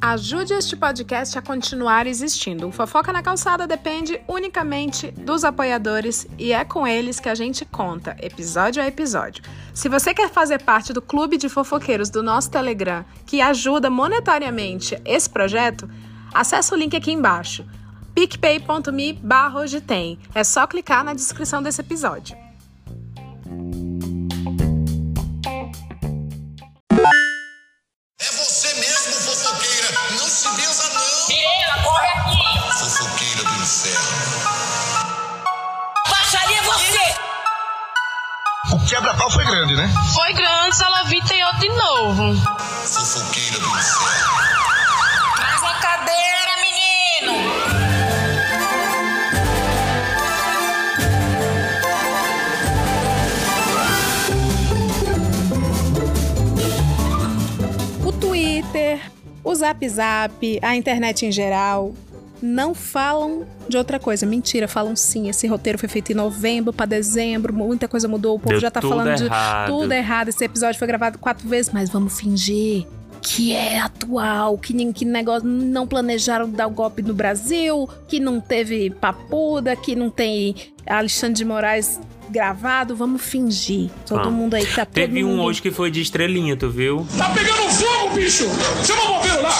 Ajude 0.00 0.54
este 0.54 0.74
podcast 0.74 1.38
a 1.38 1.42
continuar 1.42 2.06
existindo. 2.06 2.66
O 2.66 2.72
Fofoca 2.72 3.12
na 3.12 3.22
Calçada 3.22 3.66
depende 3.66 4.18
unicamente 4.26 5.10
dos 5.10 5.44
apoiadores 5.44 6.26
e 6.38 6.52
é 6.52 6.64
com 6.64 6.86
eles 6.86 7.20
que 7.20 7.28
a 7.28 7.34
gente 7.34 7.66
conta, 7.66 8.16
episódio 8.22 8.82
a 8.82 8.86
episódio. 8.86 9.44
Se 9.74 9.86
você 9.86 10.14
quer 10.14 10.30
fazer 10.30 10.62
parte 10.62 10.94
do 10.94 11.02
clube 11.02 11.36
de 11.36 11.50
fofoqueiros 11.50 12.08
do 12.08 12.22
nosso 12.22 12.50
Telegram, 12.50 13.04
que 13.26 13.42
ajuda 13.42 13.90
monetariamente 13.90 14.98
esse 15.04 15.28
projeto, 15.28 15.86
acesse 16.32 16.72
o 16.72 16.76
link 16.76 16.96
aqui 16.96 17.12
embaixo 17.12 17.66
picpay.me 18.14 19.12
barra 19.12 19.60
É 20.34 20.42
só 20.42 20.66
clicar 20.66 21.04
na 21.04 21.14
descrição 21.14 21.62
desse 21.62 21.80
episódio. 21.80 22.47
Quebra-pau 39.28 39.30
foi 39.30 39.44
grande, 39.44 39.76
né? 39.76 39.90
Foi 40.14 40.32
grande, 40.32 40.82
ela 40.82 41.04
vi 41.04 41.22
tem 41.22 41.44
outro 41.44 41.60
de 41.60 41.68
novo. 41.68 42.34
Fofoqueira 42.84 43.58
do. 43.58 43.68
Traz 45.36 45.62
a 45.62 45.74
cadeira, 45.80 46.56
menino! 46.62 47.34
O 58.04 58.12
Twitter, 58.12 59.00
o 59.44 59.54
Zap 59.54 59.88
Zap, 59.88 60.58
a 60.62 60.74
internet 60.74 61.26
em 61.26 61.32
geral 61.32 61.92
não 62.40 62.74
falam 62.74 63.44
de 63.68 63.76
outra 63.76 63.98
coisa. 63.98 64.26
Mentira, 64.26 64.68
falam 64.68 64.94
sim. 64.96 65.28
Esse 65.28 65.46
roteiro 65.46 65.78
foi 65.78 65.88
feito 65.88 66.12
em 66.12 66.14
novembro 66.14 66.72
para 66.72 66.86
dezembro, 66.86 67.52
muita 67.52 67.88
coisa 67.88 68.08
mudou, 68.08 68.36
o 68.36 68.38
povo 68.38 68.52
Deu 68.52 68.60
já 68.60 68.70
tá 68.70 68.80
falando 68.80 69.08
errado. 69.22 69.66
de 69.66 69.72
tudo 69.72 69.92
errado. 69.92 70.28
Esse 70.28 70.44
episódio 70.44 70.78
foi 70.78 70.86
gravado 70.88 71.18
quatro 71.18 71.48
vezes, 71.48 71.72
mas 71.72 71.90
vamos 71.90 72.18
fingir 72.18 72.86
que 73.20 73.52
é 73.52 73.78
atual, 73.80 74.56
que, 74.56 74.92
que 74.92 75.04
negócio 75.04 75.46
não 75.46 75.86
planejaram 75.86 76.48
dar 76.48 76.66
o 76.66 76.70
golpe 76.70 77.02
no 77.02 77.12
Brasil, 77.12 77.88
que 78.06 78.20
não 78.20 78.40
teve 78.40 78.90
papuda, 78.90 79.74
que 79.74 79.94
não 79.96 80.08
tem 80.08 80.54
Alexandre 80.86 81.34
de 81.34 81.44
Moraes 81.44 82.00
gravado. 82.30 82.94
Vamos 82.96 83.22
fingir. 83.22 83.90
Todo 84.06 84.18
Vamos. 84.24 84.34
mundo 84.34 84.54
aí 84.54 84.66
tá 84.66 84.84
Teve 84.84 85.24
um 85.24 85.28
mundo 85.28 85.42
hoje 85.42 85.60
que 85.62 85.70
foi 85.70 85.90
de 85.90 86.00
estrelinha, 86.00 86.56
tu 86.56 86.68
viu? 86.70 87.06
Tá 87.16 87.30
pegando 87.30 87.62
fogo, 87.70 88.14
bicho! 88.14 88.44
Chama 88.84 89.02
o 89.02 89.14
bombeiro 89.14 89.42
lá! 89.42 89.50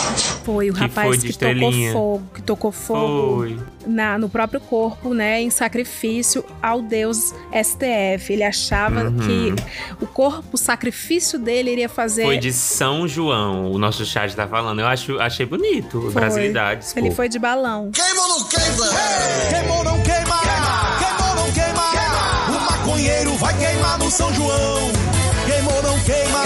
Foi 0.45 0.71
o 0.71 0.75
Que 0.75 0.81
rapaz 0.81 1.09
foi 1.09 1.19
de 1.19 1.27
que 1.29 1.33
tocou 1.35 1.53
estrelinha. 1.53 1.93
fogo, 1.93 2.23
que 2.35 2.43
tocou 2.43 2.73
fogo 2.73 3.37
Foi. 3.39 3.59
na, 3.87 4.19
no 4.19 4.29
próprio 4.29 4.61
corpo, 4.61 5.13
né, 5.15 5.41
em 5.43 5.51
sacrifício 5.51 6.45
ao 6.63 6.81
deus 6.83 7.35
STF. 7.53 8.33
Ele 8.33 8.45
achava 8.45 9.05
Uhum. 9.05 9.17
que 9.19 9.55
o 10.03 10.07
corpo, 10.07 10.45
o 10.53 10.57
sacrifício 10.59 11.39
dele 11.39 11.71
iria 11.73 11.89
fazer. 11.89 12.25
Foi 12.25 12.39
de 12.39 12.53
São 12.53 13.07
João, 13.07 13.71
o 13.71 13.79
nosso 13.79 14.05
chat 14.07 14.35
tá 14.35 14.47
falando. 14.49 14.81
Eu 14.81 14.87
acho, 14.87 15.19
achei 15.21 15.45
bonito. 15.47 16.01
Foi. 16.03 16.13
Brasilidade. 16.13 16.87
Ele 16.97 17.11
foi 17.11 17.29
de 17.29 17.39
balão. 17.39 17.91
Queima 17.93 18.23
ou 18.23 18.29
não 18.29 18.45
queima? 18.49 18.87
Queimou, 19.51 19.85
não 19.85 20.03
queima! 20.03 20.48
Maconheiro 22.99 23.37
vai 23.37 23.57
queimar 23.57 23.99
no 23.99 24.11
São 24.11 24.35
João! 24.35 24.91
Queimou, 25.47 25.83
não 25.83 25.99
queima! 26.01 26.43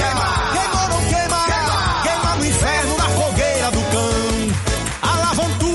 Queimou, 0.53 0.89
não 0.91 1.01
queima! 1.09 2.03
Queima 2.03 2.37
no 2.37 2.47
inferno, 2.47 2.97
na 2.99 3.09
fogueira 3.09 3.71
do 3.71 3.81
cão! 3.91 5.11
Alavantu! 5.11 5.67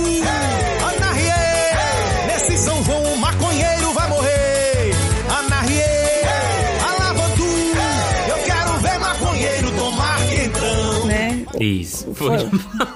Anarriê! 0.83 2.27
Nesse 2.27 2.58
São 2.64 2.83
João 2.83 3.02
o 3.11 3.17
maconheiro 3.17 3.92
vai 3.93 4.08
morrer! 4.08 4.92
Anarriê! 5.30 6.23
Alavantu! 6.87 7.43
Eu 8.30 8.37
quero 8.45 8.73
ver 8.80 8.99
maconheiro 8.99 9.71
tomar 9.71 10.20
quentão! 10.27 11.05
Né? 11.08 11.45
Isso. 11.60 12.14
Foi. 12.14 12.37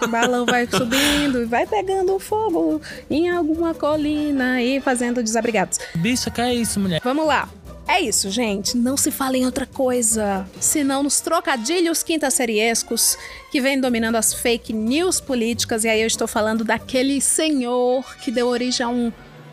O 0.04 0.08
balão 0.08 0.46
vai 0.46 0.68
subindo 0.68 1.42
e 1.42 1.46
vai 1.46 1.66
pegando 1.66 2.20
fogo 2.20 2.80
em 3.10 3.28
alguma 3.28 3.74
colina 3.74 4.62
e 4.62 4.80
fazendo 4.80 5.24
desabrigados. 5.24 5.80
Bicha, 5.96 6.30
que 6.30 6.42
é 6.42 6.54
isso, 6.54 6.80
mulher? 6.80 7.02
Vamos 7.04 7.26
lá. 7.26 7.50
É 7.88 8.00
isso, 8.00 8.30
gente. 8.30 8.78
Não 8.78 8.96
se 8.96 9.12
fala 9.12 9.38
em 9.38 9.46
outra 9.46 9.66
coisa. 9.66 10.48
Senão 10.60 11.04
nos 11.04 11.20
trocadilhos 11.20 12.04
quinta-seriescos 12.04 13.18
que 13.52 13.60
vem 13.60 13.80
dominando 13.80 14.16
as 14.16 14.34
fake 14.34 14.72
news 14.72 15.20
políticas. 15.20 15.84
E 15.84 15.90
aí 15.90 16.02
eu 16.02 16.08
estou 16.08 16.28
falando 16.28 16.64
daquele 16.64 17.20
senhor 17.20 18.04
que 18.18 18.32
deu 18.32 18.48
origem 18.48 18.86
a 18.86 18.90
um 18.90 19.12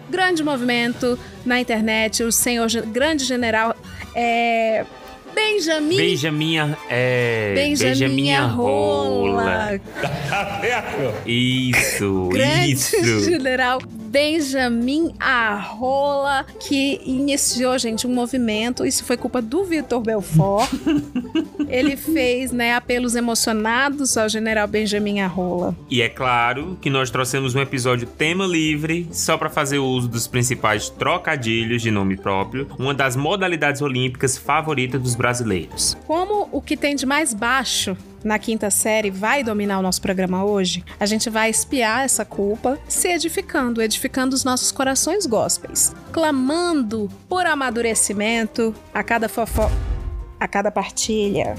grande 0.08 0.42
movimento 0.44 1.18
na 1.44 1.60
internet. 1.60 2.22
O 2.22 2.30
senhor 2.30 2.68
grande 2.86 3.24
general 3.24 3.74
é, 4.14 4.84
Benjamin. 5.38 5.96
Benjamin, 5.96 6.56
é. 6.90 7.52
Benjamin 7.54 8.34
Rola. 8.56 9.80
Isso, 11.24 12.28
grande 12.32 12.72
isso. 12.72 13.24
general 13.24 13.80
Benjamin 14.08 15.14
Arrola, 15.20 16.44
que 16.58 17.00
iniciou, 17.04 17.78
gente, 17.78 18.06
um 18.06 18.14
movimento. 18.14 18.84
Isso 18.84 19.04
foi 19.04 19.16
culpa 19.16 19.40
do 19.40 19.64
Vitor 19.64 20.00
Belfort. 20.00 20.68
Ele 21.68 21.96
fez, 21.96 22.52
né, 22.52 22.74
apelos 22.74 23.14
emocionados 23.14 24.16
ao 24.16 24.28
general 24.28 24.66
Benjamin 24.66 25.20
Arrola. 25.20 25.76
E 25.90 26.02
é 26.02 26.08
claro 26.08 26.78
que 26.80 26.90
nós 26.90 27.10
trouxemos 27.10 27.54
um 27.54 27.60
episódio 27.60 28.06
tema 28.06 28.46
livre, 28.46 29.08
só 29.12 29.36
para 29.36 29.50
fazer 29.50 29.78
uso 29.78 30.08
dos 30.08 30.26
principais 30.26 30.88
trocadilhos 30.88 31.82
de 31.82 31.90
nome 31.90 32.16
próprio, 32.16 32.68
uma 32.78 32.94
das 32.94 33.16
modalidades 33.16 33.82
olímpicas 33.82 34.36
favoritas 34.36 35.00
dos 35.00 35.14
brasileiros. 35.14 35.96
Como 36.06 36.48
o 36.50 36.60
que 36.60 36.76
tem 36.76 36.94
de 36.96 37.06
mais 37.06 37.34
baixo 37.34 37.96
na 38.24 38.38
quinta 38.38 38.70
série 38.70 39.10
vai 39.10 39.44
dominar 39.44 39.78
o 39.78 39.82
nosso 39.82 40.00
programa 40.00 40.44
hoje, 40.44 40.84
a 40.98 41.06
gente 41.06 41.30
vai 41.30 41.50
espiar 41.50 42.04
essa 42.04 42.24
culpa, 42.24 42.78
se 42.88 43.08
edificando, 43.08 43.80
edificando 43.82 44.34
os 44.34 44.44
nossos 44.44 44.72
corações 44.72 45.26
gospels, 45.26 45.94
clamando 46.12 47.08
por 47.28 47.46
amadurecimento 47.46 48.74
a 48.92 49.02
cada 49.02 49.28
fofo... 49.28 49.70
a 50.38 50.48
cada 50.48 50.70
partilha. 50.70 51.54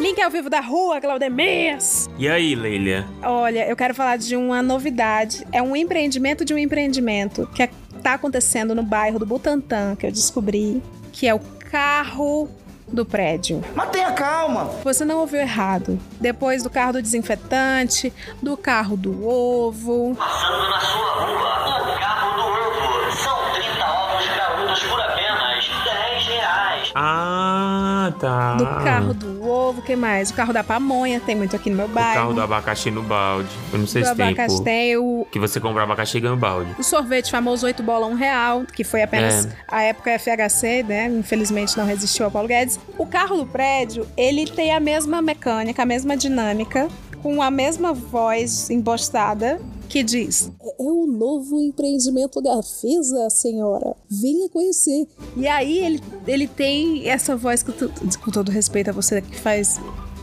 Link 0.00 0.20
ao 0.20 0.30
vivo 0.30 0.50
da 0.50 0.60
rua, 0.60 1.00
Claudemias. 1.00 2.08
E 2.18 2.28
aí, 2.28 2.54
Leila? 2.54 3.06
Olha, 3.22 3.66
eu 3.66 3.74
quero 3.74 3.94
falar 3.94 4.16
de 4.16 4.36
uma 4.36 4.62
novidade. 4.62 5.46
É 5.50 5.62
um 5.62 5.74
empreendimento 5.74 6.44
de 6.44 6.52
um 6.52 6.58
empreendimento 6.58 7.48
que 7.54 7.68
está 7.96 8.14
acontecendo 8.14 8.74
no 8.74 8.82
bairro 8.82 9.18
do 9.18 9.24
Butantã, 9.24 9.96
que 9.96 10.06
eu 10.06 10.12
descobri, 10.12 10.82
que 11.10 11.26
é 11.26 11.34
o 11.34 11.40
carro 11.70 12.48
do 12.88 13.04
prédio. 13.04 13.62
Mas 13.74 13.90
tenha 13.90 14.12
calma! 14.12 14.64
Você 14.84 15.04
não 15.04 15.18
ouviu 15.18 15.40
errado. 15.40 15.98
Depois 16.20 16.62
do 16.62 16.70
carro 16.70 16.94
do 16.94 17.02
desinfetante, 17.02 18.12
do 18.42 18.56
carro 18.56 18.96
do 18.96 19.26
ovo, 19.26 20.14
Passando 20.16 20.68
na 20.70 20.80
sua 20.80 21.24
rua, 21.24 21.94
o 21.94 21.98
carro 21.98 22.36
do 22.36 22.42
ovo. 22.42 23.16
São 23.16 23.36
30 23.54 23.84
ovos 23.86 24.26
graúdos 24.34 24.82
por 24.82 25.00
apenas 25.00 25.64
10 25.84 26.26
reais. 26.26 26.92
Ah, 26.94 27.73
tá. 28.12 28.54
do 28.54 28.64
carro 28.64 29.14
do 29.14 29.42
ovo, 29.48 29.82
que 29.82 29.94
mais? 29.96 30.30
O 30.30 30.34
carro 30.34 30.52
da 30.52 30.62
pamonha, 30.64 31.20
tem 31.20 31.34
muito 31.34 31.54
aqui 31.56 31.70
no 31.70 31.76
meu 31.76 31.86
O 31.86 31.88
bairro. 31.88 32.14
carro 32.14 32.32
do 32.34 32.40
abacaxi 32.40 32.90
no 32.90 33.02
balde. 33.02 33.48
Eu 33.72 33.78
não 33.78 33.86
sei 33.86 34.02
do 34.02 34.08
se 34.08 34.14
tem, 34.14 34.26
abacaxi 34.28 34.62
tem 34.64 34.96
o, 34.96 35.26
Que 35.30 35.38
você 35.38 35.60
compra 35.60 35.82
abacaxi 35.82 36.18
e 36.18 36.20
ganha 36.20 36.34
um 36.34 36.38
balde. 36.38 36.70
O 36.78 36.82
sorvete 36.82 37.30
famoso 37.30 37.66
8 37.66 37.82
bola 37.82 38.06
1 38.06 38.14
real, 38.14 38.62
que 38.64 38.84
foi 38.84 39.02
apenas 39.02 39.46
É. 39.46 39.48
a 39.68 39.82
época 39.82 40.10
FHC, 40.18 40.82
né? 40.82 41.06
Infelizmente 41.08 41.76
não 41.76 41.86
resistiu 41.86 42.24
ao 42.26 42.30
Paulo 42.30 42.48
Guedes. 42.48 42.78
O 42.98 43.06
carro 43.06 43.36
do 43.36 43.46
prédio, 43.46 44.06
ele 44.16 44.46
tem 44.46 44.72
a 44.74 44.80
mesma 44.80 45.20
mecânica, 45.22 45.82
a 45.82 45.86
mesma 45.86 46.16
dinâmica, 46.16 46.88
com 47.22 47.40
a 47.42 47.50
mesma 47.50 47.92
voz 47.92 48.68
empostada 48.70 49.58
que 49.88 50.02
diz: 50.02 50.50
É 50.60 50.82
o 50.82 51.06
novo 51.06 51.60
empreendimento 51.60 52.40
Gafisa, 52.42 53.28
senhora. 53.30 53.96
Venha 54.08 54.48
conhecer. 54.48 55.06
E 55.36 55.46
aí 55.46 55.78
ele, 55.78 56.00
ele 56.26 56.46
tem 56.48 57.08
essa 57.08 57.36
voz, 57.36 57.62
que 57.62 57.72
com 57.72 58.30
todo 58.30 58.50
respeito 58.50 58.90
a 58.90 58.92
você 58.92 59.20
que 59.20 59.38
faz 59.38 59.80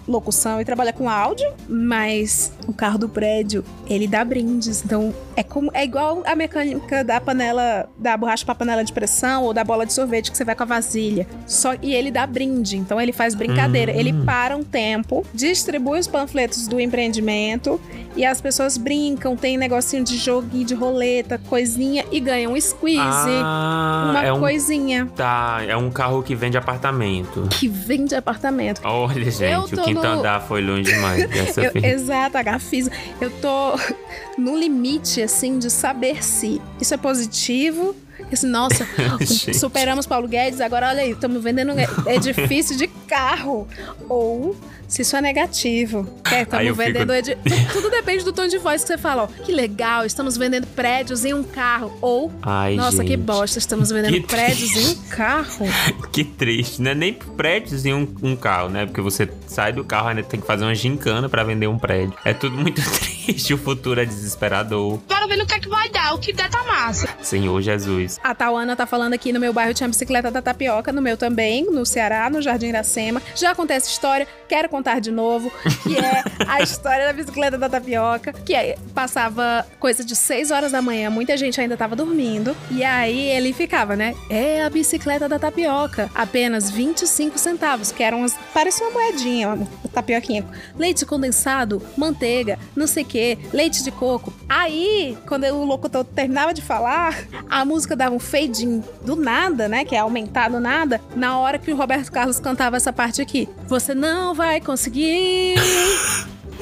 locução 0.08 0.60
e 0.62 0.66
trabalha 0.66 0.92
com 0.94 1.10
áudio, 1.10 1.48
mas 1.70 2.52
o 2.68 2.74
carro 2.74 2.98
do 2.98 3.10
prédio, 3.10 3.64
ele 3.90 4.08
dá 4.08 4.24
brindes. 4.24 4.84
Então, 4.84 5.14
é 5.36 5.44
como 5.44 5.70
é 5.74 5.84
igual 5.84 6.22
a 6.26 6.36
mecânica 6.36 7.04
da 7.04 7.20
panela, 7.22 7.90
da 7.98 8.16
borracha 8.18 8.46
pra 8.46 8.56
panela 8.56 8.84
de 8.84 8.92
pressão 8.94 9.44
ou 9.44 9.54
da 9.54 9.64
bola 9.64 9.86
de 9.86 9.94
sorvete 9.94 10.32
que 10.32 10.38
você 10.38 10.44
vai 10.46 10.56
com 10.56 10.64
a 10.64 10.66
vasilha. 10.66 11.28
Só 11.48 11.74
e 11.82 11.94
ele 11.94 12.12
dá 12.12 12.26
brinde. 12.28 12.78
Então, 12.78 13.00
ele 13.00 13.12
faz 13.14 13.36
brincadeira. 13.36 13.92
Hum. 13.92 13.96
Ele 13.96 14.14
para 14.24 14.56
um 14.56 14.64
tempo, 14.64 15.26
distribui 15.34 16.00
os 16.00 16.08
panfletos 16.08 16.68
do 16.68 16.80
empreendimento 16.80 17.80
e 18.16 18.26
as 18.26 18.42
pessoas 18.42 18.78
brincam, 18.78 19.36
tem 19.36 19.58
negocinho 19.58 20.04
de 20.04 20.18
joguinho 20.18 20.66
de 20.66 20.74
roleta, 20.76 21.40
coisinha 21.50 22.06
e 22.12 22.20
ganham 22.20 22.54
um 22.54 22.60
squeeze, 22.60 23.00
Ah, 23.02 24.10
uma 24.12 24.24
é 24.26 24.34
um, 24.34 24.40
coisinha 24.40 25.08
tá, 25.16 25.60
é 25.68 25.76
um 25.78 25.90
carro 25.90 26.22
que 26.22 26.36
vende 26.36 26.58
apartamento. 26.58 27.48
que 27.50 27.68
vende 27.68 28.14
apartamento. 28.16 28.82
Olha, 28.84 29.32
gente, 29.32 29.76
tô 29.76 29.82
no- 29.94 30.20
andar 30.20 30.42
foi 30.42 30.62
longe 30.62 30.92
demais 30.92 31.22
Eu- 31.58 31.84
exato, 31.84 32.38
a 32.38 32.44
Gafisa. 32.44 32.92
Eu 33.20 33.30
tô 33.30 33.74
no 34.38 34.58
limite, 34.58 35.22
assim, 35.22 35.60
de 35.60 35.70
saber 35.70 36.24
se 36.24 36.62
isso 36.80 36.94
é 36.94 36.98
positivo. 36.98 37.96
Assim, 38.32 38.48
nossa, 38.48 38.88
superamos 39.54 40.06
Paulo 40.06 40.28
Guedes, 40.28 40.62
agora 40.62 40.88
olha 40.90 41.02
aí, 41.02 41.12
estamos 41.12 41.42
vendendo 41.44 41.74
edifício 42.08 42.78
de 42.78 42.88
carro. 42.88 43.68
Ou 44.08 44.56
se 44.92 45.02
isso 45.04 45.16
é 45.16 45.22
negativo. 45.22 46.08
É, 46.32 46.42
estamos 46.42 46.66
eu 46.68 46.76
fico- 46.76 46.86
vendendo 46.88 47.14
edi- 47.14 47.36
tu- 47.36 47.62
Tudo 47.74 47.90
depende 47.90 48.24
do 48.26 48.34
tom 48.34 48.46
de 48.48 48.58
voz 48.58 48.82
que 48.84 48.88
você 48.90 48.98
fala, 48.98 49.24
ó. 49.24 49.28
Que 49.28 49.52
legal, 49.52 50.06
estamos 50.06 50.36
vendendo 50.38 50.68
prédios 50.68 51.24
em 51.24 51.34
um 51.34 51.44
carro. 51.44 51.98
Ou, 52.02 52.32
Ai, 52.42 52.76
nossa, 52.76 53.02
que 53.04 53.12
gente. 53.12 53.22
bosta, 53.22 53.58
estamos 53.58 53.90
vendendo 53.90 54.14
Que 54.14 54.22
prédios 54.28 54.72
em 54.76 54.88
um 54.90 54.96
carro. 55.10 55.66
Que 56.12 56.24
triste, 56.24 56.82
né? 56.82 56.94
Nem 56.94 57.14
prédios 57.14 57.86
em 57.86 57.94
um, 57.94 58.08
um 58.22 58.36
carro, 58.36 58.70
né? 58.70 58.86
Porque 58.86 59.00
você 59.02 59.30
sai 59.48 59.72
do 59.72 59.84
carro 59.86 60.10
ainda 60.10 60.24
tem 60.24 60.40
que 60.42 60.46
fazer 60.46 60.66
uma 60.66 60.76
gincana 60.76 61.30
pra 61.30 61.44
vender 61.44 61.68
um 61.68 61.80
prédio. 61.80 62.14
É 62.26 62.34
tudo 62.34 62.58
muito 62.58 62.82
triste, 63.00 63.54
o 63.54 63.58
futuro 63.58 64.02
é 64.02 64.06
desesperador. 64.06 64.98
Bora 65.08 65.28
ver 65.28 65.38
no 65.38 65.46
que 65.46 65.54
é 65.54 65.60
que 65.60 65.70
vai 65.70 65.90
dar. 65.90 66.14
O 66.14 66.20
que 66.20 66.34
der 66.34 66.50
tá 66.50 66.64
massa. 66.64 67.08
Senhor 67.22 67.62
Jesus. 67.62 68.20
A 68.24 68.36
Tauana 68.36 68.76
tá 68.76 68.86
falando 68.86 69.14
aqui 69.14 69.32
no 69.32 69.40
meu 69.40 69.54
bairro 69.54 69.74
tinha 69.74 69.88
bicicleta 69.88 70.30
da 70.30 70.42
tapioca, 70.42 70.92
no 70.92 71.02
meu 71.02 71.16
também, 71.16 71.64
no 71.72 71.86
Ceará, 71.86 72.30
no 72.30 72.42
Jardim 72.42 72.68
Iracema. 72.68 73.22
Já 73.36 73.56
contei 73.56 73.78
essa 73.78 73.90
história, 73.90 74.28
quero 74.50 74.68
contar 74.68 74.81
de 75.00 75.12
novo, 75.12 75.52
que 75.84 75.98
é 75.98 76.24
a 76.48 76.62
história 76.64 77.06
da 77.06 77.14
bicicleta 77.14 77.58
da 77.58 77.70
tapioca, 77.70 78.34
que 78.34 78.54
é, 78.54 78.78
passava 78.94 79.66
coisa 79.80 80.04
de 80.04 80.16
6 80.16 80.52
horas 80.52 80.72
da 80.72 80.82
manhã, 80.82 81.10
muita 81.10 81.36
gente 81.38 81.60
ainda 81.60 81.78
tava 81.78 81.96
dormindo, 81.96 82.56
e 82.70 82.84
aí 82.84 83.30
ele 83.30 83.54
ficava, 83.54 83.96
né? 83.96 84.16
É 84.30 84.64
a 84.64 84.70
bicicleta 84.70 85.28
da 85.28 85.40
tapioca, 85.40 86.10
apenas 86.14 86.70
25 86.70 87.38
centavos, 87.38 87.92
que 87.92 88.04
eram 88.04 88.24
as, 88.24 88.38
parecia 88.54 88.88
uma 88.88 89.00
moedinha, 89.00 89.50
uma 89.50 89.68
tapioquinha. 89.94 90.46
Leite 90.78 91.06
condensado, 91.06 91.82
manteiga, 91.98 92.58
não 92.76 92.88
sei 92.88 93.04
o 93.04 93.06
que, 93.06 93.38
leite 93.54 93.84
de 93.84 93.92
coco. 93.92 94.34
Aí, 94.48 95.18
quando 95.28 95.46
o 95.46 95.64
locutor 95.64 96.04
terminava 96.04 96.54
de 96.54 96.62
falar, 96.62 97.26
a 97.50 97.64
música 97.66 97.96
dava 97.96 98.16
um 98.16 98.20
fade 98.20 98.66
do 99.04 99.16
nada, 99.16 99.68
né? 99.68 99.86
Que 99.86 99.96
é 99.96 100.00
aumentar 100.00 100.50
do 100.50 100.60
nada, 100.60 101.02
na 101.16 101.40
hora 101.40 101.58
que 101.58 101.72
o 101.72 101.76
Roberto 101.76 102.12
Carlos 102.12 102.40
cantava 102.40 102.78
essa 102.78 102.94
parte 102.94 103.22
aqui. 103.22 103.48
Você 103.68 103.94
não 103.94 104.34
vai 104.34 104.60
conseguir. 104.72 105.56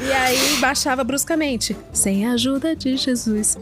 E 0.01 0.11
aí 0.11 0.57
baixava 0.59 1.03
bruscamente. 1.03 1.77
Sem 1.93 2.25
a 2.25 2.31
ajuda 2.31 2.75
de 2.75 2.97
Jesus. 2.97 3.55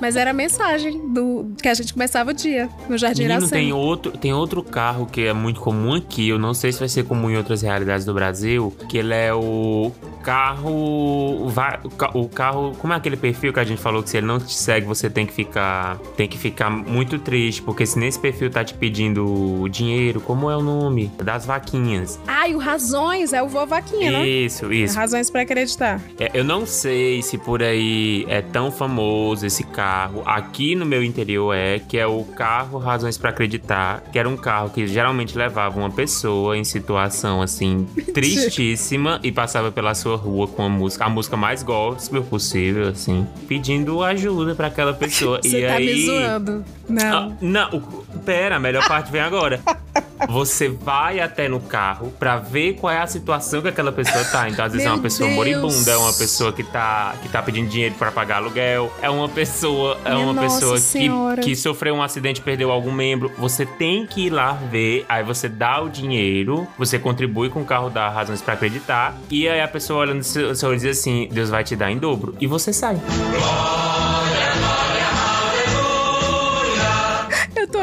Mas 0.00 0.16
era 0.16 0.30
a 0.30 0.34
mensagem 0.34 1.12
do 1.12 1.50
que 1.60 1.68
a 1.68 1.74
gente 1.74 1.92
começava 1.92 2.30
o 2.30 2.34
dia 2.34 2.68
no 2.88 2.96
Jardim 2.98 3.22
Menino, 3.22 3.40
Iracema. 3.40 3.60
tem 3.60 3.72
outro, 3.72 4.12
tem 4.12 4.32
outro 4.32 4.62
carro 4.62 5.06
que 5.06 5.26
é 5.26 5.32
muito 5.32 5.60
comum 5.60 5.94
aqui. 5.94 6.28
Eu 6.28 6.38
não 6.38 6.54
sei 6.54 6.72
se 6.72 6.78
vai 6.78 6.88
ser 6.88 7.04
comum 7.04 7.30
em 7.30 7.36
outras 7.36 7.62
realidades 7.62 8.04
do 8.04 8.14
Brasil. 8.14 8.74
Que 8.88 8.98
ele 8.98 9.14
é 9.14 9.32
o 9.34 9.92
carro. 10.22 11.46
O 11.46 11.90
ca- 11.96 12.10
o 12.14 12.28
carro. 12.28 12.74
Como 12.78 12.92
é 12.92 12.96
aquele 12.96 13.16
perfil 13.16 13.52
que 13.52 13.60
a 13.60 13.64
gente 13.64 13.80
falou 13.80 14.02
que 14.02 14.10
se 14.10 14.16
ele 14.16 14.26
não 14.26 14.38
te 14.38 14.54
segue, 14.54 14.86
você 14.86 15.08
tem 15.10 15.26
que 15.26 15.32
ficar. 15.32 15.98
Tem 16.16 16.28
que 16.28 16.38
ficar 16.38 16.70
muito 16.70 17.18
triste. 17.18 17.62
Porque 17.62 17.84
se 17.86 17.98
nesse 17.98 18.18
perfil 18.18 18.50
tá 18.50 18.64
te 18.64 18.74
pedindo 18.74 19.66
dinheiro, 19.70 20.20
como 20.20 20.50
é 20.50 20.56
o 20.56 20.62
nome? 20.62 21.10
Das 21.22 21.44
vaquinhas. 21.46 22.18
Ai, 22.26 22.54
o 22.54 22.58
Razões, 22.58 23.32
é 23.32 23.42
o 23.42 23.48
Vô 23.48 23.66
Vaquinha, 23.66 24.10
né? 24.10 24.26
Isso, 24.28 24.72
isso. 24.72 24.96
Razões 24.96 25.30
pra 25.30 25.42
acreditar. 25.42 26.00
É, 26.18 26.30
eu 26.34 26.44
não 26.44 26.66
sei 26.66 27.22
se 27.22 27.36
por 27.38 27.62
aí 27.62 28.24
é 28.28 28.40
tão 28.42 28.70
famoso 28.70 29.46
esse 29.46 29.64
carro. 29.64 29.87
Aqui 30.24 30.74
no 30.74 30.84
meu 30.84 31.02
interior 31.02 31.54
é, 31.54 31.78
que 31.78 31.98
é 31.98 32.06
o 32.06 32.24
carro 32.24 32.78
Razões 32.78 33.16
pra 33.16 33.30
Acreditar, 33.30 34.02
que 34.12 34.18
era 34.18 34.28
um 34.28 34.36
carro 34.36 34.70
que 34.70 34.86
geralmente 34.86 35.36
levava 35.36 35.78
uma 35.78 35.90
pessoa 35.90 36.56
em 36.56 36.64
situação 36.64 37.40
assim 37.42 37.86
tristíssima 38.12 39.20
e 39.22 39.32
passava 39.32 39.70
pela 39.70 39.94
sua 39.94 40.16
rua 40.16 40.46
com 40.46 40.62
a 40.62 40.68
música, 40.68 41.04
a 41.04 41.08
música 41.08 41.36
mais 41.36 41.62
gospel 41.62 42.22
possível, 42.22 42.88
assim, 42.88 43.26
pedindo 43.46 44.02
ajuda 44.02 44.54
pra 44.54 44.68
aquela 44.68 44.92
pessoa. 44.92 45.40
Você 45.42 45.64
e 45.64 45.66
tá 45.66 45.74
aí, 45.74 45.86
me 45.86 46.06
zoando. 46.06 46.64
Não. 46.88 47.18
ah, 47.18 47.36
não, 47.40 47.82
pera, 48.24 48.56
a 48.56 48.60
melhor 48.60 48.86
parte 48.86 49.10
vem 49.12 49.20
agora. 49.20 49.60
Você 50.28 50.68
vai 50.68 51.20
até 51.20 51.48
no 51.48 51.60
carro 51.60 52.12
pra 52.18 52.36
ver 52.36 52.74
qual 52.74 52.92
é 52.92 53.00
a 53.00 53.06
situação 53.06 53.62
que 53.62 53.68
aquela 53.68 53.92
pessoa 53.92 54.24
tá. 54.24 54.48
Então, 54.48 54.64
às 54.64 54.72
vezes 54.72 54.86
é 54.86 54.90
Meu 54.90 54.96
uma 54.96 55.02
pessoa 55.02 55.26
Deus. 55.28 55.36
moribunda, 55.36 55.90
é 55.92 55.96
uma 55.96 56.12
pessoa 56.12 56.52
que 56.52 56.62
tá, 56.62 57.14
que 57.22 57.28
tá 57.28 57.40
pedindo 57.42 57.68
dinheiro 57.68 57.94
pra 57.94 58.10
pagar 58.10 58.36
aluguel, 58.36 58.92
é 59.00 59.08
uma 59.08 59.28
pessoa, 59.28 59.96
é 60.04 60.14
Minha 60.14 60.26
uma 60.26 60.42
pessoa 60.42 60.78
que, 60.80 61.42
que 61.42 61.56
sofreu 61.56 61.94
um 61.94 62.02
acidente, 62.02 62.40
perdeu 62.40 62.70
algum 62.70 62.92
membro. 62.92 63.30
Você 63.38 63.64
tem 63.64 64.06
que 64.06 64.26
ir 64.26 64.30
lá 64.30 64.52
ver, 64.52 65.06
aí 65.08 65.22
você 65.22 65.48
dá 65.48 65.80
o 65.80 65.88
dinheiro, 65.88 66.66
você 66.76 66.98
contribui 66.98 67.48
com 67.48 67.62
o 67.62 67.64
carro 67.64 67.88
da 67.88 68.08
Razões 68.08 68.42
pra 68.42 68.54
Acreditar, 68.54 69.16
e 69.30 69.48
aí 69.48 69.60
a 69.60 69.68
pessoa 69.68 70.00
olha 70.00 70.14
no 70.14 70.22
seu, 70.22 70.54
seu 70.54 70.68
olho 70.68 70.78
e 70.78 70.80
diz 70.80 70.98
assim: 70.98 71.28
Deus 71.30 71.48
vai 71.48 71.62
te 71.64 71.76
dar 71.76 71.90
em 71.90 71.96
dobro. 71.98 72.34
E 72.40 72.46
você 72.46 72.72
sai. 72.72 72.96
Eu 72.96 74.37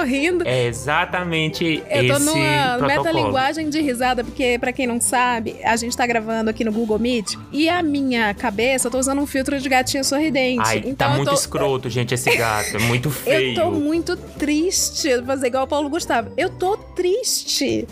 rindo. 0.06 0.48
É 0.48 0.66
exatamente 0.66 1.84
Eu 1.90 2.08
tô 2.08 2.14
esse 2.14 2.26
numa 2.26 2.78
protocolo. 2.78 2.88
metalinguagem 2.88 3.70
de 3.70 3.82
risada, 3.82 4.24
porque, 4.24 4.58
pra 4.60 4.72
quem 4.72 4.88
não 4.88 5.02
sabe, 5.02 5.58
a 5.64 5.76
gente 5.76 5.96
tá 5.96 6.06
gravando 6.08 6.50
aqui 6.50 6.64
no 6.64 6.72
Google 6.72 7.00
Meet 7.00 7.36
e 7.52 7.68
a 7.70 7.82
minha 7.84 8.34
cabeça, 8.34 8.88
eu 8.88 8.92
tô 8.92 9.00
usando 9.00 9.20
um 9.22 9.26
filtro 9.28 9.60
de 9.60 9.68
gatinho 9.68 10.04
sorridente. 10.04 10.62
Ai, 10.66 10.78
então 10.86 11.10
tá 11.10 11.10
muito 11.10 11.30
tô, 11.30 11.36
escroto, 11.36 11.90
gente, 11.90 12.14
esse 12.14 12.36
gato. 12.36 12.76
É 12.76 12.80
muito 12.80 13.10
feio. 13.10 13.36
Eu 13.56 13.64
tô 13.64 13.72
muito 13.72 14.16
triste. 14.16 15.16
Vou 15.18 15.26
fazer 15.26 15.48
igual 15.48 15.64
o 15.66 15.68
Paulo 15.68 15.90
Gustavo. 15.90 16.32
Eu 16.38 16.50
tô 16.50 16.78
triste. 16.78 17.88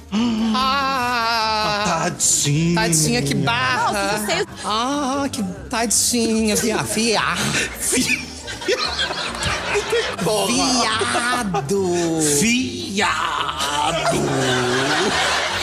Ah, 0.55 2.03
tadinha. 2.03 2.75
Tadinha, 2.75 3.21
que 3.21 3.35
barra. 3.35 4.19
Ah, 4.63 5.27
que 5.31 5.43
tadinha, 5.69 6.55
via, 6.55 6.77
via. 10.47 10.93
Viado. 11.43 11.87
Viado. 12.39 14.17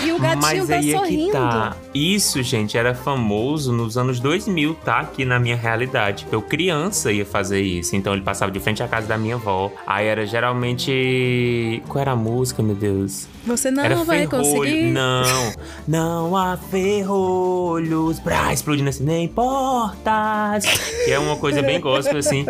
E 0.02 0.12
o 0.12 0.18
gatinho 0.18 0.40
Mas 0.40 0.68
tá 0.68 0.74
aí 0.76 0.92
é 0.92 0.96
sorrindo. 0.96 1.26
que 1.26 1.32
tá. 1.32 1.76
Isso, 1.94 2.42
gente, 2.42 2.76
era 2.78 2.94
famoso 2.94 3.70
nos 3.72 3.98
anos 3.98 4.18
2000, 4.18 4.74
tá? 4.84 5.00
Aqui 5.00 5.24
na 5.26 5.38
minha 5.38 5.56
realidade. 5.56 6.26
Eu 6.32 6.40
criança 6.40 7.12
ia 7.12 7.26
fazer 7.26 7.60
isso. 7.60 7.94
Então 7.94 8.14
ele 8.14 8.22
passava 8.22 8.50
de 8.50 8.58
frente 8.58 8.82
à 8.82 8.88
casa 8.88 9.06
da 9.06 9.18
minha 9.18 9.34
avó. 9.34 9.70
Aí 9.86 10.06
era 10.06 10.26
geralmente. 10.26 11.82
Qual 11.86 12.00
era 12.00 12.12
a 12.12 12.16
música, 12.16 12.62
meu 12.62 12.74
Deus? 12.74 13.28
Você 13.46 13.70
não 13.70 13.82
era 13.84 13.96
vai 13.96 14.26
ferrolho. 14.26 14.44
conseguir. 14.44 14.82
Não, 14.92 15.52
não 15.88 16.36
há 16.36 16.56
ferrolhos 16.56 18.20
pra 18.20 18.52
explodir 18.52 18.86
assim, 18.86 19.04
nem 19.04 19.28
portas. 19.28 20.64
Que 21.04 21.12
é 21.12 21.18
uma 21.18 21.36
coisa 21.36 21.62
bem 21.62 21.80
gospel, 21.80 22.18
assim. 22.18 22.44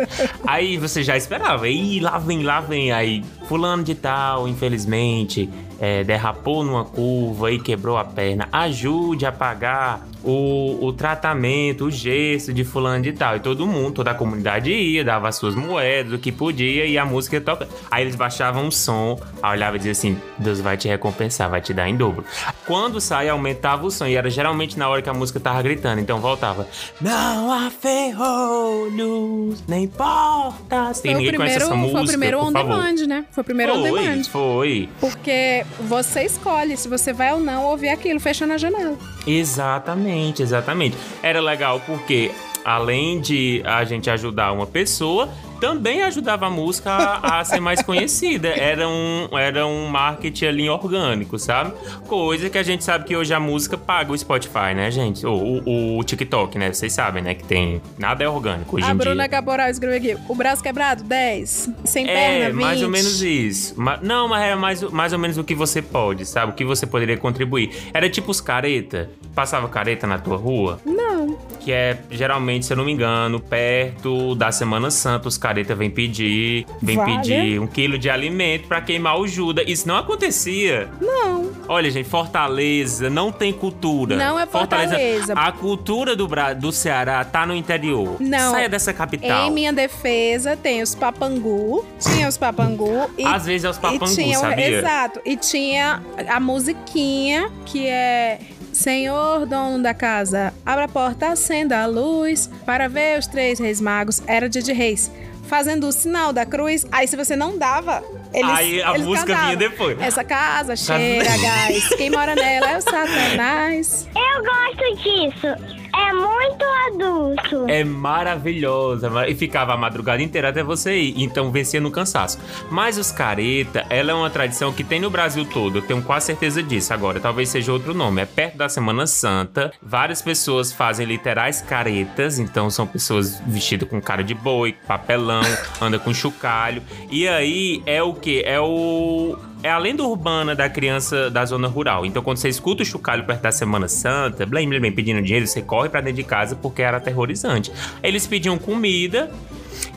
Aí 0.45 0.77
você 0.77 1.01
já 1.03 1.15
esperava. 1.15 1.67
Ih, 1.67 1.99
lá 1.99 2.17
vem, 2.17 2.43
lá 2.43 2.59
vem. 2.59 2.91
Aí, 2.91 3.23
fulano 3.51 3.83
de 3.83 3.95
tal, 3.95 4.47
infelizmente, 4.47 5.49
é, 5.77 6.05
derrapou 6.05 6.63
numa 6.63 6.85
curva 6.85 7.51
e 7.51 7.59
quebrou 7.59 7.97
a 7.97 8.05
perna. 8.05 8.47
Ajude 8.49 9.25
a 9.25 9.31
pagar 9.31 10.07
o, 10.23 10.77
o 10.85 10.93
tratamento, 10.93 11.85
o 11.85 11.91
gesto 11.91 12.53
de 12.53 12.63
fulano 12.63 13.03
de 13.03 13.11
tal. 13.11 13.35
E 13.35 13.39
todo 13.39 13.65
mundo, 13.65 13.91
toda 13.95 14.11
a 14.11 14.13
comunidade 14.13 14.71
ia, 14.71 15.03
dava 15.03 15.27
as 15.27 15.35
suas 15.35 15.55
moedas, 15.55 16.13
o 16.13 16.19
que 16.19 16.31
podia, 16.31 16.85
e 16.85 16.97
a 16.97 17.05
música 17.05 17.41
toca. 17.41 17.67
Aí 17.89 18.03
eles 18.03 18.15
baixavam 18.15 18.67
o 18.67 18.71
som, 18.71 19.19
aí 19.41 19.57
olhava 19.57 19.75
e 19.75 19.79
dizia 19.79 19.91
assim: 19.91 20.17
Deus 20.37 20.61
vai 20.61 20.77
te 20.77 20.87
recompensar, 20.87 21.49
vai 21.49 21.61
te 21.61 21.73
dar 21.73 21.89
em 21.89 21.95
dobro. 21.95 22.23
Quando 22.65 23.01
saia, 23.01 23.31
aumentava 23.31 23.85
o 23.85 23.91
som, 23.91 24.05
e 24.05 24.15
era 24.15 24.29
geralmente 24.29 24.77
na 24.77 24.87
hora 24.87 25.01
que 25.01 25.09
a 25.09 25.13
música 25.13 25.39
tava 25.39 25.61
gritando, 25.61 25.99
então 25.99 26.19
voltava: 26.19 26.67
Não 26.99 27.51
há 27.51 27.71
ferrolhos, 27.71 29.63
nem 29.67 29.87
portas. 29.87 31.01
Foi 31.01 31.13
o 31.13 31.17
primeiro, 31.17 31.43
essa 31.43 31.75
música, 31.75 31.97
foi 31.97 32.03
o 32.03 32.07
primeiro 32.07 32.39
on 32.39 32.51
demand, 32.51 33.07
né? 33.07 33.25
Foi 33.31 33.40
o 33.41 33.43
primeiro 33.43 33.73
on 33.73 33.81
Foi, 33.81 34.01
demand. 34.01 34.23
foi. 34.25 34.89
Porque 34.99 35.65
você 35.81 36.23
escolhe 36.23 36.77
se 36.77 36.87
você 36.87 37.11
vai 37.13 37.33
ou 37.33 37.39
não 37.39 37.65
ouvir 37.65 37.89
aquilo 37.89 38.19
fechando 38.19 38.53
a 38.53 38.57
janela. 38.57 38.97
Exatamente, 39.25 40.41
exatamente. 40.41 40.97
Era 41.21 41.41
legal 41.41 41.81
porque 41.85 42.31
além 42.63 43.19
de 43.19 43.61
a 43.65 43.83
gente 43.83 44.09
ajudar 44.09 44.51
uma 44.51 44.65
pessoa, 44.65 45.29
também 45.61 46.01
ajudava 46.01 46.47
a 46.47 46.49
música 46.49 46.91
a, 46.91 47.39
a 47.39 47.45
ser 47.45 47.59
mais 47.59 47.83
conhecida. 47.83 48.47
Era 48.49 48.89
um, 48.89 49.29
era 49.37 49.65
um 49.67 49.85
marketing 49.87 50.45
ali 50.45 50.69
orgânico, 50.69 51.37
sabe? 51.37 51.71
Coisa 52.07 52.49
que 52.49 52.57
a 52.57 52.63
gente 52.63 52.83
sabe 52.83 53.05
que 53.05 53.15
hoje 53.15 53.31
a 53.31 53.39
música 53.39 53.77
paga 53.77 54.11
o 54.11 54.17
Spotify, 54.17 54.73
né, 54.75 54.89
gente? 54.89 55.25
O, 55.25 55.61
o, 55.63 55.99
o 55.99 56.03
TikTok, 56.03 56.57
né? 56.57 56.73
Vocês 56.73 56.91
sabem, 56.91 57.21
né? 57.21 57.35
Que 57.35 57.43
tem. 57.43 57.79
Nada 57.99 58.23
é 58.23 58.27
orgânico 58.27 58.75
hoje 58.75 58.87
a 58.87 58.91
em 58.91 58.95
Bruna 58.97 59.23
dia. 59.23 59.29
Cabral 59.29 59.69
escreveu 59.69 59.97
aqui. 59.97 60.17
O 60.27 60.33
braço 60.33 60.63
quebrado, 60.63 61.03
10. 61.03 61.69
Sem 61.85 62.09
É, 62.09 62.13
perna, 62.13 62.45
20. 62.55 62.61
mais 62.61 62.81
ou 62.81 62.89
menos 62.89 63.21
isso. 63.21 63.75
Não, 64.01 64.27
mas 64.27 64.41
era 64.43 64.55
mais, 64.55 64.81
mais 64.81 65.13
ou 65.13 65.19
menos 65.19 65.37
o 65.37 65.43
que 65.43 65.53
você 65.53 65.79
pode, 65.81 66.25
sabe? 66.25 66.51
O 66.53 66.55
que 66.55 66.65
você 66.65 66.87
poderia 66.87 67.17
contribuir. 67.17 67.69
Era 67.93 68.09
tipo 68.09 68.31
os 68.31 68.41
careta. 68.41 69.11
Passava 69.35 69.69
careta 69.69 70.07
na 70.07 70.17
tua 70.17 70.37
rua. 70.37 70.79
Não. 70.83 71.37
Que 71.59 71.71
é, 71.71 71.99
geralmente, 72.09 72.65
se 72.65 72.73
eu 72.73 72.77
não 72.77 72.83
me 72.83 72.91
engano, 72.91 73.39
perto 73.39 74.33
da 74.35 74.51
Semana 74.51 74.89
Santa, 74.89 75.27
os 75.27 75.37
careta 75.51 75.75
vêm 75.75 75.89
pedir, 75.89 76.65
vem 76.81 76.95
Vale. 76.95 77.17
pedir 77.17 77.59
um 77.59 77.67
quilo 77.67 77.97
de 77.97 78.09
alimento 78.09 78.67
pra 78.69 78.79
queimar 78.79 79.19
o 79.19 79.27
Judas. 79.27 79.65
Isso 79.67 79.85
não 79.85 79.97
acontecia. 79.97 80.89
Não. 81.01 81.51
Olha, 81.67 81.91
gente, 81.91 82.07
Fortaleza 82.07 83.09
não 83.09 83.33
tem 83.33 83.51
cultura. 83.51 84.15
Não 84.15 84.39
é 84.39 84.45
Fortaleza. 84.45 85.33
a 85.33 85.51
cultura 85.51 86.15
do, 86.15 86.25
Bra 86.27 86.53
do 86.53 86.71
Ceará 86.71 87.25
tá 87.25 87.45
no 87.45 87.53
interior. 87.53 88.15
Não. 88.21 88.51
Saia 88.51 88.69
dessa 88.69 88.93
capital. 88.93 89.47
Em 89.47 89.51
minha 89.51 89.73
defesa, 89.73 90.55
tem 90.55 90.81
os 90.81 90.95
papangu. 90.95 91.85
Tinha 91.99 92.29
os 92.29 92.37
papangu. 92.37 93.11
E, 93.17 93.25
Às 93.25 93.45
vezes 93.45 93.65
é 93.65 93.69
os 93.69 93.77
papangu, 93.77 94.15
tinha, 94.15 94.37
sabia? 94.39 94.79
Exato. 94.79 95.19
E 95.25 95.35
tinha 95.35 96.01
a 96.29 96.39
musiquinha 96.39 97.51
que 97.65 97.87
é. 97.87 98.39
Senhor, 98.71 99.45
dono 99.45 99.83
da 99.83 99.93
casa, 99.93 100.53
abra 100.65 100.85
a 100.85 100.87
porta, 100.87 101.27
acenda 101.27 101.83
a 101.83 101.85
luz 101.85 102.49
para 102.65 102.87
ver 102.87 103.19
os 103.19 103.27
três 103.27 103.59
reis 103.59 103.81
magos. 103.81 104.23
Era 104.25 104.47
dia 104.47 104.61
de 104.61 104.71
reis. 104.71 105.11
Fazendo 105.47 105.87
o 105.87 105.91
sinal 105.91 106.31
da 106.31 106.45
cruz. 106.45 106.85
Aí, 106.91 107.07
se 107.07 107.15
você 107.17 107.35
não 107.35 107.57
dava, 107.57 108.03
eles. 108.33 108.49
Aí 108.51 108.81
a 108.81 108.91
eles 108.91 109.05
música 109.05 109.27
cantavam. 109.27 109.45
vinha 109.57 109.69
depois. 109.69 109.99
Essa 110.01 110.23
casa 110.23 110.75
cheira 110.75 111.29
a 111.33 111.37
gás. 111.37 111.89
Quem 111.89 112.09
mora 112.09 112.35
nela 112.35 112.71
é 112.71 112.77
o 112.77 112.81
Satanás. 112.81 114.07
Eu 114.15 114.43
gosto 114.43 115.03
disso. 115.03 115.80
É 115.93 116.13
muito 116.13 116.63
adulto. 116.87 117.65
É 117.69 117.83
maravilhosa. 117.83 119.09
ma- 119.09 119.27
E 119.27 119.35
ficava 119.35 119.73
a 119.73 119.77
madrugada 119.77 120.21
inteira 120.21 120.49
até 120.49 120.63
você 120.63 120.97
ir. 120.97 121.21
Então 121.23 121.51
vencia 121.51 121.79
no 121.81 121.91
cansaço. 121.91 122.39
Mas 122.69 122.97
os 122.97 123.11
careta, 123.11 123.85
ela 123.89 124.11
é 124.11 124.13
uma 124.13 124.29
tradição 124.29 124.71
que 124.73 124.83
tem 124.83 124.99
no 124.99 125.09
Brasil 125.09 125.45
todo. 125.45 125.77
Eu 125.77 125.81
tenho 125.81 126.01
quase 126.01 126.27
certeza 126.27 126.61
disso. 126.63 126.93
Agora, 126.93 127.19
talvez 127.19 127.49
seja 127.49 127.71
outro 127.73 127.93
nome. 127.93 128.21
É 128.21 128.25
perto 128.25 128.57
da 128.57 128.69
Semana 128.69 129.05
Santa. 129.07 129.71
Várias 129.81 130.21
pessoas 130.21 130.71
fazem 130.71 131.05
literais 131.05 131.61
caretas. 131.61 132.39
Então 132.39 132.69
são 132.69 132.87
pessoas 132.87 133.39
vestidas 133.45 133.87
com 133.89 134.01
cara 134.01 134.23
de 134.23 134.33
boi, 134.33 134.75
papelão, 134.87 135.41
anda 135.81 135.99
com 135.99 136.13
chocalho. 136.13 136.81
E 137.09 137.27
aí 137.27 137.81
é 137.85 138.01
o 138.01 138.13
que? 138.13 138.41
É 138.45 138.59
o. 138.59 139.37
É 139.63 139.69
a 139.69 139.77
lenda 139.77 140.03
urbana 140.03 140.55
da 140.55 140.67
criança 140.67 141.29
da 141.29 141.45
zona 141.45 141.67
rural. 141.67 142.03
Então, 142.03 142.23
quando 142.23 142.37
você 142.37 142.49
escuta 142.49 142.81
o 142.81 142.85
chocalho 142.85 143.23
perto 143.25 143.41
da 143.41 143.51
Semana 143.51 143.87
Santa, 143.87 144.43
blém, 144.43 144.67
blém, 144.67 144.79
blém, 144.79 144.91
pedindo 144.91 145.21
dinheiro, 145.21 145.45
você 145.45 145.61
corre 145.61 145.87
pra 145.87 146.01
dentro 146.01 146.17
de 146.17 146.23
casa 146.23 146.55
porque 146.55 146.81
era 146.81 146.97
aterrorizante. 146.97 147.71
Eles 148.01 148.25
pediam 148.25 148.57
comida, 148.57 149.31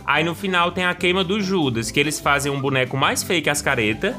aí 0.05 0.23
no 0.23 0.35
final 0.35 0.71
tem 0.71 0.85
a 0.85 0.95
queima 0.95 1.25
do 1.25 1.41
Judas, 1.41 1.91
que 1.91 1.99
eles 1.99 2.21
fazem 2.21 2.53
um 2.53 2.61
boneco 2.61 2.95
mais 2.95 3.23
feio 3.23 3.43
que 3.43 3.49
as 3.49 3.63
caretas. 3.63 4.15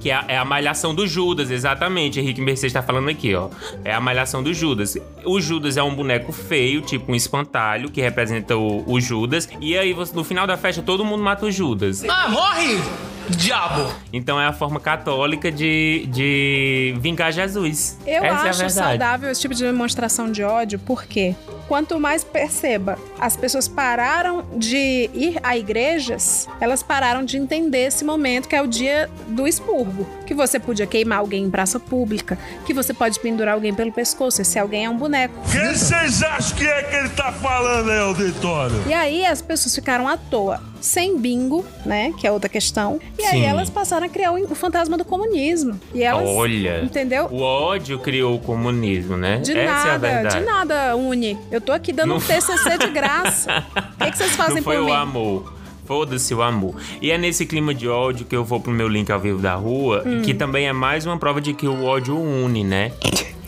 Que 0.00 0.10
é 0.10 0.14
a, 0.14 0.24
é 0.28 0.38
a 0.38 0.44
malhação 0.46 0.94
do 0.94 1.06
Judas, 1.06 1.50
exatamente. 1.50 2.18
Henrique 2.18 2.40
Mercedes 2.40 2.72
tá 2.72 2.82
falando 2.82 3.10
aqui, 3.10 3.34
ó. 3.34 3.50
É 3.84 3.92
a 3.92 4.00
malhação 4.00 4.42
do 4.42 4.52
Judas. 4.54 4.96
O 5.26 5.38
Judas 5.42 5.76
é 5.76 5.82
um 5.82 5.94
boneco 5.94 6.32
feio, 6.32 6.80
tipo 6.80 7.12
um 7.12 7.14
espantalho, 7.14 7.90
que 7.90 8.00
representa 8.00 8.56
o, 8.56 8.90
o 8.90 8.98
Judas. 8.98 9.46
E 9.60 9.76
aí, 9.76 9.94
no 10.14 10.24
final 10.24 10.46
da 10.46 10.56
festa, 10.56 10.80
todo 10.80 11.04
mundo 11.04 11.22
mata 11.22 11.44
o 11.44 11.50
Judas. 11.52 12.02
Ah, 12.08 12.28
morre! 12.30 12.78
Diabo! 13.36 13.92
Então 14.12 14.40
é 14.40 14.46
a 14.46 14.52
forma 14.52 14.80
católica 14.80 15.50
de, 15.50 16.06
de 16.08 16.94
vingar 16.98 17.32
Jesus. 17.32 17.98
Eu 18.06 18.24
Essa 18.24 18.46
é 18.46 18.50
acho 18.50 18.58
verdade. 18.58 18.72
saudável 18.72 19.30
esse 19.30 19.40
tipo 19.40 19.54
de 19.54 19.64
demonstração 19.64 20.30
de 20.30 20.42
ódio, 20.42 20.78
porque 20.80 21.34
quanto 21.68 21.98
mais 22.00 22.24
perceba, 22.24 22.98
as 23.18 23.36
pessoas 23.36 23.68
pararam 23.68 24.44
de 24.56 25.10
ir 25.14 25.38
a 25.42 25.56
igrejas, 25.56 26.48
elas 26.60 26.82
pararam 26.82 27.24
de 27.24 27.36
entender 27.36 27.86
esse 27.86 28.04
momento 28.04 28.48
que 28.48 28.56
é 28.56 28.62
o 28.62 28.66
dia 28.66 29.08
do 29.28 29.46
expurgo. 29.46 30.06
Que 30.30 30.34
você 30.34 30.60
podia 30.60 30.86
queimar 30.86 31.18
alguém 31.18 31.42
em 31.42 31.50
praça 31.50 31.80
pública, 31.80 32.38
que 32.64 32.72
você 32.72 32.94
pode 32.94 33.18
pendurar 33.18 33.54
alguém 33.54 33.74
pelo 33.74 33.90
pescoço, 33.90 34.44
se 34.44 34.60
alguém 34.60 34.84
é 34.84 34.88
um 34.88 34.96
boneco. 34.96 35.34
Quem 35.50 35.74
vocês 35.74 36.22
acham 36.22 36.56
que 36.56 36.64
é 36.64 36.84
que 36.84 36.94
ele 36.94 37.08
tá 37.08 37.32
falando 37.32 37.90
aí, 37.90 37.98
auditório? 37.98 38.80
E 38.86 38.94
aí 38.94 39.26
as 39.26 39.42
pessoas 39.42 39.74
ficaram 39.74 40.06
à 40.06 40.16
toa, 40.16 40.62
sem 40.80 41.18
bingo, 41.18 41.66
né? 41.84 42.12
Que 42.16 42.28
é 42.28 42.30
outra 42.30 42.48
questão. 42.48 43.00
E 43.18 43.24
aí 43.24 43.40
Sim. 43.40 43.44
elas 43.44 43.68
passaram 43.68 44.06
a 44.06 44.08
criar 44.08 44.30
o 44.30 44.40
o 44.44 44.54
fantasma 44.54 44.96
do 44.96 45.04
comunismo. 45.04 45.80
E 45.92 46.00
elas. 46.04 46.28
Olha. 46.28 46.80
Entendeu? 46.84 47.26
O 47.28 47.40
ódio 47.42 47.98
criou 47.98 48.36
o 48.36 48.38
comunismo, 48.38 49.16
né? 49.16 49.38
De 49.38 49.50
Essa 49.50 49.58
é 49.60 49.66
a 49.68 49.72
nada, 49.84 49.98
verdade. 49.98 50.38
de 50.38 50.44
nada, 50.44 50.96
Uni. 50.96 51.36
Eu 51.50 51.60
tô 51.60 51.72
aqui 51.72 51.92
dando 51.92 52.10
Não- 52.10 52.16
um 52.18 52.20
TCC 52.20 52.78
de 52.78 52.86
graça. 52.94 53.64
O 53.98 54.04
que, 54.04 54.12
que 54.12 54.16
vocês 54.16 54.36
fazem 54.36 54.56
Não 54.58 54.62
foi 54.62 54.76
por 54.76 54.82
o 54.82 54.86
mim? 54.86 54.92
amor. 54.92 55.59
Foda-se 55.94 56.32
o 56.32 56.40
amor. 56.40 56.76
E 57.02 57.10
é 57.10 57.18
nesse 57.18 57.44
clima 57.44 57.74
de 57.74 57.88
ódio 57.88 58.24
que 58.24 58.36
eu 58.36 58.44
vou 58.44 58.60
pro 58.60 58.70
meu 58.70 58.86
link 58.86 59.10
ao 59.10 59.18
vivo 59.18 59.40
da 59.42 59.56
rua, 59.56 60.04
Hum. 60.06 60.22
que 60.22 60.32
também 60.32 60.68
é 60.68 60.72
mais 60.72 61.04
uma 61.04 61.18
prova 61.18 61.40
de 61.40 61.52
que 61.52 61.66
o 61.66 61.84
ódio 61.84 62.16
une, 62.16 62.62
né? 62.62 62.92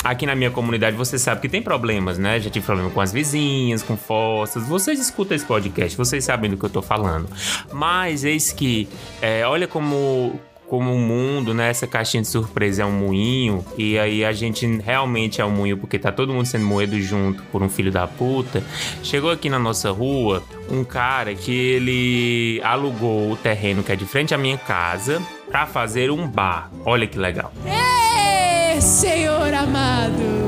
Aqui 0.02 0.26
na 0.26 0.34
minha 0.34 0.50
comunidade 0.50 0.96
você 0.96 1.20
sabe 1.20 1.40
que 1.40 1.48
tem 1.48 1.62
problemas, 1.62 2.18
né? 2.18 2.40
Já 2.40 2.50
tive 2.50 2.66
problema 2.66 2.90
com 2.90 3.00
as 3.00 3.12
vizinhas, 3.12 3.80
com 3.84 3.96
fossas. 3.96 4.66
Vocês 4.66 4.98
escutam 4.98 5.36
esse 5.36 5.46
podcast, 5.46 5.96
vocês 5.96 6.24
sabem 6.24 6.50
do 6.50 6.56
que 6.56 6.64
eu 6.64 6.70
tô 6.70 6.82
falando. 6.82 7.28
Mas 7.72 8.24
eis 8.24 8.50
que, 8.50 8.88
é, 9.20 9.46
olha 9.46 9.68
como 9.68 10.40
como 10.72 10.94
o 10.94 10.98
mundo, 10.98 11.52
né? 11.52 11.68
Essa 11.68 11.86
caixinha 11.86 12.22
de 12.22 12.28
surpresa 12.28 12.82
é 12.82 12.86
um 12.86 12.92
moinho. 12.92 13.62
E 13.76 13.98
aí 13.98 14.24
a 14.24 14.32
gente 14.32 14.66
realmente 14.78 15.38
é 15.38 15.44
um 15.44 15.50
moinho 15.50 15.76
porque 15.76 15.98
tá 15.98 16.10
todo 16.10 16.32
mundo 16.32 16.46
sendo 16.46 16.64
moído 16.64 16.98
junto 16.98 17.42
por 17.52 17.62
um 17.62 17.68
filho 17.68 17.92
da 17.92 18.06
puta. 18.06 18.64
Chegou 19.02 19.30
aqui 19.30 19.50
na 19.50 19.58
nossa 19.58 19.90
rua 19.90 20.42
um 20.70 20.82
cara 20.82 21.34
que 21.34 21.52
ele 21.52 22.58
alugou 22.64 23.32
o 23.32 23.36
terreno 23.36 23.82
que 23.82 23.92
é 23.92 23.96
de 23.96 24.06
frente 24.06 24.32
à 24.32 24.38
minha 24.38 24.56
casa 24.56 25.20
pra 25.50 25.66
fazer 25.66 26.10
um 26.10 26.26
bar. 26.26 26.70
Olha 26.86 27.06
que 27.06 27.18
legal. 27.18 27.52
Ê, 27.66 28.80
Senhor 28.80 29.52
amado! 29.52 30.41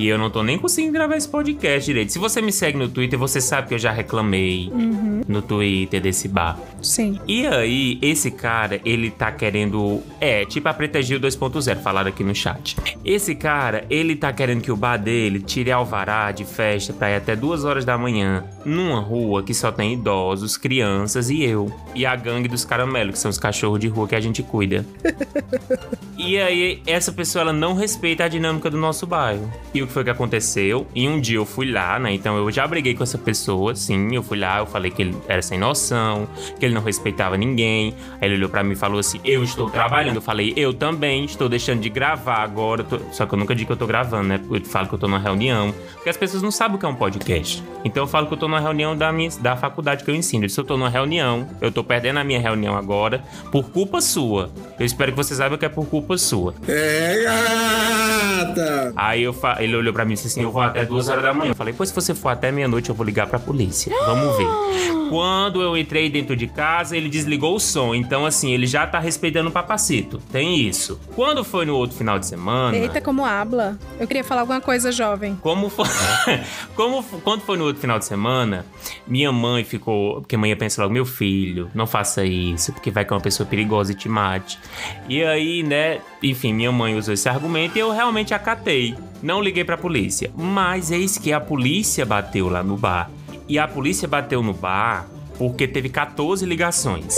E 0.00 0.08
eu 0.08 0.16
não 0.16 0.30
tô 0.30 0.42
nem 0.42 0.56
conseguindo 0.58 0.94
gravar 0.94 1.14
esse 1.16 1.28
podcast 1.28 1.84
direito. 1.84 2.10
Se 2.10 2.18
você 2.18 2.40
me 2.40 2.50
segue 2.50 2.78
no 2.78 2.88
Twitter, 2.88 3.18
você 3.18 3.38
sabe 3.38 3.68
que 3.68 3.74
eu 3.74 3.78
já 3.78 3.92
reclamei 3.92 4.70
Uhum. 4.72 5.20
no 5.28 5.42
Twitter 5.42 6.00
desse 6.00 6.26
bar. 6.26 6.58
Sim. 6.80 7.20
E 7.28 7.46
aí, 7.46 7.98
esse 8.00 8.30
cara, 8.30 8.80
ele 8.82 9.10
tá 9.10 9.30
querendo. 9.30 10.00
É, 10.18 10.46
tipo 10.46 10.66
a 10.70 10.72
Preta 10.72 11.02
Gil 11.02 11.20
2.0, 11.20 11.82
falaram 11.82 12.08
aqui 12.08 12.24
no 12.24 12.34
chat. 12.34 12.78
Esse 13.04 13.34
cara, 13.34 13.84
ele 13.90 14.16
tá 14.16 14.32
querendo 14.32 14.62
que 14.62 14.72
o 14.72 14.76
bar 14.76 14.96
dele 14.96 15.38
tire 15.40 15.70
alvará 15.70 16.32
de 16.32 16.46
festa 16.46 16.94
pra 16.94 17.10
ir 17.10 17.16
até 17.16 17.36
duas 17.36 17.64
horas 17.66 17.84
da 17.84 17.98
manhã, 17.98 18.42
numa 18.64 19.00
rua 19.00 19.42
que 19.42 19.52
só 19.52 19.70
tem 19.70 19.92
idosos, 19.92 20.56
crianças 20.56 21.28
e 21.28 21.42
eu. 21.42 21.70
E 21.94 22.06
a 22.06 22.16
gangue 22.16 22.48
dos 22.48 22.64
caramelos, 22.64 23.12
que 23.12 23.18
são 23.18 23.30
os 23.30 23.36
cachorros 23.38 23.78
de 23.78 23.88
rua 23.88 24.08
que 24.08 24.14
a 24.14 24.20
gente 24.20 24.42
cuida. 24.42 24.82
E 26.22 26.38
aí, 26.38 26.82
essa 26.86 27.10
pessoa, 27.10 27.40
ela 27.44 27.52
não 27.52 27.72
respeita 27.72 28.24
a 28.24 28.28
dinâmica 28.28 28.68
do 28.68 28.76
nosso 28.76 29.06
bairro. 29.06 29.50
E 29.72 29.82
o 29.82 29.86
que 29.90 29.94
foi 29.94 30.04
que 30.04 30.10
aconteceu? 30.10 30.86
E 30.94 31.06
um 31.08 31.20
dia 31.20 31.36
eu 31.36 31.44
fui 31.44 31.70
lá, 31.70 31.98
né? 31.98 32.12
Então 32.12 32.36
eu 32.36 32.50
já 32.50 32.66
briguei 32.66 32.94
com 32.94 33.02
essa 33.02 33.18
pessoa, 33.18 33.74
sim. 33.74 34.14
Eu 34.14 34.22
fui 34.22 34.38
lá, 34.38 34.58
eu 34.58 34.66
falei 34.66 34.90
que 34.90 35.02
ele 35.02 35.16
era 35.28 35.42
sem 35.42 35.58
noção, 35.58 36.26
que 36.58 36.64
ele 36.64 36.74
não 36.74 36.82
respeitava 36.82 37.36
ninguém. 37.36 37.94
Aí 38.20 38.28
ele 38.28 38.36
olhou 38.36 38.48
pra 38.48 38.62
mim 38.62 38.72
e 38.72 38.76
falou 38.76 38.98
assim: 38.98 39.20
Eu 39.24 39.42
estou 39.44 39.68
trabalhando. 39.68 40.16
Eu 40.16 40.22
falei: 40.22 40.52
Eu 40.56 40.72
também, 40.72 41.24
estou 41.24 41.48
deixando 41.48 41.80
de 41.80 41.88
gravar 41.90 42.38
agora. 42.42 42.82
tô- 42.84 42.98
Só 43.12 43.26
que 43.26 43.34
eu 43.34 43.38
nunca 43.38 43.54
digo 43.54 43.66
que 43.66 43.72
eu 43.72 43.76
tô 43.76 43.86
gravando, 43.86 44.28
né? 44.28 44.40
Eu 44.50 44.64
falo 44.64 44.88
que 44.88 44.94
eu 44.94 44.98
tô 44.98 45.06
numa 45.06 45.18
reunião. 45.18 45.74
Porque 45.94 46.08
as 46.08 46.16
pessoas 46.16 46.42
não 46.42 46.50
sabem 46.50 46.76
o 46.76 46.78
que 46.78 46.86
é 46.86 46.88
um 46.88 46.94
podcast. 46.94 47.62
Então 47.84 48.02
eu 48.04 48.06
falo 48.06 48.26
que 48.26 48.34
eu 48.34 48.38
tô 48.38 48.46
numa 48.48 48.60
reunião 48.60 48.96
da, 48.96 49.12
minha, 49.12 49.30
da 49.40 49.56
faculdade 49.56 50.04
que 50.04 50.10
eu 50.10 50.14
ensino. 50.14 50.44
Eu 50.44 50.46
disse: 50.46 50.60
Eu 50.60 50.64
tô 50.64 50.76
numa 50.76 50.88
reunião, 50.88 51.46
eu 51.60 51.70
tô 51.72 51.82
perdendo 51.84 52.18
a 52.18 52.24
minha 52.24 52.40
reunião 52.40 52.76
agora 52.76 53.22
por 53.52 53.70
culpa 53.70 54.00
sua. 54.00 54.50
Eu 54.78 54.86
espero 54.86 55.10
que 55.12 55.16
você 55.16 55.34
saiba 55.34 55.58
que 55.58 55.64
é 55.64 55.68
por 55.68 55.86
culpa 55.86 56.16
sua. 56.16 56.54
É, 56.68 57.22
gata! 57.24 58.92
Aí 58.96 59.22
eu 59.22 59.32
fa- 59.32 59.56
ele 59.60 59.76
olhou 59.80 59.92
pra 59.92 60.04
mim 60.04 60.12
e 60.12 60.14
disse 60.14 60.28
assim: 60.28 60.42
Eu 60.42 60.50
vou 60.50 60.62
até 60.62 60.84
duas 60.84 61.08
horas 61.08 61.22
da 61.22 61.32
manhã. 61.34 61.50
Eu 61.50 61.56
falei: 61.56 61.74
Pois 61.76 61.88
se 61.88 61.94
você 61.94 62.14
for 62.14 62.28
até 62.28 62.50
meia-noite, 62.52 62.88
eu 62.88 62.94
vou 62.94 63.04
ligar 63.04 63.26
pra 63.26 63.38
polícia. 63.38 63.92
Vamos 64.06 64.36
ver. 64.36 64.46
Quando 65.10 65.60
eu 65.60 65.76
entrei 65.76 66.08
dentro 66.08 66.36
de 66.36 66.46
casa, 66.46 66.96
ele 66.96 67.08
desligou 67.08 67.56
o 67.56 67.60
som. 67.60 67.94
Então, 67.94 68.24
assim, 68.24 68.52
ele 68.52 68.66
já 68.66 68.86
tá 68.86 69.00
respeitando 69.00 69.48
o 69.48 69.52
papacito. 69.52 70.18
Tem 70.30 70.60
isso. 70.60 71.00
Quando 71.16 71.42
foi 71.42 71.66
no 71.66 71.74
outro 71.74 71.96
final 71.96 72.16
de 72.16 72.26
semana. 72.26 72.76
Eita, 72.76 73.00
como 73.00 73.24
habla. 73.24 73.76
Eu 73.98 74.06
queria 74.06 74.22
falar 74.22 74.42
alguma 74.42 74.60
coisa, 74.60 74.92
jovem. 74.92 75.36
Como 75.42 75.68
foi, 75.68 75.86
como 76.76 77.02
quando 77.02 77.40
foi 77.40 77.56
no 77.58 77.64
outro 77.64 77.80
final 77.80 77.98
de 77.98 78.04
semana, 78.04 78.64
minha 79.06 79.32
mãe 79.32 79.64
ficou, 79.64 80.20
porque 80.20 80.36
a 80.36 80.38
mãe 80.38 80.54
pensa 80.54 80.80
logo, 80.82 80.94
meu 80.94 81.04
filho, 81.04 81.70
não 81.74 81.86
faça 81.86 82.24
isso, 82.24 82.72
porque 82.72 82.90
vai 82.90 83.04
que 83.04 83.12
é 83.12 83.16
uma 83.16 83.22
pessoa 83.22 83.46
perigosa 83.48 83.92
e 83.92 83.94
te 83.94 84.08
mate. 84.08 84.58
E 85.08 85.24
aí, 85.24 85.62
né, 85.62 86.00
enfim, 86.22 86.52
minha 86.52 86.70
mãe 86.70 86.96
usou 86.96 87.14
esse 87.14 87.28
argumento 87.28 87.76
e 87.76 87.80
eu 87.80 87.90
realmente 87.90 88.34
acatei. 88.34 88.94
Não 89.22 89.42
liguei 89.42 89.64
pra 89.64 89.76
polícia. 89.76 90.30
Mas 90.36 90.90
eis 90.90 91.18
que 91.18 91.32
a 91.32 91.40
polícia 91.40 92.04
bateu 92.04 92.48
lá 92.48 92.62
no 92.62 92.76
bar. 92.76 93.10
E 93.48 93.58
a 93.58 93.66
polícia 93.66 94.06
bateu 94.06 94.42
no 94.42 94.52
bar 94.52 95.06
porque 95.38 95.66
teve 95.66 95.88
14 95.88 96.44
ligações. 96.44 97.14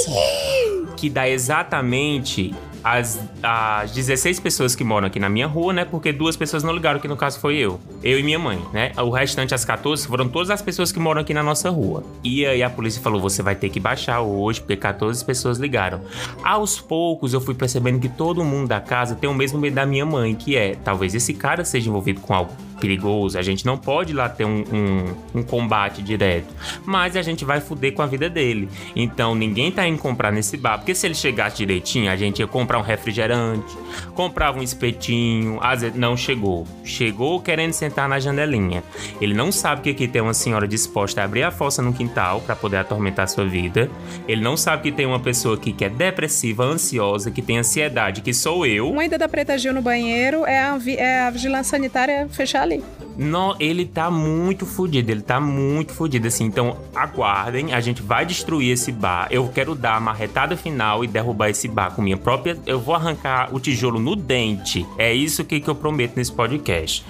Que 0.96 1.10
dá 1.10 1.28
exatamente 1.28 2.54
as, 2.82 3.20
as 3.42 3.92
16 3.92 4.40
pessoas 4.40 4.74
que 4.74 4.82
moram 4.82 5.06
aqui 5.06 5.20
na 5.20 5.28
minha 5.28 5.46
rua, 5.46 5.72
né? 5.72 5.84
Porque 5.84 6.12
duas 6.12 6.36
pessoas 6.36 6.62
não 6.62 6.72
ligaram, 6.72 6.98
que 7.00 7.08
no 7.08 7.16
caso 7.16 7.38
foi 7.38 7.56
eu. 7.56 7.80
Eu 8.02 8.18
e 8.18 8.22
minha 8.22 8.38
mãe, 8.38 8.60
né? 8.72 8.92
O 8.96 9.10
restante, 9.10 9.54
as 9.54 9.64
14, 9.64 10.06
foram 10.06 10.28
todas 10.28 10.50
as 10.50 10.60
pessoas 10.60 10.90
que 10.90 10.98
moram 10.98 11.20
aqui 11.20 11.32
na 11.32 11.42
nossa 11.42 11.70
rua. 11.70 12.04
E 12.22 12.44
aí 12.44 12.62
a 12.62 12.70
polícia 12.70 13.00
falou: 13.00 13.20
você 13.20 13.42
vai 13.42 13.54
ter 13.54 13.68
que 13.68 13.80
baixar 13.80 14.20
hoje, 14.20 14.60
porque 14.60 14.76
14 14.76 15.24
pessoas 15.24 15.58
ligaram. 15.58 16.00
Aos 16.42 16.80
poucos 16.80 17.32
eu 17.32 17.40
fui 17.40 17.54
percebendo 17.54 18.00
que 18.00 18.08
todo 18.08 18.44
mundo 18.44 18.68
da 18.68 18.80
casa 18.80 19.14
tem 19.14 19.28
o 19.28 19.34
mesmo 19.34 19.58
medo 19.58 19.74
da 19.74 19.86
minha 19.86 20.04
mãe, 20.06 20.34
que 20.34 20.56
é 20.56 20.74
talvez 20.74 21.14
esse 21.14 21.34
cara 21.34 21.64
seja 21.64 21.88
envolvido 21.88 22.20
com 22.20 22.34
algo 22.34 22.52
perigoso, 22.82 23.38
a 23.38 23.42
gente 23.42 23.64
não 23.64 23.78
pode 23.78 24.10
ir 24.10 24.16
lá 24.16 24.28
ter 24.28 24.44
um, 24.44 24.64
um, 24.72 25.38
um, 25.38 25.42
combate 25.44 26.02
direto. 26.02 26.52
Mas 26.84 27.16
a 27.16 27.22
gente 27.22 27.44
vai 27.44 27.60
fuder 27.60 27.92
com 27.92 28.02
a 28.02 28.06
vida 28.06 28.28
dele. 28.28 28.68
Então 28.96 29.36
ninguém 29.36 29.70
tá 29.70 29.86
indo 29.86 29.98
comprar 29.98 30.32
nesse 30.32 30.56
bar. 30.56 30.78
Porque 30.78 30.92
se 30.92 31.06
ele 31.06 31.14
chegasse 31.14 31.58
direitinho, 31.58 32.10
a 32.10 32.16
gente 32.16 32.40
ia 32.40 32.46
comprar 32.48 32.80
um 32.80 32.82
refrigerante, 32.82 33.72
comprava 34.16 34.58
um 34.58 34.62
espetinho. 34.62 35.60
Às 35.62 35.82
vezes, 35.82 35.96
não 35.96 36.16
chegou. 36.16 36.66
Chegou 36.82 37.40
querendo 37.40 37.72
sentar 37.72 38.08
na 38.08 38.18
janelinha. 38.18 38.82
Ele 39.20 39.32
não 39.32 39.52
sabe 39.52 39.82
que 39.82 39.90
aqui 39.90 40.08
tem 40.08 40.20
uma 40.20 40.34
senhora 40.34 40.66
disposta 40.66 41.20
a 41.20 41.24
abrir 41.24 41.44
a 41.44 41.52
fossa 41.52 41.80
no 41.80 41.92
quintal 41.92 42.40
para 42.40 42.56
poder 42.56 42.78
atormentar 42.78 43.28
sua 43.28 43.44
vida. 43.46 43.88
Ele 44.26 44.42
não 44.42 44.56
sabe 44.56 44.82
que 44.82 44.92
tem 44.92 45.06
uma 45.06 45.20
pessoa 45.20 45.54
aqui 45.54 45.72
que 45.72 45.84
é 45.84 45.88
depressiva, 45.88 46.64
ansiosa, 46.64 47.30
que 47.30 47.42
tem 47.42 47.58
ansiedade, 47.58 48.22
que 48.22 48.34
sou 48.34 48.66
eu. 48.66 48.90
Uma 48.90 49.04
ida 49.04 49.16
da 49.16 49.28
Preta 49.28 49.56
Gil 49.56 49.72
no 49.72 49.82
banheiro 49.82 50.44
é 50.44 50.58
a, 50.58 50.78
é 50.96 51.20
a 51.20 51.30
vigilância 51.30 51.76
sanitária 51.76 52.26
fechar 52.28 52.62
ali. 52.62 52.71
Não, 53.16 53.54
ele 53.60 53.84
tá 53.84 54.10
muito 54.10 54.64
fudido, 54.64 55.10
ele 55.10 55.22
tá 55.22 55.40
muito 55.40 55.92
fudido, 55.92 56.26
assim. 56.28 56.44
Então, 56.44 56.78
aguardem, 56.94 57.74
a 57.74 57.80
gente 57.80 58.02
vai 58.02 58.24
destruir 58.24 58.72
esse 58.72 58.90
bar. 58.90 59.28
Eu 59.30 59.48
quero 59.48 59.74
dar 59.74 59.96
a 59.96 60.00
marretada 60.00 60.56
final 60.56 61.04
e 61.04 61.06
derrubar 61.06 61.50
esse 61.50 61.68
bar 61.68 61.94
com 61.94 62.02
minha 62.02 62.16
própria. 62.16 62.58
Eu 62.66 62.80
vou 62.80 62.94
arrancar 62.94 63.54
o 63.54 63.60
tijolo 63.60 64.00
no 64.00 64.16
dente. 64.16 64.86
É 64.96 65.12
isso 65.12 65.44
que, 65.44 65.60
que 65.60 65.68
eu 65.68 65.74
prometo 65.74 66.16
nesse 66.16 66.32
podcast. 66.32 67.04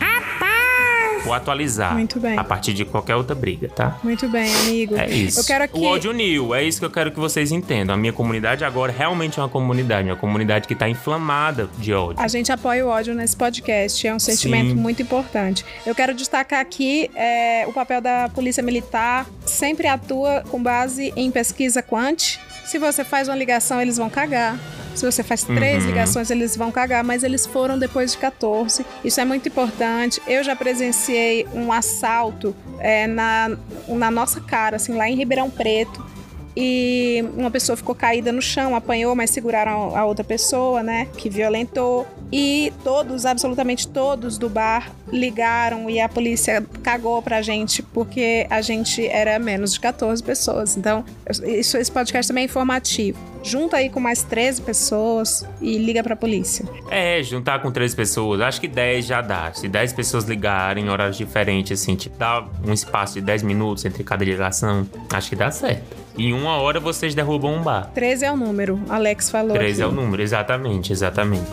Vou 1.24 1.32
atualizar. 1.32 1.94
Muito 1.94 2.18
bem. 2.18 2.36
A 2.36 2.44
partir 2.44 2.74
de 2.74 2.84
qualquer 2.84 3.16
outra 3.16 3.34
briga, 3.34 3.68
tá? 3.68 3.98
Muito 4.02 4.28
bem, 4.28 4.52
amigo. 4.56 4.96
É 4.96 5.08
isso. 5.08 5.40
Eu 5.40 5.44
quero 5.44 5.68
que. 5.68 5.78
O 5.78 5.84
ódio 5.84 6.12
new, 6.12 6.54
é 6.54 6.64
isso 6.64 6.78
que 6.78 6.84
eu 6.84 6.90
quero 6.90 7.10
que 7.10 7.20
vocês 7.20 7.52
entendam. 7.52 7.94
A 7.94 7.98
minha 7.98 8.12
comunidade 8.12 8.64
agora 8.64 8.92
realmente 8.92 9.38
é 9.38 9.42
uma 9.42 9.48
comunidade, 9.48 10.08
uma 10.08 10.16
comunidade 10.16 10.66
que 10.66 10.74
tá 10.74 10.88
inflamada 10.88 11.68
de 11.78 11.92
ódio. 11.92 12.22
A 12.22 12.28
gente 12.28 12.50
apoia 12.50 12.84
o 12.84 12.88
ódio 12.88 13.14
nesse 13.14 13.36
podcast, 13.36 14.06
é 14.06 14.14
um 14.14 14.18
sentimento 14.18 14.70
Sim. 14.70 14.74
muito 14.74 15.02
importante. 15.02 15.64
Eu 15.86 15.94
quero 15.94 16.14
destacar 16.14 16.60
aqui 16.60 17.10
é, 17.14 17.64
o 17.66 17.72
papel 17.72 18.00
da 18.00 18.28
Polícia 18.28 18.62
Militar, 18.62 19.26
sempre 19.46 19.86
atua 19.86 20.42
com 20.50 20.62
base 20.62 21.12
em 21.16 21.30
pesquisa 21.30 21.82
quant. 21.82 22.38
Se 22.64 22.78
você 22.78 23.04
faz 23.04 23.28
uma 23.28 23.36
ligação, 23.36 23.80
eles 23.80 23.96
vão 23.96 24.08
cagar. 24.08 24.58
Se 24.94 25.04
você 25.04 25.22
faz 25.22 25.42
três 25.42 25.82
Uhum. 25.84 25.90
ligações, 25.90 26.30
eles 26.30 26.56
vão 26.56 26.70
cagar, 26.70 27.02
mas 27.02 27.22
eles 27.22 27.46
foram 27.46 27.78
depois 27.78 28.12
de 28.12 28.18
14. 28.18 28.84
Isso 29.04 29.20
é 29.20 29.24
muito 29.24 29.48
importante. 29.48 30.20
Eu 30.26 30.42
já 30.44 30.54
presenciei 30.54 31.46
um 31.54 31.72
assalto 31.72 32.54
é, 32.78 33.06
na, 33.06 33.56
na 33.88 34.10
nossa 34.10 34.40
cara, 34.40 34.76
assim, 34.76 34.94
lá 34.94 35.08
em 35.08 35.14
Ribeirão 35.16 35.48
Preto 35.50 36.11
e 36.56 37.24
uma 37.36 37.50
pessoa 37.50 37.76
ficou 37.76 37.94
caída 37.94 38.30
no 38.32 38.42
chão, 38.42 38.74
apanhou, 38.74 39.14
mas 39.14 39.30
seguraram 39.30 39.96
a 39.96 40.04
outra 40.04 40.24
pessoa, 40.24 40.82
né, 40.82 41.08
que 41.16 41.28
violentou. 41.28 42.06
E 42.30 42.72
todos, 42.82 43.26
absolutamente 43.26 43.86
todos 43.88 44.38
do 44.38 44.48
bar 44.48 44.90
ligaram 45.12 45.90
e 45.90 46.00
a 46.00 46.08
polícia 46.08 46.64
cagou 46.82 47.20
pra 47.20 47.42
gente 47.42 47.82
porque 47.82 48.46
a 48.48 48.62
gente 48.62 49.06
era 49.06 49.38
menos 49.38 49.74
de 49.74 49.80
14 49.80 50.22
pessoas. 50.22 50.76
Então, 50.76 51.04
isso, 51.44 51.76
esse 51.76 51.92
podcast 51.92 52.28
também 52.28 52.42
é 52.42 52.44
informativo. 52.46 53.18
Junta 53.42 53.76
aí 53.78 53.90
com 53.90 54.00
mais 54.00 54.22
13 54.22 54.62
pessoas 54.62 55.44
e 55.60 55.76
liga 55.76 56.02
pra 56.02 56.14
polícia. 56.14 56.64
É, 56.90 57.22
juntar 57.22 57.60
com 57.60 57.70
três 57.70 57.94
pessoas, 57.94 58.40
acho 58.40 58.60
que 58.60 58.68
10 58.68 59.04
já 59.04 59.20
dá. 59.20 59.52
Se 59.52 59.68
10 59.68 59.92
pessoas 59.92 60.24
ligarem 60.24 60.84
em 60.84 60.88
horários 60.88 61.18
diferentes, 61.18 61.80
assim, 61.80 61.96
tipo, 61.96 62.16
dá 62.16 62.46
um 62.66 62.72
espaço 62.72 63.14
de 63.14 63.20
10 63.20 63.42
minutos 63.42 63.84
entre 63.84 64.02
cada 64.04 64.24
ligação, 64.24 64.88
acho 65.12 65.28
que 65.28 65.36
dá 65.36 65.50
certo. 65.50 66.01
Em 66.16 66.32
uma 66.32 66.56
hora 66.56 66.78
vocês 66.78 67.14
derrubam 67.14 67.54
um 67.54 67.62
bar. 67.62 67.90
13 67.94 68.24
é 68.26 68.32
o 68.32 68.36
número, 68.36 68.80
Alex 68.88 69.30
falou. 69.30 69.54
13 69.54 69.82
é 69.82 69.86
o 69.86 69.92
número, 69.92 70.22
exatamente, 70.22 70.92
exatamente. 70.92 71.50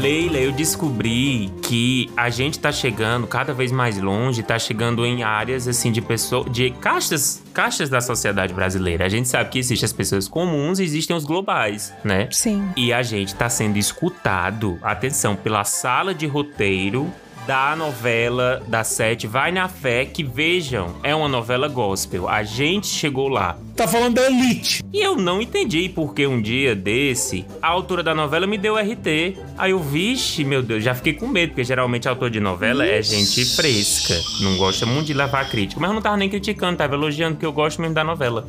Leila, 0.00 0.38
eu 0.38 0.50
descobri 0.50 1.52
que 1.62 2.10
a 2.16 2.30
gente 2.30 2.58
tá 2.58 2.72
chegando 2.72 3.26
cada 3.26 3.52
vez 3.52 3.70
mais 3.70 4.00
longe, 4.00 4.42
tá 4.42 4.58
chegando 4.58 5.04
em 5.04 5.22
áreas 5.22 5.68
assim 5.68 5.92
de 5.92 6.00
pessoas, 6.00 6.50
de 6.50 6.70
caixas, 6.70 7.42
caixas 7.52 7.90
da 7.90 8.00
sociedade 8.00 8.54
brasileira. 8.54 9.04
A 9.04 9.10
gente 9.10 9.28
sabe 9.28 9.50
que 9.50 9.58
existem 9.58 9.84
as 9.84 9.92
pessoas 9.92 10.26
comuns 10.26 10.78
e 10.78 10.84
existem 10.84 11.14
os 11.14 11.26
globais, 11.26 11.92
né? 12.02 12.28
Sim. 12.30 12.66
E 12.78 12.94
a 12.94 13.02
gente 13.02 13.34
tá 13.34 13.50
sendo 13.50 13.76
escutado, 13.76 14.78
atenção, 14.80 15.36
pela 15.36 15.64
sala 15.64 16.14
de 16.14 16.26
roteiro 16.26 17.12
da 17.46 17.74
novela 17.74 18.62
da 18.68 18.84
Sete 18.84 19.26
Vai 19.26 19.50
na 19.50 19.68
Fé, 19.68 20.04
que 20.04 20.22
vejam, 20.22 20.94
é 21.02 21.14
uma 21.14 21.28
novela 21.28 21.66
gospel. 21.68 22.28
A 22.28 22.42
gente 22.42 22.86
chegou 22.86 23.28
lá. 23.28 23.56
Tá 23.74 23.88
falando 23.88 24.16
da 24.16 24.26
Elite. 24.26 24.82
E 24.92 25.00
eu 25.00 25.16
não 25.16 25.40
entendi 25.40 25.88
porque 25.88 26.26
um 26.26 26.40
dia 26.40 26.74
desse, 26.76 27.46
a 27.62 27.68
autora 27.68 28.02
da 28.02 28.14
novela 28.14 28.46
me 28.46 28.58
deu 28.58 28.76
RT. 28.76 29.38
Aí 29.56 29.70
eu, 29.70 29.78
vixe, 29.80 30.44
meu 30.44 30.62
Deus, 30.62 30.84
já 30.84 30.94
fiquei 30.94 31.14
com 31.14 31.26
medo, 31.26 31.50
porque 31.50 31.64
geralmente 31.64 32.06
autor 32.06 32.28
de 32.30 32.40
novela 32.40 32.84
é 32.86 33.00
gente 33.02 33.42
fresca. 33.56 34.14
Não 34.42 34.56
gosta 34.58 34.84
muito 34.84 35.06
de 35.06 35.14
levar 35.14 35.48
crítica. 35.48 35.80
Mas 35.80 35.88
eu 35.90 35.94
não 35.94 36.02
tava 36.02 36.18
nem 36.18 36.28
criticando, 36.28 36.76
tava 36.76 36.94
elogiando, 36.94 37.36
porque 37.36 37.46
eu 37.46 37.52
gosto 37.52 37.80
mesmo 37.80 37.94
da 37.94 38.04
novela. 38.04 38.46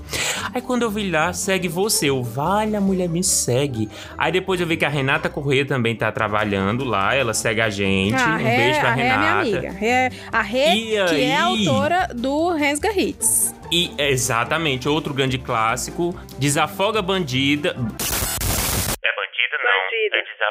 Aí 0.54 0.62
quando 0.62 0.82
eu 0.82 0.92
vi 0.92 1.10
lá, 1.10 1.32
segue 1.32 1.68
você. 1.70 2.10
Eu, 2.10 2.22
vale, 2.22 2.76
a 2.76 2.82
mulher 2.82 3.08
me 3.08 3.24
segue. 3.24 3.88
Aí 4.18 4.32
depois 4.34 4.60
eu 4.60 4.68
vi 4.68 4.76
que 4.76 4.86
a 4.86 4.90
Renata 4.90 5.30
Corrêa 5.30 5.66
também 5.66 5.96
tá 5.96 6.12
trabalhando 6.12 6.84
lá, 6.84 7.16
ela 7.16 7.34
segue 7.34 7.62
a 7.62 7.70
gente. 7.70 8.16
Ah, 8.16 8.38
um 8.40 8.44
Rê- 8.44 8.58
beijo 8.58 8.81
pra 8.82 8.90
a 8.90 8.94
Rê 8.94 9.02
é 9.02 9.06
minha 9.06 9.18
Renata. 9.20 9.40
amiga. 9.42 9.72
Rê- 9.72 10.10
a 10.32 10.42
Rê, 10.42 10.68
E 10.70 10.86
que 11.08 11.24
é 11.24 11.36
a 11.38 11.46
aí? 11.48 11.68
autora 11.68 12.08
do 12.14 12.52
Rensga 12.54 12.90
Hits. 12.92 13.56
E 13.72 13.92
exatamente, 13.98 14.90
outro 14.90 15.14
grande 15.14 15.38
clássico, 15.38 16.14
Desafoga 16.38 17.02
Bandida. 17.02 17.70
É 17.70 17.74
bandida 17.74 19.58
não. 19.64 19.82
É, 19.94 20.10
desa... 20.10 20.48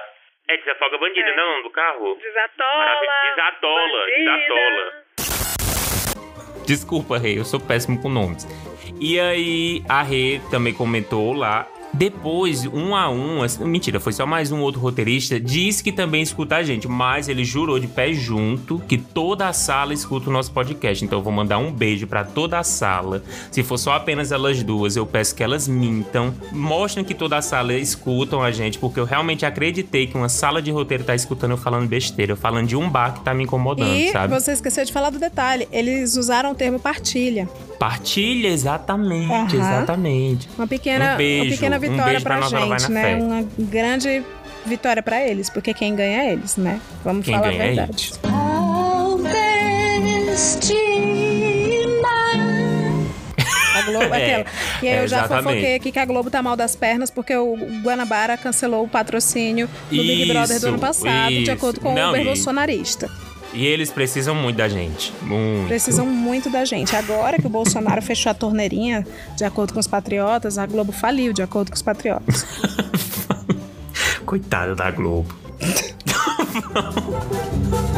é 0.48 0.56
Desafoga 0.56 0.98
Bandida, 0.98 1.34
não, 1.36 1.62
do 1.62 1.70
carro? 1.70 2.16
Desatola. 2.16 2.84
Desatola, 3.30 4.06
desatola. 4.16 4.92
Desculpa, 6.66 7.18
Rei, 7.18 7.38
eu 7.38 7.44
sou 7.44 7.58
péssimo 7.60 8.00
com 8.00 8.08
nomes. 8.08 8.46
E 9.00 9.18
aí, 9.18 9.82
a 9.88 10.02
Rê 10.02 10.40
também 10.50 10.72
comentou 10.72 11.32
lá. 11.32 11.66
Depois, 11.92 12.64
um 12.66 12.94
a 12.94 13.10
um, 13.10 13.42
assim, 13.42 13.64
mentira, 13.64 13.98
foi 13.98 14.12
só 14.12 14.24
mais 14.24 14.52
um 14.52 14.60
outro 14.60 14.80
roteirista, 14.80 15.40
disse 15.40 15.82
que 15.82 15.90
também 15.90 16.22
escuta 16.22 16.56
a 16.56 16.62
gente, 16.62 16.86
mas 16.86 17.28
ele 17.28 17.44
jurou 17.44 17.78
de 17.80 17.86
pé 17.88 18.12
junto 18.12 18.78
que 18.86 18.96
toda 18.96 19.48
a 19.48 19.52
sala 19.52 19.92
escuta 19.92 20.30
o 20.30 20.32
nosso 20.32 20.52
podcast. 20.52 21.04
Então 21.04 21.18
eu 21.18 21.22
vou 21.22 21.32
mandar 21.32 21.58
um 21.58 21.72
beijo 21.72 22.06
pra 22.06 22.22
toda 22.24 22.58
a 22.58 22.62
sala. 22.62 23.22
Se 23.50 23.62
for 23.62 23.76
só 23.76 23.92
apenas 23.94 24.30
elas 24.30 24.62
duas, 24.62 24.94
eu 24.96 25.04
peço 25.04 25.34
que 25.34 25.42
elas 25.42 25.66
mintam, 25.66 26.32
mostrem 26.52 27.04
que 27.04 27.14
toda 27.14 27.36
a 27.38 27.42
sala 27.42 27.74
escutam 27.74 28.40
a 28.42 28.50
gente, 28.52 28.78
porque 28.78 29.00
eu 29.00 29.04
realmente 29.04 29.44
acreditei 29.44 30.06
que 30.06 30.16
uma 30.16 30.28
sala 30.28 30.62
de 30.62 30.70
roteiro 30.70 31.02
tá 31.02 31.14
escutando 31.14 31.50
eu 31.52 31.56
falando 31.56 31.88
besteira, 31.88 32.32
eu 32.32 32.36
falando 32.36 32.68
de 32.68 32.76
um 32.76 32.88
bar 32.88 33.14
que 33.14 33.20
tá 33.24 33.34
me 33.34 33.44
incomodando, 33.44 33.90
E 33.94 34.12
sabe? 34.12 34.32
você 34.32 34.52
esqueceu 34.52 34.84
de 34.84 34.92
falar 34.92 35.10
do 35.10 35.18
detalhe. 35.18 35.66
Eles 35.72 36.16
usaram 36.16 36.52
o 36.52 36.54
termo 36.54 36.78
partilha. 36.78 37.48
Partilha, 37.78 38.48
exatamente, 38.48 39.56
Aham. 39.56 39.66
exatamente. 39.66 40.48
Uma 40.56 40.66
pequena, 40.66 41.14
Um 41.14 41.16
beijo, 41.16 41.44
uma 41.44 41.50
pequena 41.50 41.78
vitória 41.80 42.04
beijo 42.04 42.22
pra, 42.24 42.38
pra 42.38 42.48
gente, 42.78 42.90
né? 42.92 43.02
Fé. 43.02 43.16
Uma 43.16 43.44
grande 43.58 44.22
vitória 44.66 45.02
pra 45.02 45.26
eles, 45.26 45.48
porque 45.50 45.72
quem 45.74 45.94
ganha 45.96 46.22
é 46.24 46.32
eles, 46.32 46.56
né? 46.56 46.80
Vamos 47.04 47.24
Quem 47.24 47.34
falar 47.34 47.48
a 47.48 47.54
é 47.54 47.58
verdade. 47.58 48.12
A 53.74 53.82
Globo, 53.82 54.04
É, 54.14 54.34
aquela. 54.34 54.44
E 54.82 54.88
aí 54.88 54.96
eu 55.02 55.08
já 55.08 55.18
exatamente. 55.18 55.44
fofoquei 55.44 55.74
aqui 55.76 55.92
que 55.92 55.98
a 55.98 56.04
Globo 56.04 56.30
tá 56.30 56.42
mal 56.42 56.56
das 56.56 56.74
pernas 56.74 57.10
porque 57.10 57.34
o 57.36 57.56
Guanabara 57.82 58.36
cancelou 58.36 58.84
o 58.84 58.88
patrocínio 58.88 59.68
do 59.90 59.96
Big 60.02 60.26
Brother 60.26 60.60
do 60.60 60.66
ano 60.66 60.76
Isso, 60.76 60.86
passado, 60.86 61.28
de 61.28 61.42
isso. 61.42 61.52
acordo 61.52 61.80
com 61.80 61.94
Não, 61.94 62.12
o 62.12 62.16
e- 62.16 62.24
bolsonarista. 62.24 63.08
E 63.52 63.66
eles 63.66 63.90
precisam 63.90 64.34
muito 64.34 64.56
da 64.56 64.68
gente. 64.68 65.12
Muito. 65.22 65.68
Precisam 65.68 66.06
muito 66.06 66.48
da 66.48 66.64
gente. 66.64 66.94
Agora 66.94 67.36
que 67.36 67.46
o 67.46 67.50
Bolsonaro 67.50 68.00
fechou 68.00 68.30
a 68.30 68.34
torneirinha, 68.34 69.06
de 69.36 69.44
acordo 69.44 69.72
com 69.72 69.80
os 69.80 69.86
patriotas, 69.86 70.56
a 70.56 70.66
Globo 70.66 70.92
faliu, 70.92 71.32
de 71.32 71.42
acordo 71.42 71.70
com 71.70 71.76
os 71.76 71.82
patriotas. 71.82 72.46
Coitada 74.24 74.74
da 74.74 74.90
Globo. 74.90 75.34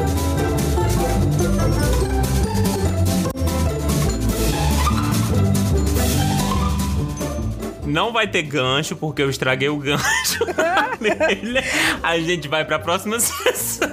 Não 7.85 8.13
vai 8.13 8.29
ter 8.29 8.43
gancho, 8.43 8.95
porque 8.95 9.23
eu 9.23 9.31
estraguei 9.31 9.69
o 9.69 9.77
gancho. 9.77 10.45
A 12.03 12.19
gente 12.19 12.49
vai 12.49 12.65
pra 12.65 12.79
próxima 12.79 13.19
sessão. 13.21 13.89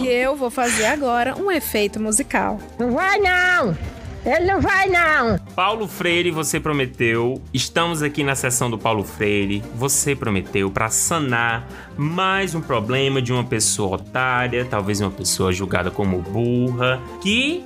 E 0.00 0.06
eu 0.06 0.34
vou 0.36 0.50
fazer 0.50 0.86
agora 0.86 1.36
um 1.36 1.50
efeito 1.50 2.00
musical. 2.00 2.58
Não 2.78 2.92
vai 2.92 3.18
não! 3.18 3.76
Ele 4.24 4.44
não 4.46 4.60
vai 4.60 4.88
não! 4.88 5.38
Paulo 5.54 5.86
Freire, 5.86 6.30
você 6.30 6.58
prometeu. 6.58 7.40
Estamos 7.54 8.02
aqui 8.02 8.24
na 8.24 8.34
sessão 8.34 8.70
do 8.70 8.76
Paulo 8.76 9.04
Freire. 9.04 9.62
Você 9.76 10.14
prometeu 10.14 10.70
para 10.70 10.90
sanar 10.90 11.68
mais 11.96 12.54
um 12.54 12.60
problema 12.60 13.22
de 13.22 13.32
uma 13.32 13.44
pessoa 13.44 13.96
otária, 13.96 14.64
talvez 14.64 15.00
uma 15.00 15.10
pessoa 15.10 15.52
julgada 15.52 15.90
como 15.90 16.18
burra, 16.18 17.00
que 17.22 17.64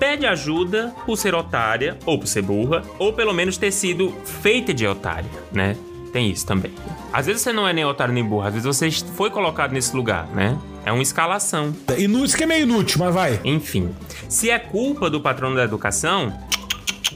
pede 0.00 0.26
ajuda 0.26 0.94
por 1.04 1.16
ser 1.16 1.34
otária 1.34 1.98
ou 2.06 2.18
por 2.18 2.26
ser 2.26 2.40
burra, 2.40 2.82
ou 2.98 3.12
pelo 3.12 3.34
menos 3.34 3.58
ter 3.58 3.70
sido 3.70 4.12
feita 4.24 4.72
de 4.72 4.86
otária, 4.86 5.30
né? 5.52 5.76
Tem 6.10 6.28
isso 6.28 6.44
também. 6.44 6.72
Às 7.12 7.26
vezes 7.26 7.42
você 7.42 7.52
não 7.52 7.68
é 7.68 7.72
nem 7.72 7.84
otário 7.84 8.12
nem 8.12 8.24
burro, 8.24 8.46
às 8.46 8.54
vezes 8.54 8.66
você 8.66 8.90
foi 9.14 9.30
colocado 9.30 9.72
nesse 9.72 9.94
lugar, 9.94 10.26
né? 10.28 10.58
É 10.84 10.90
uma 10.90 11.02
escalação. 11.02 11.76
Inútil 11.98 12.38
que 12.38 12.44
é 12.44 12.46
meio 12.46 12.62
inútil, 12.62 12.98
mas 12.98 13.14
vai. 13.14 13.38
Enfim, 13.44 13.94
se 14.28 14.50
é 14.50 14.58
culpa 14.58 15.10
do 15.10 15.20
patrono 15.20 15.54
da 15.54 15.62
educação, 15.62 16.32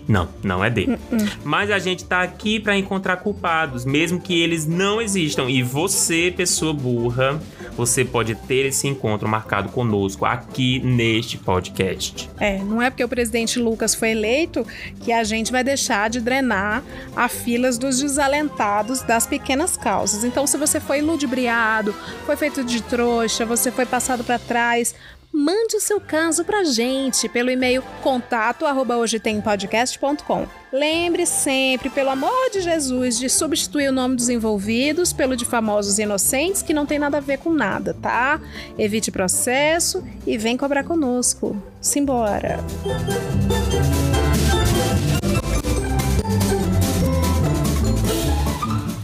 não, 0.07 0.29
não 0.43 0.65
é 0.65 0.71
dele. 0.71 0.99
Mas 1.43 1.71
a 1.71 1.79
gente 1.79 2.05
tá 2.05 2.23
aqui 2.23 2.61
para 2.61 2.77
encontrar 2.77 3.17
culpados, 3.19 3.85
mesmo 3.85 4.21
que 4.21 4.41
eles 4.41 4.67
não 4.67 5.01
existam. 5.01 5.49
E 5.49 5.63
você, 5.63 6.33
pessoa 6.35 6.73
burra, 6.73 7.41
você 7.77 8.05
pode 8.05 8.35
ter 8.35 8.67
esse 8.67 8.87
encontro 8.87 9.29
marcado 9.29 9.71
conosco 9.71 10.25
aqui 10.25 10.81
neste 10.81 11.39
podcast. 11.39 12.31
É, 12.39 12.59
não 12.59 12.83
é 12.83 12.91
porque 12.91 13.05
o 13.05 13.09
presidente 13.09 13.59
Lucas 13.59 13.95
foi 13.95 14.11
eleito 14.11 14.67
que 15.01 15.13
a 15.13 15.25
gente 15.25 15.51
vai 15.51 15.65
deixar 15.65 16.11
de 16.11 16.21
drenar 16.21 16.83
a 17.17 17.29
filas 17.29 17.79
dos 17.79 18.01
desalentados 18.01 19.03
das 19.03 19.27
pequenas 19.27 19.77
causas. 19.77 20.25
Então, 20.25 20.47
se 20.47 20.57
você 20.57 20.79
foi 20.81 21.01
ludibriado, 21.01 21.95
foi 22.27 22.37
feito 22.37 22.63
de 22.63 22.83
trouxa, 22.83 23.45
você 23.47 23.71
foi 23.71 23.87
passado 23.87 24.23
para 24.23 24.39
trás, 24.39 24.95
mande 25.35 25.77
o 25.77 25.81
seu 25.81 26.01
caso 26.01 26.45
pra 26.45 26.63
gente 26.63 27.29
pelo 27.29 27.51
e-mail 27.51 27.83
contato 28.03 28.65
arroba 28.65 28.97
hoje 28.97 29.19
tem 29.19 29.41
podcast.com. 29.41 30.47
Lembre 30.73 31.27
sempre, 31.27 31.91
pelo 31.91 32.11
amor 32.11 32.51
de 32.53 32.61
Jesus, 32.61 33.19
de 33.19 33.29
substituir 33.29 33.89
o 33.89 33.93
nome 33.93 34.15
dos 34.15 34.29
envolvidos 34.29 35.13
pelo 35.13 35.37
de 35.37 35.45
famosos 35.45 35.99
inocentes, 35.99 36.63
que 36.63 36.73
não 36.73 36.87
tem 36.87 37.01
nada 37.01 37.17
a 37.17 37.21
ver 37.21 37.39
com 37.39 37.53
nada, 37.53 37.95
tá? 37.95 38.41
Evite 38.79 39.11
processo 39.11 40.05
e 40.25 40.39
vem 40.39 40.57
cobrar 40.57 40.85
conosco. 40.85 41.61
Simbora! 41.81 42.61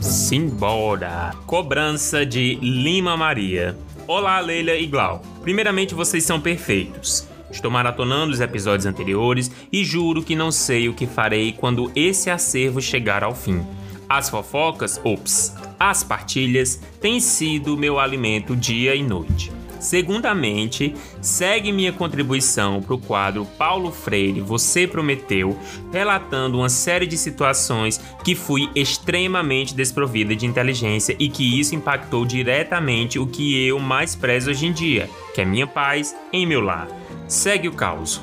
Simbora! 0.00 1.32
Cobrança 1.44 2.24
de 2.24 2.54
Lima 2.56 3.16
Maria. 3.16 3.76
Olá, 4.06 4.38
Leila 4.40 4.74
e 4.74 4.86
Glau. 4.86 5.22
Primeiramente, 5.42 5.94
vocês 5.94 6.24
são 6.24 6.40
perfeitos. 6.40 7.26
Estou 7.50 7.70
maratonando 7.70 8.32
os 8.32 8.40
episódios 8.40 8.86
anteriores 8.86 9.50
e 9.72 9.84
juro 9.84 10.22
que 10.22 10.36
não 10.36 10.52
sei 10.52 10.88
o 10.88 10.94
que 10.94 11.06
farei 11.06 11.52
quando 11.52 11.90
esse 11.96 12.30
acervo 12.30 12.80
chegar 12.80 13.24
ao 13.24 13.34
fim. 13.34 13.64
As 14.08 14.28
fofocas, 14.28 15.00
ops, 15.02 15.54
as 15.78 16.04
partilhas 16.04 16.80
têm 17.00 17.20
sido 17.20 17.76
meu 17.76 17.98
alimento 17.98 18.54
dia 18.56 18.94
e 18.94 19.02
noite. 19.02 19.59
Segundamente, 19.80 20.94
segue 21.22 21.72
minha 21.72 21.92
contribuição 21.92 22.82
para 22.82 22.94
o 22.94 22.98
quadro 22.98 23.46
Paulo 23.58 23.90
Freire 23.90 24.40
Você 24.42 24.86
Prometeu, 24.86 25.58
relatando 25.90 26.58
uma 26.58 26.68
série 26.68 27.06
de 27.06 27.16
situações 27.16 27.98
que 28.22 28.34
fui 28.34 28.68
extremamente 28.74 29.74
desprovida 29.74 30.36
de 30.36 30.44
inteligência 30.44 31.16
e 31.18 31.30
que 31.30 31.58
isso 31.58 31.74
impactou 31.74 32.26
diretamente 32.26 33.18
o 33.18 33.26
que 33.26 33.66
eu 33.66 33.78
mais 33.78 34.14
prezo 34.14 34.50
hoje 34.50 34.66
em 34.66 34.72
dia, 34.72 35.08
que 35.34 35.40
é 35.40 35.44
minha 35.44 35.66
paz 35.66 36.14
em 36.30 36.46
meu 36.46 36.60
lar. 36.60 36.86
Segue 37.26 37.66
o 37.66 37.72
caos. 37.72 38.20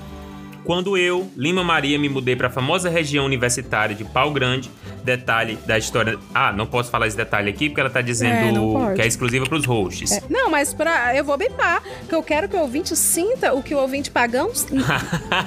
Quando 0.67 0.97
eu, 0.97 1.31
Lima 1.37 1.63
Maria, 1.63 1.97
me 1.97 2.09
mudei 2.09 2.35
para 2.35 2.47
a 2.47 2.49
famosa 2.49 2.89
região 2.89 3.23
universitária 3.23 3.95
de 3.95 4.03
Pau 4.03 4.31
Grande, 4.31 4.69
detalhe 5.01 5.57
da 5.65 5.77
história. 5.77 6.19
Ah, 6.35 6.51
não 6.51 6.65
posso 6.65 6.91
falar 6.91 7.07
esse 7.07 7.15
detalhe 7.15 7.49
aqui 7.49 7.69
porque 7.69 7.79
ela 7.79 7.89
tá 7.89 8.01
É, 8.01 8.03
dizendo 8.03 8.73
pode. 8.73 8.95
que 8.95 9.01
é 9.01 9.07
exclusiva 9.07 9.45
para 9.45 9.57
os 9.57 9.63
hosts. 9.63 10.11
É, 10.11 10.21
não, 10.29 10.49
mas 10.51 10.73
pra, 10.73 11.15
eu 11.15 11.23
vou 11.23 11.37
bipar, 11.37 11.81
que 12.09 12.13
eu 12.13 12.21
quero 12.21 12.49
que 12.49 12.57
o 12.57 12.59
ouvinte 12.59 12.97
sinta 12.97 13.53
o 13.53 13.63
que 13.63 13.73
o 13.73 13.77
ouvinte 13.77 14.11
pagão. 14.11 14.51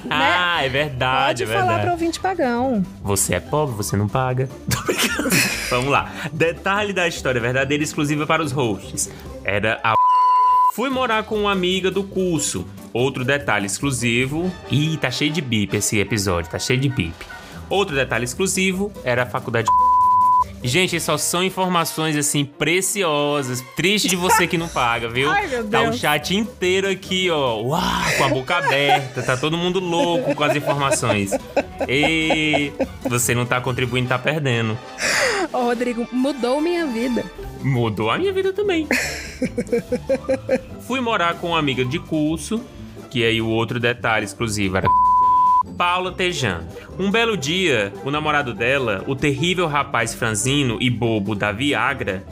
Ah, 0.09 0.61
é 0.65 0.69
Pode 0.69 0.73
verdade, 0.73 1.43
é 1.43 1.47
falar 1.47 1.59
verdade. 1.61 1.83
pro 1.83 1.91
ouvinte 1.91 2.19
pagão. 2.19 2.83
Você 3.03 3.35
é 3.35 3.41
pobre, 3.41 3.75
você 3.77 3.99
não 3.99 4.09
paga. 4.09 4.49
Vamos 5.69 5.91
lá. 5.91 6.11
Detalhe 6.33 6.95
da 6.95 7.07
história 7.07 7.39
verdadeira 7.43 7.85
exclusiva 7.85 8.27
para 8.27 8.43
os 8.43 8.53
hosts. 8.53 9.11
Era 9.45 9.79
a. 9.85 9.95
Fui 10.73 10.89
morar 10.89 11.25
com 11.25 11.37
uma 11.37 11.51
amiga 11.51 11.91
do 11.91 12.05
curso. 12.05 12.65
Outro 12.93 13.25
detalhe 13.25 13.67
exclusivo. 13.67 14.51
Ih, 14.71 14.97
tá 14.99 15.11
cheio 15.11 15.33
de 15.33 15.41
bip 15.41 15.77
esse 15.77 15.99
episódio, 15.99 16.51
tá 16.51 16.61
cheio 16.61 16.79
de 16.79 16.89
bip. 16.89 17.15
Outro 17.69 17.95
detalhe 17.95 18.25
exclusivo 18.25 18.93
era 19.03 19.25
a 19.25 19.27
faculdade. 19.27 19.67
Gente, 20.63 21.01
só 21.01 21.17
são 21.17 21.43
informações 21.43 22.17
assim 22.17 22.45
preciosas. 22.45 23.63
Triste 23.75 24.09
de 24.09 24.17
você 24.17 24.47
que 24.47 24.59
não 24.59 24.69
paga, 24.69 25.09
viu? 25.09 25.31
Ai, 25.33 25.47
meu 25.49 25.67
Tá 25.69 25.81
o 25.81 25.85
Deus. 25.85 25.99
chat 25.99 26.37
inteiro 26.37 26.89
aqui, 26.89 27.31
ó. 27.31 27.61
Uau, 27.63 27.81
com 28.19 28.25
a 28.25 28.29
boca 28.29 28.57
aberta. 28.59 29.23
Tá 29.23 29.37
todo 29.37 29.57
mundo 29.57 29.81
louco 29.81 30.35
com 30.35 30.45
as 30.45 30.55
informações. 30.55 31.31
E 31.89 32.73
você 33.09 33.35
não 33.35 33.47
tá 33.47 33.61
contribuindo, 33.61 34.09
tá 34.09 34.19
perdendo. 34.19 34.77
Ô, 35.53 35.59
Rodrigo, 35.65 36.07
mudou 36.13 36.61
minha 36.61 36.87
vida. 36.87 37.25
Mudou 37.63 38.11
a 38.11 38.19
minha 38.19 38.33
vida 38.33 38.53
também. 38.53 38.87
Fui 40.87 41.01
morar 41.01 41.35
com 41.35 41.49
uma 41.49 41.59
amiga 41.59 41.85
de 41.85 41.99
curso, 41.99 42.61
que 43.11 43.25
aí 43.25 43.41
o 43.41 43.49
outro 43.49 43.81
detalhe 43.81 44.25
exclusivo 44.25 44.77
era 44.77 44.87
Paula 45.77 46.13
Tejan. 46.13 46.63
Um 46.99 47.11
belo 47.11 47.37
dia, 47.37 47.93
o 48.05 48.11
namorado 48.11 48.55
dela, 48.55 49.05
o 49.07 49.15
terrível 49.15 49.67
rapaz 49.67 50.15
franzino 50.15 50.79
e 50.81 50.91
bobo 50.91 51.35
da 51.35 51.53
Viagra. 51.53 52.25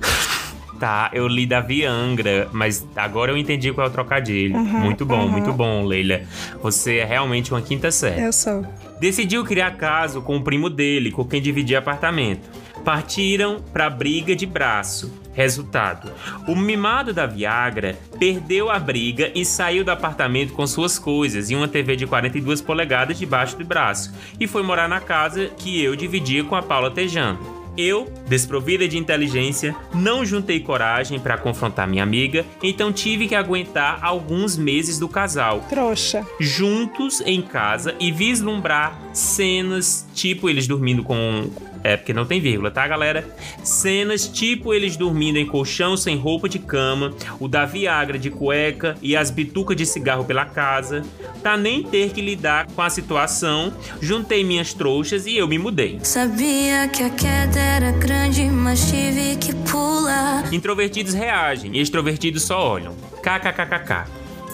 tá, 0.78 1.10
eu 1.12 1.26
li 1.28 1.46
da 1.46 1.60
Viangra, 1.60 2.48
mas 2.52 2.86
agora 2.96 3.30
eu 3.30 3.36
entendi 3.36 3.72
qual 3.72 3.86
é 3.86 3.90
o 3.90 3.92
trocadilho. 3.92 4.56
Aham, 4.56 4.80
muito 4.80 5.06
bom, 5.06 5.22
aham. 5.22 5.28
muito 5.28 5.52
bom, 5.52 5.84
Leila. 5.84 6.22
Você 6.62 6.96
é 6.96 7.04
realmente 7.04 7.52
uma 7.52 7.62
quinta 7.62 7.90
série. 7.90 8.22
Eu 8.22 8.32
sou. 8.32 8.66
Decidiu 9.00 9.44
criar 9.44 9.72
caso 9.72 10.22
com 10.22 10.36
o 10.36 10.42
primo 10.42 10.70
dele, 10.70 11.10
com 11.10 11.24
quem 11.24 11.40
dividia 11.40 11.78
apartamento. 11.78 12.48
Partiram 12.84 13.60
pra 13.72 13.88
briga 13.88 14.34
de 14.34 14.46
braço. 14.46 15.21
Resultado: 15.32 16.12
o 16.46 16.54
mimado 16.54 17.12
da 17.12 17.26
Viagra 17.26 17.96
perdeu 18.18 18.70
a 18.70 18.78
briga 18.78 19.30
e 19.34 19.44
saiu 19.44 19.84
do 19.84 19.90
apartamento 19.90 20.52
com 20.52 20.66
suas 20.66 20.98
coisas 20.98 21.50
e 21.50 21.54
uma 21.54 21.68
TV 21.68 21.96
de 21.96 22.06
42 22.06 22.60
polegadas 22.60 23.18
debaixo 23.18 23.56
do 23.56 23.64
braço 23.64 24.12
e 24.38 24.46
foi 24.46 24.62
morar 24.62 24.88
na 24.88 25.00
casa 25.00 25.46
que 25.56 25.82
eu 25.82 25.96
dividia 25.96 26.44
com 26.44 26.54
a 26.54 26.62
Paula 26.62 26.90
Tejano. 26.90 27.62
Eu, 27.76 28.12
desprovida 28.28 28.86
de 28.86 28.98
inteligência, 28.98 29.74
não 29.94 30.26
juntei 30.26 30.60
coragem 30.60 31.18
para 31.18 31.38
confrontar 31.38 31.88
minha 31.88 32.02
amiga, 32.02 32.44
então 32.62 32.92
tive 32.92 33.26
que 33.26 33.34
aguentar 33.34 33.98
alguns 34.02 34.58
meses 34.58 34.98
do 34.98 35.08
casal 35.08 35.60
Trouxa. 35.70 36.26
juntos 36.38 37.22
em 37.24 37.40
casa 37.40 37.94
e 37.98 38.12
vislumbrar 38.12 38.98
cenas 39.14 40.06
tipo 40.14 40.50
eles 40.50 40.66
dormindo 40.66 41.02
com. 41.02 41.50
É, 41.84 41.96
porque 41.96 42.12
não 42.12 42.24
tem 42.24 42.40
vírgula, 42.40 42.70
tá, 42.70 42.86
galera? 42.86 43.24
Cenas 43.62 44.28
tipo 44.28 44.72
eles 44.72 44.96
dormindo 44.96 45.38
em 45.38 45.46
colchão 45.46 45.96
sem 45.96 46.16
roupa 46.16 46.48
de 46.48 46.58
cama, 46.58 47.12
o 47.40 47.48
da 47.48 47.64
Viagra 47.64 48.18
de 48.18 48.30
cueca 48.30 48.96
e 49.02 49.16
as 49.16 49.30
bitucas 49.30 49.76
de 49.76 49.84
cigarro 49.84 50.24
pela 50.24 50.44
casa. 50.44 51.02
Pra 51.42 51.56
nem 51.56 51.82
ter 51.82 52.10
que 52.10 52.20
lidar 52.20 52.66
com 52.66 52.82
a 52.82 52.90
situação, 52.90 53.72
juntei 54.00 54.44
minhas 54.44 54.72
trouxas 54.72 55.26
e 55.26 55.36
eu 55.36 55.48
me 55.48 55.58
mudei. 55.58 55.98
Sabia 56.02 56.88
que 56.88 57.02
a 57.02 57.10
queda 57.10 57.58
era 57.58 57.92
grande, 57.92 58.44
mas 58.44 58.90
tive 58.90 59.36
que 59.36 59.54
pular. 59.70 60.52
Introvertidos 60.52 61.14
reagem, 61.14 61.78
extrovertidos 61.78 62.44
só 62.44 62.64
olham. 62.64 62.94
KKKKK. 63.22 64.06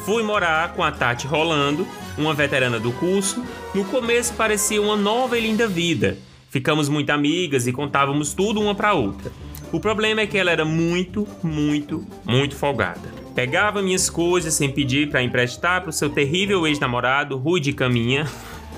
Fui 0.05 0.23
morar 0.23 0.73
com 0.73 0.83
a 0.83 0.91
Tati 0.91 1.27
Rolando, 1.27 1.87
uma 2.17 2.33
veterana 2.33 2.79
do 2.81 2.93
curso. 2.93 3.45
No 3.75 3.85
começo 3.85 4.33
parecia 4.33 4.81
uma 4.81 4.97
nova 4.97 5.37
e 5.37 5.43
linda 5.43 5.69
vida. 5.69 6.17
Ficamos 6.50 6.88
muito 6.88 7.11
amigas 7.11 7.66
e 7.66 7.72
contávamos 7.72 8.32
tudo 8.32 8.61
uma 8.61 8.74
pra 8.74 8.94
outra. 8.94 9.30
O 9.70 9.78
problema 9.78 10.22
é 10.22 10.26
que 10.26 10.38
ela 10.38 10.50
era 10.50 10.64
muito, 10.64 11.28
muito, 11.42 12.06
muito 12.24 12.56
folgada. 12.56 13.12
Pegava 13.34 13.82
minhas 13.82 14.08
coisas 14.08 14.54
sem 14.54 14.70
pedir 14.70 15.11
pra 15.11 15.22
emprestar 15.22 15.82
pro 15.82 15.92
seu 15.92 16.08
terrível 16.08 16.66
ex-namorado, 16.66 17.37
Rui 17.37 17.61
de 17.61 17.72
Caminha, 17.72 18.26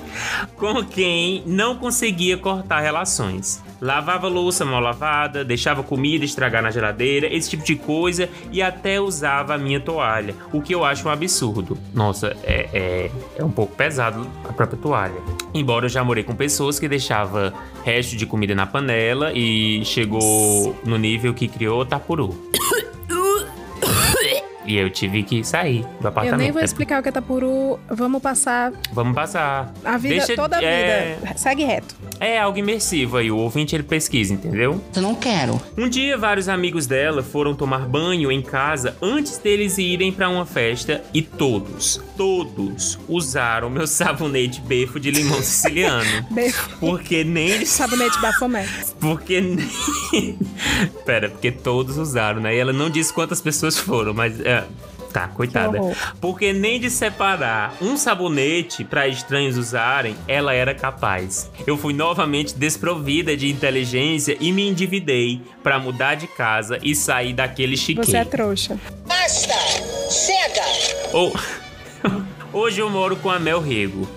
com 0.57 0.85
quem 0.85 1.45
não 1.47 1.77
conseguia 1.77 2.37
cortar 2.37 2.81
relações. 2.81 3.63
Lavava 3.81 4.29
louça 4.29 4.65
mal 4.65 4.81
lavada, 4.81 5.45
deixava 5.45 5.83
comida 5.83 6.25
estragar 6.25 6.63
na 6.63 6.71
geladeira, 6.71 7.27
esse 7.33 7.51
tipo 7.51 7.65
de 7.65 7.77
coisa, 7.77 8.29
e 8.53 8.61
até 8.61 9.01
usava 9.01 9.55
a 9.55 9.59
minha 9.59 9.81
toalha, 9.81 10.35
o 10.53 10.61
que 10.61 10.75
eu 10.75 10.85
acho 10.85 11.09
um 11.09 11.11
absurdo. 11.11 11.79
Nossa, 11.95 12.37
é, 12.43 12.69
é, 12.73 13.11
é 13.39 13.45
um 13.45 13.51
pouco 13.51 13.75
pesado 13.75 14.27
a 14.49 14.53
própria 14.53 14.79
toalha. 14.79 15.21
Embora 15.55 15.87
eu 15.87 15.91
já 15.91 16.05
morei 16.05 16.23
com 16.23 16.35
pessoas 16.35 16.79
que 16.79 16.89
deixava 16.89 17.53
resto 17.85 18.17
de 18.17 18.27
comida 18.27 18.55
na 18.55 18.67
panela 18.67 19.33
e 19.33 19.85
chegou 19.85 20.77
no 20.85 20.99
nível 20.99 21.33
que 21.33 21.49
criou 21.49 21.85
tapuru. 21.85 22.51
E 24.71 24.77
eu 24.77 24.89
tive 24.89 25.25
que 25.25 25.43
sair 25.43 25.85
do 26.01 26.07
apartamento. 26.07 26.35
Eu 26.35 26.39
nem 26.39 26.53
vou 26.53 26.63
explicar 26.63 27.01
o 27.01 27.03
que 27.03 27.09
é 27.09 27.13
tapuru. 27.13 27.77
Vamos 27.89 28.23
passar 28.23 28.73
Vamos 28.93 29.15
passar. 29.17 29.73
a 29.85 29.97
vida, 29.99 30.15
Deixa- 30.19 30.37
toda 30.37 30.59
a 30.59 30.63
é- 30.63 31.17
vida. 31.21 31.37
Segue 31.37 31.65
reto. 31.65 31.97
É 32.21 32.39
algo 32.39 32.57
imersivo 32.59 33.17
aí, 33.17 33.31
o 33.33 33.37
ouvinte 33.39 33.75
ele 33.75 33.83
pesquisa, 33.83 34.33
entendeu? 34.33 34.81
Eu 34.95 35.03
não 35.03 35.15
quero. 35.15 35.61
Um 35.77 35.89
dia, 35.89 36.17
vários 36.19 36.49
amigos 36.49 36.87
dela 36.87 37.23
foram 37.23 37.55
tomar 37.55 37.81
banho 37.89 38.31
em 38.31 38.43
casa 38.43 38.97
antes 39.03 39.39
deles 39.39 39.77
irem 39.79 40.13
pra 40.13 40.29
uma 40.29 40.47
festa 40.47 41.03
e 41.15 41.21
todos, 41.23 42.01
todos 42.17 42.99
usaram 43.09 43.69
meu 43.71 43.87
sabonete 43.89 44.61
befo 44.61 45.01
de 45.01 45.11
limão 45.11 45.43
siciliano. 45.43 46.05
Befo. 46.31 46.71
Porque 46.79 47.25
nem. 47.25 47.65
Sabonete 47.67 48.21
Bafomé. 48.21 48.69
Porque 49.01 49.41
nem. 49.41 50.39
Pera, 51.05 51.29
porque 51.31 51.51
todos 51.51 51.97
usaram, 51.97 52.41
né? 52.41 52.55
E 52.55 52.59
ela 52.59 52.73
não 52.73 52.89
disse 52.91 53.13
quantas 53.13 53.41
pessoas 53.41 53.79
foram, 53.79 54.13
mas. 54.15 54.39
É... 54.41 54.60
Tá, 55.13 55.27
coitada. 55.27 55.81
Porque 56.21 56.53
nem 56.53 56.79
de 56.79 56.89
separar 56.89 57.75
um 57.83 57.97
sabonete 57.97 58.85
pra 58.85 59.09
estranhos 59.09 59.57
usarem, 59.57 60.15
ela 60.29 60.55
era 60.55 60.73
capaz. 60.73 61.51
Eu 61.67 61.77
fui 61.77 61.93
novamente 61.93 62.55
desprovida 62.57 63.37
de 63.37 63.51
inteligência 63.51 64.37
e 64.41 64.53
me 64.53 64.69
endividei 64.69 65.43
pra 65.65 65.81
mudar 65.81 66.15
de 66.15 66.29
casa 66.29 66.79
e 66.81 66.95
sair 66.95 67.33
daquele 67.33 67.77
chiqueiro. 67.77 68.09
Você 68.09 68.19
é 68.19 68.25
trouxa. 68.25 68.79
Basta! 69.05 69.55
Chega! 70.11 70.63
Ou- 71.13 71.33
Hoje 72.53 72.81
eu 72.81 72.89
moro 72.89 73.17
com 73.17 73.31
a 73.31 73.39
Mel 73.41 73.61
Rego. 73.61 74.09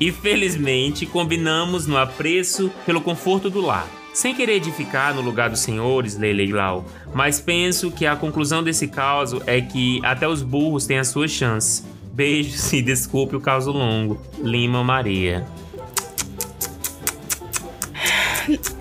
E 0.00 0.10
felizmente 0.10 1.04
combinamos 1.06 1.86
no 1.86 1.96
apreço 1.96 2.72
pelo 2.86 3.00
conforto 3.00 3.48
do 3.50 3.60
lar. 3.60 3.86
Sem 4.12 4.34
querer 4.34 4.54
edificar 4.54 5.14
no 5.14 5.20
lugar 5.20 5.50
dos 5.50 5.60
senhores, 5.60 6.16
Leila 6.16 6.42
e 6.42 6.52
Lau, 6.52 6.84
mas 7.14 7.40
penso 7.40 7.90
que 7.90 8.06
a 8.06 8.16
conclusão 8.16 8.62
desse 8.62 8.88
caso 8.88 9.40
é 9.46 9.60
que 9.60 10.00
até 10.04 10.26
os 10.26 10.42
burros 10.42 10.86
têm 10.86 10.98
as 10.98 11.08
suas 11.08 11.30
chances. 11.30 11.86
Beijos 12.12 12.72
e 12.72 12.82
desculpe 12.82 13.36
o 13.36 13.40
caso 13.40 13.70
longo. 13.70 14.20
Lima 14.38 14.82
Maria. 14.82 15.46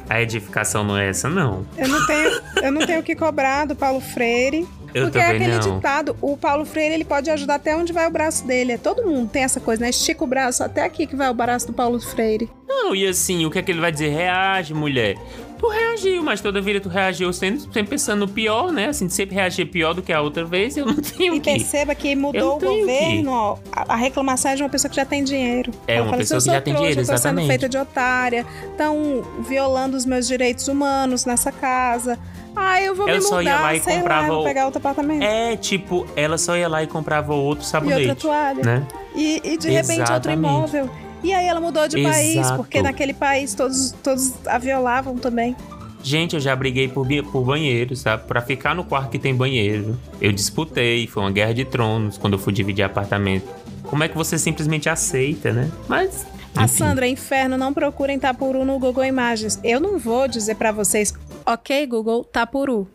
A 0.09 0.21
edificação 0.21 0.83
não 0.83 0.97
é 0.97 1.09
essa, 1.09 1.29
não. 1.29 1.65
Eu 1.77 1.87
não 1.87 2.05
tenho, 2.07 2.41
eu 2.63 2.71
não 2.71 2.85
tenho 2.85 2.99
o 2.99 3.03
que 3.03 3.15
cobrar 3.15 3.65
do 3.65 3.75
Paulo 3.75 4.01
Freire. 4.01 4.67
Eu 4.93 5.03
porque 5.05 5.17
é 5.19 5.25
aquele 5.25 5.57
não. 5.57 5.75
ditado, 5.75 6.15
o 6.21 6.35
Paulo 6.37 6.65
Freire 6.65 6.93
ele 6.95 7.05
pode 7.05 7.29
ajudar 7.29 7.55
até 7.55 7.75
onde 7.75 7.93
vai 7.93 8.07
o 8.07 8.11
braço 8.11 8.45
dele. 8.45 8.73
É 8.73 8.77
todo 8.77 9.03
mundo 9.05 9.29
tem 9.29 9.43
essa 9.43 9.59
coisa, 9.59 9.81
né? 9.81 9.89
Estica 9.89 10.23
o 10.23 10.27
braço 10.27 10.63
até 10.63 10.83
aqui 10.83 11.05
que 11.05 11.15
vai 11.15 11.29
o 11.29 11.33
braço 11.33 11.67
do 11.67 11.73
Paulo 11.73 11.99
Freire. 11.99 12.49
Não, 12.67 12.95
e 12.95 13.07
assim, 13.07 13.45
o 13.45 13.51
que 13.51 13.59
é 13.59 13.61
que 13.61 13.71
ele 13.71 13.81
vai 13.81 13.91
dizer? 13.91 14.09
Reage, 14.09 14.73
mulher. 14.73 15.17
Tu 15.57 15.67
reagiu, 15.67 16.23
mas 16.23 16.39
toda 16.39 16.61
vida 16.61 16.79
tu 16.79 16.87
reagiu 16.87 17.33
sempre, 17.33 17.59
sempre 17.59 17.83
pensando 17.83 18.19
no 18.21 18.27
pior, 18.29 18.71
né? 18.71 18.85
Assim, 18.87 19.09
sempre 19.09 19.35
reagir 19.35 19.65
pior 19.65 19.93
do 19.93 20.01
que 20.01 20.13
a 20.13 20.21
outra 20.21 20.45
vez, 20.45 20.77
eu 20.77 20.85
não 20.85 20.95
tenho 21.01 21.35
E 21.35 21.39
que. 21.41 21.51
perceba 21.51 21.93
que 21.93 22.15
mudou 22.15 22.55
o 22.55 22.59
que- 22.59 22.65
governo, 22.65 23.31
ó, 23.33 23.57
a, 23.69 23.93
a 23.93 23.95
reclamação 23.97 24.51
é 24.51 24.55
de 24.55 24.63
uma 24.63 24.69
pessoa 24.69 24.89
que 24.89 24.95
já 24.95 25.03
tem 25.03 25.21
dinheiro. 25.21 25.71
É, 25.85 25.95
Ela 25.95 26.03
uma 26.03 26.09
fala 26.11 26.17
pessoa 26.21 26.37
assim, 26.37 26.45
que 26.45 26.49
eu 26.51 26.53
já 26.55 26.61
tem 26.61 26.73
trouxa, 26.73 26.89
dinheiro, 26.91 27.01
tô 27.01 27.05
sendo 27.07 27.15
exatamente. 27.17 27.47
feita 27.47 27.67
de 27.67 27.77
otária, 27.77 28.45
estão 28.71 29.21
violando 29.45 29.97
os 29.97 30.05
meus 30.05 30.25
direitos 30.27 30.69
humanos 30.69 31.25
nessa 31.25 31.51
casa. 31.51 32.17
Ah, 32.55 32.81
eu 32.81 32.95
vou 32.95 33.07
Ela 33.07 33.17
me 33.17 33.23
só 33.23 33.41
ia 33.41 33.51
mudar, 33.51 33.61
lá 33.63 33.75
e 33.75 33.79
lá, 33.79 33.85
comprava 33.85 34.27
vou 34.27 34.41
o- 34.41 34.43
pegar 34.43 34.65
outro 34.65 34.79
apartamento. 34.79 35.23
É, 35.23 35.55
tipo, 35.55 36.05
ela 36.15 36.37
só 36.37 36.55
ia 36.57 36.67
lá 36.67 36.83
e 36.83 36.87
comprava 36.87 37.33
outro 37.33 37.63
e 37.63 37.67
sabonete. 37.67 38.01
outra 38.09 38.15
toalha. 38.15 38.63
Né? 38.63 38.87
E, 39.15 39.41
e 39.43 39.57
de 39.57 39.69
repente 39.69 39.99
outro 39.99 40.13
Exatamente. 40.13 40.39
imóvel. 40.39 40.89
E 41.23 41.33
aí 41.33 41.45
ela 41.47 41.59
mudou 41.59 41.87
de 41.87 42.01
país, 42.01 42.37
Exato. 42.37 42.57
porque 42.57 42.81
naquele 42.81 43.13
país 43.13 43.53
todos, 43.53 43.91
todos 44.03 44.33
a 44.47 44.57
violavam 44.57 45.15
também. 45.17 45.55
Gente, 46.01 46.33
eu 46.35 46.39
já 46.39 46.55
briguei 46.55 46.87
por, 46.87 47.05
por 47.31 47.43
banheiro, 47.43 47.93
sabe? 47.95 48.23
Pra 48.25 48.41
ficar 48.41 48.73
no 48.73 48.85
quarto 48.85 49.09
que 49.09 49.19
tem 49.19 49.35
banheiro. 49.35 49.99
Eu 50.21 50.31
disputei, 50.31 51.05
foi 51.07 51.23
uma 51.23 51.31
guerra 51.31 51.53
de 51.53 51.65
tronos 51.65 52.17
quando 52.17 52.33
eu 52.33 52.39
fui 52.39 52.53
dividir 52.53 52.83
apartamento. 52.83 53.45
Como 53.83 54.01
é 54.03 54.07
que 54.07 54.15
você 54.15 54.37
simplesmente 54.37 54.87
aceita, 54.87 55.51
né? 55.51 55.69
Mas. 55.89 56.25
A 56.55 56.63
enfim. 56.63 56.77
Sandra, 56.77 57.05
inferno, 57.07 57.57
não 57.57 57.73
procurem 57.73 58.17
Tapuru 58.17 58.63
no 58.65 58.79
Google 58.79 59.03
Imagens. 59.05 59.59
Eu 59.63 59.79
não 59.79 59.99
vou 59.99 60.27
dizer 60.27 60.55
pra 60.55 60.71
vocês, 60.71 61.13
ok, 61.49 61.87
Google, 61.87 62.23
Tapuru. 62.23 62.87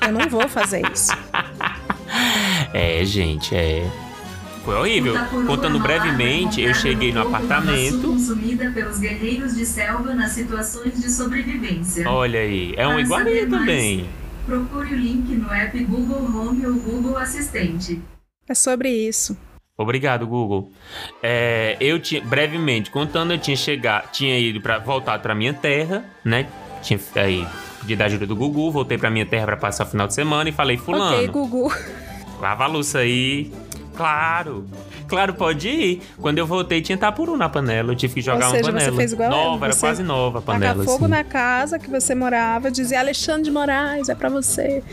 Eu 0.00 0.12
não 0.12 0.28
vou 0.28 0.48
fazer 0.48 0.82
isso. 0.92 1.12
É, 2.72 3.04
gente, 3.04 3.54
é. 3.54 3.88
Foi 4.64 4.74
horrível. 4.76 5.14
Contando 5.46 5.78
brevemente, 5.78 6.60
eu 6.60 6.74
cheguei 6.74 7.12
no 7.12 7.22
apartamento. 7.22 8.02
consumida 8.02 8.70
pelos 8.70 8.98
guerreiros 8.98 9.54
de 9.54 9.66
selva 9.66 10.14
nas 10.14 10.32
situações 10.32 11.00
de 11.00 11.10
sobrevivência. 11.10 12.08
Olha 12.08 12.40
aí, 12.40 12.74
é 12.76 12.86
um 12.86 12.98
iguaria 12.98 13.48
também. 13.48 14.08
Procure 14.46 14.94
o 14.94 14.96
link 14.96 15.34
no 15.34 15.52
app 15.52 15.84
Google 15.84 16.24
Home 16.24 16.66
ou 16.66 16.74
Google 16.74 17.16
Assistente. 17.16 18.00
É 18.48 18.54
sobre 18.54 18.90
isso. 18.90 19.36
Obrigado, 19.76 20.26
Google. 20.26 20.72
É, 21.22 21.76
eu 21.80 21.98
tinha, 22.00 22.20
brevemente, 22.20 22.90
contando, 22.90 23.32
eu 23.32 23.38
tinha 23.38 23.56
chegado, 23.56 24.10
tinha 24.10 24.38
ido 24.38 24.60
para 24.60 24.78
voltar 24.78 25.18
para 25.20 25.34
minha 25.34 25.54
terra, 25.54 26.04
né? 26.24 26.48
Tinha 26.82 26.98
aí 27.16 27.46
pedido 27.80 28.02
a 28.02 28.06
ajuda 28.06 28.26
do 28.26 28.36
Gugu, 28.36 28.70
voltei 28.70 28.98
para 28.98 29.10
minha 29.10 29.26
terra 29.26 29.46
para 29.46 29.56
passar 29.56 29.84
o 29.84 29.86
final 29.86 30.06
de 30.06 30.14
semana 30.14 30.48
e 30.48 30.52
falei, 30.52 30.76
fulano, 30.76 31.16
Ok, 31.16 31.28
Gugu. 31.28 31.72
lava 32.40 32.64
a 32.64 32.66
louça 32.66 32.98
aí. 32.98 33.50
Claro, 33.96 34.64
claro, 35.08 35.34
pode 35.34 35.68
ir. 35.68 36.02
Quando 36.20 36.38
eu 36.38 36.46
voltei, 36.46 36.80
tinha 36.80 36.96
tapuru 36.96 37.36
na 37.36 37.48
panela, 37.48 37.90
eu 37.92 37.96
tive 37.96 38.14
que 38.14 38.20
jogar 38.20 38.46
Ou 38.46 38.52
seja, 38.52 38.64
uma 38.64 38.72
panela. 38.72 38.90
você 38.92 38.96
fez 38.96 39.12
igual 39.12 39.28
nova, 39.30 39.66
era 39.66 39.74
quase 39.74 40.02
nova 40.04 40.38
a 40.38 40.42
panela. 40.42 40.74
Tacar 40.74 40.86
fogo 40.86 41.04
assim. 41.06 41.10
na 41.14 41.24
casa 41.24 41.78
que 41.80 41.90
você 41.90 42.14
morava, 42.14 42.70
dizia 42.70 43.00
Alexandre 43.00 43.42
de 43.42 43.50
Moraes, 43.50 44.08
é 44.08 44.14
pra 44.14 44.28
você. 44.28 44.84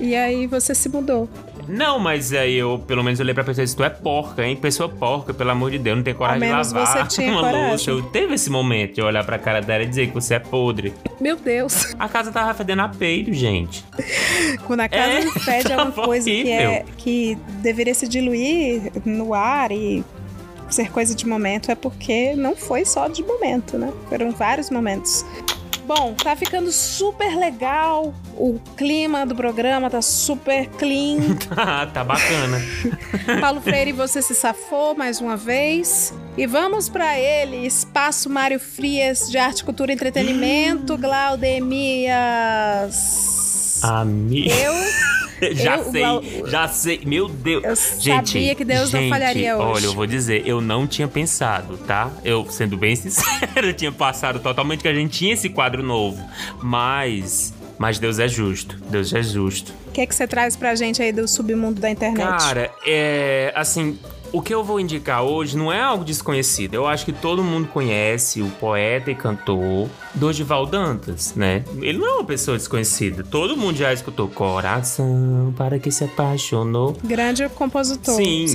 E 0.00 0.14
aí 0.16 0.46
você 0.46 0.74
se 0.74 0.88
mudou. 0.88 1.28
Não, 1.68 1.98
mas 1.98 2.32
aí 2.32 2.54
eu, 2.56 2.78
pelo 2.86 3.02
menos, 3.02 3.18
olhei 3.20 3.34
pra 3.34 3.44
pessoa 3.44 3.62
e 3.62 3.66
disse: 3.66 3.76
Tu 3.76 3.84
é 3.84 3.90
porca, 3.90 4.44
hein? 4.44 4.56
Pessoa 4.56 4.88
porca, 4.88 5.32
pelo 5.34 5.50
amor 5.50 5.70
de 5.70 5.78
Deus, 5.78 5.96
não 5.96 6.04
tem 6.04 6.14
coragem 6.14 6.40
de 6.48 6.54
lavar 6.54 6.86
você 7.08 7.16
tinha 7.16 7.30
uma 7.32 7.40
coragem. 7.42 7.68
louça. 7.68 7.90
Eu 7.90 8.02
teve 8.02 8.34
esse 8.34 8.50
momento 8.50 8.94
de 8.94 9.02
olhar 9.02 9.24
pra 9.24 9.38
cara 9.38 9.60
dela 9.60 9.82
e 9.82 9.86
dizer 9.86 10.08
que 10.08 10.14
você 10.14 10.34
é 10.34 10.38
podre. 10.38 10.94
Meu 11.20 11.36
Deus. 11.36 11.94
A 11.98 12.08
casa 12.08 12.30
tava 12.30 12.52
fedendo 12.54 12.82
a 12.82 12.88
peido, 12.88 13.32
gente. 13.32 13.84
Quando 14.66 14.80
a 14.80 14.88
casa 14.88 15.10
É, 15.10 15.22
fede 15.40 15.72
é 15.72 15.76
uma 15.76 15.86
tava 15.86 16.02
coisa 16.04 16.30
que, 16.30 16.50
é, 16.50 16.84
que 16.96 17.38
deveria 17.62 17.94
se 17.94 18.06
diluir 18.08 18.92
no 19.04 19.34
ar 19.34 19.70
e 19.72 20.04
ser 20.68 20.90
coisa 20.90 21.14
de 21.14 21.26
momento, 21.26 21.70
é 21.70 21.74
porque 21.74 22.34
não 22.34 22.56
foi 22.56 22.84
só 22.84 23.06
de 23.08 23.22
momento, 23.22 23.78
né? 23.78 23.92
Foram 24.08 24.32
vários 24.32 24.68
momentos. 24.70 25.24
Bom, 25.86 26.14
tá 26.14 26.34
ficando 26.34 26.72
super 26.72 27.36
legal. 27.36 28.12
O 28.36 28.58
clima 28.76 29.24
do 29.24 29.36
programa 29.36 29.88
tá 29.88 30.02
super 30.02 30.68
clean. 30.70 31.38
Ah, 31.56 31.86
tá 31.94 32.02
bacana. 32.02 32.60
Paulo 33.40 33.60
Freire, 33.60 33.92
você 33.92 34.20
se 34.20 34.34
safou 34.34 34.96
mais 34.96 35.20
uma 35.20 35.36
vez. 35.36 36.12
E 36.36 36.44
vamos 36.44 36.88
pra 36.88 37.16
ele, 37.16 37.64
Espaço 37.64 38.28
Mário 38.28 38.58
Frias 38.58 39.30
de 39.30 39.38
Arte, 39.38 39.64
Cultura 39.64 39.92
e 39.92 39.94
Entretenimento, 39.94 40.98
Glaudemias. 40.98 43.35
Amiga. 43.82 44.54
Eu 44.54 44.74
já 45.54 45.76
eu, 45.76 45.92
sei, 45.92 46.44
já 46.46 46.68
sei. 46.68 47.00
Meu 47.04 47.28
Deus. 47.28 47.64
Eu 47.64 47.76
gente, 48.00 48.30
sabia 48.30 48.54
que 48.54 48.64
Deus 48.64 48.92
não 48.92 49.00
gente, 49.00 49.10
falharia 49.10 49.56
hoje. 49.56 49.66
Olha, 49.66 49.84
eu 49.86 49.94
vou 49.94 50.06
dizer, 50.06 50.46
eu 50.46 50.60
não 50.60 50.86
tinha 50.86 51.06
pensado, 51.06 51.76
tá? 51.78 52.10
Eu, 52.24 52.46
sendo 52.50 52.76
bem 52.76 52.96
sincero, 52.96 53.66
eu 53.66 53.74
tinha 53.74 53.92
passado 53.92 54.40
totalmente 54.40 54.80
que 54.80 54.88
a 54.88 54.94
gente 54.94 55.18
tinha 55.18 55.34
esse 55.34 55.48
quadro 55.48 55.82
novo. 55.82 56.22
Mas. 56.62 57.54
Mas 57.78 57.98
Deus 57.98 58.18
é 58.18 58.26
justo. 58.26 58.78
Deus 58.88 59.12
é 59.12 59.22
justo. 59.22 59.74
O 59.88 59.92
que, 59.92 60.00
é 60.00 60.06
que 60.06 60.14
você 60.14 60.26
traz 60.26 60.56
pra 60.56 60.74
gente 60.74 61.02
aí 61.02 61.12
do 61.12 61.28
submundo 61.28 61.78
da 61.78 61.90
internet? 61.90 62.26
Cara, 62.26 62.70
é. 62.86 63.52
Assim, 63.54 63.98
o 64.32 64.42
que 64.42 64.54
eu 64.54 64.62
vou 64.62 64.78
indicar 64.80 65.22
hoje 65.22 65.56
não 65.56 65.72
é 65.72 65.80
algo 65.80 66.04
desconhecido. 66.04 66.74
Eu 66.74 66.86
acho 66.86 67.04
que 67.04 67.12
todo 67.12 67.42
mundo 67.42 67.68
conhece 67.68 68.42
o 68.42 68.50
poeta 68.50 69.10
e 69.10 69.14
cantor 69.14 69.88
Dorival 70.14 70.66
Dantas, 70.66 71.34
né? 71.34 71.64
Ele 71.80 71.98
não 71.98 72.06
é 72.06 72.14
uma 72.14 72.24
pessoa 72.24 72.56
desconhecida. 72.56 73.24
Todo 73.24 73.56
mundo 73.56 73.76
já 73.76 73.92
escutou 73.92 74.28
Coração 74.28 75.54
para 75.56 75.78
que 75.78 75.90
se 75.90 76.04
apaixonou. 76.04 76.96
Grande 77.04 77.48
compositor, 77.50 78.14
Sim. 78.14 78.46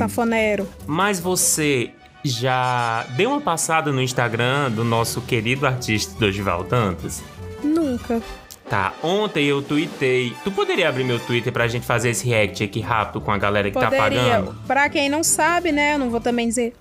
Mas 0.85 1.19
você 1.19 1.91
já 2.23 3.05
deu 3.15 3.31
uma 3.31 3.41
passada 3.41 3.91
no 3.91 4.01
Instagram 4.01 4.71
do 4.71 4.83
nosso 4.83 5.21
querido 5.21 5.65
artista 5.65 6.19
Dorival 6.19 6.63
Dantas? 6.63 7.23
Nunca. 7.63 8.21
Tá, 8.71 8.93
ontem 9.03 9.43
eu 9.47 9.61
tuitei. 9.61 10.33
Tu 10.45 10.49
poderia 10.51 10.87
abrir 10.87 11.03
meu 11.03 11.19
Twitter 11.19 11.51
pra 11.51 11.67
gente 11.67 11.85
fazer 11.85 12.11
esse 12.11 12.25
react 12.25 12.63
aqui 12.63 12.79
rápido 12.79 13.19
com 13.19 13.29
a 13.29 13.37
galera 13.37 13.69
que 13.69 13.77
tá 13.77 13.91
Poderia. 13.91 14.21
pagando? 14.21 14.55
Pra 14.65 14.87
quem 14.89 15.09
não 15.09 15.25
sabe, 15.25 15.73
né? 15.73 15.95
Eu 15.95 15.99
não 15.99 16.09
vou 16.09 16.21
também 16.21 16.47
dizer. 16.47 16.73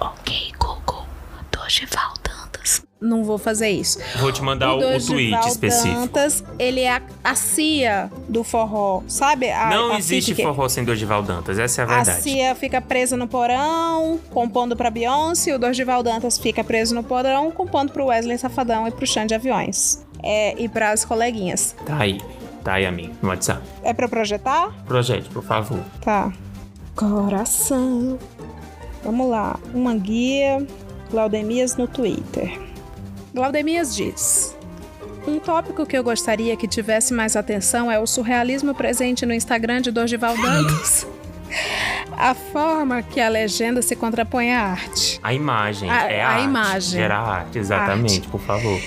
Ok, 0.00 0.50
Google, 0.58 1.06
Dorival 1.52 2.14
Dantas. 2.24 2.82
não 3.00 3.22
vou 3.22 3.38
fazer 3.38 3.68
isso. 3.70 4.00
Vou 4.18 4.32
te 4.32 4.42
mandar 4.42 4.72
o, 4.74 4.78
o 4.78 4.80
Dorival 4.80 5.06
tweet 5.06 5.46
específico. 5.46 6.00
Dantas, 6.00 6.42
ele 6.58 6.80
é 6.80 6.96
a, 6.96 7.02
a 7.22 7.34
cia 7.36 8.10
do 8.28 8.42
forró, 8.42 9.04
sabe? 9.06 9.48
A, 9.48 9.70
Não 9.70 9.92
a 9.92 9.98
existe 9.98 10.34
forró 10.34 10.68
sem 10.68 10.84
Dorival 10.84 11.22
Dantas, 11.22 11.56
essa 11.56 11.82
é 11.82 11.84
a 11.84 11.86
A 11.88 11.94
verdade. 11.98 12.20
Cia 12.20 12.54
fica 12.56 12.80
presa 12.80 13.16
no 13.16 13.28
porão, 13.28 14.18
compondo 14.32 14.74
pra 14.76 14.90
Beyoncé, 14.90 15.52
e 15.52 15.54
o 15.54 15.58
Dorival 15.60 16.02
Dantas 16.02 16.36
fica 16.36 16.64
preso 16.64 16.96
no 16.96 17.04
porão, 17.04 17.52
compondo 17.52 17.92
pro 17.92 18.06
Wesley 18.06 18.38
Safadão 18.38 18.88
e 18.88 18.90
pro 18.90 19.06
Xande 19.06 19.28
de 19.28 19.34
Aviões. 19.36 20.04
É, 20.22 20.54
e 20.60 20.68
pras 20.68 21.04
coleguinhas. 21.04 21.74
Tá 21.84 21.96
aí, 21.98 22.20
tá 22.62 22.74
aí, 22.74 22.86
amigo, 22.86 23.14
no 23.22 23.28
WhatsApp. 23.28 23.62
É 23.82 23.92
eu 23.98 24.08
projetar? 24.08 24.70
Projete, 24.86 25.28
por 25.30 25.42
favor. 25.42 25.80
Tá. 26.00 26.32
Coração. 26.94 28.18
Vamos 29.04 29.28
lá. 29.28 29.58
Uma 29.74 29.94
guia. 29.94 30.64
Glaudemias 31.10 31.76
no 31.76 31.86
Twitter. 31.86 32.58
Glaudemias 33.34 33.94
diz. 33.94 34.56
Um 35.26 35.38
tópico 35.38 35.84
que 35.86 35.96
eu 35.96 36.02
gostaria 36.02 36.56
que 36.56 36.66
tivesse 36.66 37.12
mais 37.12 37.36
atenção 37.36 37.90
é 37.90 37.98
o 37.98 38.06
surrealismo 38.06 38.74
presente 38.74 39.24
no 39.26 39.32
Instagram 39.34 39.80
de 39.80 39.90
Dorival 39.90 40.36
Dantas. 40.36 41.06
A 42.16 42.34
forma 42.34 43.02
que 43.02 43.20
a 43.20 43.28
legenda 43.28 43.82
se 43.82 43.94
contrapõe 43.96 44.54
à 44.54 44.62
arte. 44.62 45.18
A 45.22 45.34
imagem, 45.34 45.90
A- 45.90 46.10
é 46.10 46.22
a 46.22 46.28
arte. 46.30 46.44
imagem. 46.44 47.00
Gera 47.00 47.18
arte, 47.18 47.58
exatamente, 47.58 48.28
por 48.28 48.40
favor. 48.40 48.80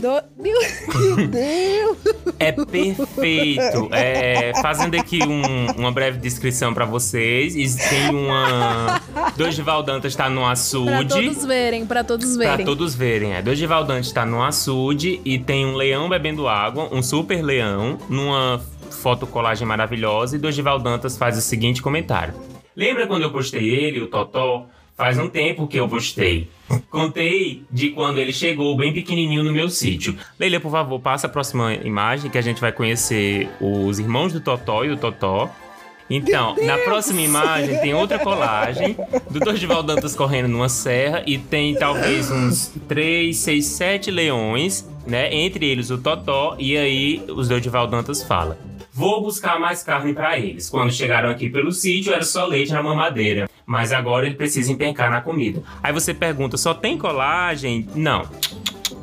Do... 0.00 0.22
Meu 0.42 1.26
Deus! 1.28 1.98
É 2.38 2.52
perfeito. 2.52 3.88
É, 3.92 4.52
fazendo 4.62 4.94
aqui 4.96 5.20
um- 5.22 5.66
uma 5.76 5.92
breve 5.92 6.18
descrição 6.18 6.72
pra 6.72 6.84
vocês. 6.84 7.54
e 7.54 7.88
Tem 7.88 8.08
uma. 8.14 9.00
Dorival 9.36 9.82
Dantas 9.82 10.16
tá 10.16 10.30
no 10.30 10.40
Pra 10.42 10.50
açude. 10.52 11.08
todos 11.08 11.44
verem, 11.44 11.84
pra 11.86 12.02
todos 12.02 12.36
Pra 12.36 12.50
verem. 12.50 12.64
todos 12.66 12.94
verem, 12.94 13.34
é. 13.34 13.42
Dorival 13.42 13.84
Dantas 13.84 14.10
tá 14.12 14.24
no 14.24 14.42
açude 14.42 15.20
e 15.24 15.38
tem 15.38 15.66
um 15.66 15.74
leão 15.74 16.08
bebendo 16.08 16.48
água, 16.48 16.88
um 16.92 17.02
super 17.02 17.42
leão, 17.42 17.98
numa 18.08 18.60
fotocolagem 18.90 19.66
maravilhosa. 19.66 20.36
E 20.36 20.38
Dorival 20.38 20.78
Dantas 20.78 21.16
faz 21.18 21.36
o 21.36 21.40
seguinte 21.40 21.82
comentário: 21.82 22.34
Lembra 22.74 23.06
quando 23.06 23.22
eu 23.22 23.30
postei 23.32 23.68
ele, 23.68 24.00
o 24.00 24.06
Totó? 24.06 24.66
Faz 25.00 25.18
um 25.18 25.30
tempo 25.30 25.66
que 25.66 25.78
eu 25.78 25.88
postei. 25.88 26.46
Contei 26.90 27.62
de 27.70 27.88
quando 27.88 28.18
ele 28.18 28.34
chegou 28.34 28.76
bem 28.76 28.92
pequenininho 28.92 29.42
no 29.42 29.50
meu 29.50 29.70
sítio. 29.70 30.14
Leila, 30.38 30.60
por 30.60 30.70
favor, 30.70 31.00
passa 31.00 31.26
a 31.26 31.30
próxima 31.30 31.72
imagem 31.72 32.30
que 32.30 32.36
a 32.36 32.42
gente 32.42 32.60
vai 32.60 32.70
conhecer 32.70 33.48
os 33.58 33.98
irmãos 33.98 34.34
do 34.34 34.42
Totó 34.42 34.84
e 34.84 34.90
o 34.90 34.98
Totó. 34.98 35.48
Então, 36.10 36.54
na 36.62 36.76
próxima 36.76 37.22
imagem 37.22 37.78
tem 37.78 37.94
outra 37.94 38.18
colagem 38.18 38.94
do 39.30 39.40
Dorival 39.40 39.82
Dantas 39.82 40.14
correndo 40.14 40.48
numa 40.48 40.68
serra 40.68 41.22
e 41.24 41.38
tem 41.38 41.74
talvez 41.76 42.30
uns 42.30 42.70
3, 42.86 43.34
6, 43.34 43.64
7 43.64 44.10
leões, 44.10 44.86
né? 45.06 45.32
Entre 45.34 45.64
eles 45.64 45.88
o 45.88 45.96
Totó 45.96 46.56
e 46.58 46.76
aí 46.76 47.24
os 47.28 47.48
Dorival 47.48 47.86
Dantas 47.86 48.22
fala: 48.22 48.58
Vou 49.00 49.22
buscar 49.22 49.58
mais 49.58 49.82
carne 49.82 50.12
pra 50.12 50.38
eles. 50.38 50.68
Quando 50.68 50.92
chegaram 50.92 51.30
aqui 51.30 51.48
pelo 51.48 51.72
sítio 51.72 52.12
era 52.12 52.22
só 52.22 52.44
leite 52.44 52.70
na 52.70 52.82
mamadeira, 52.82 53.48
mas 53.64 53.94
agora 53.94 54.26
ele 54.26 54.34
precisa 54.34 54.70
empencar 54.70 55.10
na 55.10 55.22
comida. 55.22 55.62
Aí 55.82 55.90
você 55.90 56.12
pergunta: 56.12 56.58
só 56.58 56.74
tem 56.74 56.98
colagem? 56.98 57.88
Não. 57.94 58.28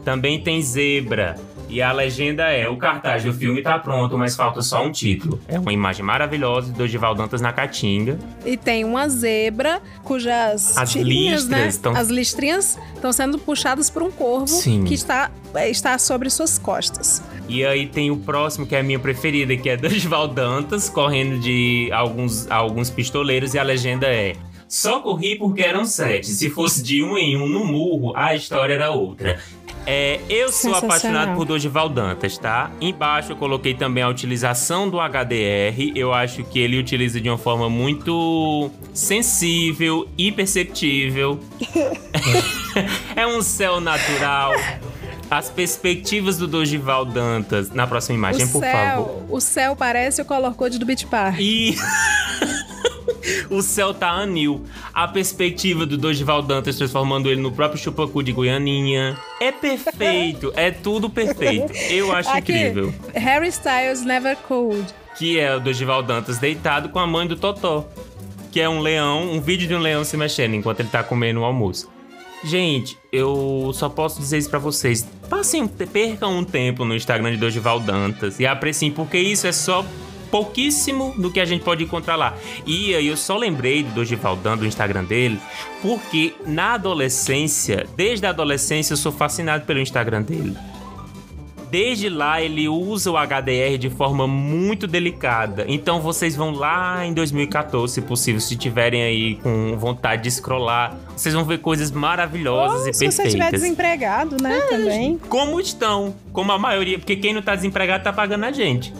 Também 0.05 0.39
tem 0.39 0.61
zebra. 0.61 1.35
E 1.69 1.81
a 1.81 1.91
legenda 1.91 2.43
é: 2.49 2.67
o 2.69 2.77
cartaz 2.77 3.23
do 3.23 3.33
filme 3.33 3.61
tá 3.61 3.77
pronto, 3.77 4.17
mas 4.17 4.35
falta 4.35 4.61
só 4.61 4.83
um 4.85 4.91
título. 4.91 5.39
É 5.47 5.59
uma 5.59 5.73
imagem 5.73 6.03
maravilhosa 6.05 6.71
do 6.71 6.77
Dorival 6.77 7.13
Dantas 7.13 7.41
na 7.41 7.51
Caatinga. 7.51 8.17
E 8.45 8.55
tem 8.55 8.83
uma 8.85 9.09
zebra 9.09 9.81
cujas 10.03 10.77
As 10.77 10.91
tirinhas, 10.91 11.41
listras 11.43 11.49
né? 11.61 11.67
estão- 11.67 11.95
As 11.95 12.07
listrinhas 12.09 12.79
estão 12.95 13.11
sendo 13.11 13.37
puxadas 13.37 13.89
por 13.89 14.01
um 14.01 14.09
corvo 14.11 14.47
Sim. 14.47 14.83
que 14.85 14.93
está, 14.93 15.29
está 15.65 15.97
sobre 15.99 16.29
suas 16.29 16.57
costas. 16.57 17.21
E 17.49 17.65
aí 17.65 17.87
tem 17.87 18.11
o 18.11 18.17
próximo, 18.17 18.65
que 18.65 18.75
é 18.75 18.79
a 18.79 18.83
minha 18.83 18.99
preferida, 18.99 19.55
que 19.57 19.69
é 19.69 19.75
Dorival 19.77 20.27
Dantas, 20.27 20.89
correndo 20.89 21.39
de 21.39 21.89
alguns, 21.93 22.49
alguns 22.49 22.89
pistoleiros, 22.89 23.53
e 23.53 23.59
a 23.59 23.63
legenda 23.63 24.07
é. 24.07 24.35
Só 24.69 24.99
corri 24.99 25.37
porque 25.37 25.61
eram 25.61 25.85
sete. 25.85 26.27
Se 26.27 26.49
fosse 26.49 26.83
de 26.83 27.01
um 27.01 27.17
em 27.17 27.37
um 27.37 27.47
no 27.47 27.63
murro, 27.63 28.11
a 28.17 28.35
história 28.35 28.73
era 28.73 28.91
outra. 28.91 29.39
É, 29.89 30.19
eu 30.29 30.51
sou 30.51 30.75
apaixonado 30.75 31.33
por 31.37 31.45
Dorival 31.45 31.87
Dantas, 31.87 32.37
tá? 32.37 32.69
Embaixo 32.81 33.31
eu 33.31 33.37
coloquei 33.37 33.73
também 33.73 34.03
a 34.03 34.09
utilização 34.09 34.89
do 34.89 34.97
HDR. 34.97 35.93
Eu 35.95 36.13
acho 36.13 36.43
que 36.43 36.59
ele 36.59 36.77
utiliza 36.77 37.21
de 37.21 37.29
uma 37.29 37.37
forma 37.37 37.69
muito 37.69 38.69
sensível 38.93 40.05
e 40.17 40.29
perceptível. 40.29 41.39
é 43.15 43.25
um 43.25 43.41
céu 43.41 43.79
natural. 43.79 44.51
As 45.31 45.49
perspectivas 45.49 46.37
do 46.37 46.47
Dorival 46.47 47.05
Dantas. 47.05 47.71
Na 47.71 47.87
próxima 47.87 48.17
imagem, 48.17 48.45
o 48.45 48.49
por 48.49 48.59
céu, 48.59 48.73
favor. 48.73 49.25
O 49.29 49.39
céu 49.39 49.73
parece 49.73 50.21
o 50.21 50.25
color 50.25 50.53
code 50.53 50.77
do 50.77 50.85
Beach 50.85 51.05
Park. 51.05 51.39
E 51.39 51.77
o 53.49 53.61
céu 53.61 53.93
tá 53.93 54.09
anil. 54.09 54.63
A 54.93 55.07
perspectiva 55.07 55.85
do 55.85 55.97
Dorival 55.97 56.41
Dantas 56.41 56.77
transformando 56.77 57.29
ele 57.29 57.41
no 57.41 57.51
próprio 57.51 57.79
chupacu 57.79 58.23
de 58.23 58.31
Goianinha. 58.31 59.17
É 59.39 59.51
perfeito, 59.51 60.51
é 60.55 60.71
tudo 60.71 61.09
perfeito. 61.09 61.71
Eu 61.89 62.11
acho 62.11 62.29
Aqui, 62.29 62.51
incrível. 62.51 62.93
Harry 63.13 63.49
Styles 63.49 64.03
Never 64.03 64.37
Cold. 64.47 64.85
Que 65.17 65.39
é 65.39 65.55
o 65.55 65.59
Dorival 65.59 66.03
Dantas 66.03 66.37
deitado 66.37 66.89
com 66.89 66.99
a 66.99 67.07
mãe 67.07 67.27
do 67.27 67.35
Totó. 67.35 67.87
Que 68.51 68.61
é 68.61 68.69
um 68.69 68.79
leão, 68.79 69.31
um 69.31 69.41
vídeo 69.41 69.67
de 69.67 69.75
um 69.75 69.79
leão 69.79 70.03
se 70.03 70.15
mexendo 70.15 70.55
enquanto 70.55 70.79
ele 70.79 70.89
tá 70.89 71.03
comendo 71.03 71.41
o 71.41 71.43
almoço. 71.43 71.89
Gente, 72.43 72.97
eu 73.11 73.71
só 73.73 73.89
posso 73.89 74.19
dizer 74.19 74.37
isso 74.37 74.49
pra 74.49 74.59
vocês. 74.59 75.07
Passem, 75.29 75.67
percam 75.67 76.37
um 76.37 76.43
tempo 76.43 76.85
no 76.85 76.95
Instagram 76.95 77.31
de 77.31 77.37
Dorival 77.37 77.79
Dantas 77.79 78.39
e 78.39 78.45
apreciem, 78.45 78.91
porque 78.91 79.17
isso 79.17 79.47
é 79.47 79.51
só 79.51 79.83
pouquíssimo 80.27 81.13
do 81.17 81.31
que 81.31 81.39
a 81.39 81.45
gente 81.45 81.63
pode 81.63 81.83
encontrar 81.83 82.15
lá. 82.15 82.35
E 82.65 82.93
aí 82.95 83.07
eu 83.07 83.17
só 83.17 83.37
lembrei 83.37 83.83
do 83.83 84.03
Dantas, 84.43 84.59
do 84.59 84.65
Instagram 84.65 85.03
dele, 85.03 85.39
porque 85.81 86.33
na 86.45 86.73
adolescência, 86.73 87.85
desde 87.95 88.25
a 88.25 88.29
adolescência, 88.29 88.93
eu 88.93 88.97
sou 88.97 89.11
fascinado 89.11 89.65
pelo 89.65 89.79
Instagram 89.79 90.21
dele. 90.21 90.55
Desde 91.69 92.07
lá 92.07 92.41
ele 92.41 92.67
usa 92.69 93.11
o 93.11 93.15
HDR 93.17 93.77
de 93.77 93.89
forma 93.89 94.25
muito 94.25 94.87
delicada. 94.87 95.65
Então 95.67 95.99
vocês 95.99 96.35
vão 96.35 96.51
lá 96.51 97.05
em 97.05 97.13
2014, 97.13 97.93
se 97.93 98.01
possível, 98.01 98.39
se 98.39 98.55
tiverem 98.55 99.03
aí 99.03 99.35
com 99.35 99.77
vontade 99.77 100.23
de 100.23 100.31
scrollar, 100.31 100.95
vocês 101.15 101.35
vão 101.35 101.43
ver 101.43 101.59
coisas 101.59 101.91
maravilhosas 101.91 102.83
Ou 102.83 102.89
e 102.89 102.93
se 102.93 102.99
você 102.99 103.05
perfeitas. 103.05 103.25
estiver 103.33 103.51
desempregado, 103.51 104.37
né, 104.41 104.59
também. 104.69 105.17
Como 105.27 105.59
estão? 105.59 106.15
Como 106.31 106.51
a 106.51 106.57
maioria, 106.57 106.97
porque 106.99 107.17
quem 107.17 107.33
não 107.33 107.41
tá 107.41 107.53
desempregado 107.53 108.03
tá 108.03 108.13
pagando 108.13 108.45
a 108.45 108.51
gente. 108.51 108.93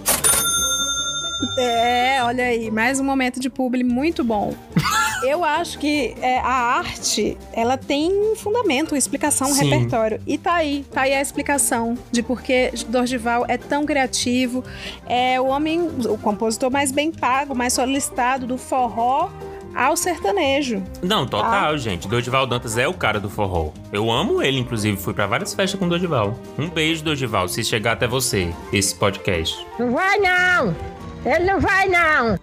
É, 1.57 2.23
olha 2.23 2.45
aí, 2.45 2.71
mais 2.71 2.99
um 2.99 3.03
momento 3.03 3.39
de 3.39 3.49
publi 3.49 3.83
muito 3.83 4.23
bom. 4.23 4.53
Eu 5.23 5.43
acho 5.43 5.79
que 5.79 6.15
é, 6.21 6.37
a 6.39 6.47
arte, 6.77 7.35
ela 7.51 7.75
tem 7.75 8.11
um 8.11 8.35
fundamento, 8.35 8.91
uma 8.91 8.97
explicação, 8.99 9.49
um 9.49 9.53
Sim. 9.53 9.69
repertório. 9.69 10.21
E 10.27 10.37
tá 10.37 10.53
aí, 10.53 10.85
tá 10.91 11.01
aí 11.01 11.13
a 11.13 11.19
explicação 11.21 11.97
de 12.11 12.21
por 12.21 12.41
que 12.41 12.71
Dorival 12.87 13.43
é 13.47 13.57
tão 13.57 13.83
criativo. 13.83 14.63
É 15.07 15.41
o 15.41 15.47
homem, 15.47 15.81
o 16.07 16.17
compositor 16.19 16.69
mais 16.69 16.91
bem 16.91 17.11
pago, 17.11 17.55
mais 17.55 17.73
solicitado 17.73 18.45
do 18.45 18.59
forró 18.59 19.29
ao 19.75 19.97
sertanejo. 19.97 20.83
Não, 21.01 21.25
total, 21.25 21.73
Ah. 21.73 21.77
gente. 21.77 22.07
Dorival 22.07 22.45
Dantas 22.45 22.77
é 22.77 22.87
o 22.87 22.93
cara 22.93 23.19
do 23.19 23.29
forró. 23.29 23.71
Eu 23.91 24.11
amo 24.11 24.41
ele, 24.41 24.59
inclusive. 24.59 24.97
Fui 24.97 25.13
pra 25.15 25.25
várias 25.25 25.51
festas 25.53 25.79
com 25.79 25.87
Dorival. 25.87 26.37
Um 26.59 26.69
beijo, 26.69 27.03
Dorival, 27.03 27.47
se 27.47 27.63
chegar 27.63 27.93
até 27.93 28.07
você, 28.07 28.53
esse 28.71 28.93
podcast. 28.95 29.65
Não 29.79 29.91
vai 29.91 30.17
não! 30.19 30.96
Ele 31.27 31.43
não 31.43 31.59
vai 31.59 31.89
não! 31.89 32.39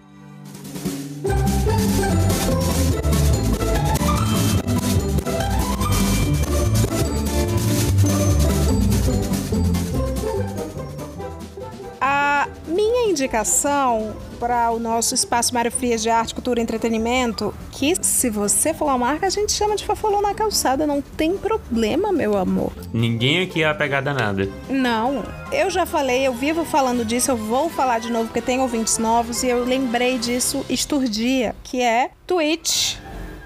Minha 12.67 13.09
indicação 13.09 14.15
para 14.39 14.71
o 14.71 14.79
nosso 14.79 15.13
espaço 15.13 15.53
Mário 15.53 15.71
Frias 15.71 16.01
de 16.01 16.09
Arte, 16.09 16.33
Cultura 16.33 16.59
e 16.59 16.63
Entretenimento, 16.63 17.53
que 17.71 17.93
se 18.03 18.29
você 18.29 18.73
for 18.73 18.85
uma 18.85 18.97
marca, 18.97 19.27
a 19.27 19.29
gente 19.29 19.51
chama 19.51 19.75
de 19.75 19.85
Fafolô 19.85 20.21
na 20.21 20.33
calçada, 20.33 20.85
não 20.87 21.01
tem 21.01 21.37
problema, 21.37 22.11
meu 22.11 22.37
amor. 22.37 22.71
Ninguém 22.93 23.41
aqui 23.41 23.63
é 23.63 23.67
apegado 23.67 24.07
a 24.07 24.13
nada. 24.13 24.49
Não, 24.69 25.23
eu 25.51 25.69
já 25.69 25.85
falei, 25.85 26.25
eu 26.25 26.33
vivo 26.33 26.65
falando 26.65 27.05
disso, 27.05 27.31
eu 27.31 27.37
vou 27.37 27.69
falar 27.69 27.99
de 27.99 28.11
novo 28.11 28.25
porque 28.25 28.41
tem 28.41 28.59
ouvintes 28.59 28.97
novos 28.97 29.43
e 29.43 29.47
eu 29.47 29.63
lembrei 29.63 30.17
disso 30.17 30.65
esturdia, 30.69 31.55
que 31.63 31.81
é 31.81 32.09
Twitch, 32.25 32.97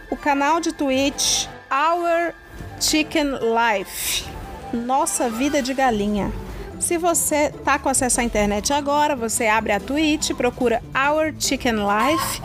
o 0.10 0.16
canal 0.16 0.60
de 0.60 0.72
Twitch 0.74 1.46
Our 1.72 2.34
Chicken 2.80 3.32
Life, 3.34 4.26
Nossa 4.74 5.30
Vida 5.30 5.62
de 5.62 5.74
Galinha. 5.74 6.32
Se 6.80 6.98
você 6.98 7.50
tá 7.64 7.78
com 7.78 7.90
acesso 7.90 8.22
à 8.22 8.24
internet 8.24 8.72
agora, 8.74 9.16
você 9.16 9.48
abre 9.48 9.72
a 9.74 9.80
Twitch, 9.80 10.32
procura 10.32 10.82
Our 10.96 11.34
Chicken 11.38 11.76
Life. 11.76 12.42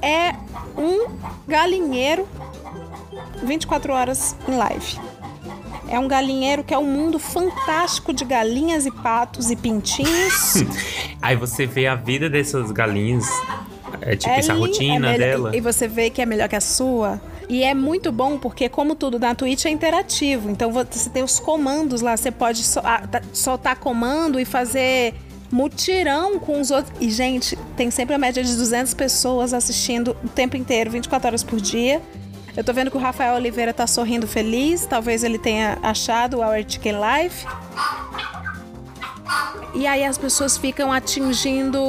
É 0.00 0.34
um 0.78 1.08
galinheiro 1.46 2.26
24 3.42 3.92
horas 3.92 4.36
em 4.48 4.56
live. 4.56 4.98
É 5.88 5.98
um 5.98 6.08
galinheiro 6.08 6.64
que 6.64 6.72
é 6.72 6.78
um 6.78 6.84
mundo 6.86 7.18
fantástico 7.18 8.12
de 8.12 8.24
galinhas 8.24 8.86
e 8.86 8.90
patos 8.90 9.50
e 9.50 9.56
pintinhos. 9.56 10.54
Aí 11.20 11.36
você 11.36 11.66
vê 11.66 11.86
a 11.86 11.94
vida 11.94 12.30
dessas 12.30 12.70
galinhas. 12.70 13.26
É 14.00 14.16
tipo 14.16 14.32
essa 14.32 14.52
lin- 14.54 14.60
rotina 14.60 15.14
é 15.14 15.18
dela. 15.18 15.54
E 15.56 15.60
você 15.60 15.86
vê 15.86 16.10
que 16.10 16.22
é 16.22 16.26
melhor 16.26 16.48
que 16.48 16.56
a 16.56 16.60
sua. 16.60 17.20
E 17.48 17.62
é 17.62 17.74
muito 17.74 18.10
bom 18.10 18.38
porque, 18.38 18.68
como 18.68 18.94
tudo 18.94 19.18
na 19.18 19.34
Twitch, 19.34 19.64
é 19.66 19.70
interativo. 19.70 20.50
Então 20.50 20.72
você 20.72 21.10
tem 21.10 21.22
os 21.22 21.38
comandos 21.38 22.00
lá. 22.00 22.16
Você 22.16 22.30
pode 22.30 22.62
ah, 22.82 23.06
tá- 23.06 23.22
soltar 23.32 23.76
comando 23.76 24.40
e 24.40 24.44
fazer 24.44 25.14
mutirão 25.50 26.38
com 26.38 26.60
os 26.60 26.70
outros. 26.70 26.92
E, 27.00 27.10
gente, 27.10 27.56
tem 27.76 27.90
sempre 27.90 28.14
a 28.14 28.18
média 28.18 28.42
de 28.42 28.56
200 28.56 28.94
pessoas 28.94 29.54
assistindo 29.54 30.16
o 30.24 30.28
tempo 30.28 30.56
inteiro, 30.56 30.90
24 30.90 31.28
horas 31.28 31.42
por 31.44 31.60
dia. 31.60 32.00
Eu 32.56 32.62
tô 32.62 32.72
vendo 32.72 32.90
que 32.90 32.96
o 32.96 33.00
Rafael 33.00 33.34
Oliveira 33.34 33.74
tá 33.74 33.86
sorrindo 33.86 34.26
feliz. 34.26 34.86
Talvez 34.86 35.24
ele 35.24 35.38
tenha 35.38 35.78
achado 35.82 36.38
o 36.38 36.40
Our 36.40 36.64
Chicken 36.66 36.94
Life. 36.94 37.44
E 39.74 39.86
aí 39.86 40.04
as 40.04 40.16
pessoas 40.16 40.56
ficam 40.56 40.92
atingindo. 40.92 41.80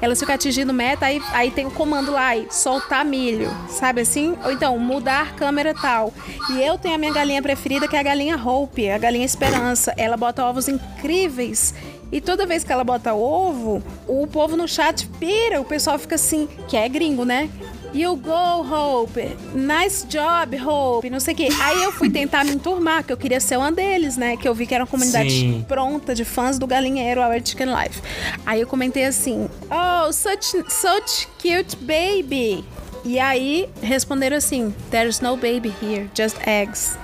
Elas 0.00 0.18
ficam 0.18 0.34
atingindo 0.34 0.72
meta, 0.72 1.06
aí, 1.06 1.22
aí 1.32 1.50
tem 1.50 1.66
o 1.66 1.70
comando 1.70 2.10
lá, 2.12 2.28
aí, 2.28 2.48
soltar 2.50 3.04
milho, 3.04 3.48
sabe 3.68 4.00
assim? 4.00 4.36
Ou 4.44 4.50
então, 4.50 4.76
mudar 4.78 5.36
câmera 5.36 5.72
tal. 5.72 6.12
E 6.50 6.60
eu 6.60 6.76
tenho 6.76 6.96
a 6.96 6.98
minha 6.98 7.12
galinha 7.12 7.40
preferida, 7.40 7.86
que 7.86 7.96
é 7.96 8.00
a 8.00 8.02
galinha 8.02 8.36
Hope, 8.36 8.90
a 8.90 8.98
galinha 8.98 9.24
Esperança. 9.24 9.94
Ela 9.96 10.16
bota 10.16 10.44
ovos 10.44 10.68
incríveis. 10.68 11.72
E 12.12 12.20
toda 12.20 12.44
vez 12.44 12.64
que 12.64 12.72
ela 12.72 12.82
bota 12.82 13.14
ovo, 13.14 13.82
o 14.08 14.26
povo 14.26 14.56
no 14.56 14.66
chat 14.66 15.06
pira, 15.20 15.60
o 15.60 15.64
pessoal 15.64 15.96
fica 15.96 16.16
assim, 16.16 16.48
que 16.66 16.76
é 16.76 16.88
gringo, 16.88 17.24
né? 17.24 17.48
You 17.92 18.16
go, 18.16 18.62
Hope. 18.62 19.36
Nice 19.52 20.06
job, 20.06 20.56
Hope. 20.56 21.10
Não 21.10 21.18
sei 21.18 21.34
o 21.34 21.36
quê. 21.36 21.48
Aí 21.60 21.82
eu 21.82 21.90
fui 21.90 22.08
tentar 22.08 22.44
me 22.44 22.52
enturmar, 22.52 23.02
que 23.04 23.12
eu 23.12 23.16
queria 23.16 23.40
ser 23.40 23.56
uma 23.58 23.72
deles, 23.72 24.16
né? 24.16 24.36
Que 24.36 24.48
eu 24.48 24.54
vi 24.54 24.66
que 24.66 24.74
era 24.74 24.84
uma 24.84 24.90
comunidade 24.90 25.30
Sim. 25.30 25.64
pronta 25.66 26.14
de 26.14 26.24
fãs 26.24 26.58
do 26.58 26.66
galinheiro 26.66 27.20
Our 27.20 27.40
Chicken 27.44 27.66
Life. 27.74 28.00
Aí 28.46 28.60
eu 28.60 28.66
comentei 28.66 29.04
assim: 29.04 29.48
Oh, 29.68 30.12
such, 30.12 30.64
such 30.68 31.26
cute 31.38 31.76
baby. 31.76 32.64
E 33.04 33.18
aí 33.18 33.68
responderam 33.82 34.36
assim: 34.36 34.72
There's 34.90 35.20
no 35.20 35.36
baby 35.36 35.74
here, 35.82 36.08
just 36.14 36.36
eggs. 36.46 36.96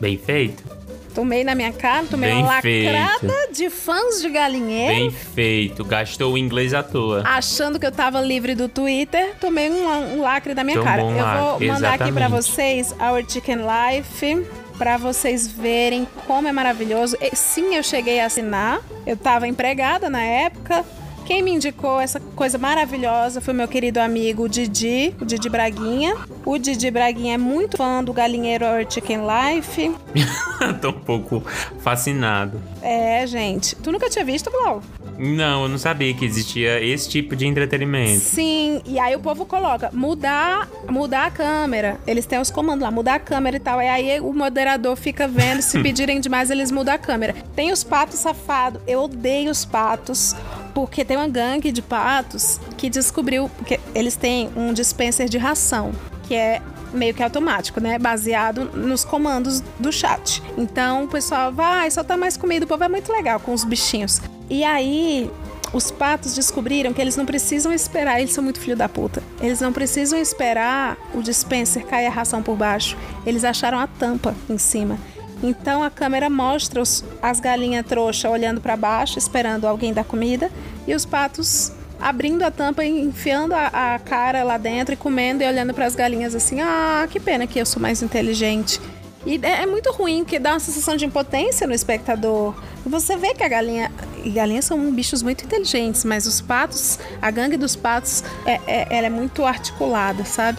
Bem 0.00 0.18
feito. 0.18 0.71
Tomei 1.14 1.44
na 1.44 1.54
minha 1.54 1.72
cara, 1.72 2.06
tomei 2.08 2.30
Bem 2.30 2.42
uma 2.42 2.60
feito. 2.62 2.92
lacrada 2.92 3.48
de 3.52 3.68
fãs 3.68 4.20
de 4.22 4.28
galinheiro. 4.30 4.94
Bem 4.94 5.10
feito. 5.10 5.84
Gastou 5.84 6.32
o 6.34 6.38
inglês 6.38 6.72
à 6.72 6.82
toa. 6.82 7.22
Achando 7.26 7.78
que 7.78 7.86
eu 7.86 7.92
tava 7.92 8.20
livre 8.20 8.54
do 8.54 8.68
Twitter, 8.68 9.34
tomei 9.40 9.70
um, 9.70 10.16
um 10.16 10.22
lacre 10.22 10.54
da 10.54 10.64
minha 10.64 10.78
Tomou 10.78 10.90
cara. 10.90 11.04
um 11.04 11.16
eu 11.16 11.24
lacre, 11.24 11.66
vou 11.66 11.74
mandar 11.74 11.88
aqui 11.94 11.98
pra 12.12 12.26
exatamente. 12.26 12.30
vocês 12.30 12.94
Our 13.00 13.24
Chicken 13.28 13.58
Life. 13.58 14.46
Pra 14.78 14.96
vocês 14.96 15.46
verem 15.46 16.08
como 16.26 16.48
é 16.48 16.52
maravilhoso. 16.52 17.16
E, 17.20 17.36
sim, 17.36 17.74
eu 17.76 17.82
cheguei 17.82 18.18
a 18.20 18.26
assinar. 18.26 18.80
Eu 19.06 19.16
tava 19.16 19.46
empregada 19.46 20.08
na 20.10 20.22
época. 20.22 20.84
Quem 21.24 21.42
me 21.42 21.52
indicou 21.52 22.00
essa 22.00 22.20
coisa 22.34 22.58
maravilhosa 22.58 23.40
foi 23.40 23.54
meu 23.54 23.68
querido 23.68 24.00
amigo 24.00 24.48
Didi, 24.48 25.14
o 25.20 25.24
Didi 25.24 25.48
Braguinha. 25.48 26.16
O 26.44 26.58
Didi 26.58 26.90
Braguinha 26.90 27.34
é 27.34 27.38
muito 27.38 27.76
fã 27.76 28.02
do 28.02 28.12
galinheiro 28.12 28.64
Our 28.64 28.84
Chicken 28.88 29.20
Life. 29.20 29.94
Tô 30.82 30.90
um 30.90 30.92
pouco 30.92 31.42
fascinado. 31.80 32.60
É, 32.82 33.26
gente. 33.26 33.76
Tu 33.76 33.92
nunca 33.92 34.10
tinha 34.10 34.24
visto, 34.24 34.50
Glau? 34.50 34.82
Não, 35.18 35.62
eu 35.62 35.68
não 35.68 35.78
sabia 35.78 36.12
que 36.14 36.24
existia 36.24 36.82
esse 36.84 37.08
tipo 37.08 37.36
de 37.36 37.46
entretenimento. 37.46 38.20
Sim, 38.20 38.80
e 38.84 38.98
aí 38.98 39.14
o 39.14 39.20
povo 39.20 39.44
coloca 39.44 39.90
mudar, 39.92 40.68
mudar 40.88 41.26
a 41.26 41.30
câmera. 41.30 42.00
Eles 42.06 42.26
têm 42.26 42.40
os 42.40 42.50
comandos 42.50 42.82
lá, 42.82 42.90
mudar 42.90 43.14
a 43.14 43.20
câmera 43.20 43.56
e 43.56 43.60
tal. 43.60 43.80
E 43.80 43.88
aí 43.88 44.20
o 44.20 44.32
moderador 44.32 44.96
fica 44.96 45.28
vendo, 45.28 45.62
se 45.62 45.78
pedirem 45.82 46.20
demais, 46.20 46.50
eles 46.50 46.70
mudam 46.70 46.94
a 46.94 46.98
câmera. 46.98 47.34
Tem 47.54 47.70
os 47.70 47.84
patos 47.84 48.18
safados. 48.18 48.80
Eu 48.86 49.02
odeio 49.02 49.50
os 49.50 49.64
patos, 49.64 50.34
porque 50.74 51.04
tem 51.04 51.16
uma 51.16 51.28
gangue 51.28 51.72
de 51.72 51.82
patos 51.82 52.60
que 52.76 52.88
descobriu 52.88 53.50
que 53.66 53.78
eles 53.94 54.16
têm 54.16 54.50
um 54.56 54.72
dispenser 54.72 55.28
de 55.28 55.38
ração, 55.38 55.92
que 56.24 56.34
é 56.34 56.60
meio 56.92 57.14
que 57.14 57.22
automático, 57.22 57.80
né? 57.80 57.98
Baseado 57.98 58.64
nos 58.64 59.04
comandos 59.04 59.60
do 59.78 59.92
chat. 59.92 60.42
Então 60.56 61.04
o 61.04 61.08
pessoal 61.08 61.52
vai, 61.52 61.90
soltar 61.90 62.18
mais 62.18 62.36
comida. 62.36 62.64
O 62.64 62.68
povo 62.68 62.84
é 62.84 62.88
muito 62.88 63.10
legal 63.12 63.40
com 63.40 63.52
os 63.52 63.64
bichinhos. 63.64 64.20
E 64.50 64.62
aí, 64.64 65.30
os 65.72 65.90
patos 65.90 66.34
descobriram 66.34 66.92
que 66.92 67.00
eles 67.00 67.16
não 67.16 67.24
precisam 67.24 67.72
esperar, 67.72 68.20
eles 68.20 68.34
são 68.34 68.44
muito 68.44 68.60
filho 68.60 68.76
da 68.76 68.88
puta. 68.88 69.22
Eles 69.40 69.60
não 69.60 69.72
precisam 69.72 70.18
esperar 70.18 70.98
o 71.14 71.22
dispenser 71.22 71.86
cair 71.86 72.06
a 72.06 72.10
ração 72.10 72.42
por 72.42 72.56
baixo. 72.56 72.96
Eles 73.24 73.44
acharam 73.44 73.78
a 73.78 73.86
tampa 73.86 74.34
em 74.48 74.58
cima. 74.58 74.98
Então 75.42 75.82
a 75.82 75.90
câmera 75.90 76.30
mostra 76.30 76.80
os- 76.80 77.04
as 77.20 77.40
galinhas 77.40 77.84
trouxa 77.86 78.30
olhando 78.30 78.60
para 78.60 78.76
baixo, 78.76 79.18
esperando 79.18 79.66
alguém 79.66 79.92
dar 79.92 80.04
comida, 80.04 80.50
e 80.86 80.94
os 80.94 81.04
patos 81.04 81.72
abrindo 82.00 82.42
a 82.42 82.50
tampa 82.50 82.84
enfiando 82.84 83.52
a, 83.54 83.94
a 83.94 83.98
cara 83.98 84.42
lá 84.42 84.58
dentro 84.58 84.94
e 84.94 84.96
comendo 84.96 85.42
e 85.42 85.46
olhando 85.46 85.72
para 85.74 85.86
as 85.86 85.94
galinhas 85.94 86.34
assim: 86.34 86.60
ah, 86.60 87.06
que 87.10 87.18
pena 87.20 87.46
que 87.46 87.58
eu 87.58 87.66
sou 87.66 87.80
mais 87.82 88.02
inteligente. 88.02 88.80
E 89.24 89.38
é, 89.42 89.62
é 89.62 89.66
muito 89.66 89.92
ruim, 89.92 90.24
porque 90.24 90.38
dá 90.38 90.50
uma 90.52 90.60
sensação 90.60 90.96
de 90.96 91.04
impotência 91.04 91.66
no 91.66 91.72
espectador. 91.74 92.54
Você 92.84 93.16
vê 93.16 93.32
que 93.34 93.42
a 93.42 93.48
galinha. 93.48 93.90
E 94.24 94.30
galinhas 94.30 94.64
são 94.64 94.92
bichos 94.92 95.22
muito 95.22 95.44
inteligentes, 95.44 96.04
mas 96.04 96.26
os 96.26 96.40
patos, 96.40 96.98
a 97.20 97.30
gangue 97.30 97.56
dos 97.56 97.74
patos, 97.74 98.22
é, 98.46 98.60
é- 98.66 98.86
ela 98.90 99.06
é 99.06 99.10
muito 99.10 99.44
articulada, 99.44 100.24
sabe? 100.24 100.58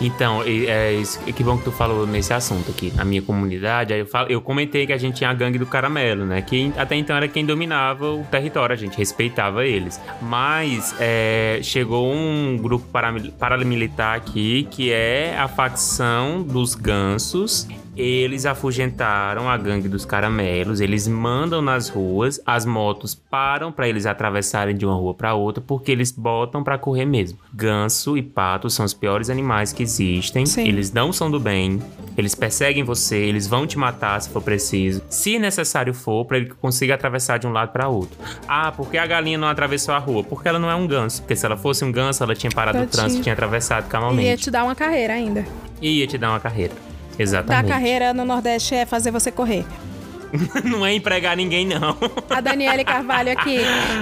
Então, 0.00 0.42
é 0.44 0.92
isso, 0.94 1.18
que 1.20 1.42
bom 1.44 1.56
que 1.56 1.64
tu 1.64 1.72
falou 1.72 2.06
nesse 2.06 2.32
assunto 2.32 2.70
aqui. 2.70 2.92
Na 2.94 3.04
minha 3.04 3.22
comunidade, 3.22 3.92
eu, 3.92 4.06
falo, 4.06 4.28
eu 4.30 4.40
comentei 4.40 4.86
que 4.86 4.92
a 4.92 4.96
gente 4.98 5.16
tinha 5.16 5.30
a 5.30 5.34
gangue 5.34 5.58
do 5.58 5.66
caramelo, 5.66 6.24
né? 6.26 6.42
Que 6.42 6.72
até 6.76 6.96
então 6.96 7.16
era 7.16 7.28
quem 7.28 7.44
dominava 7.46 8.12
o 8.12 8.24
território, 8.30 8.72
a 8.74 8.76
gente 8.76 8.96
respeitava 8.98 9.64
eles. 9.64 10.00
Mas 10.20 10.94
é, 10.98 11.60
chegou 11.62 12.12
um 12.12 12.56
grupo 12.60 12.86
paramil- 12.88 13.32
paramilitar 13.32 14.16
aqui 14.16 14.66
que 14.70 14.92
é 14.92 15.36
a 15.38 15.46
facção 15.48 16.42
dos 16.42 16.74
gansos. 16.74 17.66
Eles 17.96 18.44
afugentaram 18.44 19.48
a 19.48 19.56
gangue 19.56 19.88
dos 19.88 20.04
caramelos, 20.04 20.80
eles 20.80 21.06
mandam 21.06 21.62
nas 21.62 21.88
ruas, 21.88 22.40
as 22.44 22.66
motos 22.66 23.14
param 23.14 23.70
para 23.70 23.88
eles 23.88 24.04
atravessarem 24.04 24.76
de 24.76 24.84
uma 24.84 24.94
rua 24.94 25.14
para 25.14 25.34
outra 25.34 25.62
porque 25.64 25.92
eles 25.92 26.10
botam 26.10 26.64
para 26.64 26.76
correr 26.76 27.04
mesmo. 27.04 27.38
Ganso 27.52 28.16
e 28.16 28.22
pato 28.22 28.68
são 28.68 28.84
os 28.84 28.92
piores 28.92 29.30
animais 29.30 29.72
que 29.72 29.82
existem. 29.82 30.44
Sim. 30.44 30.66
Eles 30.66 30.92
não 30.92 31.12
são 31.12 31.30
do 31.30 31.38
bem. 31.38 31.80
Eles 32.16 32.34
perseguem 32.34 32.82
você, 32.82 33.16
eles 33.16 33.46
vão 33.46 33.66
te 33.66 33.78
matar 33.78 34.20
se 34.20 34.28
for 34.30 34.42
preciso. 34.42 35.02
Se 35.08 35.38
necessário 35.38 35.92
for, 35.94 36.24
para 36.24 36.36
ele 36.36 36.46
que 36.46 36.54
consiga 36.54 36.94
atravessar 36.94 37.38
de 37.38 37.46
um 37.46 37.52
lado 37.52 37.70
para 37.72 37.88
outro. 37.88 38.16
Ah, 38.48 38.72
porque 38.72 38.98
a 38.98 39.06
galinha 39.06 39.38
não 39.38 39.48
atravessou 39.48 39.94
a 39.94 39.98
rua? 39.98 40.22
Porque 40.24 40.48
ela 40.48 40.58
não 40.58 40.70
é 40.70 40.74
um 40.74 40.86
ganso. 40.86 41.22
Porque 41.22 41.34
se 41.36 41.44
ela 41.46 41.56
fosse 41.56 41.84
um 41.84 41.90
ganso, 41.92 42.22
ela 42.22 42.34
tinha 42.34 42.50
parado 42.50 42.78
Ela 42.78 42.86
o 42.86 42.90
trânsito, 42.90 43.22
tinha- 43.22 43.32
atravessado 43.32 43.82
E 43.82 43.86
ia 43.86 43.90
calmamente. 43.90 44.42
te 44.44 44.50
dar 44.50 44.64
uma 44.64 44.74
carreira 44.74 45.12
ainda. 45.14 45.44
E 45.82 45.98
ia 46.00 46.06
te 46.06 46.16
dar 46.18 46.30
uma 46.30 46.40
carreira. 46.40 46.72
Exatamente. 47.18 47.70
carreira 47.70 48.12
no 48.12 48.24
Nordeste 48.24 48.74
é 48.74 48.84
fazer 48.86 49.10
você 49.10 49.30
correr. 49.30 49.64
não 50.64 50.84
é 50.84 50.92
empregar 50.94 51.36
ninguém, 51.36 51.66
não. 51.66 51.96
A 52.28 52.40
Daniele 52.40 52.84
Carvalho 52.84 53.32
aqui. 53.32 53.58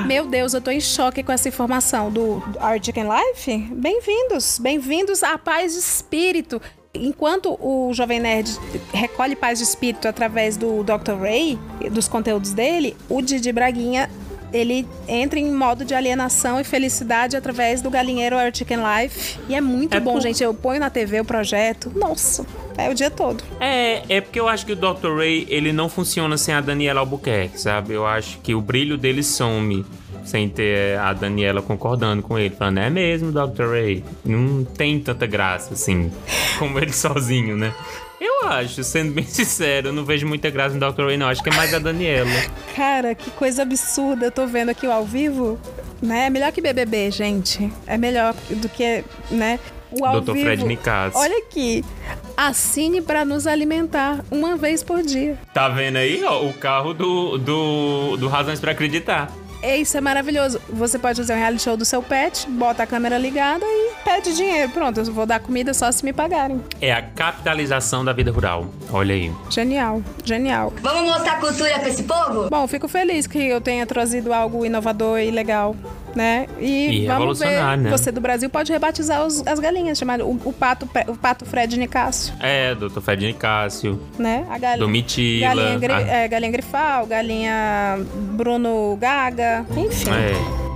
Meu 0.07 0.27
Deus, 0.27 0.55
eu 0.55 0.61
tô 0.61 0.71
em 0.71 0.81
choque 0.81 1.23
com 1.23 1.31
essa 1.33 1.49
informação 1.49 2.11
do, 2.11 2.43
Our 2.61 2.83
Chicken 2.83 3.05
Life. 3.05 3.59
Bem-vindos, 3.75 4.59
bem-vindos 4.59 5.23
à 5.23 5.37
paz 5.37 5.73
de 5.75 5.79
espírito. 5.79 6.61
Enquanto 6.95 7.57
o 7.61 7.93
Jovem 7.95 8.21
Nerd 8.21 8.51
recolhe 8.93 9.35
paz 9.35 9.59
de 9.59 9.65
espírito 9.65 10.07
através 10.07 10.57
do 10.57 10.83
Dr. 10.83 11.15
Ray, 11.21 11.59
dos 11.91 12.07
conteúdos 12.07 12.53
dele, 12.53 12.97
o 13.09 13.23
Didi 13.23 13.51
Braguinha 13.51 14.11
ele 14.53 14.87
entra 15.09 15.39
em 15.39 15.51
modo 15.51 15.83
de 15.85 15.95
alienação 15.95 16.61
e 16.61 16.65
felicidade 16.65 17.35
através 17.37 17.81
do 17.81 17.89
galinheiro 17.89 18.37
Our 18.37 18.55
Chicken 18.55 18.79
Life. 19.01 19.39
E 19.49 19.55
é 19.55 19.61
muito 19.61 19.97
É 19.97 20.01
bom, 20.01 20.13
por- 20.13 20.21
gente. 20.21 20.43
Eu 20.43 20.53
ponho 20.53 20.79
na 20.81 20.91
TV 20.91 21.21
o 21.21 21.25
projeto. 21.25 21.91
Nossa, 21.95 22.45
é 22.77 22.91
o 22.91 22.95
dia 22.95 23.11
todo. 23.11 23.43
É, 23.61 24.03
é 24.09 24.21
porque 24.21 24.41
eu 24.41 24.49
acho 24.49 24.67
que 24.67 24.73
o 24.73 24.77
Dr. 24.77 25.17
Ray, 25.17 25.47
ele 25.49 25.73
não 25.73 25.89
funciona 25.89 26.37
sem 26.37 26.55
a 26.55 26.61
Daniela 26.61 27.01
Albuquerque, 27.01 27.61
sabe? 27.61 27.95
Eu 27.95 28.07
acho 28.07 28.39
que 28.39 28.55
o 28.55 28.61
brilho 28.61 28.97
dele 28.97 29.23
some 29.23 29.85
sem 30.25 30.49
ter 30.49 30.99
a 30.99 31.13
Daniela 31.13 31.61
concordando 31.61 32.23
com 32.23 32.39
ele, 32.39 32.55
falando, 32.55 32.79
é 32.79 32.91
mesmo, 32.91 33.33
Dr. 33.33 33.71
Ray? 33.71 34.05
Não 34.25 34.65
tem 34.65 35.01
tanta 35.01 35.27
graça, 35.27 35.75
assim, 35.75 36.13
como 36.59 36.79
ele 36.79 36.93
sozinho, 36.93 37.57
né? 37.57 37.75
Eu 38.21 38.49
acho, 38.49 38.85
sendo 38.85 39.13
bem 39.13 39.25
sincero, 39.27 39.89
eu 39.89 39.93
não 39.93 40.05
vejo 40.05 40.27
muita 40.27 40.49
graça 40.49 40.77
no 40.77 40.93
Dr. 40.93 41.07
Ray, 41.07 41.17
não. 41.17 41.29
Acho 41.29 41.43
que 41.43 41.49
é 41.49 41.55
mais 41.55 41.75
a 41.75 41.81
Daniela. 41.81 42.31
Cara, 42.77 43.15
que 43.17 43.31
coisa 43.33 43.63
absurda. 43.63 44.27
Eu 44.27 44.31
tô 44.31 44.47
vendo 44.47 44.69
aqui 44.69 44.87
o 44.87 44.93
ao 44.93 45.05
vivo. 45.05 45.59
Né? 46.01 46.27
É 46.27 46.31
melhor 46.31 46.53
que 46.53 46.61
BBB, 46.61 47.11
gente. 47.11 47.73
É 47.85 47.99
melhor 47.99 48.35
do 48.51 48.69
que, 48.69 49.05
né? 49.31 49.59
O 50.01 50.05
ao 50.05 50.21
Dr. 50.21 50.33
vivo. 50.33 50.45
Fred 50.45 50.65
Nicásio. 50.65 51.19
Olha 51.19 51.39
aqui. 51.39 51.85
Assine 52.37 53.01
pra 53.01 53.25
nos 53.25 53.47
alimentar 53.47 54.25
uma 54.31 54.57
vez 54.57 54.83
por 54.83 55.03
dia. 55.03 55.39
Tá 55.53 55.69
vendo 55.69 55.97
aí, 55.97 56.25
ó, 56.25 56.45
o 56.45 56.53
carro 56.55 56.95
do, 56.95 57.39
do, 57.39 58.17
do 58.17 58.29
Razões 58.29 58.59
pra 58.59 58.73
Acreditar. 58.73 59.31
É, 59.63 59.77
isso 59.77 59.97
é 59.97 60.01
maravilhoso. 60.01 60.61
Você 60.71 60.99
pode 60.99 61.19
fazer 61.19 61.35
um 61.35 61.37
reality 61.37 61.63
show 61.63 61.77
do 61.77 61.85
seu 61.85 62.03
pet, 62.03 62.49
bota 62.51 62.83
a 62.83 62.87
câmera 62.87 63.17
ligada 63.17 63.65
e 63.65 63.93
pede 64.05 64.35
dinheiro. 64.35 64.73
Pronto, 64.73 64.99
eu 64.99 65.05
vou 65.13 65.25
dar 65.25 65.39
comida 65.39 65.73
só 65.73 65.91
se 65.93 66.05
me 66.05 66.13
pagarem. 66.13 66.61
É 66.81 66.93
a 66.93 67.01
capitalização 67.01 68.05
da 68.05 68.13
vida 68.13 68.33
rural. 68.33 68.67
Olha 68.91 69.15
aí. 69.15 69.31
Genial, 69.49 70.03
genial. 70.25 70.73
Vamos 70.83 71.05
mostrar 71.05 71.39
cultura 71.39 71.79
pra 71.79 71.89
esse 71.89 72.03
povo? 72.03 72.51
Bom, 72.51 72.67
fico 72.67 72.89
feliz 72.89 73.29
que 73.29 73.39
eu 73.39 73.61
tenha 73.61 73.87
trazido 73.87 74.33
algo 74.33 74.67
inovador 74.67 75.21
e 75.21 75.31
legal. 75.31 75.77
Né? 76.15 76.47
E, 76.61 77.05
E 77.05 77.07
vamos 77.07 77.39
ver. 77.39 77.77
né? 77.79 77.91
Você 77.91 78.13
do 78.13 78.21
Brasil 78.21 78.51
pode 78.51 78.71
rebatizar 78.71 79.25
os- 79.27 79.47
as 79.47 79.59
galinhas, 79.59 79.97
chamar 79.99 80.21
o, 80.21 80.39
o 80.45 80.53
pato, 80.53 80.87
o 81.09 81.17
pato 81.17 81.47
Fred 81.47 81.79
Nicásio, 81.79 82.35
É, 82.39 82.75
doutor 82.75 83.01
Ferdinand 83.01 83.33
Cássio. 83.39 83.99
né? 84.19 84.45
A 84.51 84.59
galinha. 84.59 84.79
Domitila. 84.79 85.49
Galinha, 85.55 85.79
gri- 85.79 85.93
a- 85.93 86.01
é, 86.01 86.29
galinha 86.29 86.53
Grifal, 86.53 87.07
galinha 87.07 87.99
Bruno 88.33 88.97
Gaga, 89.01 89.65
enfim. 89.77 90.11
É. 90.11 90.72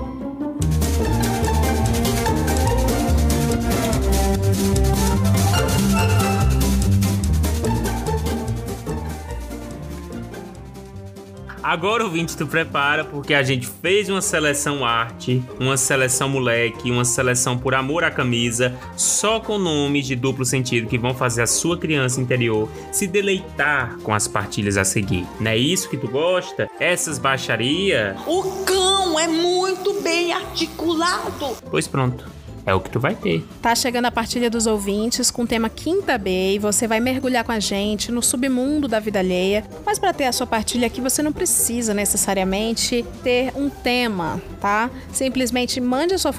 Agora, 11.66 12.04
ouvinte, 12.04 12.36
tu 12.36 12.46
prepara, 12.46 13.04
porque 13.04 13.34
a 13.34 13.42
gente 13.42 13.66
fez 13.66 14.08
uma 14.08 14.22
seleção 14.22 14.84
arte, 14.84 15.42
uma 15.58 15.76
seleção 15.76 16.28
moleque, 16.28 16.92
uma 16.92 17.04
seleção 17.04 17.58
por 17.58 17.74
amor 17.74 18.04
à 18.04 18.10
camisa, 18.12 18.72
só 18.96 19.40
com 19.40 19.58
nomes 19.58 20.06
de 20.06 20.14
duplo 20.14 20.44
sentido 20.44 20.86
que 20.86 20.96
vão 20.96 21.12
fazer 21.12 21.42
a 21.42 21.46
sua 21.48 21.76
criança 21.76 22.20
interior 22.20 22.68
se 22.92 23.08
deleitar 23.08 23.98
com 24.04 24.14
as 24.14 24.28
partilhas 24.28 24.76
a 24.76 24.84
seguir. 24.84 25.26
Não 25.40 25.50
é 25.50 25.56
isso 25.58 25.90
que 25.90 25.96
tu 25.96 26.06
gosta? 26.06 26.70
Essas 26.78 27.18
baixaria? 27.18 28.14
O 28.28 28.64
cão 28.64 29.18
é 29.18 29.26
muito 29.26 30.00
bem 30.02 30.32
articulado. 30.32 31.56
Pois 31.68 31.88
pronto. 31.88 32.35
É 32.66 32.74
o 32.74 32.80
que 32.80 32.90
tu 32.90 32.98
vai 32.98 33.14
ter. 33.14 33.46
Tá 33.62 33.76
chegando 33.76 34.06
a 34.06 34.10
partilha 34.10 34.50
dos 34.50 34.66
ouvintes 34.66 35.30
com 35.30 35.42
o 35.42 35.46
tema 35.46 35.70
Quinta 35.70 36.18
B 36.18 36.54
e 36.54 36.58
você 36.58 36.88
vai 36.88 36.98
mergulhar 36.98 37.44
com 37.44 37.52
a 37.52 37.60
gente 37.60 38.10
no 38.10 38.20
submundo 38.20 38.88
da 38.88 38.98
vida 38.98 39.20
alheia. 39.20 39.64
Mas 39.86 40.00
para 40.00 40.12
ter 40.12 40.24
a 40.24 40.32
sua 40.32 40.48
partilha 40.48 40.88
aqui, 40.88 41.00
você 41.00 41.22
não 41.22 41.32
precisa 41.32 41.94
necessariamente 41.94 43.04
ter 43.22 43.52
um 43.54 43.70
tema, 43.70 44.42
tá? 44.60 44.90
Simplesmente 45.12 45.80
mande 45.80 46.14
a 46.14 46.18
sua 46.18 46.34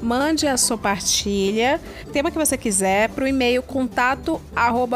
Mande 0.00 0.46
a 0.46 0.56
sua 0.56 0.78
partilha, 0.78 1.80
tema 2.12 2.30
que 2.30 2.38
você 2.38 2.56
quiser, 2.56 3.08
pro 3.08 3.26
e-mail 3.26 3.60
contato 3.64 4.40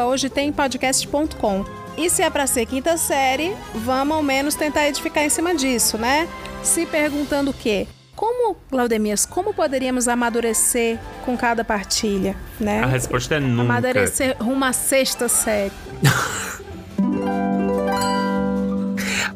hoje 0.07 0.29
tem 0.29 0.49
podcast.com. 0.49 1.65
E 1.97 2.09
se 2.09 2.21
é 2.21 2.29
para 2.29 2.47
ser 2.47 2.65
quinta 2.65 2.95
série, 2.95 3.53
vamos 3.75 4.15
ao 4.15 4.23
menos 4.23 4.55
tentar 4.55 4.87
edificar 4.87 5.25
em 5.25 5.29
cima 5.29 5.53
disso, 5.53 5.97
né? 5.97 6.27
Se 6.63 6.85
perguntando 6.85 7.51
o 7.51 7.53
quê? 7.53 7.85
Como, 8.15 8.55
Glaudemias, 8.71 9.25
como 9.25 9.53
poderíamos 9.53 10.07
amadurecer 10.07 10.99
com 11.25 11.35
cada 11.35 11.63
partilha, 11.63 12.35
né? 12.59 12.79
A 12.81 12.85
resposta 12.85 13.35
é 13.35 13.39
nunca. 13.39 13.63
Amadurecer 13.63 14.35
rumo 14.39 14.63
à 14.65 14.71
sexta 14.73 15.27
série. 15.27 15.71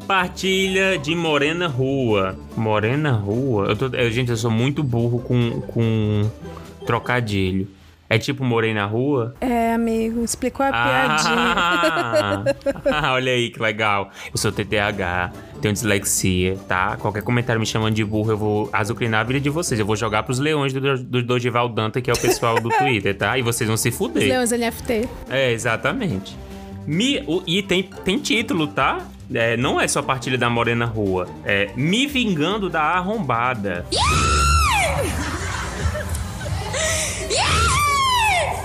Partilha 0.07 0.97
de 0.97 1.13
Morena 1.15 1.67
Rua. 1.67 2.37
Morena 2.55 3.11
Rua? 3.11 3.65
Eu 3.67 3.75
tô, 3.75 3.87
eu- 3.87 4.11
gente, 4.11 4.29
eu 4.31 4.37
sou 4.37 4.49
muito 4.51 4.81
burro 4.83 5.19
com, 5.19 5.59
com 5.61 6.29
trocadilho. 6.85 7.67
É 8.09 8.17
tipo 8.17 8.43
Morena 8.43 8.85
Rua? 8.85 9.35
É, 9.41 9.73
amigo, 9.73 10.23
explicou 10.23 10.65
a 10.65 10.69
Ah, 10.71 12.45
piadinha. 12.45 13.11
olha 13.11 13.31
aí 13.33 13.49
que 13.49 13.59
legal. 13.61 14.09
Eu 14.31 14.37
sou 14.37 14.49
TTH, 14.51 15.31
tenho 15.61 15.73
dislexia, 15.73 16.57
tá? 16.69 16.95
Qualquer 16.97 17.21
comentário 17.21 17.59
me 17.59 17.65
chamando 17.65 17.93
de 17.95 18.05
burro, 18.05 18.31
eu 18.31 18.37
vou 18.37 18.69
azucrinar 18.71 19.21
a 19.21 19.23
vida 19.23 19.41
de 19.41 19.49
vocês. 19.49 19.77
Eu 19.79 19.85
vou 19.85 19.95
jogar 19.97 20.23
pros 20.23 20.39
leões 20.39 20.71
do, 20.71 20.97
do 21.03 21.21
Dodival 21.21 21.67
Danta, 21.67 21.99
que 21.99 22.09
é 22.09 22.13
o 22.13 22.17
pessoal 22.17 22.59
do 22.61 22.69
Twitter, 22.79 23.17
tá? 23.17 23.37
E 23.37 23.41
vocês 23.41 23.67
vão 23.67 23.75
se 23.75 23.89
Os 23.89 23.95
fuder. 23.95 24.23
Leões 24.23 24.51
NFT. 24.51 25.09
É, 25.29 25.51
exatamente. 25.51 26.37
Me, 26.85 27.21
o- 27.27 27.43
e 27.45 27.61
tem, 27.61 27.83
tem 27.83 28.17
título, 28.19 28.67
tá? 28.67 28.99
É, 29.33 29.57
não 29.57 29.81
é 29.81 29.85
só 29.89 30.01
partilha 30.01 30.37
da 30.37 30.49
Morena 30.49 30.85
Rua. 30.85 31.27
É 31.43 31.69
Me 31.75 32.07
Vingando 32.07 32.69
da 32.69 32.81
Arrombada. 32.83 33.85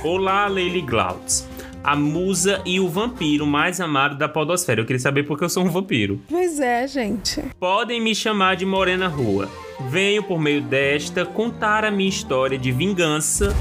Olá, 0.05 0.49
Leile 0.49 0.83
Glauts. 0.83 1.47
A 1.85 1.95
musa 1.95 2.61
e 2.67 2.81
o 2.81 2.89
vampiro 2.89 3.47
mais 3.47 3.81
amado 3.81 4.19
da 4.19 4.29
podosfera. 4.29 4.81
Eu 4.81 4.85
queria 4.85 4.99
saber 4.99 5.23
por 5.23 5.39
que 5.39 5.45
eu 5.45 5.49
sou 5.49 5.65
um 5.65 5.71
vampiro. 5.71 6.21
Pois 6.29 6.59
é, 6.59 6.89
gente. 6.89 7.41
Podem 7.61 8.01
me 8.01 8.13
chamar 8.13 8.57
de 8.57 8.67
Morena 8.67 9.07
Rua. 9.07 9.49
Venho 9.91 10.25
por 10.25 10.41
meio 10.41 10.61
desta 10.61 11.25
contar 11.25 11.85
a 11.85 11.91
minha 11.91 12.09
história 12.09 12.59
de 12.59 12.73
vingança, 12.73 13.55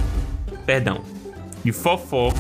perdão, 0.66 1.04
de 1.64 1.72
fofoca, 1.72 2.40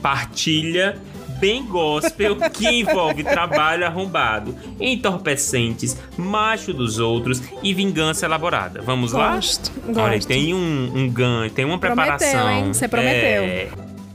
partilha, 0.00 0.96
bem 1.40 1.64
gospel 1.64 2.36
que 2.52 2.68
envolve 2.68 3.24
trabalho 3.24 3.86
arrombado, 3.86 4.54
entorpecentes, 4.78 5.96
macho 6.16 6.72
dos 6.72 6.98
outros 6.98 7.42
e 7.62 7.72
vingança 7.74 8.26
elaborada. 8.26 8.80
Vamos 8.82 9.12
lá? 9.12 9.34
Gosto, 9.36 9.72
Olha, 9.88 10.16
gosto. 10.16 10.28
tem 10.28 10.54
um, 10.54 10.92
um 10.94 11.08
ganho, 11.08 11.50
tem 11.50 11.64
uma 11.64 11.78
Prometeu, 11.78 12.16
preparação. 12.18 12.50
hein? 12.50 12.72
Você 12.72 12.86
prometeu. 12.86 13.42
É. 13.42 13.68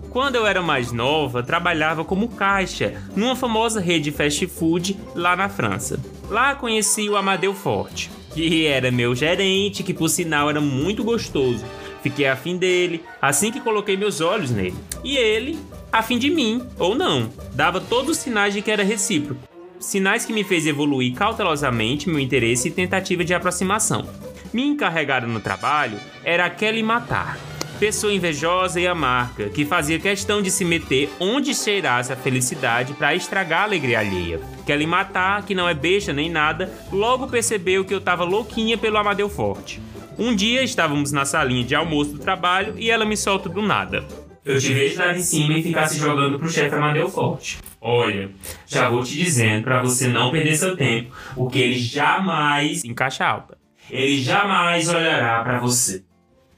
Quando 0.10 0.36
eu 0.36 0.48
era 0.48 0.62
mais 0.62 0.94
nova, 0.94 1.44
trabalhava 1.44 2.06
como 2.06 2.30
caixa 2.30 2.94
numa 3.16 3.36
famosa 3.36 3.82
rede 3.82 4.12
fast 4.12 4.48
food 4.48 4.98
lá 5.14 5.36
na 5.36 5.50
França. 5.50 6.00
Lá 6.30 6.56
conheci 6.56 7.10
o 7.10 7.18
Amadeu 7.18 7.54
Forte, 7.54 8.10
que 8.34 8.66
era 8.66 8.90
meu 8.92 9.14
gerente, 9.14 9.84
que 9.84 9.94
por 9.94 10.08
sinal 10.08 10.50
era 10.50 10.62
muito 10.62 11.04
gostoso. 11.04 11.66
Fiquei 12.06 12.28
afim 12.28 12.56
dele 12.56 13.04
assim 13.20 13.52
que 13.52 13.60
coloquei 13.60 13.98
meus 13.98 14.22
olhos 14.22 14.52
nele. 14.52 14.76
E 15.04 15.18
ele, 15.18 15.58
afim 15.92 16.20
de 16.20 16.30
mim, 16.30 16.62
ou 16.78 16.94
não, 16.94 17.32
dava 17.52 17.82
todos 17.82 18.12
os 18.12 18.18
sinais 18.18 18.54
de 18.54 18.62
que 18.62 18.70
era 18.70 18.84
recíproco. 18.84 19.42
Sinais 19.80 20.24
que 20.24 20.32
me 20.32 20.44
fez 20.44 20.68
evoluir 20.68 21.16
cautelosamente 21.16 22.08
meu 22.08 22.20
interesse 22.20 22.68
e 22.68 22.72
tentativa 22.72 23.26
de 23.26 23.34
aproximação. 23.34 24.08
Minha 24.54 24.74
encarregada 24.74 25.26
no 25.26 25.40
trabalho 25.40 25.98
era 26.24 26.48
Kelly 26.48 26.84
Matar, 26.84 27.40
pessoa 27.80 28.14
invejosa 28.14 28.80
e 28.80 28.86
amarga, 28.86 29.50
que 29.50 29.66
fazia 29.66 29.98
questão 29.98 30.44
de 30.44 30.52
se 30.52 30.64
meter 30.64 31.10
onde 31.20 31.56
cheirasse 31.56 32.14
a 32.14 32.16
felicidade 32.16 32.94
para 32.94 33.16
estragar 33.16 33.62
a 33.62 33.64
alegria 33.64 33.98
alheia. 33.98 34.40
Kelly 34.64 34.86
Matar, 34.86 35.44
que 35.44 35.56
não 35.56 35.68
é 35.68 35.74
besta 35.74 36.14
nem 36.14 36.30
nada, 36.30 36.72
logo 36.92 37.28
percebeu 37.28 37.84
que 37.84 37.96
eu 37.96 38.00
tava 38.00 38.24
louquinha 38.24 38.78
pelo 38.78 38.98
Amadeu 38.98 39.28
Forte. 39.28 39.82
Um 40.18 40.34
dia 40.34 40.64
estávamos 40.64 41.12
na 41.12 41.26
salinha 41.26 41.64
de 41.64 41.76
almoço 41.76 42.14
do 42.14 42.20
trabalho 42.20 42.76
e 42.78 42.90
ela 42.90 43.06
me 43.06 43.18
solta 43.18 43.50
do 43.50 43.62
nada. 43.62 44.06
Eu 44.46 44.60
te 44.60 44.74
vejo 44.74 45.00
lá 45.00 45.12
de 45.12 45.24
cima 45.24 45.58
e 45.58 45.64
ficar 45.64 45.88
se 45.88 45.98
jogando 45.98 46.38
pro 46.38 46.50
chefe 46.50 46.76
Amadeu 46.76 47.10
Forte. 47.10 47.58
Olha, 47.82 48.30
já 48.66 48.90
vou 48.90 49.04
te 49.04 49.14
dizendo 49.16 49.64
pra 49.64 49.82
você 49.82 50.08
não 50.08 50.32
perder 50.32 50.56
seu 50.56 50.78
tempo, 50.78 51.12
porque 51.34 51.60
ele 51.60 51.80
jamais, 51.80 52.84
em 52.84 52.94
caixa 52.94 53.26
alta, 53.26 53.58
ele 53.90 54.22
jamais 54.22 54.88
olhará 54.88 55.44
pra 55.44 55.60
você. 55.60 56.04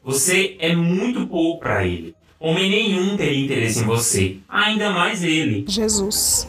Você 0.03 0.55
é 0.59 0.75
muito 0.75 1.25
pouco 1.27 1.61
pra 1.61 1.85
ele. 1.85 2.16
Homem 2.39 2.69
nenhum 2.69 3.17
teria 3.17 3.45
interesse 3.45 3.79
em 3.79 3.83
você, 3.83 4.37
ainda 4.47 4.91
mais 4.91 5.23
ele. 5.23 5.65
Jesus. 5.67 6.47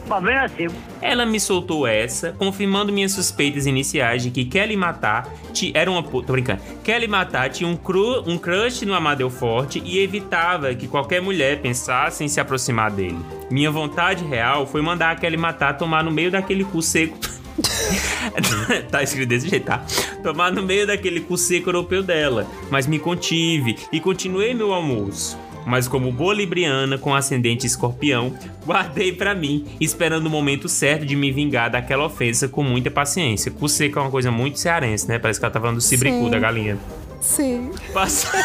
Ela 1.00 1.24
me 1.24 1.40
soltou 1.40 1.86
essa, 1.86 2.32
confirmando 2.32 2.92
minhas 2.92 3.12
suspeitas 3.12 3.64
iniciais 3.64 4.22
de 4.22 4.30
que 4.30 4.44
Kelly 4.44 4.76
Matar 4.76 5.26
ti- 5.54 5.72
era 5.74 5.90
uma 5.90 6.02
puta. 6.02 6.26
Tô 6.26 6.32
brincando. 6.34 6.60
Kelly 6.84 7.08
Matar 7.08 7.48
tinha 7.48 7.66
um, 7.66 7.74
cru, 7.74 8.22
um 8.26 8.36
crush 8.36 8.84
no 8.84 8.92
Amadeu 8.92 9.30
Forte 9.30 9.82
e 9.82 9.98
evitava 9.98 10.74
que 10.74 10.86
qualquer 10.86 11.22
mulher 11.22 11.62
pensasse 11.62 12.22
em 12.22 12.28
se 12.28 12.38
aproximar 12.38 12.90
dele. 12.90 13.18
Minha 13.50 13.70
vontade 13.70 14.22
real 14.26 14.66
foi 14.66 14.82
mandar 14.82 15.12
a 15.12 15.16
Kelly 15.16 15.38
Matar 15.38 15.78
tomar 15.78 16.04
no 16.04 16.10
meio 16.10 16.30
daquele 16.30 16.64
cu 16.64 16.82
seco. 16.82 17.16
tá 18.90 19.02
escrito 19.02 19.28
desse 19.30 19.48
jeito, 19.48 19.64
tá? 19.64 19.82
Tomar 20.22 20.52
no 20.52 20.62
meio 20.62 20.86
daquele 20.86 21.20
cu 21.20 21.36
seco 21.38 21.70
europeu 21.70 22.02
dela. 22.02 22.46
Mas 22.70 22.86
me 22.86 22.98
contive 22.98 23.76
e 23.90 23.98
continuei 24.00 24.52
meu 24.52 24.72
almoço. 24.74 25.38
Mas 25.68 25.86
como 25.86 26.10
boa 26.10 26.32
libriana 26.32 26.96
com 26.96 27.14
ascendente 27.14 27.66
escorpião, 27.66 28.32
guardei 28.64 29.12
pra 29.12 29.34
mim, 29.34 29.66
esperando 29.78 30.26
o 30.26 30.30
momento 30.30 30.68
certo 30.68 31.04
de 31.04 31.14
me 31.14 31.30
vingar 31.30 31.70
daquela 31.70 32.06
ofensa 32.06 32.48
com 32.48 32.62
muita 32.62 32.90
paciência. 32.90 33.50
Cu 33.50 33.68
seco 33.68 33.98
é 33.98 34.02
uma 34.02 34.10
coisa 34.10 34.30
muito 34.30 34.58
cearense, 34.58 35.06
né? 35.06 35.18
Parece 35.18 35.38
que 35.38 35.44
ela 35.44 35.52
tá 35.52 35.60
falando 35.60 35.76
do 35.76 35.82
cibricu 35.82 36.30
da 36.30 36.38
galinha. 36.38 36.78
Sim. 37.20 37.70
Passa... 37.92 38.30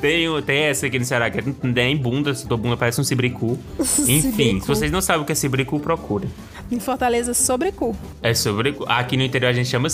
tem, 0.00 0.42
tem 0.42 0.58
essa 0.62 0.86
aqui 0.86 0.98
no 0.98 1.04
Ceará 1.04 1.30
que 1.30 1.38
é 1.38 1.44
nem 1.62 1.96
bunda, 1.96 2.34
se 2.34 2.48
tua 2.48 2.56
bunda 2.56 2.76
parece 2.76 3.00
um 3.00 3.04
cibricu. 3.04 3.58
Enfim, 3.78 4.20
Cibricu. 4.20 4.60
se 4.62 4.66
vocês 4.66 4.90
não 4.90 5.00
sabem 5.00 5.22
o 5.22 5.24
que 5.24 5.32
é 5.32 5.34
cibricu, 5.34 5.78
procura. 5.78 6.26
Em 6.70 6.80
Fortaleza, 6.80 7.34
sobre 7.34 7.70
cu. 7.70 7.94
É 8.22 8.34
sobre. 8.34 8.74
Aqui 8.86 9.16
no 9.16 9.22
interior 9.22 9.50
a 9.50 9.52
gente 9.52 9.68
chama 9.68 9.90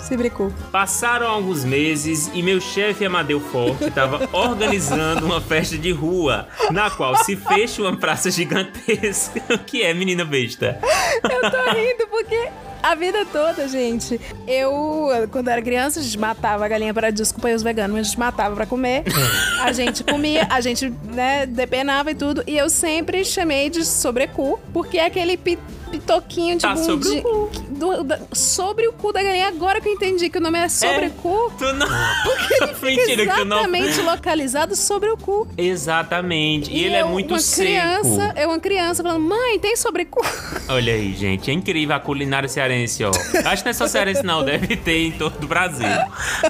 cibri. 0.00 0.18
Cibricu. 0.28 0.52
Passaram 0.72 1.26
alguns 1.28 1.64
meses 1.64 2.30
e 2.34 2.42
meu 2.42 2.60
chefe 2.60 3.04
Amadeu 3.04 3.40
Forte 3.40 3.84
estava 3.84 4.28
organizando 4.32 5.24
uma 5.26 5.40
festa 5.40 5.76
de 5.78 5.92
rua, 5.92 6.48
na 6.70 6.90
qual 6.90 7.16
se 7.24 7.36
fecha 7.36 7.82
uma 7.82 7.96
praça 7.96 8.30
gigantesca. 8.30 9.42
Que 9.66 9.82
é, 9.82 9.92
menina 9.94 10.24
besta? 10.24 10.78
Eu 11.24 11.50
tô 11.50 11.70
rindo 11.72 12.06
porque 12.10 12.48
A 12.82 12.94
vida 12.94 13.26
toda, 13.26 13.68
gente. 13.68 14.20
Eu, 14.46 15.08
quando 15.30 15.48
era 15.48 15.60
criança, 15.60 16.00
a 16.00 16.02
gente 16.02 16.18
matava 16.18 16.64
a 16.64 16.68
galinha 16.68 16.94
para 16.94 17.10
desculpa 17.10 17.48
os 17.48 17.62
veganos, 17.62 17.92
mas 17.96 18.06
a 18.06 18.08
gente 18.10 18.18
matava 18.18 18.54
pra 18.54 18.66
comer. 18.66 19.04
A 19.60 19.72
gente 19.72 20.04
comia, 20.04 20.46
a 20.48 20.60
gente, 20.60 20.88
né, 21.04 21.44
depenava 21.44 22.10
e 22.12 22.14
tudo. 22.14 22.42
E 22.46 22.56
eu 22.56 22.70
sempre 22.70 23.24
chamei 23.24 23.68
de 23.68 23.84
sobrecu, 23.84 24.58
porque 24.72 24.96
é 24.96 25.06
aquele 25.06 25.36
pi- 25.36 25.58
pitoquinho 25.90 26.54
de 26.56 26.62
Tá 26.62 26.74
bundinha- 26.74 26.86
sobre 27.02 27.18
o 27.18 27.22
cu. 27.22 27.50
Do- 27.78 28.02
da- 28.04 28.18
sobre 28.32 28.86
o 28.88 28.92
cu 28.92 29.12
da 29.12 29.22
galinha. 29.22 29.48
Agora 29.48 29.80
que 29.80 29.88
eu 29.88 29.92
entendi 29.92 30.28
que 30.28 30.38
o 30.38 30.40
nome 30.40 30.58
é 30.58 30.68
sobrecu. 30.68 31.52
Tu 31.58 31.72
não. 31.72 31.86
Porque 32.24 32.54
ele 32.54 32.74
fica 32.74 32.86
Mentira 33.06 33.34
tu 33.36 33.44
não. 33.44 33.58
exatamente 33.58 34.00
localizado 34.02 34.76
sobre 34.76 35.08
o 35.10 35.16
cu. 35.16 35.48
Exatamente. 35.56 36.70
E, 36.70 36.84
ele 36.84 36.94
é 36.96 37.02
eu, 37.02 37.08
muito 37.08 37.32
uma 37.34 37.40
seco. 37.40 37.66
criança, 37.68 38.34
eu 38.36 38.48
uma 38.48 38.58
criança 38.60 39.02
falando, 39.02 39.20
mãe, 39.22 39.58
tem 39.58 39.76
sobrecu? 39.76 40.20
Olha 40.68 40.92
aí, 40.92 41.14
gente. 41.14 41.50
É 41.50 41.54
incrível 41.54 41.96
a 41.96 42.00
culinária 42.00 42.48
cearense, 42.48 43.02
ó. 43.04 43.10
Acho 43.10 43.62
que 43.62 43.64
não 43.64 43.70
é 43.70 43.72
só 43.72 43.86
cearense, 43.86 44.22
não. 44.22 44.44
Deve 44.44 44.76
ter 44.76 45.06
em 45.06 45.12
todo 45.12 45.44
o 45.44 45.46
Brasil. 45.46 45.86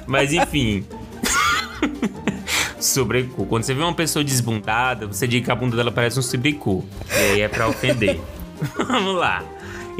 Mas 0.07 0.33
enfim. 0.33 0.85
Sobrecu. 2.79 3.45
Quando 3.45 3.63
você 3.63 3.73
vê 3.73 3.83
uma 3.83 3.93
pessoa 3.93 4.23
desbundada, 4.23 5.05
você 5.07 5.27
diz 5.27 5.43
que 5.43 5.51
a 5.51 5.55
bunda 5.55 5.75
dela 5.75 5.91
parece 5.91 6.17
um 6.17 6.21
sobrecu. 6.21 6.85
E 7.11 7.15
aí 7.33 7.41
é 7.41 7.47
pra 7.47 7.67
ofender. 7.67 8.19
Vamos 8.87 9.15
lá. 9.15 9.43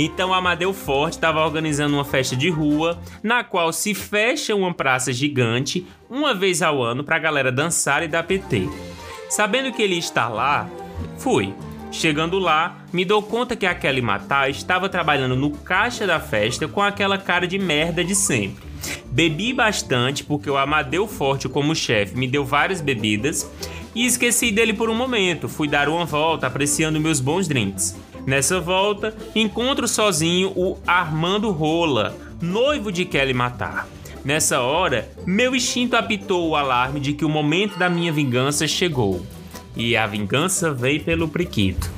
Então, 0.02 0.34
Amadeu 0.34 0.72
Forte 0.72 1.16
estava 1.16 1.43
organizando 1.43 1.97
uma 1.97 2.06
festa 2.06 2.34
de 2.34 2.50
rua, 2.50 2.97
na 3.22 3.43
qual 3.43 3.74
se 3.74 3.93
fecha 3.93 4.56
uma 4.56 4.74
praça 4.74 5.12
gigante 5.12 5.86
uma 6.10 6.34
vez 6.34 6.62
ao 6.62 6.82
ano 6.82 7.04
pra 7.04 7.20
galera 7.20 7.52
dançar 7.52 8.02
e 8.02 8.08
dar 8.08 8.24
PT. 8.24 8.70
Sabendo 9.30 9.74
que 9.74 9.82
ele 9.82 9.97
estar 9.97 10.30
lá, 10.30 10.70
fui. 11.18 11.54
Chegando 11.91 12.39
lá, 12.39 12.78
me 12.93 13.04
dou 13.04 13.22
conta 13.22 13.58
que 13.58 13.66
a 13.66 13.76
Kelly 13.76 14.02
Matar 14.02 14.50
estava 14.50 14.88
trabalhando 14.88 15.36
no 15.36 15.52
caixa 15.52 16.08
da 16.08 16.18
festa 16.18 16.66
com 16.66 16.82
aquela 16.82 17.18
cara 17.18 17.45
de 17.45 17.60
merda 17.60 18.02
de 18.02 18.16
sempre. 18.16 18.64
Bebi 19.08 19.52
bastante 19.52 20.24
porque 20.24 20.50
o 20.50 20.56
Amadeu 20.56 21.08
Forte, 21.08 21.50
como 21.50 21.76
chefe, 21.76 22.16
me 22.16 22.28
deu 22.28 22.45
várias 22.45 22.80
bebidas 22.80 23.52
e 23.93 24.06
esqueci 24.06 24.50
dele 24.50 24.72
por 24.72 24.89
um 24.89 24.95
momento. 24.95 25.50
Fui 25.50 25.68
dar 25.68 25.89
uma 25.89 26.06
volta 26.06 26.47
apreciando 26.47 27.02
meus 27.02 27.20
bons 27.20 27.50
drinks. 27.50 27.97
Nessa 28.26 28.60
volta, 28.60 29.16
encontro 29.36 29.88
sozinho 29.88 30.52
o 30.56 30.78
Armando 30.86 31.52
Rola, 31.52 32.16
noivo 32.42 32.92
de 32.92 33.06
Kelly 33.06 33.34
Matar. 33.34 33.88
Nessa 34.24 34.60
hora, 34.60 35.10
meu 35.26 35.56
instinto 35.56 35.96
apitou 35.96 36.50
o 36.50 36.56
alarme 36.56 37.00
de 37.00 37.14
que 37.14 37.26
o 37.26 37.30
momento 37.30 37.80
da 37.80 37.90
minha 37.90 38.12
vingança 38.12 38.68
chegou. 38.68 39.26
E 39.76 39.96
a 39.96 40.06
vingança 40.06 40.74
veio 40.74 41.02
pelo 41.04 41.28
priquito. 41.28 41.90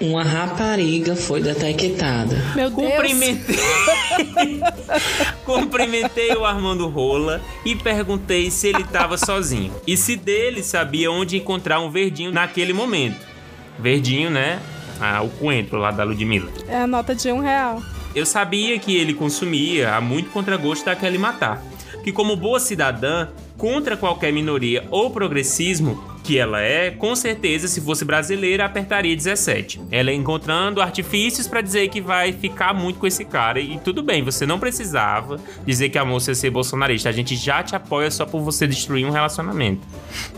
Uma 0.00 0.24
rapariga 0.24 1.14
foi 1.14 1.40
detectada. 1.40 2.34
Meu 2.56 2.70
Deus. 2.70 2.90
Cumprimentei. 2.90 3.56
Cumprimentei 5.46 6.34
o 6.34 6.44
Armando 6.44 6.88
Rola 6.88 7.40
e 7.64 7.76
perguntei 7.76 8.50
se 8.50 8.68
ele 8.68 8.82
estava 8.82 9.16
sozinho. 9.16 9.72
E 9.86 9.96
se 9.96 10.16
dele 10.16 10.62
sabia 10.62 11.10
onde 11.10 11.36
encontrar 11.36 11.78
um 11.78 11.90
verdinho 11.90 12.32
naquele 12.32 12.72
momento. 12.72 13.31
Verdinho, 13.78 14.30
né? 14.30 14.60
Ah, 15.00 15.22
o 15.22 15.28
coentro 15.28 15.78
lá 15.78 15.90
da 15.90 16.04
Ludmilla. 16.04 16.50
É 16.68 16.82
a 16.82 16.86
nota 16.86 17.14
de 17.14 17.30
um 17.32 17.40
real. 17.40 17.82
Eu 18.14 18.26
sabia 18.26 18.78
que 18.78 18.96
ele 18.96 19.14
consumia 19.14 19.94
a 19.94 20.00
muito 20.00 20.30
contragosto 20.30 20.84
da 20.84 20.94
Kelly 20.94 21.18
Matar. 21.18 21.62
Que 22.04 22.12
como 22.12 22.36
boa 22.36 22.60
cidadã, 22.60 23.28
contra 23.56 23.96
qualquer 23.96 24.32
minoria 24.32 24.86
ou 24.90 25.10
progressismo 25.10 26.11
que 26.22 26.38
ela 26.38 26.60
é, 26.60 26.90
com 26.90 27.14
certeza, 27.16 27.66
se 27.66 27.80
fosse 27.80 28.04
brasileira, 28.04 28.64
apertaria 28.64 29.14
17. 29.14 29.80
Ela 29.90 30.12
encontrando 30.12 30.80
artifícios 30.80 31.46
pra 31.46 31.60
dizer 31.60 31.88
que 31.88 32.00
vai 32.00 32.32
ficar 32.32 32.72
muito 32.72 32.98
com 32.98 33.06
esse 33.06 33.24
cara. 33.24 33.60
E 33.60 33.78
tudo 33.78 34.02
bem, 34.02 34.22
você 34.22 34.46
não 34.46 34.58
precisava 34.58 35.40
dizer 35.66 35.88
que 35.88 35.98
a 35.98 36.04
moça 36.04 36.30
ia 36.30 36.34
ser 36.34 36.50
bolsonarista. 36.50 37.08
A 37.08 37.12
gente 37.12 37.34
já 37.36 37.62
te 37.62 37.74
apoia 37.74 38.10
só 38.10 38.24
por 38.24 38.40
você 38.40 38.66
destruir 38.66 39.04
um 39.04 39.10
relacionamento, 39.10 39.86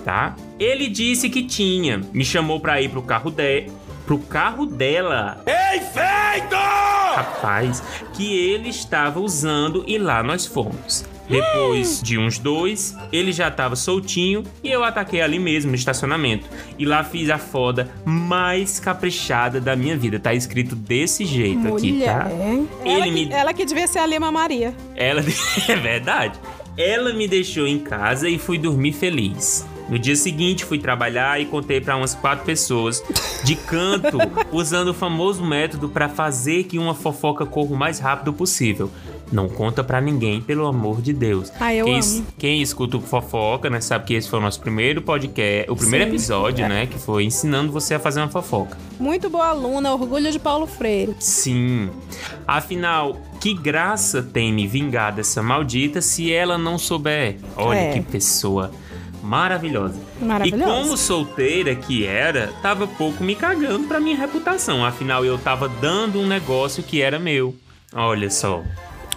tá? 0.04 0.34
Ele 0.58 0.88
disse 0.88 1.28
que 1.28 1.42
tinha, 1.42 2.00
me 2.12 2.24
chamou 2.24 2.60
pra 2.60 2.80
ir 2.80 2.88
pro 2.88 3.02
carro 3.02 3.30
dela. 3.30 3.83
Pro 4.06 4.18
carro 4.18 4.66
dela. 4.66 5.42
Ei, 5.46 5.80
feito! 5.80 6.56
Rapaz, 7.14 7.82
que 8.12 8.36
ele 8.36 8.68
estava 8.68 9.20
usando 9.20 9.84
e 9.86 9.96
lá 9.98 10.22
nós 10.22 10.46
fomos. 10.46 11.04
Depois 11.28 12.02
de 12.02 12.18
uns 12.18 12.38
dois, 12.38 12.94
ele 13.10 13.32
já 13.32 13.48
estava 13.48 13.74
soltinho 13.76 14.42
e 14.62 14.70
eu 14.70 14.84
ataquei 14.84 15.22
ali 15.22 15.38
mesmo 15.38 15.70
no 15.70 15.74
estacionamento. 15.74 16.46
E 16.78 16.84
lá 16.84 17.02
fiz 17.02 17.30
a 17.30 17.38
foda 17.38 17.90
mais 18.04 18.78
caprichada 18.78 19.58
da 19.58 19.74
minha 19.74 19.96
vida. 19.96 20.18
Tá 20.18 20.34
escrito 20.34 20.76
desse 20.76 21.24
jeito 21.24 21.74
aqui, 21.74 22.02
tá? 22.04 22.28
Ela, 22.30 22.66
Ele 22.84 23.02
que, 23.04 23.10
me 23.10 23.32
ela 23.32 23.54
que 23.54 23.64
devia 23.64 23.86
ser 23.86 24.00
a 24.00 24.06
Lima 24.06 24.30
Maria. 24.30 24.74
ela 24.94 25.22
é 25.66 25.76
verdade. 25.76 26.38
Ela 26.76 27.12
me 27.14 27.26
deixou 27.26 27.66
em 27.66 27.78
casa 27.78 28.28
e 28.28 28.38
fui 28.38 28.58
dormir 28.58 28.92
feliz. 28.92 29.64
No 29.88 29.98
dia 29.98 30.16
seguinte 30.16 30.64
fui 30.64 30.78
trabalhar 30.78 31.40
e 31.40 31.44
contei 31.44 31.80
para 31.80 31.96
umas 31.96 32.14
quatro 32.14 32.44
pessoas 32.44 33.02
de 33.44 33.54
canto, 33.54 34.18
usando 34.50 34.88
o 34.88 34.94
famoso 34.94 35.44
método 35.44 35.88
para 35.88 36.08
fazer 36.08 36.64
que 36.64 36.78
uma 36.78 36.94
fofoca 36.94 37.44
corra 37.44 37.72
o 37.72 37.76
mais 37.76 37.98
rápido 37.98 38.32
possível. 38.32 38.90
Não 39.32 39.48
conta 39.48 39.82
pra 39.82 40.00
ninguém, 40.00 40.40
pelo 40.40 40.66
amor 40.66 41.00
de 41.02 41.12
Deus. 41.12 41.50
Ah, 41.58 41.74
eu 41.74 41.86
quem, 41.86 41.98
amo. 42.00 42.26
quem 42.38 42.62
escuta 42.62 42.98
o 42.98 43.00
fofoca, 43.00 43.68
né, 43.68 43.80
sabe 43.80 44.04
que 44.04 44.14
esse 44.14 44.28
foi 44.28 44.38
o 44.38 44.42
nosso 44.42 44.60
primeiro 44.60 45.02
podcast, 45.02 45.70
o 45.70 45.74
primeiro 45.76 46.04
Sim. 46.04 46.10
episódio, 46.10 46.64
É. 46.64 46.68
né, 46.68 46.86
que 46.86 46.98
foi 46.98 47.24
ensinando 47.24 47.72
você 47.72 47.94
a 47.94 47.98
fazer 47.98 48.20
uma 48.20 48.28
fofoca. 48.28 48.76
Muito 49.00 49.28
boa 49.28 49.48
aluna, 49.48 49.92
orgulho 49.92 50.30
de 50.30 50.38
Paulo 50.38 50.66
Freire. 50.66 51.14
Sim. 51.18 51.90
Afinal, 52.46 53.16
que 53.40 53.54
graça 53.54 54.22
tem 54.22 54.52
me 54.52 54.66
vingar 54.66 55.12
dessa 55.12 55.42
maldita 55.42 56.00
se 56.00 56.32
ela 56.32 56.56
não 56.56 56.78
souber? 56.78 57.36
Olha 57.56 57.78
É. 57.78 57.92
que 57.94 58.00
pessoa 58.02 58.70
maravilhosa. 59.24 59.98
Maravilhosa. 60.20 60.62
E 60.62 60.66
como 60.66 60.96
solteira 60.96 61.74
que 61.74 62.06
era, 62.06 62.52
tava 62.60 62.86
pouco 62.86 63.24
me 63.24 63.34
cagando 63.34 63.88
pra 63.88 63.98
minha 63.98 64.16
reputação. 64.16 64.84
Afinal, 64.84 65.24
eu 65.24 65.38
tava 65.38 65.68
dando 65.68 66.20
um 66.20 66.26
negócio 66.26 66.82
que 66.82 67.00
era 67.00 67.18
meu. 67.18 67.56
Olha 67.92 68.30
só. 68.30 68.62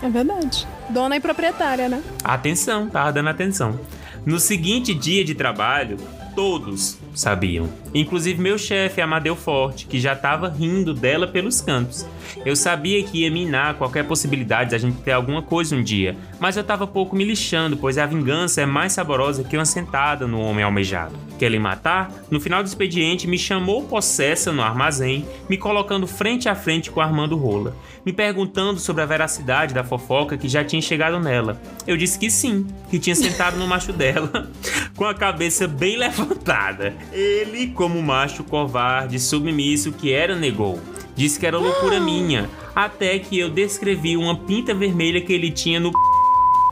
É 0.01 0.09
verdade. 0.09 0.65
Dona 0.89 1.17
e 1.17 1.19
proprietária, 1.19 1.89
né? 1.89 2.01
Atenção, 2.23 2.87
tava 2.89 3.11
dando 3.11 3.29
atenção. 3.29 3.79
No 4.25 4.39
seguinte 4.39 4.93
dia 4.93 5.25
de 5.25 5.35
trabalho, 5.35 5.97
todos 6.35 6.97
sabiam. 7.20 7.70
Inclusive 7.93 8.41
meu 8.41 8.57
chefe, 8.57 9.01
Amadeu 9.01 9.36
Forte, 9.36 9.88
que 9.88 9.99
já 9.99 10.15
tava 10.15 10.49
rindo 10.49 10.93
dela 10.93 11.28
pelos 11.28 11.61
cantos. 11.61 12.05
Eu 12.45 12.55
sabia 12.55 13.03
que 13.03 13.24
ia 13.24 13.32
minar 13.32 13.76
qualquer 13.76 14.05
possibilidade 14.05 14.72
da 14.72 14.78
gente 14.78 15.01
ter 15.01 15.11
alguma 15.11 15.41
coisa 15.41 15.76
um 15.76 15.84
dia, 15.84 16.15
mas 16.39 16.55
eu 16.55 16.63
tava 16.63 16.86
pouco 16.86 17.15
me 17.15 17.24
lixando, 17.24 17.78
pois 17.78 17.97
a 17.97 18.05
vingança 18.05 18.61
é 18.61 18.65
mais 18.65 18.93
saborosa 18.93 19.43
que 19.43 19.57
uma 19.57 19.65
sentada 19.65 20.28
no 20.28 20.39
homem 20.39 20.63
almejado. 20.63 21.15
Querem 21.38 21.59
matar? 21.59 22.11
No 22.30 22.39
final 22.39 22.63
do 22.63 22.68
expediente, 22.68 23.28
me 23.28 23.38
chamou 23.38 23.84
possessa 23.84 24.51
no 24.51 24.61
armazém, 24.61 25.26
me 25.49 25.57
colocando 25.57 26.07
frente 26.07 26.49
a 26.49 26.55
frente 26.55 26.91
com 26.91 27.01
Armando 27.01 27.38
Rola, 27.38 27.76
me 28.05 28.11
perguntando 28.11 28.80
sobre 28.80 29.03
a 29.03 29.05
veracidade 29.05 29.74
da 29.74 29.84
fofoca 29.84 30.38
que 30.38 30.47
já 30.47 30.63
tinha 30.63 30.82
chegado 30.82 31.20
nela. 31.20 31.61
Eu 31.86 31.97
disse 31.97 32.18
que 32.18 32.30
sim, 32.30 32.65
que 32.89 32.99
tinha 32.99 33.15
sentado 33.15 33.57
no 33.57 33.68
macho 33.68 33.93
dela, 33.93 34.49
com 34.95 35.05
a 35.05 35.13
cabeça 35.13 35.68
bem 35.68 35.95
levantada. 35.97 36.93
Ele, 37.11 37.67
como 37.67 38.01
macho 38.01 38.43
covarde, 38.43 39.19
submisso 39.19 39.91
que 39.91 40.11
era, 40.11 40.35
negou. 40.35 40.79
Disse 41.15 41.39
que 41.39 41.45
era 41.45 41.57
loucura 41.57 41.99
minha, 41.99 42.49
até 42.75 43.17
que 43.17 43.39
eu 43.39 43.49
descrevi 43.49 44.15
uma 44.17 44.35
pinta 44.37 44.73
vermelha 44.73 45.19
que 45.21 45.33
ele 45.33 45.49
tinha 45.49 45.79
no 45.79 45.91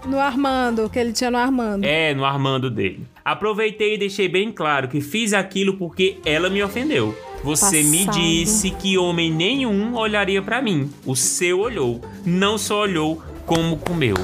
No 0.05 0.19
Armando, 0.19 0.87
que 0.89 0.99
ele 0.99 1.13
tinha 1.13 1.31
no 1.31 1.37
Armando. 1.37 1.83
é, 1.83 2.13
no 2.13 2.23
Armando 2.25 2.69
dele. 2.69 3.07
Aproveitei 3.23 3.95
e 3.95 3.97
deixei 3.97 4.27
bem 4.27 4.51
claro 4.51 4.87
que 4.87 5.01
fiz 5.01 5.33
aquilo 5.33 5.77
porque 5.77 6.17
ela 6.23 6.47
me 6.49 6.61
ofendeu. 6.61 7.17
Você 7.43 7.81
me 7.81 8.05
Passado. 8.05 8.21
disse 8.21 8.69
que 8.71 8.97
homem 8.99 9.31
nenhum 9.31 9.95
olharia 9.95 10.41
pra 10.43 10.61
mim. 10.61 10.91
O 11.05 11.15
seu 11.15 11.59
olhou. 11.59 12.01
Não 12.23 12.55
só 12.57 12.81
olhou, 12.81 13.21
como 13.47 13.77
comeu. 13.77 14.15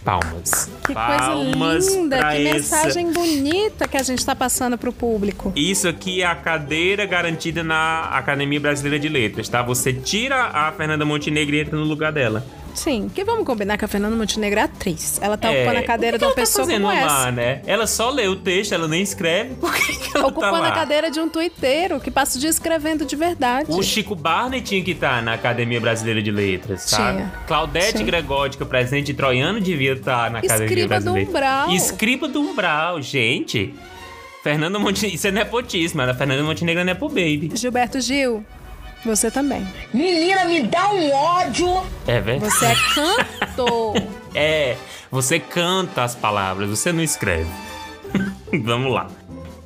Palmas. 0.00 0.70
Que 0.86 0.94
Palmas 0.94 1.86
coisa 1.86 2.00
linda, 2.00 2.18
que 2.18 2.24
essa. 2.24 2.76
mensagem 2.76 3.12
bonita 3.12 3.88
que 3.88 3.96
a 3.96 4.02
gente 4.02 4.24
tá 4.24 4.34
passando 4.34 4.78
pro 4.78 4.92
público. 4.92 5.52
Isso 5.54 5.88
aqui 5.88 6.22
é 6.22 6.26
a 6.26 6.34
cadeira 6.34 7.06
garantida 7.06 7.62
na 7.62 8.04
Academia 8.04 8.60
Brasileira 8.60 8.98
de 8.98 9.08
Letras, 9.08 9.48
tá? 9.48 9.62
Você 9.62 9.92
tira 9.92 10.46
a 10.46 10.72
Fernanda 10.72 11.04
Montenegro 11.04 11.54
e 11.54 11.60
entra 11.60 11.76
no 11.76 11.84
lugar 11.84 12.12
dela. 12.12 12.44
Sim, 12.74 13.10
que 13.12 13.24
vamos 13.24 13.44
combinar 13.44 13.76
que 13.76 13.84
a 13.84 13.88
Fernanda 13.88 14.14
Montenegro 14.16 14.60
é 14.60 14.62
atriz. 14.62 15.18
Ela 15.20 15.36
tá 15.36 15.52
É, 15.52 15.62
ocupando 15.62 15.78
a 15.78 15.82
cadeira 15.82 16.16
o 16.16 16.18
de 16.18 16.24
que 16.24 16.24
uma 16.26 16.28
ela 16.30 16.34
tá 16.36 16.40
pessoa 16.42 16.66
fazendo 16.66 16.82
como 16.82 16.92
essa. 16.96 17.06
lá, 17.06 17.32
né? 17.32 17.62
Ela 17.66 17.86
só 17.86 18.10
lê 18.10 18.28
o 18.28 18.36
texto, 18.36 18.72
ela 18.72 18.86
nem 18.86 19.02
escreve. 19.02 19.54
Por 19.60 19.74
que, 19.74 19.96
que 19.96 20.16
ela 20.16 20.26
Ocupando 20.28 20.52
tá 20.56 20.60
lá? 20.60 20.68
a 20.68 20.72
cadeira 20.72 21.10
de 21.10 21.18
um 21.20 21.28
tuiteiro 21.28 21.98
que 22.00 22.10
passa 22.10 22.36
o 22.38 22.40
dia 22.40 22.50
escrevendo 22.50 23.04
de 23.04 23.16
verdade. 23.16 23.70
O 23.70 23.82
Chico 23.82 24.14
Barney 24.14 24.60
tinha 24.60 24.82
que 24.82 24.92
estar 24.92 25.22
na 25.22 25.34
Academia 25.34 25.80
Brasileira 25.80 26.22
de 26.22 26.30
Letras, 26.30 26.82
sabe? 26.82 27.18
Tinha. 27.18 27.32
Claudete 27.46 27.92
Tinha. 27.94 28.04
Gregódica, 28.04 28.64
presidente 28.64 29.12
troiano, 29.14 29.60
devia 29.60 29.94
estar 29.94 30.30
na 30.30 30.38
Academia 30.38 30.64
Escriba 30.66 31.00
do 31.00 31.12
Brasileira. 31.12 31.28
Umbral. 31.30 31.70
Escriba 31.72 32.28
do 32.28 32.40
Umbral, 32.40 33.02
gente. 33.02 33.74
Fernanda 34.42 34.78
Montenegro, 34.78 35.16
isso 35.16 35.26
é 35.26 35.30
nepotismo, 35.32 36.00
a 36.00 36.14
Fernanda 36.14 36.42
Montenegro 36.44 36.80
é 36.80 36.84
nepo 36.84 37.08
baby. 37.08 37.50
Gilberto 37.54 38.00
Gil, 38.00 38.44
Você 39.04 39.30
também. 39.30 39.66
Menina, 39.92 40.44
me 40.44 40.62
dá 40.62 40.90
um 40.90 41.12
ódio. 41.12 41.82
É 42.06 42.20
verdade. 42.20 42.52
Você 42.52 42.66
é 42.66 42.74
cantor. 42.94 43.94
É, 44.34 44.76
você 45.10 45.40
canta 45.40 46.04
as 46.04 46.14
palavras, 46.14 46.68
você 46.68 46.92
não 46.92 47.02
escreve. 47.02 47.50
Vamos 48.62 48.92
lá. 48.92 49.08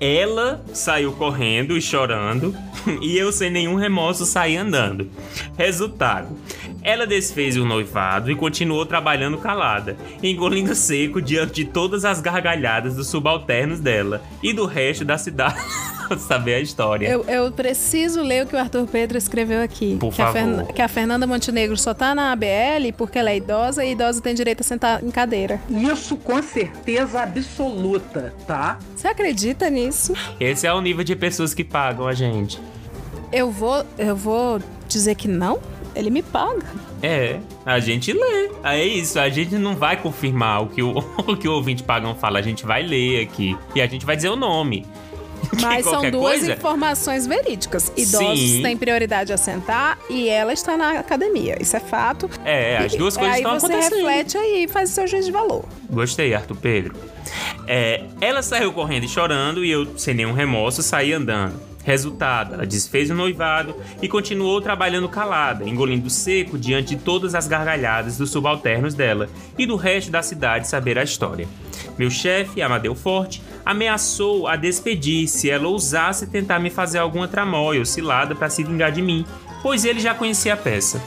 Ela 0.01 0.65
saiu 0.73 1.13
correndo 1.13 1.77
e 1.77 1.83
chorando, 1.83 2.57
e 3.03 3.19
eu, 3.19 3.31
sem 3.33 3.51
nenhum 3.51 3.75
remorso, 3.75 4.25
saí 4.25 4.57
andando. 4.57 5.11
Resultado: 5.59 6.29
ela 6.83 7.07
desfez 7.07 7.57
o 7.57 7.65
noivado 7.65 8.31
e 8.31 8.37
continuou 8.37 8.85
trabalhando 8.87 9.39
calada, 9.39 9.97
engolindo 10.23 10.75
seco 10.75 11.21
diante 11.21 11.55
de 11.55 11.65
todas 11.67 12.05
as 12.05 12.21
gargalhadas 12.21 12.95
dos 12.97 13.09
subalternos 13.09 13.81
dela 13.81 14.23
e 14.43 14.53
do 14.53 14.67
resto 14.67 15.05
da 15.05 15.17
cidade. 15.19 15.57
saber 16.19 16.55
a 16.57 16.61
história. 16.61 17.09
Eu, 17.09 17.25
eu 17.25 17.51
preciso 17.53 18.21
ler 18.23 18.45
o 18.45 18.47
que 18.47 18.55
o 18.55 18.59
Arthur 18.59 18.87
Pedro 18.87 19.17
escreveu 19.17 19.63
aqui. 19.63 19.97
Por 19.99 20.13
que 20.13 20.21
A 20.21 20.27
favor. 20.27 20.57
Fern- 20.57 20.73
que 20.75 20.83
a 20.83 20.89
Fernanda 20.89 21.27
Montenegro 21.27 21.75
só 21.77 21.95
tá 21.95 22.15
na 22.15 22.33
ABL 22.33 22.93
porque 22.99 23.19
ela 23.19 23.31
é 23.31 23.39
idosa 23.39 23.83
e 23.83 23.93
idosa 23.93 24.21
tem 24.21 24.35
direito 24.35 24.61
a 24.61 24.65
sentar 24.65 25.03
em 25.03 25.11
cadeira. 25.11 25.59
Isso 25.71 26.17
com 26.19 26.43
certeza 26.43 27.23
absoluta, 27.23 28.35
tá? 28.47 28.79
Você 28.95 29.09
acredita 29.09 29.71
nisso? 29.71 30.13
Esse 30.39 30.67
é 30.67 30.73
o 30.75 30.83
nível 30.83 31.03
de 31.05 31.17
pessoas 31.17 31.55
que 31.55 31.65
pagam 31.65 32.07
a 32.07 32.13
gente. 32.13 32.61
Eu 33.33 33.51
vou, 33.51 33.83
eu 33.97 34.15
vou 34.15 34.61
dizer 34.89 35.15
que 35.15 35.27
não? 35.29 35.61
Ele 35.95 36.11
me 36.11 36.23
paga. 36.23 36.63
É, 37.03 37.39
a 37.67 37.79
gente 37.81 38.13
lê. 38.13 38.51
É 38.65 38.85
isso, 38.85 39.19
a 39.19 39.29
gente 39.29 39.57
não 39.57 39.75
vai 39.77 39.97
confirmar 39.97 40.63
o 40.63 40.67
que 40.69 40.83
o, 40.83 40.99
o 41.27 41.37
que 41.37 41.47
o 41.49 41.53
ouvinte 41.53 41.83
pagão 41.83 42.15
fala, 42.15 42.39
a 42.39 42.43
gente 42.43 42.65
vai 42.65 42.83
ler 42.83 43.23
aqui. 43.23 43.57
E 43.75 43.81
a 43.83 43.87
gente 43.87 44.07
vai 44.07 44.17
dizer 44.17 44.29
o 44.31 44.37
nome. 44.37 44.87
Mas 45.61 45.85
são 45.85 46.09
duas 46.11 46.39
coisa- 46.39 46.53
informações 46.55 47.27
verídicas. 47.27 47.93
Idosos 47.97 48.39
Sim. 48.39 48.63
têm 48.63 48.77
prioridade 48.77 49.33
a 49.33 49.37
sentar 49.37 49.99
e 50.09 50.29
ela 50.29 50.53
está 50.53 50.77
na 50.77 50.93
academia. 51.01 51.57
Isso 51.61 51.77
é 51.77 51.81
fato. 51.81 52.31
É, 52.45 52.79
as 52.79 52.95
duas 52.95 53.17
E- 53.17 53.19
coisas 53.19 53.37
aí 53.37 53.43
estão 53.43 53.59
você 53.61 53.67
acontecendo. 53.67 53.97
reflete 54.07 54.39
aí 54.39 54.65
e 54.65 54.69
faz 54.69 54.91
o 54.91 54.95
seu 54.95 55.07
juízo 55.07 55.27
de 55.27 55.33
valor. 55.33 55.65
Gostei, 55.91 56.33
Arthur 56.33 56.57
Pedro. 56.57 56.95
É, 57.67 58.05
ela 58.21 58.41
saiu 58.43 58.73
correndo 58.73 59.05
e 59.05 59.09
chorando 59.09 59.65
e 59.65 59.71
eu, 59.71 59.99
sem 59.99 60.15
nenhum 60.15 60.33
remorso, 60.33 60.83
saí 60.83 61.13
andando. 61.13 61.55
Resultado, 61.85 62.55
ela 62.55 62.67
desfez 62.67 63.11
o 63.11 63.15
noivado 63.15 63.75
e 64.01 64.09
continuou 64.09 64.61
trabalhando 64.61 65.09
calada, 65.09 65.69
engolindo 65.69 66.09
seco 66.09 66.57
diante 66.57 66.95
de 66.95 67.03
todas 67.03 67.35
as 67.35 67.49
gargalhadas 67.49 68.17
dos 68.17 68.31
subalternos 68.31 68.95
dela 68.95 69.29
e 69.59 69.67
do 69.67 69.75
resto 69.75 70.11
da 70.11 70.23
cidade 70.23 70.69
saber 70.69 70.97
a 70.97 71.03
história. 71.03 71.49
Meu 71.99 72.09
chefe, 72.09 72.63
Amadeu 72.63 72.95
Forte, 72.95 73.43
ameaçou 73.65 74.47
a 74.47 74.55
despedir 74.55 75.27
se 75.27 75.51
ela 75.51 75.67
ousasse 75.67 76.29
tentar 76.29 76.59
me 76.59 76.71
fazer 76.71 76.99
alguma 76.99 77.27
tramóia 77.27 77.81
ou 77.81 77.87
cilada 77.87 78.35
para 78.35 78.49
se 78.49 78.63
vingar 78.63 78.93
de 78.93 79.03
mim, 79.03 79.27
pois 79.63 79.85
ele 79.85 80.01
já 80.01 80.15
conhecia 80.15 80.55
a 80.55 80.57
peça. 80.57 81.03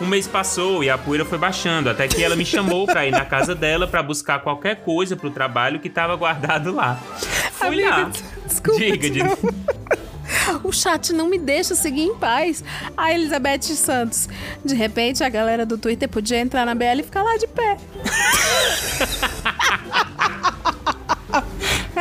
Um 0.00 0.06
mês 0.06 0.28
passou 0.28 0.84
e 0.84 0.90
a 0.90 0.96
poeira 0.96 1.24
foi 1.24 1.38
baixando, 1.38 1.90
até 1.90 2.06
que 2.06 2.22
ela 2.22 2.36
me 2.36 2.44
chamou 2.44 2.86
pra 2.86 3.04
ir 3.04 3.10
na 3.10 3.24
casa 3.24 3.52
dela 3.54 3.86
pra 3.86 4.00
buscar 4.00 4.40
qualquer 4.40 4.76
coisa 4.76 5.16
pro 5.16 5.30
trabalho 5.30 5.80
que 5.80 5.90
tava 5.90 6.14
guardado 6.14 6.72
lá. 6.72 7.00
Fui 7.52 7.84
lá. 7.84 8.08
Desculpa, 8.46 8.78
Diga, 8.78 9.10
de. 9.10 9.20
O 10.62 10.72
chat 10.72 11.12
não 11.12 11.28
me 11.28 11.38
deixa 11.38 11.74
seguir 11.74 12.02
em 12.02 12.14
paz. 12.14 12.62
A 12.96 13.12
Elizabeth 13.12 13.62
Santos. 13.62 14.28
De 14.64 14.74
repente, 14.74 15.22
a 15.24 15.28
galera 15.28 15.64
do 15.64 15.78
Twitter 15.78 16.08
podia 16.08 16.38
entrar 16.38 16.64
na 16.66 16.74
BL 16.74 17.00
e 17.00 17.02
ficar 17.02 17.22
lá 17.22 17.36
de 17.36 17.46
pé. 17.46 17.76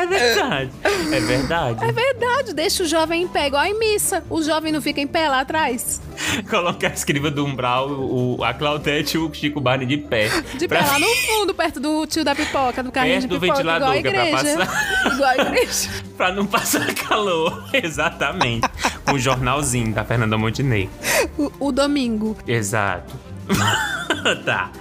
É 0.04 0.08
verdade. 0.08 0.72
É 0.84 1.20
verdade. 1.20 1.86
É 1.86 1.91
verdade, 1.91 2.54
deixa 2.54 2.84
o 2.84 2.86
jovem 2.86 3.24
em 3.24 3.28
pé, 3.28 3.48
igual 3.48 3.66
em 3.66 3.78
missa. 3.78 4.24
O 4.30 4.41
jovem 4.41 4.72
não 4.72 4.82
fica 4.82 5.02
em 5.02 5.08
pé 5.08 5.28
lá 5.30 5.41
atrás. 5.41 6.02
Colocar 6.50 6.88
a 6.89 6.93
escriva 6.93 7.30
do 7.32 7.45
umbral, 7.45 7.89
o, 7.89 8.43
a 8.43 8.54
Claudete 8.54 9.18
e 9.18 9.20
o 9.20 9.34
Chico 9.34 9.60
Barney 9.62 9.86
de 9.88 9.98
pé. 9.98 10.30
De 10.56 10.68
pé 10.68 10.82
lá 10.82 11.00
no 11.00 11.08
fundo, 11.08 11.54
perto 11.54 11.80
do 11.80 12.06
tio 12.08 12.24
da 12.24 12.36
pipoca, 12.36 12.84
do 12.84 12.91
carrinho 12.91 13.22
Perto 13.22 13.30
de 13.30 13.36
do 13.36 13.39
pipoca, 13.39 13.62
igual 13.62 13.91
ventilador, 13.91 13.98
a 13.98 14.02
que 14.02 14.08
é 14.08 14.12
pra 14.12 14.28
igreja. 14.28 14.58
passar. 14.66 15.08
igual 15.14 15.30
a 15.30 15.38
igreja. 15.38 15.89
pra 16.18 16.32
não 16.32 16.45
passar 16.45 16.93
calor. 16.93 17.64
Exatamente. 17.74 18.68
Com 19.06 19.14
o 19.14 19.20
jornalzinho 19.20 19.93
da 19.93 20.04
Fernanda 20.04 20.38
Montenegro. 20.38 20.91
O, 21.38 21.68
o 21.68 21.72
domingo. 21.72 22.38
Exato. 22.48 23.16
tá. 24.45 24.72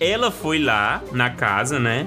Ela 0.00 0.30
foi 0.30 0.58
lá 0.58 1.02
na 1.12 1.30
casa, 1.30 1.78
né? 1.78 2.06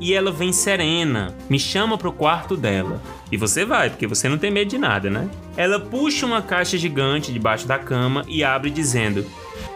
E 0.00 0.14
ela 0.14 0.30
vem 0.30 0.52
serena, 0.52 1.34
me 1.50 1.58
chama 1.58 1.98
pro 1.98 2.12
quarto 2.12 2.56
dela. 2.56 3.02
E 3.30 3.36
você 3.36 3.64
vai, 3.64 3.90
porque 3.90 4.06
você 4.06 4.28
não 4.28 4.38
tem 4.38 4.50
medo 4.50 4.70
de 4.70 4.78
nada, 4.78 5.10
né? 5.10 5.28
Ela 5.56 5.80
puxa 5.80 6.24
uma 6.24 6.40
caixa 6.40 6.78
gigante 6.78 7.32
debaixo 7.32 7.66
da 7.66 7.78
cama 7.78 8.24
e 8.28 8.44
abre 8.44 8.70
dizendo: 8.70 9.26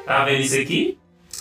Tá 0.06 0.24
vendo 0.24 0.42
isso 0.42 0.60
aqui? 0.60 0.98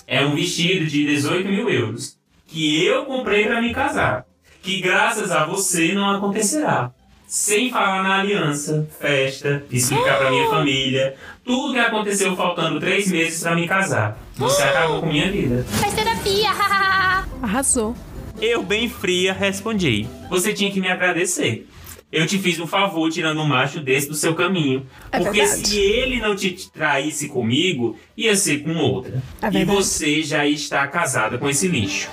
É 0.07 0.25
um 0.25 0.35
vestido 0.35 0.85
de 0.87 1.05
18 1.05 1.47
mil 1.47 1.69
euros. 1.69 2.17
Que 2.47 2.83
eu 2.85 3.05
comprei 3.05 3.45
pra 3.45 3.61
me 3.61 3.73
casar. 3.73 4.25
Que 4.61 4.81
graças 4.81 5.31
a 5.31 5.45
você 5.45 5.93
não 5.93 6.09
acontecerá. 6.09 6.91
Sem 7.27 7.71
falar 7.71 8.03
na 8.03 8.19
aliança, 8.19 8.85
festa, 8.99 9.63
explicar 9.71 10.17
pra 10.17 10.29
minha 10.31 10.49
família, 10.49 11.15
tudo 11.45 11.71
que 11.73 11.79
aconteceu 11.79 12.35
faltando 12.35 12.77
três 12.77 13.09
meses 13.09 13.41
pra 13.41 13.55
me 13.55 13.65
casar. 13.65 14.17
Você 14.35 14.61
acabou 14.63 14.99
com 14.99 15.05
minha 15.07 15.31
vida. 15.31 15.63
Faz 15.63 15.93
terapia, 15.93 16.49
Arrasou. 17.41 17.95
Eu, 18.41 18.63
bem 18.63 18.89
fria, 18.89 19.33
respondi: 19.33 20.07
Você 20.29 20.51
tinha 20.51 20.71
que 20.71 20.81
me 20.81 20.89
agradecer. 20.89 21.67
Eu 22.11 22.25
te 22.27 22.37
fiz 22.37 22.59
um 22.59 22.67
favor 22.67 23.09
tirando 23.09 23.39
um 23.39 23.45
macho 23.45 23.79
desse 23.79 24.09
do 24.09 24.15
seu 24.15 24.35
caminho. 24.35 24.85
É 25.11 25.19
porque 25.19 25.39
verdade. 25.39 25.67
se 25.67 25.79
ele 25.79 26.19
não 26.19 26.35
te 26.35 26.69
traísse 26.69 27.29
comigo, 27.29 27.97
ia 28.17 28.35
ser 28.35 28.63
com 28.63 28.75
outra. 28.75 29.21
É 29.41 29.61
e 29.61 29.63
você 29.63 30.21
já 30.21 30.45
está 30.45 30.85
casada 30.87 31.37
com 31.37 31.49
esse 31.49 31.69
lixo. 31.69 32.09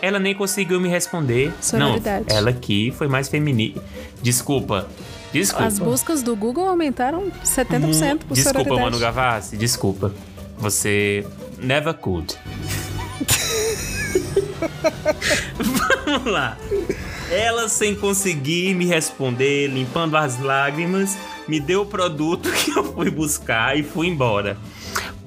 Ela 0.00 0.20
nem 0.20 0.34
conseguiu 0.34 0.80
me 0.80 0.88
responder. 0.88 1.52
Sororidade. 1.60 2.26
Não, 2.28 2.36
ela 2.36 2.50
aqui 2.50 2.92
foi 2.96 3.08
mais 3.08 3.28
feminina. 3.28 3.82
Desculpa. 4.22 4.88
Desculpa. 5.32 5.66
As 5.66 5.78
buscas 5.78 6.22
do 6.22 6.36
Google 6.36 6.68
aumentaram 6.68 7.30
70% 7.44 8.18
por 8.18 8.34
Desculpa. 8.34 8.76
Mano 8.76 8.98
Gavassi. 8.98 9.56
Desculpa. 9.56 10.14
Você 10.58 11.26
never 11.58 11.94
could. 11.94 12.36
Vamos 16.06 16.32
lá. 16.32 16.56
Ela, 17.30 17.68
sem 17.68 17.94
conseguir 17.94 18.74
me 18.74 18.86
responder, 18.86 19.68
limpando 19.68 20.16
as 20.16 20.40
lágrimas, 20.40 21.16
me 21.46 21.60
deu 21.60 21.82
o 21.82 21.86
produto 21.86 22.50
que 22.52 22.70
eu 22.70 22.84
fui 22.92 23.10
buscar 23.10 23.78
e 23.78 23.82
fui 23.82 24.08
embora. 24.08 24.56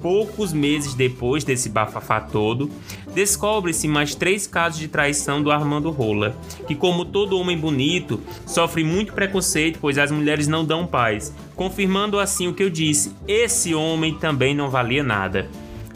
Poucos 0.02 0.52
meses 0.52 0.92
depois 0.92 1.44
desse 1.44 1.70
bafafá 1.70 2.20
todo, 2.20 2.70
descobre-se 3.14 3.88
mais 3.88 4.14
três 4.14 4.46
casos 4.46 4.78
de 4.78 4.86
traição 4.86 5.42
do 5.42 5.50
Armando 5.50 5.90
Rola, 5.90 6.36
que, 6.66 6.74
como 6.74 7.06
todo 7.06 7.38
homem 7.38 7.56
bonito, 7.56 8.20
sofre 8.44 8.84
muito 8.84 9.14
preconceito, 9.14 9.78
pois 9.80 9.96
as 9.96 10.10
mulheres 10.10 10.46
não 10.46 10.62
dão 10.62 10.86
paz, 10.86 11.32
confirmando 11.56 12.20
assim 12.20 12.48
o 12.48 12.52
que 12.52 12.62
eu 12.62 12.68
disse: 12.68 13.12
esse 13.26 13.74
homem 13.74 14.12
também 14.18 14.54
não 14.54 14.68
valia 14.68 15.02
nada. 15.02 15.48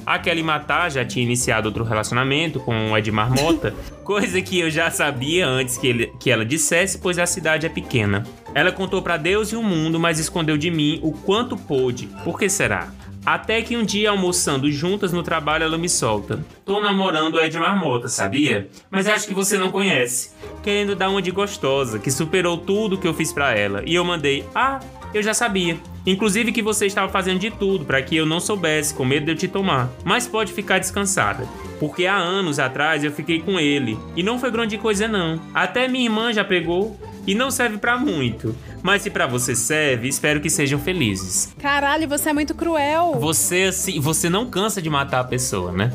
A 0.09 0.19
Kelly 0.19 0.43
Matar 0.43 0.91
já 0.91 1.05
tinha 1.05 1.23
iniciado 1.23 1.69
outro 1.69 1.85
relacionamento 1.85 2.59
com 2.61 2.93
o 2.93 2.97
Edmar 2.97 3.31
Mota, 3.31 3.75
coisa 4.03 4.41
que 4.41 4.59
eu 4.59 4.71
já 4.71 4.91
sabia 4.91 5.47
antes 5.47 5.77
que, 5.77 5.87
ele- 5.87 6.13
que 6.19 6.31
ela 6.31 6.47
dissesse, 6.47 6.97
pois 6.97 7.19
a 7.19 7.27
cidade 7.27 7.67
é 7.67 7.69
pequena. 7.69 8.25
Ela 8.55 8.73
contou 8.73 9.03
pra 9.03 9.19
Deus 9.19 9.53
e 9.53 9.57
o 9.57 9.63
mundo, 9.63 10.01
mas 10.01 10.19
escondeu 10.19 10.57
de 10.57 10.71
mim 10.71 10.99
o 11.03 11.13
quanto 11.13 11.59
pôde. 11.59 12.07
Por 12.25 12.39
que 12.39 12.49
será? 12.49 12.89
Até 13.27 13.61
que 13.61 13.77
um 13.77 13.85
dia, 13.85 14.09
almoçando 14.09 14.73
juntas 14.73 15.13
no 15.13 15.23
trabalho, 15.23 15.65
ela 15.65 15.77
me 15.77 15.91
solta. 15.91 16.43
Tô 16.65 16.81
namorando 16.81 17.35
o 17.35 17.41
Edmar 17.41 17.79
Mota, 17.79 18.09
sabia? 18.09 18.67
Mas 18.91 19.07
acho 19.07 19.27
que 19.29 19.35
você 19.35 19.59
não 19.59 19.71
conhece. 19.71 20.31
Querendo 20.63 20.97
dar 20.97 21.11
uma 21.11 21.21
de 21.21 21.31
gostosa, 21.31 21.99
que 21.99 22.11
superou 22.11 22.57
tudo 22.57 22.97
que 22.97 23.07
eu 23.07 23.13
fiz 23.13 23.31
pra 23.31 23.55
ela. 23.55 23.83
E 23.85 23.95
eu 23.95 24.05
mandei, 24.07 24.43
ah, 24.55 24.81
eu 25.13 25.23
já 25.23 25.35
sabia. 25.35 25.77
Inclusive 26.09 26.53
que 26.53 26.63
você 26.63 26.87
estava 26.87 27.13
fazendo 27.13 27.39
de 27.39 27.51
tudo 27.51 27.85
para 27.85 28.01
que 28.01 28.17
eu 28.17 28.25
não 28.25 28.41
soubesse, 28.41 28.95
com 28.95 29.05
medo 29.05 29.27
de 29.27 29.33
eu 29.33 29.37
te 29.37 29.47
tomar. 29.47 29.91
Mas 30.05 30.27
pode 30.27 30.55
ficar 30.55 30.79
descansada. 30.79 31.47
Porque 31.79 32.07
há 32.07 32.17
anos 32.17 32.59
atrás 32.59 33.05
eu 33.05 33.13
fiquei 33.13 33.41
com 33.41 33.61
ele. 33.61 33.99
E 34.17 34.23
não 34.23 34.39
foi 34.39 34.51
grande 34.51 34.79
coisa 34.79 35.07
não. 35.07 35.39
Até 35.53 35.87
minha 35.87 36.07
irmã 36.07 36.33
já 36.33 36.43
pegou. 36.43 36.99
E 37.27 37.35
não 37.35 37.51
serve 37.51 37.77
pra 37.77 37.99
muito. 37.99 38.57
Mas 38.83 39.03
se 39.03 39.11
pra 39.11 39.27
você 39.27 39.55
serve, 39.55 40.09
espero 40.09 40.41
que 40.41 40.49
sejam 40.49 40.81
felizes. 40.81 41.55
Caralho, 41.61 42.09
você 42.09 42.31
é 42.31 42.33
muito 42.33 42.55
cruel. 42.55 43.19
Você 43.21 43.65
assim, 43.65 44.01
você 44.01 44.31
não 44.31 44.49
cansa 44.49 44.81
de 44.81 44.89
matar 44.89 45.21
a 45.21 45.25
pessoa, 45.25 45.73
né? 45.73 45.93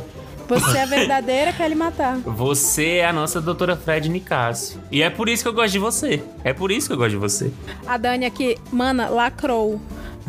Você 0.59 0.77
é 0.77 0.83
a 0.83 0.85
verdadeira, 0.85 1.67
lhe 1.67 1.75
matar. 1.75 2.17
Você 2.17 2.95
é 2.97 3.05
a 3.05 3.13
nossa 3.13 3.41
doutora 3.41 3.75
Fred 3.75 4.09
Nicásio. 4.09 4.79
E 4.91 5.01
é 5.01 5.09
por 5.09 5.29
isso 5.29 5.43
que 5.43 5.49
eu 5.49 5.53
gosto 5.53 5.71
de 5.71 5.79
você. 5.79 6.23
É 6.43 6.53
por 6.53 6.71
isso 6.71 6.87
que 6.87 6.93
eu 6.93 6.97
gosto 6.97 7.11
de 7.11 7.17
você. 7.17 7.51
A 7.85 7.97
Dani 7.97 8.25
aqui, 8.25 8.57
mana, 8.71 9.09
lacrou. 9.09 9.79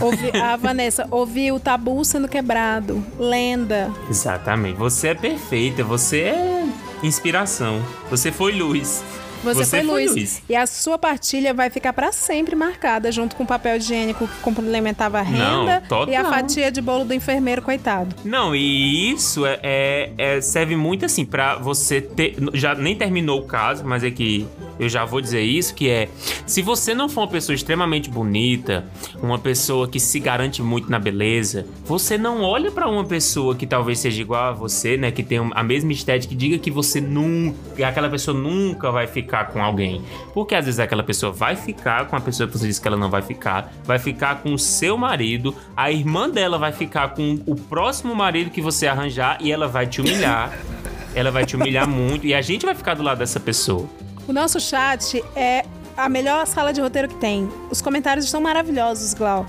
Ouvi, 0.01 0.31
a 0.37 0.57
Vanessa, 0.57 1.07
ouviu 1.11 1.57
o 1.57 1.61
tabu 1.61 2.05
sendo 2.05 2.29
quebrado. 2.29 3.05
Lenda. 3.19 3.91
Exatamente. 4.11 4.77
Você 4.77 5.09
é 5.09 5.15
perfeita, 5.15 5.85
você 5.85 6.21
é 6.21 6.65
inspiração. 7.03 7.83
Você 8.11 8.33
foi 8.33 8.53
luz. 8.53 9.05
Você, 9.45 9.65
Você 9.65 9.79
foi, 9.83 9.87
foi 9.87 10.03
luz. 10.07 10.17
luz. 10.17 10.43
E 10.49 10.57
a 10.57 10.67
sua 10.67 10.99
partilha 10.99 11.53
vai 11.55 11.71
ficar 11.71 11.93
pra 11.93 12.11
sempre 12.13 12.55
marcada, 12.57 13.13
junto 13.13 13.37
com 13.37 13.45
o 13.45 13.47
papel 13.47 13.77
higiênico 13.77 14.27
que 14.27 14.39
complementava 14.41 15.21
a 15.21 15.25
Não, 15.25 15.61
renda 15.67 15.81
total. 15.89 16.09
e 16.13 16.17
a 16.17 16.25
fatia 16.25 16.71
de 16.73 16.81
bolo 16.81 17.05
do 17.05 17.15
enfermeiro, 17.15 17.63
coitado. 17.63 18.15
Não, 18.25 18.55
e 18.57 19.11
isso 19.13 19.45
é, 19.47 19.61
é- 19.63 20.11
é- 20.19 20.41
serve 20.41 20.75
muito 20.77 21.05
assim 21.05 21.25
pra 21.25 21.57
você 21.57 22.01
ter. 22.01 22.37
Já 22.55 22.75
nem 22.75 22.97
terminou 22.97 23.41
o 23.41 23.45
caso, 23.47 23.85
mas 23.85 24.03
é 24.03 24.11
que 24.11 24.47
eu 24.79 24.89
já 24.89 25.05
vou 25.05 25.21
dizer 25.21 25.43
isso: 25.43 25.75
que 25.75 25.89
é 25.89 26.09
se 26.47 26.63
você 26.63 26.95
não 26.95 27.09
for 27.09 27.23
uma 27.23 27.29
pessoa 27.29 27.55
extremamente 27.55 28.09
bonita, 28.11 28.85
uma 29.23 29.39
pessoa 29.39 29.87
que 29.89 30.01
se 30.01 30.19
garante 30.19 30.63
muito 30.63 30.91
na 30.91 30.99
beleza, 30.99 31.67
você 31.85 32.17
não 32.17 32.43
olha 32.43 32.71
pra 32.71 32.89
uma 32.89 33.05
pessoa 33.05 33.55
que 33.55 33.67
talvez 33.67 33.99
seja 33.99 34.21
igual 34.23 34.45
a 34.49 34.53
você, 34.53 34.97
né? 34.97 35.11
Que 35.11 35.23
tem 35.23 35.39
a 35.55 35.63
mesma 35.63 35.93
estética, 35.93 36.31
que 36.31 36.37
diga 36.37 36.59
que 36.59 36.71
você 36.71 37.01
nunca. 37.01 37.55
aquela 37.87 38.09
pessoa 38.09 38.37
nunca 38.37 38.91
vai 38.91 39.07
ficar 39.07 39.34
com 39.43 39.63
alguém. 39.63 40.05
Porque 40.33 40.55
às 40.55 40.65
vezes 40.65 40.79
aquela 40.79 41.03
pessoa 41.03 41.33
vai 41.33 41.57
ficar 41.57 42.07
com 42.07 42.17
a 42.17 42.21
pessoa 42.21 42.49
que 42.49 42.57
você 42.57 42.67
disse 42.67 42.81
que 42.81 42.87
ela 42.87 42.97
não 42.97 43.11
vai 43.11 43.23
ficar, 43.23 43.73
vai 43.85 43.99
ficar 43.99 44.43
com 44.43 44.55
o 44.55 44.59
seu 44.59 44.97
marido, 44.97 45.55
a 45.77 45.91
irmã 45.91 46.31
dela 46.31 46.59
vai 46.59 46.73
ficar 46.73 47.15
com 47.15 47.41
o 47.47 47.57
próximo 47.57 48.15
marido 48.15 48.51
que 48.51 48.61
você 48.61 48.87
arranjar 48.87 49.39
e 49.41 49.51
ela 49.51 49.67
vai 49.67 49.87
te 49.87 50.01
humilhar. 50.01 50.57
ela 51.15 51.31
vai 51.31 51.45
te 51.45 51.57
humilhar 51.57 51.89
muito 51.89 52.27
e 52.27 52.35
a 52.35 52.43
gente 52.43 52.67
vai 52.67 52.75
ficar 52.75 52.95
do 52.95 53.03
lado 53.03 53.19
dessa 53.19 53.39
pessoa. 53.39 53.89
O 54.27 54.33
nosso 54.33 54.61
chat 54.61 55.23
é 55.37 55.65
a 55.97 56.09
melhor 56.09 56.47
sala 56.47 56.73
de 56.73 56.81
roteiro 56.81 57.09
que 57.09 57.17
tem. 57.17 57.49
Os 57.71 57.81
comentários 57.81 58.25
estão 58.25 58.41
maravilhosos, 58.41 59.15
Glau. 59.15 59.47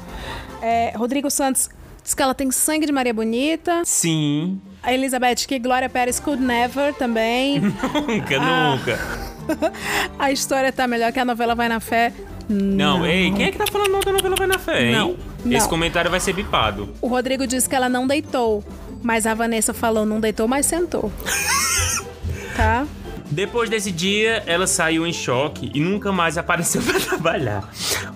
É, 0.62 0.94
Rodrigo 0.96 1.30
Santos 1.30 1.70
diz 2.04 2.14
que 2.14 2.22
ela 2.22 2.36
tem 2.36 2.52
sangue 2.52 2.86
de 2.86 2.92
Maria 2.92 3.14
Bonita. 3.14 3.82
Sim. 3.84 4.62
A 4.86 4.94
Elizabeth 4.94 5.48
que 5.48 5.58
Glória 5.60 5.90
Pérez 5.90 6.20
could 6.20 6.42
never 6.42 6.94
também. 6.94 7.60
Nunca, 8.08 8.38
Ah. 8.40 8.76
nunca. 8.78 9.00
a 10.20 10.32
história 10.32 10.72
tá 10.72 10.88
melhor 10.88 11.12
que 11.12 11.20
a 11.20 11.26
novela 11.26 11.56
Vai 11.56 11.68
na 11.68 11.80
Fé. 11.80 12.14
Não, 12.48 13.04
ei, 13.06 13.32
quem 13.32 13.46
é 13.48 13.52
que 13.52 13.58
tá 13.58 13.66
falando 13.72 13.92
mal 13.92 14.02
da 14.04 14.12
novela 14.12 14.36
Vai 14.36 14.48
na 14.48 14.60
Fé, 14.60 14.86
hein? 14.86 14.92
Não, 14.92 15.16
não. 15.44 15.58
Esse 15.58 15.68
comentário 15.68 16.10
vai 16.12 16.20
ser 16.20 16.34
bipado. 16.34 16.94
O 17.02 17.08
Rodrigo 17.08 17.48
disse 17.48 17.68
que 17.68 17.76
ela 17.76 17.90
não 17.90 18.06
deitou. 18.06 18.64
Mas 19.02 19.26
a 19.28 19.34
Vanessa 19.34 19.74
falou 19.74 20.06
não 20.06 20.20
deitou, 20.20 20.48
mas 20.48 20.66
sentou. 20.66 21.12
tá? 22.56 22.86
Depois 23.30 23.70
desse 23.70 23.92
dia, 23.92 24.44
ela 24.46 24.68
saiu 24.68 25.06
em 25.06 25.12
choque 25.14 25.72
e 25.74 25.80
nunca 25.80 26.12
mais 26.12 26.38
apareceu 26.40 26.82
pra 26.82 27.00
trabalhar. 27.00 27.70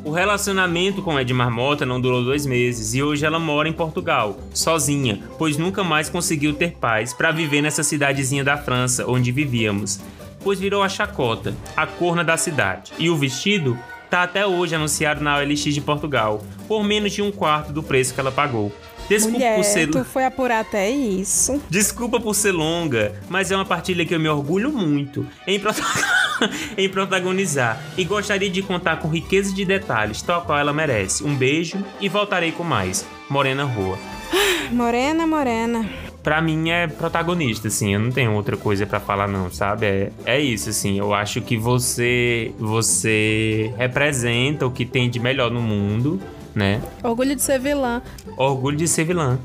O 0.03 0.11
relacionamento 0.11 1.01
com 1.01 1.19
Edmar 1.19 1.51
Mota 1.51 1.85
não 1.85 1.99
durou 1.99 2.23
dois 2.23 2.45
meses 2.45 2.93
e 2.93 3.03
hoje 3.03 3.25
ela 3.25 3.39
mora 3.39 3.67
em 3.67 3.73
Portugal, 3.73 4.39
sozinha, 4.53 5.19
pois 5.37 5.57
nunca 5.57 5.83
mais 5.83 6.09
conseguiu 6.09 6.53
ter 6.53 6.71
paz 6.71 7.13
pra 7.13 7.31
viver 7.31 7.61
nessa 7.61 7.83
cidadezinha 7.83 8.43
da 8.43 8.57
França 8.57 9.05
onde 9.07 9.31
vivíamos. 9.31 9.99
Pois 10.41 10.59
virou 10.59 10.81
a 10.81 10.89
chacota, 10.89 11.53
a 11.75 11.85
corna 11.85 12.23
da 12.23 12.37
cidade. 12.37 12.93
E 12.97 13.09
o 13.09 13.17
vestido 13.17 13.77
tá 14.09 14.23
até 14.23 14.45
hoje 14.45 14.73
anunciado 14.73 15.21
na 15.21 15.37
OLX 15.37 15.73
de 15.73 15.81
Portugal, 15.81 16.41
por 16.67 16.83
menos 16.83 17.11
de 17.11 17.21
um 17.21 17.31
quarto 17.31 17.71
do 17.71 17.83
preço 17.83 18.13
que 18.13 18.19
ela 18.19 18.31
pagou. 18.31 18.71
Desculpa 19.09 19.37
Mulher, 19.39 19.55
por 19.55 19.63
ser. 19.65 19.89
tu 19.89 20.05
foi 20.05 20.23
apurar 20.23 20.59
até 20.59 20.89
isso. 20.89 21.59
Desculpa 21.69 22.19
por 22.19 22.35
ser 22.35 22.51
longa, 22.51 23.13
mas 23.27 23.49
é 23.51 23.55
uma 23.55 23.65
partilha 23.65 24.05
que 24.05 24.13
eu 24.13 24.19
me 24.19 24.29
orgulho 24.29 24.71
muito 24.71 25.25
em, 25.47 25.59
prota- 25.59 25.81
em 26.77 26.87
protagonizar 26.87 27.81
e 27.97 28.03
gostaria 28.03 28.49
de 28.49 28.61
contar 28.61 28.97
com 28.97 29.07
riqueza 29.07 29.53
de 29.53 29.65
detalhes, 29.65 30.21
tal 30.21 30.43
qual 30.43 30.59
ela 30.59 30.71
merece. 30.71 31.23
Um 31.23 31.35
beijo 31.35 31.83
e 31.99 32.07
voltarei 32.07 32.51
com 32.51 32.63
mais. 32.63 33.03
Morena 33.29 33.63
Rua. 33.63 33.97
Morena, 34.71 35.25
morena. 35.25 35.89
Pra 36.21 36.41
mim 36.41 36.69
é 36.69 36.85
protagonista, 36.85 37.69
assim, 37.69 37.93
eu 37.93 37.99
não 37.99 38.11
tenho 38.11 38.33
outra 38.33 38.55
coisa 38.57 38.85
pra 38.85 38.99
falar 38.99 39.27
não, 39.27 39.49
sabe? 39.49 39.85
É, 39.87 40.11
é 40.25 40.39
isso, 40.39 40.69
assim, 40.69 40.99
eu 40.99 41.13
acho 41.13 41.41
que 41.41 41.57
você 41.57 42.51
você 42.59 43.73
representa 43.77 44.67
o 44.67 44.71
que 44.71 44.85
tem 44.85 45.09
de 45.09 45.19
melhor 45.19 45.49
no 45.49 45.61
mundo, 45.61 46.21
né? 46.59 46.81
Orgulho 47.01 47.35
de 47.35 47.41
ser 47.41 47.57
vilã. 47.59 48.01
Orgulho 48.37 48.75
de 48.77 48.87
ser 48.87 49.05
vilã. 49.05 49.39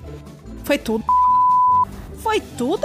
Foi 0.65 0.77
tudo. 0.77 1.05
Foi 2.19 2.41
tudo. 2.41 2.83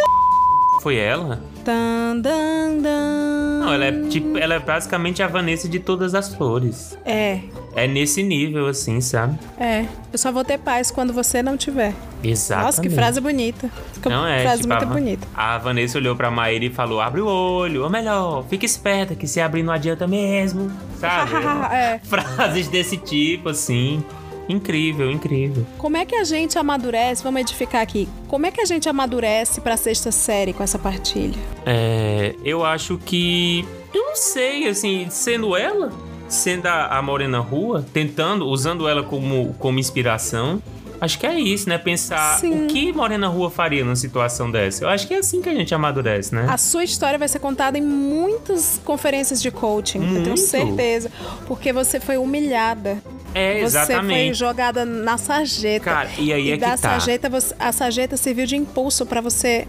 Foi 0.82 0.96
ela? 0.96 1.42
Tan, 1.66 2.18
dan, 2.22 2.78
dan. 2.82 3.60
Não, 3.60 3.74
ela 3.74 3.86
é 3.86 3.92
tipo, 4.08 4.38
ela 4.38 4.54
é 4.56 4.60
basicamente 4.60 5.22
a 5.22 5.28
Vanessa 5.28 5.68
de 5.68 5.78
todas 5.78 6.16
as 6.16 6.34
flores. 6.34 6.98
É, 7.06 7.42
É 7.76 7.86
nesse 7.86 8.24
nível, 8.24 8.66
assim, 8.68 9.02
sabe? 9.02 9.38
é. 9.60 9.86
Eu 10.12 10.18
só 10.18 10.32
vou 10.32 10.44
ter 10.44 10.58
paz 10.58 10.90
quando 10.90 11.12
você 11.14 11.44
não 11.44 11.56
tiver. 11.58 11.94
Exatamente. 12.24 12.66
Nossa, 12.66 12.82
que 12.82 12.90
frase 12.90 13.20
bonita. 13.22 13.70
Que 14.02 14.10
Não 14.10 14.26
é, 14.26 14.42
frase 14.42 14.62
tipo, 14.62 14.74
muito 14.74 14.84
a, 14.84 14.88
bonita. 14.88 15.28
A 15.36 15.58
Vanessa 15.58 15.98
olhou 15.98 16.16
pra 16.16 16.32
Maíra 16.32 16.66
e 16.66 16.70
falou: 16.70 17.00
abre 17.02 17.20
o 17.22 17.28
olho, 17.28 17.84
ou 17.84 17.90
melhor, 17.90 18.44
fica 18.50 18.66
esperta 18.66 19.14
que 19.14 19.28
se 19.28 19.40
abrir 19.42 19.62
não 19.62 19.74
adianta 19.74 20.08
mesmo, 20.08 20.72
sabe? 20.98 21.32
É. 21.72 22.00
Frases 22.04 22.68
desse 22.70 22.96
tipo, 22.98 23.50
assim. 23.50 24.04
Incrível, 24.50 25.12
incrível. 25.12 25.66
Como 25.78 25.96
é 25.96 26.06
que 26.06 26.16
a 26.16 26.24
gente 26.24 26.58
amadurece? 26.58 27.24
Vamos 27.24 27.42
edificar 27.42 27.82
aqui. 27.82 28.10
Como 28.28 28.48
é 28.48 28.52
que 28.52 28.60
a 28.60 28.66
gente 28.66 28.90
amadurece 28.90 29.62
pra 29.62 29.78
sexta 29.78 30.12
série 30.12 30.52
com 30.52 30.64
essa 30.64 30.80
partilha? 30.80 31.38
É, 31.66 32.36
eu 32.44 32.66
acho 32.66 32.98
que. 32.98 33.64
Eu 33.94 34.04
não 34.04 34.16
sei, 34.16 34.68
assim, 34.68 35.08
sendo 35.10 35.56
ela, 35.56 35.92
sendo 36.28 36.66
a, 36.66 36.98
a 36.98 37.02
Morena 37.02 37.40
Rua, 37.40 37.86
tentando, 37.94 38.48
usando 38.48 38.88
ela 38.88 39.04
como, 39.04 39.54
como 39.60 39.80
inspiração. 39.80 40.62
Acho 41.02 41.18
que 41.18 41.26
é 41.26 41.40
isso, 41.40 41.70
né? 41.70 41.78
Pensar 41.78 42.38
Sim. 42.40 42.66
o 42.66 42.68
que 42.68 42.92
Morena 42.92 43.28
Rua 43.28 43.50
faria 43.50 43.84
numa 43.86 43.96
situação 43.96 44.52
dessa. 44.52 44.84
Eu 44.84 44.90
acho 44.90 45.08
que 45.08 45.14
é 45.14 45.20
assim 45.20 45.42
que 45.42 45.48
a 45.50 45.54
gente 45.54 45.74
amadurece, 45.74 46.36
né? 46.36 46.46
A 46.50 46.58
sua 46.58 46.84
história 46.84 47.18
vai 47.18 47.28
ser 47.28 47.40
contada 47.40 47.78
em 47.78 47.82
muitas 47.82 48.82
conferências 48.84 49.42
de 49.42 49.50
coaching, 49.52 50.00
eu 50.00 50.08
tenho 50.08 50.22
Muito. 50.26 50.38
certeza. 50.42 51.10
Porque 51.48 51.72
você 51.72 52.00
foi 52.00 52.18
humilhada. 52.18 52.98
É, 53.34 53.54
Você 53.54 53.60
foi 53.60 53.66
exatamente. 53.66 54.34
jogada 54.38 54.84
na 54.86 55.18
sarjeta. 55.18 55.86
Cara, 55.86 56.10
e 56.18 56.34
aí 56.34 56.52
é 56.52 56.58
da 56.58 56.72
que 56.76 56.82
tá. 56.82 56.90
sarjeta, 56.90 57.30
você- 57.30 57.56
a 57.60 57.72
sarjeta 57.72 58.18
serviu 58.18 58.46
de 58.46 58.56
impulso 58.56 59.06
pra 59.06 59.22
você. 59.22 59.68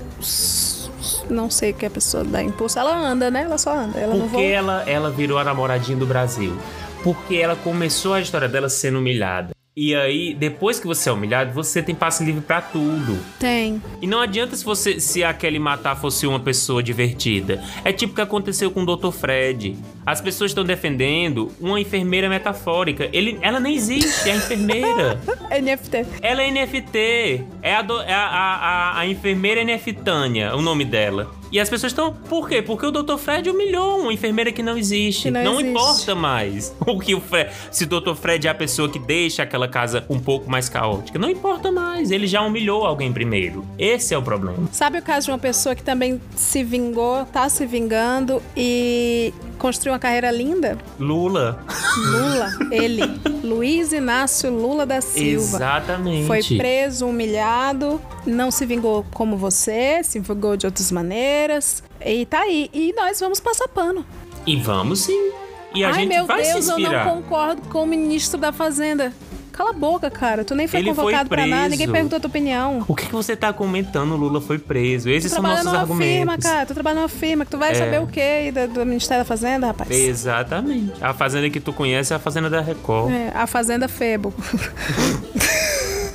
Não 1.28 1.48
sei 1.50 1.70
o 1.70 1.74
que 1.74 1.86
a 1.86 1.90
pessoa 1.90 2.24
dá 2.24 2.42
impulso. 2.42 2.78
Ela 2.78 2.96
anda, 2.96 3.30
né? 3.30 3.42
Ela 3.42 3.58
só 3.58 3.72
anda. 3.72 3.98
Ela 3.98 4.16
Porque 4.16 4.42
ela, 4.42 4.82
ela 4.88 5.10
virou 5.10 5.38
a 5.38 5.44
namoradinha 5.44 5.96
do 5.96 6.06
Brasil. 6.06 6.56
Porque 7.04 7.36
ela 7.36 7.54
começou 7.54 8.14
a 8.14 8.20
história 8.20 8.48
dela 8.48 8.68
sendo 8.68 8.98
humilhada. 8.98 9.50
E 9.82 9.94
aí, 9.94 10.34
depois 10.34 10.78
que 10.78 10.86
você 10.86 11.08
é 11.08 11.12
humilhado, 11.12 11.54
você 11.54 11.82
tem 11.82 11.94
passe 11.94 12.22
livre 12.22 12.42
pra 12.42 12.60
tudo. 12.60 13.18
Tem. 13.38 13.80
E 14.02 14.06
não 14.06 14.20
adianta 14.20 14.54
se 14.54 14.62
você 14.62 15.00
se 15.00 15.24
a 15.24 15.32
Kelly 15.32 15.58
matar 15.58 15.96
fosse 15.96 16.26
uma 16.26 16.38
pessoa 16.38 16.82
divertida. 16.82 17.64
É 17.82 17.90
tipo 17.90 18.12
o 18.12 18.14
que 18.14 18.20
aconteceu 18.20 18.70
com 18.70 18.82
o 18.82 18.96
Dr. 18.96 19.10
Fred. 19.10 19.78
As 20.04 20.20
pessoas 20.20 20.50
estão 20.50 20.64
defendendo 20.64 21.50
uma 21.58 21.80
enfermeira 21.80 22.28
metafórica. 22.28 23.08
Ele, 23.10 23.38
ela 23.40 23.58
nem 23.58 23.74
existe, 23.74 24.28
é 24.28 24.32
a 24.32 24.36
enfermeira. 24.36 25.18
NFT. 25.62 26.06
Ela 26.20 26.42
é 26.42 26.50
NFT. 26.50 27.44
É 27.62 27.74
a, 27.76 27.80
do- 27.80 28.02
é 28.02 28.12
a, 28.12 28.26
a, 28.26 28.56
a, 28.56 28.98
a 29.00 29.06
enfermeira 29.06 29.64
NFTânia, 29.64 30.54
o 30.54 30.60
nome 30.60 30.84
dela. 30.84 31.30
E 31.50 31.58
as 31.58 31.68
pessoas 31.68 31.92
estão. 31.92 32.12
Por 32.12 32.48
quê? 32.48 32.62
Porque 32.62 32.86
o 32.86 32.90
Dr. 32.90 33.16
Fred 33.16 33.50
humilhou 33.50 34.00
uma 34.00 34.12
enfermeira 34.12 34.52
que 34.52 34.62
não 34.62 34.76
existe. 34.78 35.24
Que 35.24 35.30
não 35.30 35.54
existe. 35.54 35.70
importa 35.70 36.14
mais 36.14 36.74
o 36.86 36.98
que 36.98 37.14
o 37.14 37.20
Fred. 37.20 37.50
Se 37.70 37.84
o 37.84 37.86
Dr. 37.86 38.14
Fred 38.14 38.46
é 38.46 38.50
a 38.50 38.54
pessoa 38.54 38.88
que 38.88 38.98
deixa 38.98 39.42
aquela 39.42 39.68
casa 39.68 40.04
um 40.08 40.18
pouco 40.18 40.50
mais 40.50 40.68
caótica. 40.68 41.18
Não 41.18 41.28
importa 41.28 41.70
mais. 41.72 42.10
Ele 42.10 42.26
já 42.26 42.40
humilhou 42.42 42.84
alguém 42.84 43.12
primeiro. 43.12 43.66
Esse 43.78 44.14
é 44.14 44.18
o 44.18 44.22
problema. 44.22 44.68
Sabe 44.72 44.98
o 44.98 45.02
caso 45.02 45.26
de 45.26 45.32
uma 45.32 45.38
pessoa 45.38 45.74
que 45.74 45.82
também 45.82 46.20
se 46.36 46.62
vingou, 46.62 47.24
tá 47.26 47.48
se 47.48 47.66
vingando 47.66 48.42
e 48.56 49.32
construiu 49.60 49.92
uma 49.92 49.98
carreira 49.98 50.30
linda? 50.30 50.76
Lula. 50.98 51.64
Lula, 51.96 52.50
ele. 52.72 53.02
Luiz 53.44 53.92
Inácio 53.92 54.50
Lula 54.50 54.84
da 54.84 55.00
Silva. 55.00 55.56
Exatamente. 55.56 56.26
Foi 56.26 56.42
preso, 56.42 57.06
humilhado, 57.06 58.00
não 58.26 58.50
se 58.50 58.64
vingou 58.66 59.04
como 59.12 59.36
você, 59.36 60.02
se 60.02 60.18
vingou 60.18 60.56
de 60.56 60.66
outras 60.66 60.90
maneiras. 60.90 61.82
E 62.04 62.26
tá 62.26 62.40
aí. 62.40 62.70
E 62.72 62.92
nós 62.94 63.20
vamos 63.20 63.38
passar 63.38 63.68
pano. 63.68 64.04
E 64.46 64.56
vamos 64.56 65.00
sim. 65.00 65.32
E 65.74 65.84
a 65.84 65.88
Ai, 65.88 65.94
gente 65.94 66.08
meu 66.08 66.26
vai 66.26 66.42
Deus, 66.42 66.64
se 66.64 66.70
eu 66.72 66.78
inspirar. 66.78 67.04
não 67.04 67.22
concordo 67.22 67.62
com 67.68 67.82
o 67.82 67.86
ministro 67.86 68.40
da 68.40 68.52
Fazenda. 68.52 69.12
Cala 69.60 69.70
a 69.72 69.74
boca, 69.74 70.10
cara. 70.10 70.42
Tu 70.42 70.54
nem 70.54 70.66
foi 70.66 70.80
Ele 70.80 70.94
foi 70.94 71.04
convocado 71.04 71.28
pra 71.28 71.46
nada, 71.46 71.68
ninguém 71.68 71.86
perguntou 71.86 72.16
a 72.16 72.20
tua 72.20 72.28
opinião. 72.28 72.82
O 72.88 72.94
que, 72.94 73.04
que 73.04 73.12
você 73.12 73.36
tá 73.36 73.52
comentando? 73.52 74.12
O 74.12 74.16
Lula 74.16 74.40
foi 74.40 74.58
preso. 74.58 75.04
Tu 75.04 75.10
Esses 75.10 75.30
são 75.30 75.42
trabalha 75.42 75.56
nossos 75.62 75.72
numa 75.72 75.82
argumentos. 75.82 76.14
firma, 76.16 76.38
cara. 76.38 76.64
Tu 76.64 76.72
trabalha 76.72 76.96
numa 76.96 77.08
firma 77.10 77.44
que 77.44 77.50
tu 77.50 77.58
vai 77.58 77.72
É. 77.72 77.74
saber 77.74 78.00
o 78.00 78.06
quê 78.06 78.50
do, 78.50 78.72
do 78.72 78.86
Ministério 78.86 79.20
da 79.22 79.28
Fazenda, 79.28 79.66
rapaz? 79.66 79.90
Exatamente. 79.90 80.94
A 80.98 81.12
fazenda 81.12 81.50
que 81.50 81.60
tu 81.60 81.74
conhece 81.74 82.10
é 82.10 82.16
a 82.16 82.18
fazenda 82.18 82.48
da 82.48 82.62
Record. 82.62 83.12
É, 83.12 83.32
a 83.34 83.46
Fazenda 83.46 83.86
Febo. 83.86 84.32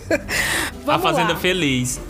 a 0.87 0.97
fazenda 0.97 1.33
lá. 1.33 1.39
feliz. 1.39 2.01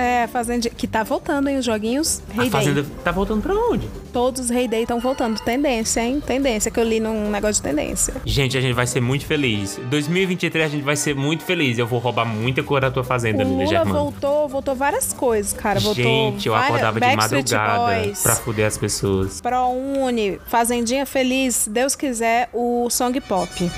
É, 0.00 0.28
Fazenda. 0.28 0.70
Que 0.70 0.86
tá 0.86 1.02
voltando, 1.02 1.48
hein? 1.48 1.58
Os 1.58 1.64
joguinhos 1.64 2.22
A 2.28 2.42
Hay 2.42 2.48
Day. 2.48 2.50
Fazenda 2.50 2.86
tá 3.02 3.10
voltando 3.10 3.42
pra 3.42 3.52
onde? 3.52 3.88
Todos 4.12 4.42
os 4.42 4.50
Hay 4.50 4.68
Day 4.68 4.82
estão 4.82 5.00
voltando. 5.00 5.40
Tendência, 5.40 6.00
hein? 6.00 6.22
Tendência, 6.24 6.70
que 6.70 6.78
eu 6.78 6.84
li 6.84 7.00
num 7.00 7.28
negócio 7.30 7.56
de 7.56 7.68
tendência. 7.68 8.14
Gente, 8.24 8.56
a 8.56 8.60
gente 8.60 8.74
vai 8.74 8.86
ser 8.86 9.00
muito 9.00 9.26
feliz. 9.26 9.78
2023 9.90 10.64
a 10.64 10.68
gente 10.68 10.82
vai 10.84 10.94
ser 10.94 11.16
muito 11.16 11.42
feliz. 11.42 11.78
Eu 11.78 11.86
vou 11.86 11.98
roubar 11.98 12.24
muita 12.24 12.62
cor 12.62 12.80
da 12.80 12.90
tua 12.92 13.02
fazenda, 13.02 13.42
Lula 13.42 13.66
Germano. 13.66 13.92
voltou, 13.98 14.48
voltou 14.48 14.74
várias 14.76 15.12
coisas, 15.12 15.52
cara. 15.52 15.80
Voltou 15.80 16.04
Gente, 16.04 16.46
eu 16.46 16.52
várias- 16.54 16.68
acordava 16.70 17.00
de 17.00 17.16
madrugada 17.16 17.78
Boys, 18.04 18.22
pra 18.22 18.36
fuder 18.36 18.66
as 18.66 18.78
pessoas. 18.78 19.40
ProUni, 19.40 20.38
Fazendinha 20.46 21.04
Feliz, 21.04 21.56
se 21.56 21.70
Deus 21.70 21.96
quiser, 21.96 22.48
o 22.52 22.88
Song 22.90 23.20
Pop. 23.20 23.70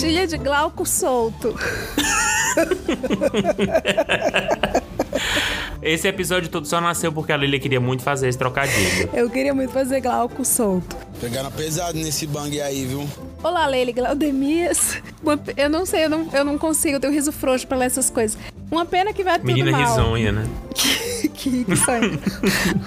Partilha 0.00 0.26
de 0.26 0.38
Glauco 0.38 0.86
solto. 0.86 1.54
Esse 5.82 6.08
episódio 6.08 6.48
todo 6.48 6.66
só 6.66 6.80
nasceu 6.80 7.12
porque 7.12 7.34
a 7.34 7.36
Lília 7.36 7.60
queria 7.60 7.80
muito 7.80 8.02
fazer 8.02 8.28
esse 8.28 8.38
trocadilho. 8.38 9.10
Eu 9.12 9.28
queria 9.28 9.52
muito 9.52 9.74
fazer 9.74 10.00
Glauco 10.00 10.42
solto. 10.42 10.96
Pegaram 11.20 11.50
pesado 11.50 11.98
nesse 11.98 12.26
bang 12.26 12.62
aí, 12.62 12.86
viu? 12.86 13.06
Olá, 13.44 13.66
Leile 13.66 13.92
Glaudemias. 13.92 14.96
Eu 15.54 15.68
não 15.68 15.84
sei, 15.84 16.06
eu 16.06 16.08
não, 16.08 16.26
eu 16.32 16.46
não 16.46 16.56
consigo, 16.56 16.96
eu 16.96 17.00
tenho 17.00 17.12
riso 17.12 17.30
frouxo 17.30 17.66
pra 17.66 17.76
ler 17.76 17.84
essas 17.84 18.08
coisas. 18.08 18.38
Uma 18.70 18.86
pena 18.86 19.12
que 19.12 19.22
vai 19.22 19.38
tudo 19.38 19.48
Menina 19.52 19.70
mal. 19.72 19.82
risonha, 19.82 20.32
né? 20.32 20.48
que, 21.30 21.64
que 21.64 21.76
sonho. 21.76 22.18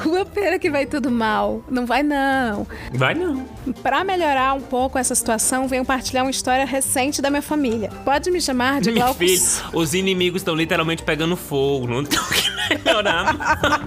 Uma 0.06 0.26
pena 0.26 0.60
que 0.60 0.70
vai 0.70 0.86
tudo 0.86 1.10
mal. 1.10 1.64
Não 1.70 1.86
vai, 1.86 2.04
não. 2.04 2.68
Vai 2.94 3.14
não. 3.14 3.46
Pra 3.82 4.04
melhorar 4.04 4.54
um 4.54 4.62
pouco 4.62 4.98
essa 4.98 5.16
situação, 5.16 5.68
venho 5.68 5.86
partilhar 5.86 6.24
uma 6.24 6.32
história 6.32 6.66
recente 6.66 7.22
da 7.22 7.30
minha 7.30 7.42
família. 7.42 7.90
Pode 8.06 8.30
me 8.32 8.42
chamar 8.42 8.82
de 8.82 8.92
Meu 8.92 9.02
Glauco 9.02 9.20
filho, 9.20 9.42
os 9.74 9.94
inimigos 9.94 10.42
estão 10.42 10.56
literalmente 10.56 11.04
pegando 11.04 11.36
fogo. 11.36 11.88
Não 11.88 12.04
tem 12.04 12.20
o 12.20 12.28
que 12.28 12.84
melhorar. 12.84 13.36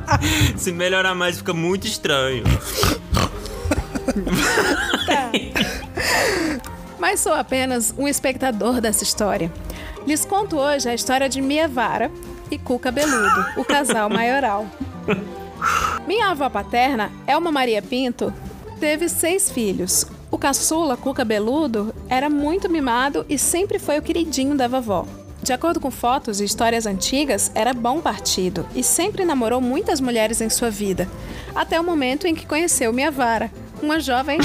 Se 0.56 0.72
melhorar 0.72 1.14
mais, 1.14 1.38
fica 1.38 1.52
muito 1.52 1.86
estranho. 1.86 2.44
mas 6.98 7.20
sou 7.20 7.34
apenas 7.34 7.94
um 7.96 8.08
espectador 8.08 8.80
dessa 8.80 9.04
história. 9.04 9.52
Lhes 10.06 10.24
conto 10.24 10.56
hoje 10.56 10.88
a 10.88 10.94
história 10.94 11.28
de 11.28 11.40
Mia 11.42 11.66
Vara 11.66 12.10
e 12.50 12.58
Cuca 12.58 12.90
Beludo, 12.90 13.46
o 13.56 13.64
casal 13.64 14.08
maioral. 14.08 14.66
Minha 16.06 16.28
avó 16.28 16.48
paterna, 16.48 17.10
Elma 17.26 17.50
Maria 17.50 17.82
Pinto, 17.82 18.32
teve 18.78 19.08
seis 19.08 19.50
filhos. 19.50 20.06
O 20.30 20.38
caçula, 20.38 20.96
Cuca 20.96 21.24
Beludo, 21.24 21.94
era 22.08 22.28
muito 22.28 22.68
mimado 22.68 23.24
e 23.28 23.38
sempre 23.38 23.78
foi 23.78 23.98
o 23.98 24.02
queridinho 24.02 24.56
da 24.56 24.68
vovó. 24.68 25.06
De 25.42 25.52
acordo 25.52 25.78
com 25.78 25.90
fotos 25.90 26.40
e 26.40 26.44
histórias 26.44 26.86
antigas, 26.86 27.52
era 27.54 27.72
bom 27.72 28.00
partido 28.00 28.66
e 28.74 28.82
sempre 28.82 29.24
namorou 29.24 29.60
muitas 29.60 30.00
mulheres 30.00 30.40
em 30.40 30.50
sua 30.50 30.70
vida, 30.70 31.08
até 31.54 31.80
o 31.80 31.84
momento 31.84 32.26
em 32.26 32.34
que 32.34 32.46
conheceu 32.46 32.92
Mia 32.92 33.10
Vara, 33.10 33.50
uma 33.80 34.00
jovem 34.00 34.38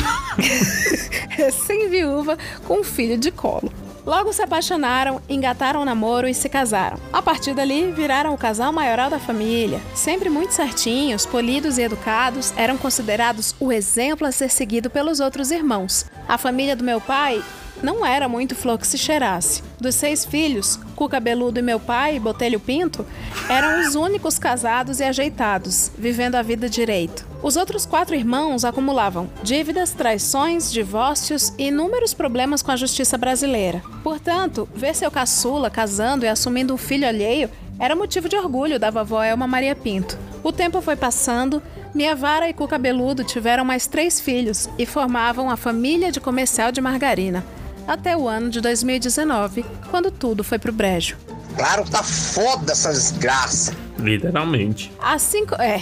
recém-viúva 1.30 2.38
com 2.68 2.82
um 2.82 2.84
filho 2.84 3.18
de 3.18 3.32
colo. 3.32 3.72
Logo 4.06 4.34
se 4.34 4.42
apaixonaram, 4.42 5.22
engataram 5.30 5.82
o 5.82 5.86
namoro 5.86 6.28
e 6.28 6.34
se 6.34 6.50
casaram. 6.50 6.98
A 7.14 7.22
partir 7.22 7.54
dali, 7.54 7.92
viraram 7.92 8.34
o 8.34 8.38
casal 8.38 8.74
maioral 8.74 9.10
da 9.10 9.20
família. 9.20 9.80
Sempre 9.94 10.30
muito 10.30 10.54
certinhos, 10.54 11.26
polidos 11.26 11.78
e 11.78 11.84
educados, 11.84 12.52
eram 12.58 12.78
considerados 12.78 13.56
o 13.60 13.72
exemplo 13.72 14.26
a 14.26 14.32
ser 14.32 14.50
seguido 14.50 14.90
pelos 14.90 15.20
outros 15.20 15.52
irmãos. 15.52 16.06
A 16.28 16.38
família 16.38 16.76
do 16.76 16.84
meu 16.84 17.00
pai 17.00 17.44
não 17.82 18.06
era 18.06 18.28
muito 18.28 18.56
flor 18.56 18.78
que 18.78 18.88
se 18.88 18.98
cheirasse. 18.98 19.64
Dos 19.80 19.96
seis 19.96 20.24
filhos, 20.26 20.80
Cuca 20.96 21.20
Beludo 21.20 21.60
e 21.60 21.62
meu 21.64 21.80
pai, 21.80 22.20
Botelho 22.20 22.60
Pinto, 22.60 23.06
eram 23.50 23.82
os 23.82 23.96
únicos 23.96 24.38
casados 24.38 25.00
e 25.00 25.04
ajeitados, 25.04 25.92
vivendo 25.98 26.36
a 26.36 26.42
vida 26.42 26.70
direito. 26.70 27.28
Os 27.42 27.56
outros 27.56 27.86
quatro 27.86 28.16
irmãos 28.16 28.64
acumulavam 28.64 29.28
dívidas, 29.42 29.92
traições, 29.92 30.72
divórcios 30.72 31.52
e 31.58 31.70
inúmeros 31.70 32.14
problemas 32.14 32.62
com 32.62 32.72
a 32.72 32.76
justiça 32.76 33.18
brasileira. 33.18 33.82
Portanto, 34.04 34.70
ver 34.76 34.96
seu 34.96 35.10
caçula 35.10 35.70
casando 35.70 36.24
e 36.24 36.28
assumindo 36.28 36.74
um 36.74 36.78
filho 36.78 37.08
alheio 37.08 37.50
era 37.80 37.96
motivo 37.96 38.30
de 38.30 38.36
orgulho 38.36 38.80
da 38.80 38.92
vovó 38.92 39.24
Elma 39.24 39.48
Maria 39.48 39.76
Pinto. 39.76 40.16
O 40.44 40.52
tempo 40.52 40.82
foi 40.82 40.96
passando, 40.96 41.64
Mia 41.96 42.16
Vara 42.16 42.48
e 42.48 42.54
Cuca 42.54 42.78
Beludo 42.78 43.24
tiveram 43.24 43.66
mais 43.66 43.88
três 43.88 44.22
filhos 44.22 44.70
e 44.78 44.86
formavam 44.86 45.50
a 45.50 45.58
família 45.58 46.12
de 46.12 46.20
comercial 46.20 46.72
de 46.72 46.80
margarina. 46.80 47.44
Até 47.88 48.16
o 48.16 48.28
ano 48.28 48.50
de 48.50 48.62
2019, 48.62 49.66
quando 49.90 50.12
tudo 50.12 50.44
foi 50.44 50.60
pro 50.60 50.72
brejo. 50.72 51.18
Claro 51.56 51.84
que 51.84 51.92
tá 51.92 52.04
foda 52.04 52.72
essa 52.72 52.92
desgraça. 52.92 53.76
Literalmente. 54.00 54.92
Assim, 55.02 55.46
é, 55.60 55.82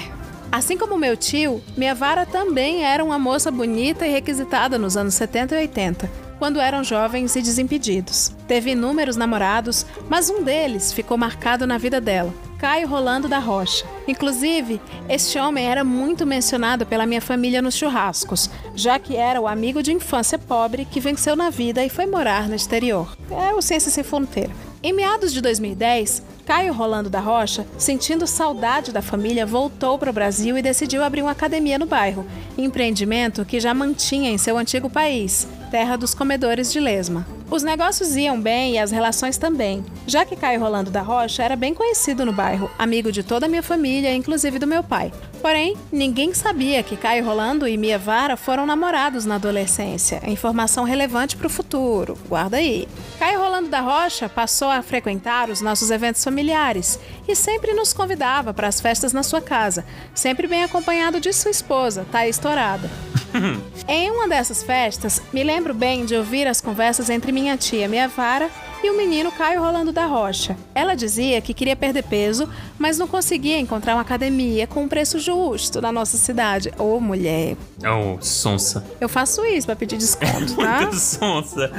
assim 0.52 0.78
como 0.78 0.98
meu 0.98 1.16
tio, 1.16 1.62
minha 1.78 1.96
vara 1.96 2.26
também 2.26 2.84
era 2.84 3.04
uma 3.04 3.20
moça 3.20 3.52
bonita 3.52 4.06
e 4.06 4.12
requisitada 4.12 4.78
nos 4.78 4.98
anos 4.98 5.14
70 5.14 5.56
e 5.56 5.60
80, 5.60 6.12
quando 6.38 6.60
eram 6.60 6.84
jovens 6.84 7.36
e 7.36 7.42
desimpedidos. 7.42 8.32
Teve 8.48 8.72
inúmeros 8.72 9.16
namorados, 9.16 9.86
mas 10.10 10.30
um 10.30 10.44
deles 10.44 10.92
ficou 10.92 11.18
marcado 11.18 11.68
na 11.68 11.78
vida 11.78 12.02
dela. 12.02 12.34
Caio 12.60 12.90
Rolando 12.90 13.30
da 13.30 13.40
Rocha. 13.40 13.86
Inclusive, 14.06 14.82
este 15.08 15.40
homem 15.40 15.66
era 15.66 15.82
muito 15.82 16.26
mencionado 16.26 16.86
pela 16.86 17.06
minha 17.06 17.22
família 17.22 17.62
nos 17.62 17.74
churrascos, 17.74 18.50
já 18.76 19.00
que 19.00 19.16
era 19.16 19.40
o 19.40 19.48
amigo 19.48 19.82
de 19.82 19.94
infância 19.94 20.38
pobre 20.38 20.84
que 20.84 21.00
venceu 21.00 21.38
na 21.38 21.50
vida 21.50 21.86
e 21.86 21.90
foi 21.90 22.06
morar 22.06 22.50
no 22.50 22.56
exterior. 22.56 23.16
É 23.32 23.54
o 23.54 23.62
Ciência 23.62 23.90
Sem 23.90 24.04
Fronteira. 24.04 24.52
Em 24.84 24.92
meados 24.92 25.32
de 25.32 25.40
2010, 25.40 26.22
Caio 26.46 26.74
Rolando 26.74 27.10
da 27.10 27.22
Rocha, 27.22 27.66
sentindo 27.78 28.28
saudade 28.28 28.92
da 28.92 29.02
família, 29.02 29.46
voltou 29.46 29.98
para 29.98 30.10
o 30.10 30.14
Brasil 30.14 30.58
e 30.58 30.62
decidiu 30.62 31.02
abrir 31.02 31.22
uma 31.22 31.32
academia 31.32 31.80
no 31.80 31.86
bairro, 31.86 32.26
empreendimento 32.58 33.46
que 33.46 33.60
já 33.62 33.74
mantinha 33.74 34.32
em 34.32 34.38
seu 34.38 34.58
antigo 34.58 34.90
país, 34.90 35.48
terra 35.72 35.96
dos 35.96 36.14
comedores 36.14 36.74
de 36.74 36.80
lesma. 36.82 37.26
Os 37.52 37.64
negócios 37.64 38.16
iam 38.16 38.40
bem 38.40 38.74
e 38.74 38.78
as 38.78 38.92
relações 38.92 39.36
também, 39.36 39.84
já 40.06 40.24
que 40.24 40.36
Caio 40.36 40.60
Rolando 40.60 40.92
da 40.92 41.02
Rocha 41.02 41.42
era 41.42 41.56
bem 41.56 41.74
conhecido 41.74 42.24
no 42.24 42.32
bairro, 42.32 42.70
amigo 42.78 43.12
de 43.12 43.24
toda 43.24 43.48
a 43.48 43.50
minha 43.50 43.64
família, 43.64 44.14
inclusive 44.14 44.60
do 44.60 44.68
meu 44.68 44.84
pai. 44.84 45.12
Porém, 45.42 45.76
ninguém 45.92 46.32
sabia 46.32 46.84
que 46.84 46.96
Caio 46.96 47.26
Rolando 47.26 47.68
e 47.68 47.76
Mia 47.76 47.98
Vara 47.98 48.38
foram 48.38 48.68
namorados 48.68 49.26
na 49.26 49.36
adolescência. 49.36 50.22
Informação 50.28 50.84
relevante 50.84 51.36
para 51.36 51.48
o 51.48 51.50
futuro. 51.50 52.18
Guarda 52.28 52.58
aí. 52.58 52.88
Caio 53.18 53.40
Rolando 53.40 53.70
da 53.70 53.80
Rocha 53.80 54.30
passou 54.30 54.70
a 54.70 54.84
frequentar 54.84 55.50
os 55.50 55.60
nossos 55.60 55.90
eventos 55.90 56.24
familiares 56.24 57.00
e 57.28 57.36
sempre 57.36 57.74
nos 57.74 57.94
convidava 57.94 58.54
para 58.54 58.68
as 58.68 58.80
festas 58.80 59.12
na 59.12 59.24
sua 59.24 59.42
casa, 59.42 59.86
sempre 60.14 60.46
bem 60.46 60.64
acompanhado 60.64 61.20
de 61.20 61.34
sua 61.34 61.50
esposa, 61.50 62.06
Thaís 62.12 62.38
Torada. 62.38 62.90
Em 63.88 64.12
uma 64.12 64.28
dessas 64.28 64.62
festas, 64.62 65.22
me 65.34 65.44
lembro 65.44 65.74
bem 65.74 66.06
de 66.06 66.16
ouvir 66.16 66.48
as 66.48 66.62
conversas 66.62 67.10
entre 67.10 67.32
minha 67.42 67.56
tia 67.58 67.88
Mia 67.88 68.08
Vara 68.08 68.50
e 68.84 68.90
o 68.90 68.98
menino 68.98 69.32
Caio 69.32 69.62
Rolando 69.62 69.92
da 69.92 70.06
Rocha. 70.06 70.58
Ela 70.76 70.96
dizia 70.96 71.42
que 71.42 71.54
queria 71.54 71.76
perder 71.76 72.04
peso, 72.04 72.48
mas 72.78 72.98
não 72.98 73.08
conseguia 73.08 73.58
encontrar 73.60 73.96
uma 73.96 74.02
academia 74.02 74.66
com 74.68 74.84
um 74.84 74.88
preço 74.88 75.20
justo 75.20 75.82
na 75.82 75.92
nossa 75.92 76.18
cidade. 76.18 76.72
Ô, 76.78 77.00
mulher, 77.00 77.56
Oh, 77.84 78.18
sonsa. 78.22 78.86
eu 79.00 79.08
faço 79.10 79.44
isso 79.46 79.68
pra 79.68 79.76
pedir 79.76 79.98
desconto, 79.98 80.56
tá? 80.58 80.82
Muito 80.82 80.96
sonsa. 80.98 81.72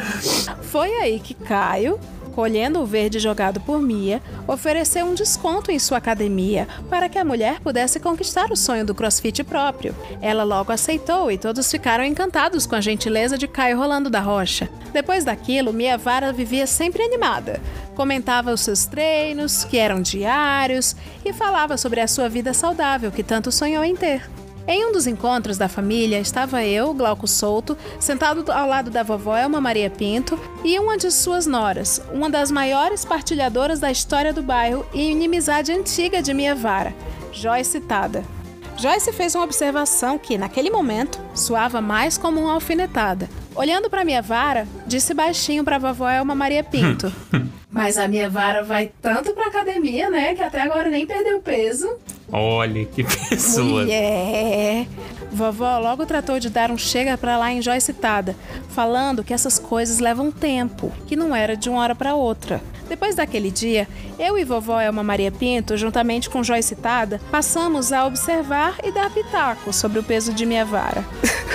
Foi 0.63 0.91
aí 0.97 1.21
que 1.21 1.35
Caio, 1.35 1.99
colhendo 2.31 2.81
o 2.81 2.87
verde 2.87 3.18
jogado 3.18 3.61
por 3.61 3.81
Mia, 3.81 4.22
ofereceu 4.47 5.07
um 5.07 5.14
desconto 5.14 5.70
em 5.70 5.78
sua 5.78 5.99
academia 5.99 6.66
para 6.89 7.09
que 7.09 7.18
a 7.18 7.24
mulher 7.24 7.61
pudesse 7.61 8.01
conquistar 8.01 8.51
o 8.51 8.57
sonho 8.57 8.85
do 8.85 8.95
crossfit 8.95 9.45
próprio. 9.45 9.95
Ela 10.20 10.45
logo 10.45 10.72
aceitou 10.72 11.31
e 11.31 11.39
todos 11.39 11.70
ficaram 11.70 12.05
encantados 12.05 12.66
com 12.66 12.74
a 12.74 12.81
gentileza 12.81 13.37
de 13.37 13.47
Caio 13.47 13.78
Rolando 13.78 14.09
da 14.09 14.20
Rocha. 14.20 14.68
Depois 14.93 15.24
daquilo, 15.24 15.72
Mia 15.72 15.99
Vara 15.99 16.33
vivia 16.33 16.66
sempre 16.66 17.03
animada. 17.03 17.61
Comentava 17.95 18.53
os 18.53 18.62
seus 18.62 18.87
treinos, 18.87 19.64
que 19.64 19.76
eram 19.76 20.01
diários, 20.01 20.97
e 21.24 21.33
falava 21.33 21.76
sobre 21.76 22.01
a 22.01 22.09
sua 22.09 22.28
vida 22.28 22.55
saudável 22.55 23.11
que 23.11 23.22
tanto 23.22 23.53
sonhou 23.53 23.85
em 23.85 23.95
ter. 23.95 24.22
Em 24.67 24.85
um 24.87 24.93
dos 24.93 25.07
encontros 25.07 25.59
da 25.59 25.69
família 25.69 26.19
estava 26.19 26.65
eu, 26.65 26.93
Glauco 26.95 27.27
Souto, 27.27 27.77
sentado 27.99 28.51
ao 28.53 28.69
lado 28.69 28.91
da 28.91 29.03
vovó 29.03 29.37
Elma 29.37 29.61
Maria 29.61 29.91
Pinto 29.91 30.39
e 30.65 30.79
uma 30.79 30.97
de 30.97 31.11
suas 31.11 31.47
noras, 31.47 32.01
uma 32.13 32.31
das 32.31 32.51
maiores 32.51 33.05
partilhadoras 33.05 33.81
da 33.81 33.91
história 33.91 34.33
do 34.33 34.43
bairro 34.43 34.87
e 34.93 35.11
inimizade 35.11 35.73
antiga 35.73 36.23
de 36.23 36.35
Mia 36.35 36.55
Vara, 36.55 36.95
Joyce 37.33 37.81
Tada. 37.81 38.39
Joyce 38.81 39.12
fez 39.12 39.35
uma 39.35 39.45
observação 39.45 40.18
que, 40.18 40.39
naquele 40.39 40.70
momento, 40.70 41.20
soava 41.35 41.83
mais 41.83 42.16
como 42.16 42.41
uma 42.41 42.55
alfinetada. 42.55 43.28
Olhando 43.55 43.91
para 43.91 44.07
Mia 44.07 44.22
Vara, 44.22 44.66
disse 44.87 45.12
baixinho 45.12 45.62
para 45.62 45.76
a 45.76 45.78
vovó 45.78 46.09
Elma 46.09 46.35
Maria 46.35 46.64
Pinto. 46.64 47.12
Mas 47.70 47.99
a 47.99 48.09
Mia 48.09 48.31
Vara 48.31 48.62
vai 48.64 48.91
tanto 49.03 49.33
pra 49.33 49.49
academia, 49.49 50.09
né, 50.09 50.35
que 50.35 50.43
até 50.43 50.62
agora 50.62 50.89
nem 50.89 51.07
perdeu 51.07 51.41
peso. 51.41 51.91
Olha 52.33 52.87
que 52.87 53.05
pessoa. 53.28 53.83
Mulher. 53.83 54.87
Vovó 55.31 55.78
logo 55.78 56.07
tratou 56.07 56.41
de 56.41 56.49
dar 56.49 56.70
um 56.70 56.78
chega 56.78 57.18
pra 57.18 57.37
lá 57.37 57.53
em 57.53 57.61
Joyce 57.61 57.87
Citada, 57.87 58.35
falando 58.70 59.22
que 59.22 59.35
essas 59.35 59.59
coisas 59.59 59.99
levam 59.99 60.33
tempo, 60.33 60.91
que 61.07 61.14
não 61.16 61.37
era 61.37 61.55
de 61.55 61.68
uma 61.68 61.83
hora 61.83 61.95
para 61.95 62.14
outra. 62.14 62.62
Depois 62.91 63.14
daquele 63.14 63.53
dia, 63.53 63.86
eu 64.18 64.36
e 64.36 64.45
vovó 64.45 64.80
Elma 64.80 65.05
Maria 65.05 65.30
Pinto, 65.30 65.76
juntamente 65.76 66.28
com 66.28 66.43
Joyce 66.43 66.70
Citada, 66.70 67.20
passamos 67.30 67.93
a 67.93 68.05
observar 68.05 68.78
e 68.82 68.91
dar 68.91 69.09
pitaco 69.11 69.72
sobre 69.72 70.01
o 70.01 70.03
peso 70.03 70.34
de 70.34 70.45
minha 70.45 70.64
vara. 70.64 71.05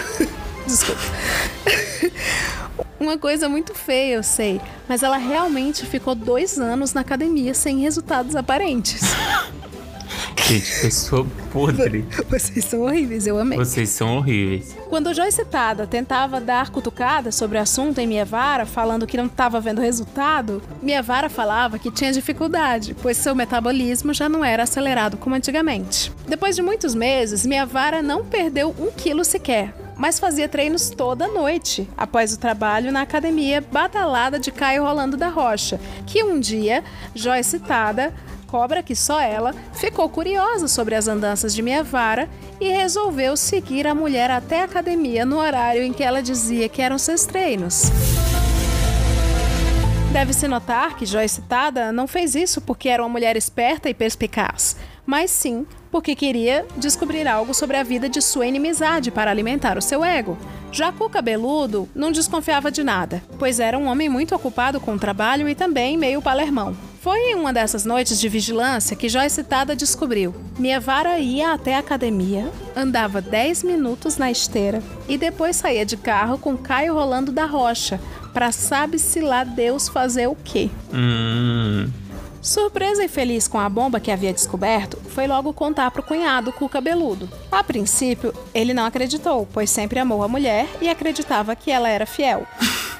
Desculpa. 0.65 1.01
Uma 2.97 3.17
coisa 3.17 3.49
muito 3.49 3.75
feia, 3.75 4.13
eu 4.13 4.23
sei, 4.23 4.61
mas 4.87 5.03
ela 5.03 5.17
realmente 5.17 5.85
ficou 5.85 6.15
dois 6.15 6.57
anos 6.57 6.93
na 6.93 7.01
academia 7.01 7.53
sem 7.53 7.81
resultados 7.81 8.33
aparentes. 8.33 9.01
Gente, 10.47 10.81
pessoa 10.81 11.25
podre. 11.51 12.05
Vocês 12.29 12.65
são 12.65 12.81
horríveis, 12.81 13.25
eu 13.25 13.39
amei. 13.39 13.57
Vocês 13.57 13.89
são 13.89 14.17
horríveis. 14.17 14.75
Quando 14.89 15.13
Joyce 15.13 15.37
Citada 15.37 15.87
tentava 15.87 16.39
dar 16.39 16.69
cutucada 16.69 17.31
sobre 17.31 17.57
o 17.57 17.61
assunto 17.61 17.99
em 17.99 18.07
Minha 18.07 18.25
Vara, 18.25 18.65
falando 18.65 19.07
que 19.07 19.17
não 19.17 19.25
estava 19.25 19.59
vendo 19.59 19.81
resultado, 19.81 20.61
Minha 20.81 21.01
Vara 21.01 21.29
falava 21.29 21.79
que 21.79 21.91
tinha 21.91 22.11
dificuldade, 22.11 22.95
pois 23.01 23.17
seu 23.17 23.33
metabolismo 23.33 24.13
já 24.13 24.29
não 24.29 24.45
era 24.45 24.63
acelerado 24.63 25.17
como 25.17 25.35
antigamente. 25.35 26.11
Depois 26.27 26.55
de 26.55 26.61
muitos 26.61 26.93
meses, 26.93 27.45
Minha 27.45 27.65
Vara 27.65 28.01
não 28.01 28.23
perdeu 28.23 28.75
um 28.79 28.91
quilo 28.91 29.25
sequer, 29.25 29.73
mas 29.97 30.19
fazia 30.19 30.47
treinos 30.47 30.89
toda 30.89 31.27
noite, 31.27 31.89
após 31.97 32.33
o 32.33 32.39
trabalho 32.39 32.91
na 32.91 33.01
academia 33.01 33.61
batalhada 33.61 34.37
de 34.37 34.51
Caio 34.51 34.83
Rolando 34.83 35.17
da 35.17 35.29
Rocha, 35.29 35.79
que 36.05 36.23
um 36.23 36.39
dia 36.39 36.83
Joyce 37.13 37.51
Citada 37.51 38.13
cobra 38.45 38.81
que 38.81 38.95
só 38.95 39.19
ela 39.19 39.53
ficou 39.73 40.07
curiosa 40.07 40.67
sobre 40.67 40.95
as 40.95 41.07
andanças 41.07 41.53
de 41.53 41.61
Minha 41.61 41.83
Vara 41.83 42.29
e 42.61 42.69
resolveu 42.69 43.35
seguir 43.35 43.85
a 43.85 43.93
mulher 43.93 44.31
até 44.31 44.61
a 44.61 44.65
academia 44.65 45.25
no 45.25 45.37
horário 45.37 45.83
em 45.83 45.91
que 45.91 46.03
ela 46.03 46.21
dizia 46.21 46.69
que 46.69 46.81
eram 46.81 46.97
seus 46.97 47.25
treinos. 47.25 47.91
Deve-se 50.15 50.47
notar 50.47 50.95
que 50.95 51.05
Joyce 51.05 51.35
Citada 51.35 51.91
não 51.91 52.07
fez 52.07 52.35
isso 52.35 52.61
porque 52.61 52.87
era 52.87 53.03
uma 53.03 53.09
mulher 53.09 53.35
esperta 53.35 53.89
e 53.89 53.93
perspicaz, 53.93 54.77
mas 55.05 55.29
sim 55.29 55.67
porque 55.95 56.13
queria 56.13 56.65
descobrir 56.75 57.25
algo 57.25 57.53
sobre 57.53 57.77
a 57.77 57.83
vida 57.83 58.09
de 58.09 58.21
sua 58.21 58.45
inimizade 58.45 59.11
para 59.11 59.31
alimentar 59.31 59.77
o 59.77 59.81
seu 59.81 60.03
ego. 60.03 60.37
O 60.99 61.09
cabeludo 61.09 61.87
não 61.95 62.11
desconfiava 62.11 62.69
de 62.69 62.83
nada, 62.83 63.23
pois 63.39 63.61
era 63.61 63.77
um 63.77 63.85
homem 63.85 64.09
muito 64.09 64.35
ocupado 64.35 64.77
com 64.77 64.95
o 64.95 64.99
trabalho 64.99 65.47
e 65.47 65.55
também 65.55 65.97
meio 65.97 66.21
palermão. 66.21 66.75
Foi 66.99 67.17
em 67.17 67.35
uma 67.35 67.53
dessas 67.53 67.85
noites 67.85 68.19
de 68.19 68.27
vigilância 68.27 68.93
que 68.93 69.07
Joyce 69.07 69.35
Citada 69.35 69.73
descobriu. 69.73 70.35
Minha 70.59 70.81
vara 70.81 71.17
ia 71.17 71.53
até 71.53 71.75
a 71.75 71.79
academia, 71.79 72.51
andava 72.75 73.21
10 73.21 73.63
minutos 73.63 74.17
na 74.17 74.29
esteira 74.29 74.83
e 75.07 75.17
depois 75.17 75.55
saía 75.55 75.85
de 75.85 75.95
carro 75.95 76.37
com 76.37 76.57
Caio 76.57 76.93
rolando 76.93 77.31
da 77.31 77.45
rocha, 77.45 78.01
para 78.33 78.51
sabe-se 78.51 79.21
lá 79.21 79.45
Deus 79.45 79.87
fazer 79.87 80.27
o 80.27 80.35
quê. 80.35 80.69
Hum. 80.93 81.89
Surpresa 82.45 83.03
e 83.03 83.07
feliz 83.07 83.47
com 83.47 83.59
a 83.59 83.67
bomba 83.67 83.99
que 83.99 84.11
havia 84.11 84.31
descoberto, 84.31 85.01
foi 85.09 85.25
logo 85.25 85.51
contar 85.51 85.89
pro 85.89 86.03
cunhado 86.03 86.53
cu 86.53 86.69
cabeludo. 86.69 87.27
A 87.51 87.63
princípio, 87.63 88.31
ele 88.53 88.71
não 88.71 88.85
acreditou, 88.85 89.47
pois 89.51 89.67
sempre 89.67 89.97
amou 89.97 90.21
a 90.21 90.27
mulher 90.27 90.67
e 90.79 90.87
acreditava 90.87 91.55
que 91.55 91.71
ela 91.71 91.89
era 91.89 92.05
fiel. 92.05 92.45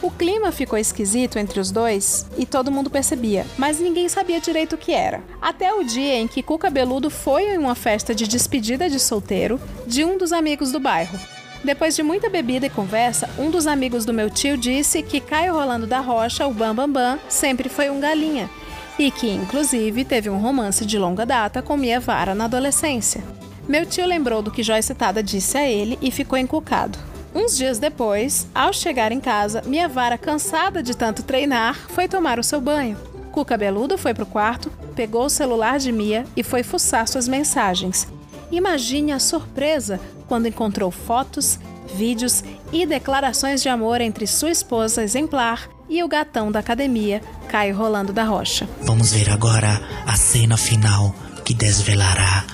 O 0.00 0.12
clima 0.12 0.52
ficou 0.52 0.78
esquisito 0.78 1.40
entre 1.40 1.58
os 1.58 1.72
dois 1.72 2.24
e 2.36 2.46
todo 2.46 2.70
mundo 2.70 2.88
percebia, 2.88 3.44
mas 3.56 3.80
ninguém 3.80 4.08
sabia 4.08 4.40
direito 4.40 4.74
o 4.74 4.78
que 4.78 4.92
era. 4.92 5.24
Até 5.42 5.74
o 5.74 5.82
dia 5.82 6.14
em 6.14 6.28
que 6.28 6.40
Cu 6.40 6.56
Cabeludo 6.56 7.10
foi 7.10 7.52
em 7.52 7.58
uma 7.58 7.74
festa 7.74 8.14
de 8.14 8.28
despedida 8.28 8.88
de 8.88 9.00
solteiro 9.00 9.60
de 9.88 10.04
um 10.04 10.16
dos 10.16 10.32
amigos 10.32 10.70
do 10.70 10.78
bairro. 10.78 11.18
Depois 11.64 11.96
de 11.96 12.04
muita 12.04 12.30
bebida 12.30 12.66
e 12.66 12.70
conversa, 12.70 13.28
um 13.36 13.50
dos 13.50 13.66
amigos 13.66 14.04
do 14.04 14.14
meu 14.14 14.30
tio 14.30 14.56
disse 14.56 15.02
que 15.02 15.18
Caio 15.18 15.54
Rolando 15.54 15.84
da 15.84 15.98
Rocha, 15.98 16.46
o 16.46 16.54
Bam 16.54 16.76
Bam 16.76 16.88
Bam, 16.88 17.18
sempre 17.28 17.68
foi 17.68 17.90
um 17.90 17.98
galinha 17.98 18.48
e 18.98 19.10
que, 19.10 19.30
inclusive, 19.30 20.04
teve 20.04 20.28
um 20.28 20.38
romance 20.38 20.84
de 20.84 20.98
longa 20.98 21.24
data 21.24 21.62
com 21.62 21.76
Mia 21.76 22.00
Vara 22.00 22.34
na 22.34 22.46
adolescência. 22.46 23.22
Meu 23.68 23.86
tio 23.86 24.06
lembrou 24.06 24.42
do 24.42 24.50
que 24.50 24.62
Joyce 24.62 24.94
Tada 24.94 25.22
disse 25.22 25.56
a 25.56 25.68
ele 25.68 25.98
e 26.02 26.10
ficou 26.10 26.38
encucado. 26.38 26.98
Uns 27.34 27.56
dias 27.56 27.78
depois, 27.78 28.48
ao 28.54 28.72
chegar 28.72 29.12
em 29.12 29.20
casa, 29.20 29.62
Mia 29.66 29.86
Vara, 29.86 30.18
cansada 30.18 30.82
de 30.82 30.96
tanto 30.96 31.22
treinar, 31.22 31.76
foi 31.90 32.08
tomar 32.08 32.38
o 32.38 32.42
seu 32.42 32.60
banho. 32.60 32.96
Cu 33.30 33.44
cabeludo 33.44 33.96
foi 33.96 34.14
pro 34.14 34.26
quarto, 34.26 34.70
pegou 34.96 35.26
o 35.26 35.30
celular 35.30 35.78
de 35.78 35.92
Mia 35.92 36.24
e 36.36 36.42
foi 36.42 36.62
fuçar 36.62 37.06
suas 37.06 37.28
mensagens. 37.28 38.08
Imagine 38.50 39.12
a 39.12 39.20
surpresa 39.20 40.00
quando 40.26 40.48
encontrou 40.48 40.90
fotos, 40.90 41.58
vídeos 41.94 42.42
e 42.72 42.84
declarações 42.84 43.62
de 43.62 43.68
amor 43.68 44.00
entre 44.00 44.26
sua 44.26 44.50
esposa 44.50 45.02
exemplar 45.02 45.68
e 45.88 46.02
o 46.02 46.08
gatão 46.08 46.52
da 46.52 46.60
academia, 46.60 47.22
Caio 47.48 47.76
Rolando 47.76 48.12
da 48.12 48.24
Rocha. 48.24 48.68
Vamos 48.82 49.12
ver 49.12 49.30
agora 49.30 49.80
a 50.06 50.16
cena 50.16 50.56
final 50.56 51.14
que 51.44 51.54
desvelará 51.54 52.44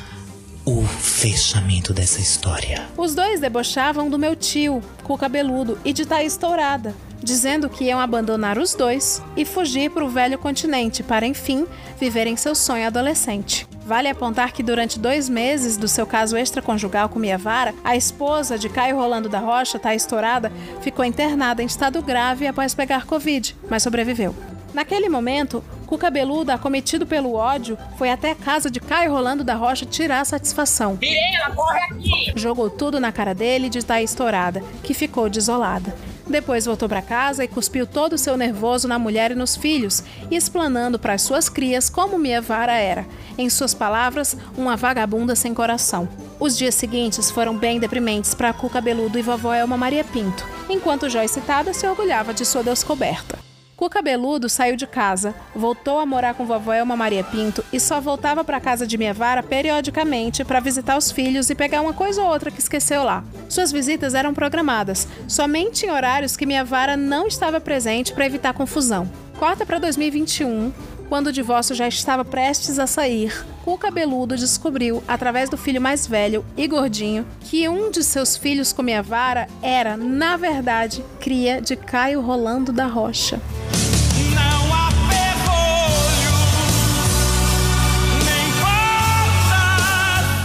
o 0.65 0.83
fechamento 0.83 1.93
dessa 1.93 2.21
história. 2.21 2.87
Os 2.97 3.15
dois 3.15 3.41
debochavam 3.41 4.09
do 4.09 4.19
meu 4.19 4.35
tio, 4.35 4.81
com 5.03 5.13
o 5.15 5.19
cabeludo, 5.19 5.79
e 5.85 5.93
de 5.93 6.07
Thaís 6.07 6.37
Tourada, 6.37 6.95
dizendo 7.23 7.69
que 7.69 7.85
iam 7.85 8.01
abandonar 8.01 8.59
os 8.59 8.75
dois 8.75 9.23
e 9.37 9.45
fugir 9.45 9.91
para 9.91 10.05
o 10.05 10.09
velho 10.09 10.39
continente 10.39 11.03
para, 11.03 11.27
enfim, 11.27 11.67
viverem 11.99 12.37
seu 12.37 12.55
sonho 12.55 12.87
adolescente. 12.87 13.67
Vale 13.85 14.09
apontar 14.09 14.53
que 14.53 14.63
durante 14.63 14.99
dois 14.99 15.29
meses 15.29 15.77
do 15.77 15.87
seu 15.87 16.07
caso 16.07 16.37
extraconjugal 16.37 17.09
com 17.09 17.19
Mia 17.19 17.37
Vara, 17.37 17.75
a 17.85 17.95
esposa 17.95 18.59
de 18.59 18.69
Caio 18.69 18.97
Rolando 18.97 19.29
da 19.29 19.39
Rocha, 19.39 19.79
Thaís 19.79 20.07
Tourada, 20.07 20.51
ficou 20.81 21.05
internada 21.05 21.63
em 21.63 21.67
estado 21.67 22.01
grave 22.03 22.47
após 22.47 22.75
pegar 22.75 23.05
Covid, 23.05 23.55
mas 23.69 23.83
sobreviveu. 23.83 24.35
Naquele 24.73 25.09
momento, 25.09 25.63
o 25.95 25.99
cabeludo, 25.99 26.51
acometido 26.51 27.07
pelo 27.07 27.35
ódio, 27.35 27.79
foi 27.97 28.11
até 28.11 28.33
a 28.33 28.35
casa 28.35 28.69
de 28.69 28.81
Caio 28.81 29.13
Rolando 29.13 29.45
da 29.45 29.55
Rocha 29.55 29.87
tirar 29.87 30.21
a 30.21 30.25
satisfação. 30.25 30.99
Mirela, 31.01 31.55
corre 31.55 31.79
aqui! 31.79 32.33
Jogou 32.35 32.69
tudo 32.69 32.99
na 32.99 33.13
cara 33.13 33.33
dele 33.33 33.69
de 33.69 33.85
Thaís 33.85 34.11
estourada, 34.11 34.61
que 34.83 34.93
ficou 34.93 35.31
desolada. 35.31 35.95
Depois 36.27 36.65
voltou 36.67 36.89
para 36.89 37.03
casa 37.03 37.45
e 37.45 37.49
cuspiu 37.49 37.87
todo 37.87 38.15
o 38.15 38.19
seu 38.19 38.37
nervoso 38.37 38.89
na 38.89 38.99
mulher 38.99 39.31
e 39.31 39.35
nos 39.37 39.57
filhos, 39.57 40.03
explanando 40.31 40.99
para 40.99 41.13
as 41.13 41.23
suas 41.23 41.49
crias 41.49 41.89
como 41.89 42.19
Mia 42.19 42.41
Vara 42.41 42.73
era. 42.73 43.07
Em 43.37 43.51
suas 43.51 43.75
palavras, 43.75 44.37
uma 44.57 44.77
vagabunda 44.77 45.35
sem 45.35 45.53
coração. 45.53 46.09
Os 46.39 46.57
dias 46.57 46.75
seguintes 46.75 47.31
foram 47.31 47.57
bem 47.57 47.81
deprimentes 47.81 48.35
para 48.35 48.53
Cu 48.53 48.71
Cabeludo 48.71 49.19
e 49.19 49.23
vovó 49.23 49.53
Elma 49.53 49.77
Maria 49.77 50.05
Pinto, 50.05 50.47
enquanto 50.69 51.09
Joyce 51.09 51.35
Citada 51.35 51.73
se 51.73 51.87
orgulhava 51.87 52.33
de 52.33 52.45
sua 52.45 52.63
descoberta. 52.63 53.39
Cu 53.77 53.91
Cabeludo 53.91 54.49
saiu 54.49 54.77
de 54.77 54.87
casa, 54.87 55.35
voltou 55.55 55.99
a 55.99 56.07
morar 56.07 56.35
com 56.35 56.47
vovó 56.47 56.73
Elma 56.73 56.95
Maria 56.95 57.25
Pinto 57.25 57.65
e 57.73 57.81
só 57.81 58.01
voltava 58.01 58.45
para 58.45 58.61
casa 58.61 58.87
de 58.87 58.97
Minha 58.97 59.13
Vara 59.13 59.43
periodicamente 59.43 60.45
para 60.45 60.61
visitar 60.61 60.97
os 60.97 61.11
filhos 61.11 61.51
e 61.51 61.57
pegar 61.57 61.81
uma 61.81 61.93
coisa 61.93 62.23
ou 62.23 62.29
outra 62.29 62.53
que 62.53 62.61
esqueceu 62.61 63.03
lá. 63.03 63.25
Suas 63.49 63.73
visitas 63.73 64.15
eram 64.15 64.33
programadas, 64.33 65.09
somente 65.27 65.87
em 65.87 65.91
horários 65.91 66.37
que 66.37 66.47
Minha 66.47 66.65
Vara 66.65 66.97
não 66.97 67.27
estava 67.27 67.61
presente 67.61 68.13
para 68.13 68.27
evitar 68.27 68.55
confusão. 68.55 69.11
Corta 69.39 69.67
para 69.67 69.81
2021, 69.81 70.73
quando 71.09 71.29
o 71.29 71.33
divórcio 71.33 71.75
já 71.75 71.87
estava 71.87 72.25
prestes 72.25 72.79
a 72.79 72.87
sair, 72.87 73.45
Cu 73.65 73.79
Cabeludo 73.79 74.37
descobriu, 74.37 75.03
através 75.09 75.49
do 75.49 75.57
filho 75.57 75.81
mais 75.81 76.07
velho 76.07 76.45
e 76.57 76.67
gordinho, 76.67 77.27
que 77.41 77.69
um 77.69 77.91
de 77.91 78.03
seus 78.05 78.37
filhos 78.37 78.73
com 78.73 78.83
Minha 78.83 79.03
Vara 79.03 79.49
era, 79.63 79.97
na 79.97 80.37
verdade, 80.37 81.05
cria 81.21 81.61
de 81.61 81.77
Caio 81.77 82.21
Rolando 82.21 82.73
da 82.73 82.87
Rocha. 82.87 83.41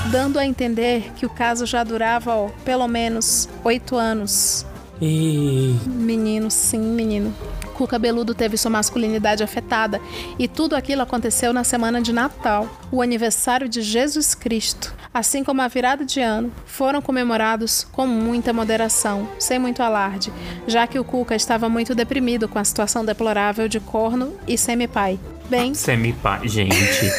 dando 0.09 0.39
a 0.39 0.45
entender 0.45 1.11
que 1.15 1.25
o 1.25 1.29
caso 1.29 1.67
já 1.67 1.83
durava 1.83 2.33
ó, 2.35 2.49
pelo 2.65 2.87
menos 2.87 3.47
oito 3.63 3.95
anos. 3.95 4.65
E... 5.01 5.77
Menino, 5.85 6.49
sim, 6.49 6.79
menino. 6.79 7.33
O 7.79 7.87
cabeludo 7.87 8.33
teve 8.33 8.57
sua 8.57 8.69
masculinidade 8.69 9.41
afetada 9.41 10.01
e 10.37 10.47
tudo 10.47 10.75
aquilo 10.75 11.01
aconteceu 11.01 11.53
na 11.53 11.63
semana 11.63 12.01
de 12.01 12.11
Natal, 12.11 12.67
o 12.91 13.01
aniversário 13.01 13.69
de 13.69 13.81
Jesus 13.81 14.35
Cristo, 14.35 14.93
assim 15.13 15.43
como 15.43 15.61
a 15.61 15.67
virada 15.67 16.03
de 16.03 16.19
ano, 16.19 16.51
foram 16.65 17.01
comemorados 17.01 17.87
com 17.91 18.05
muita 18.05 18.51
moderação, 18.51 19.29
sem 19.39 19.57
muito 19.57 19.81
alarde, 19.81 20.31
já 20.67 20.85
que 20.85 20.99
o 20.99 21.03
Cuca 21.03 21.35
estava 21.35 21.69
muito 21.69 21.95
deprimido 21.95 22.47
com 22.49 22.59
a 22.59 22.63
situação 22.63 23.05
deplorável 23.05 23.67
de 23.67 23.79
corno 23.79 24.33
e 24.47 24.57
semi-pai. 24.57 25.19
Bem. 25.49 25.73
Semi-pai, 25.73 26.47
gente. 26.47 27.11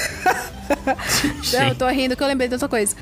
Não, 1.53 1.69
eu 1.69 1.75
tô 1.75 1.89
rindo 1.89 2.17
que 2.17 2.23
eu 2.23 2.29
lembrei 2.29 2.49
de 2.49 2.55
outra 2.55 2.69
coisa. 2.69 2.95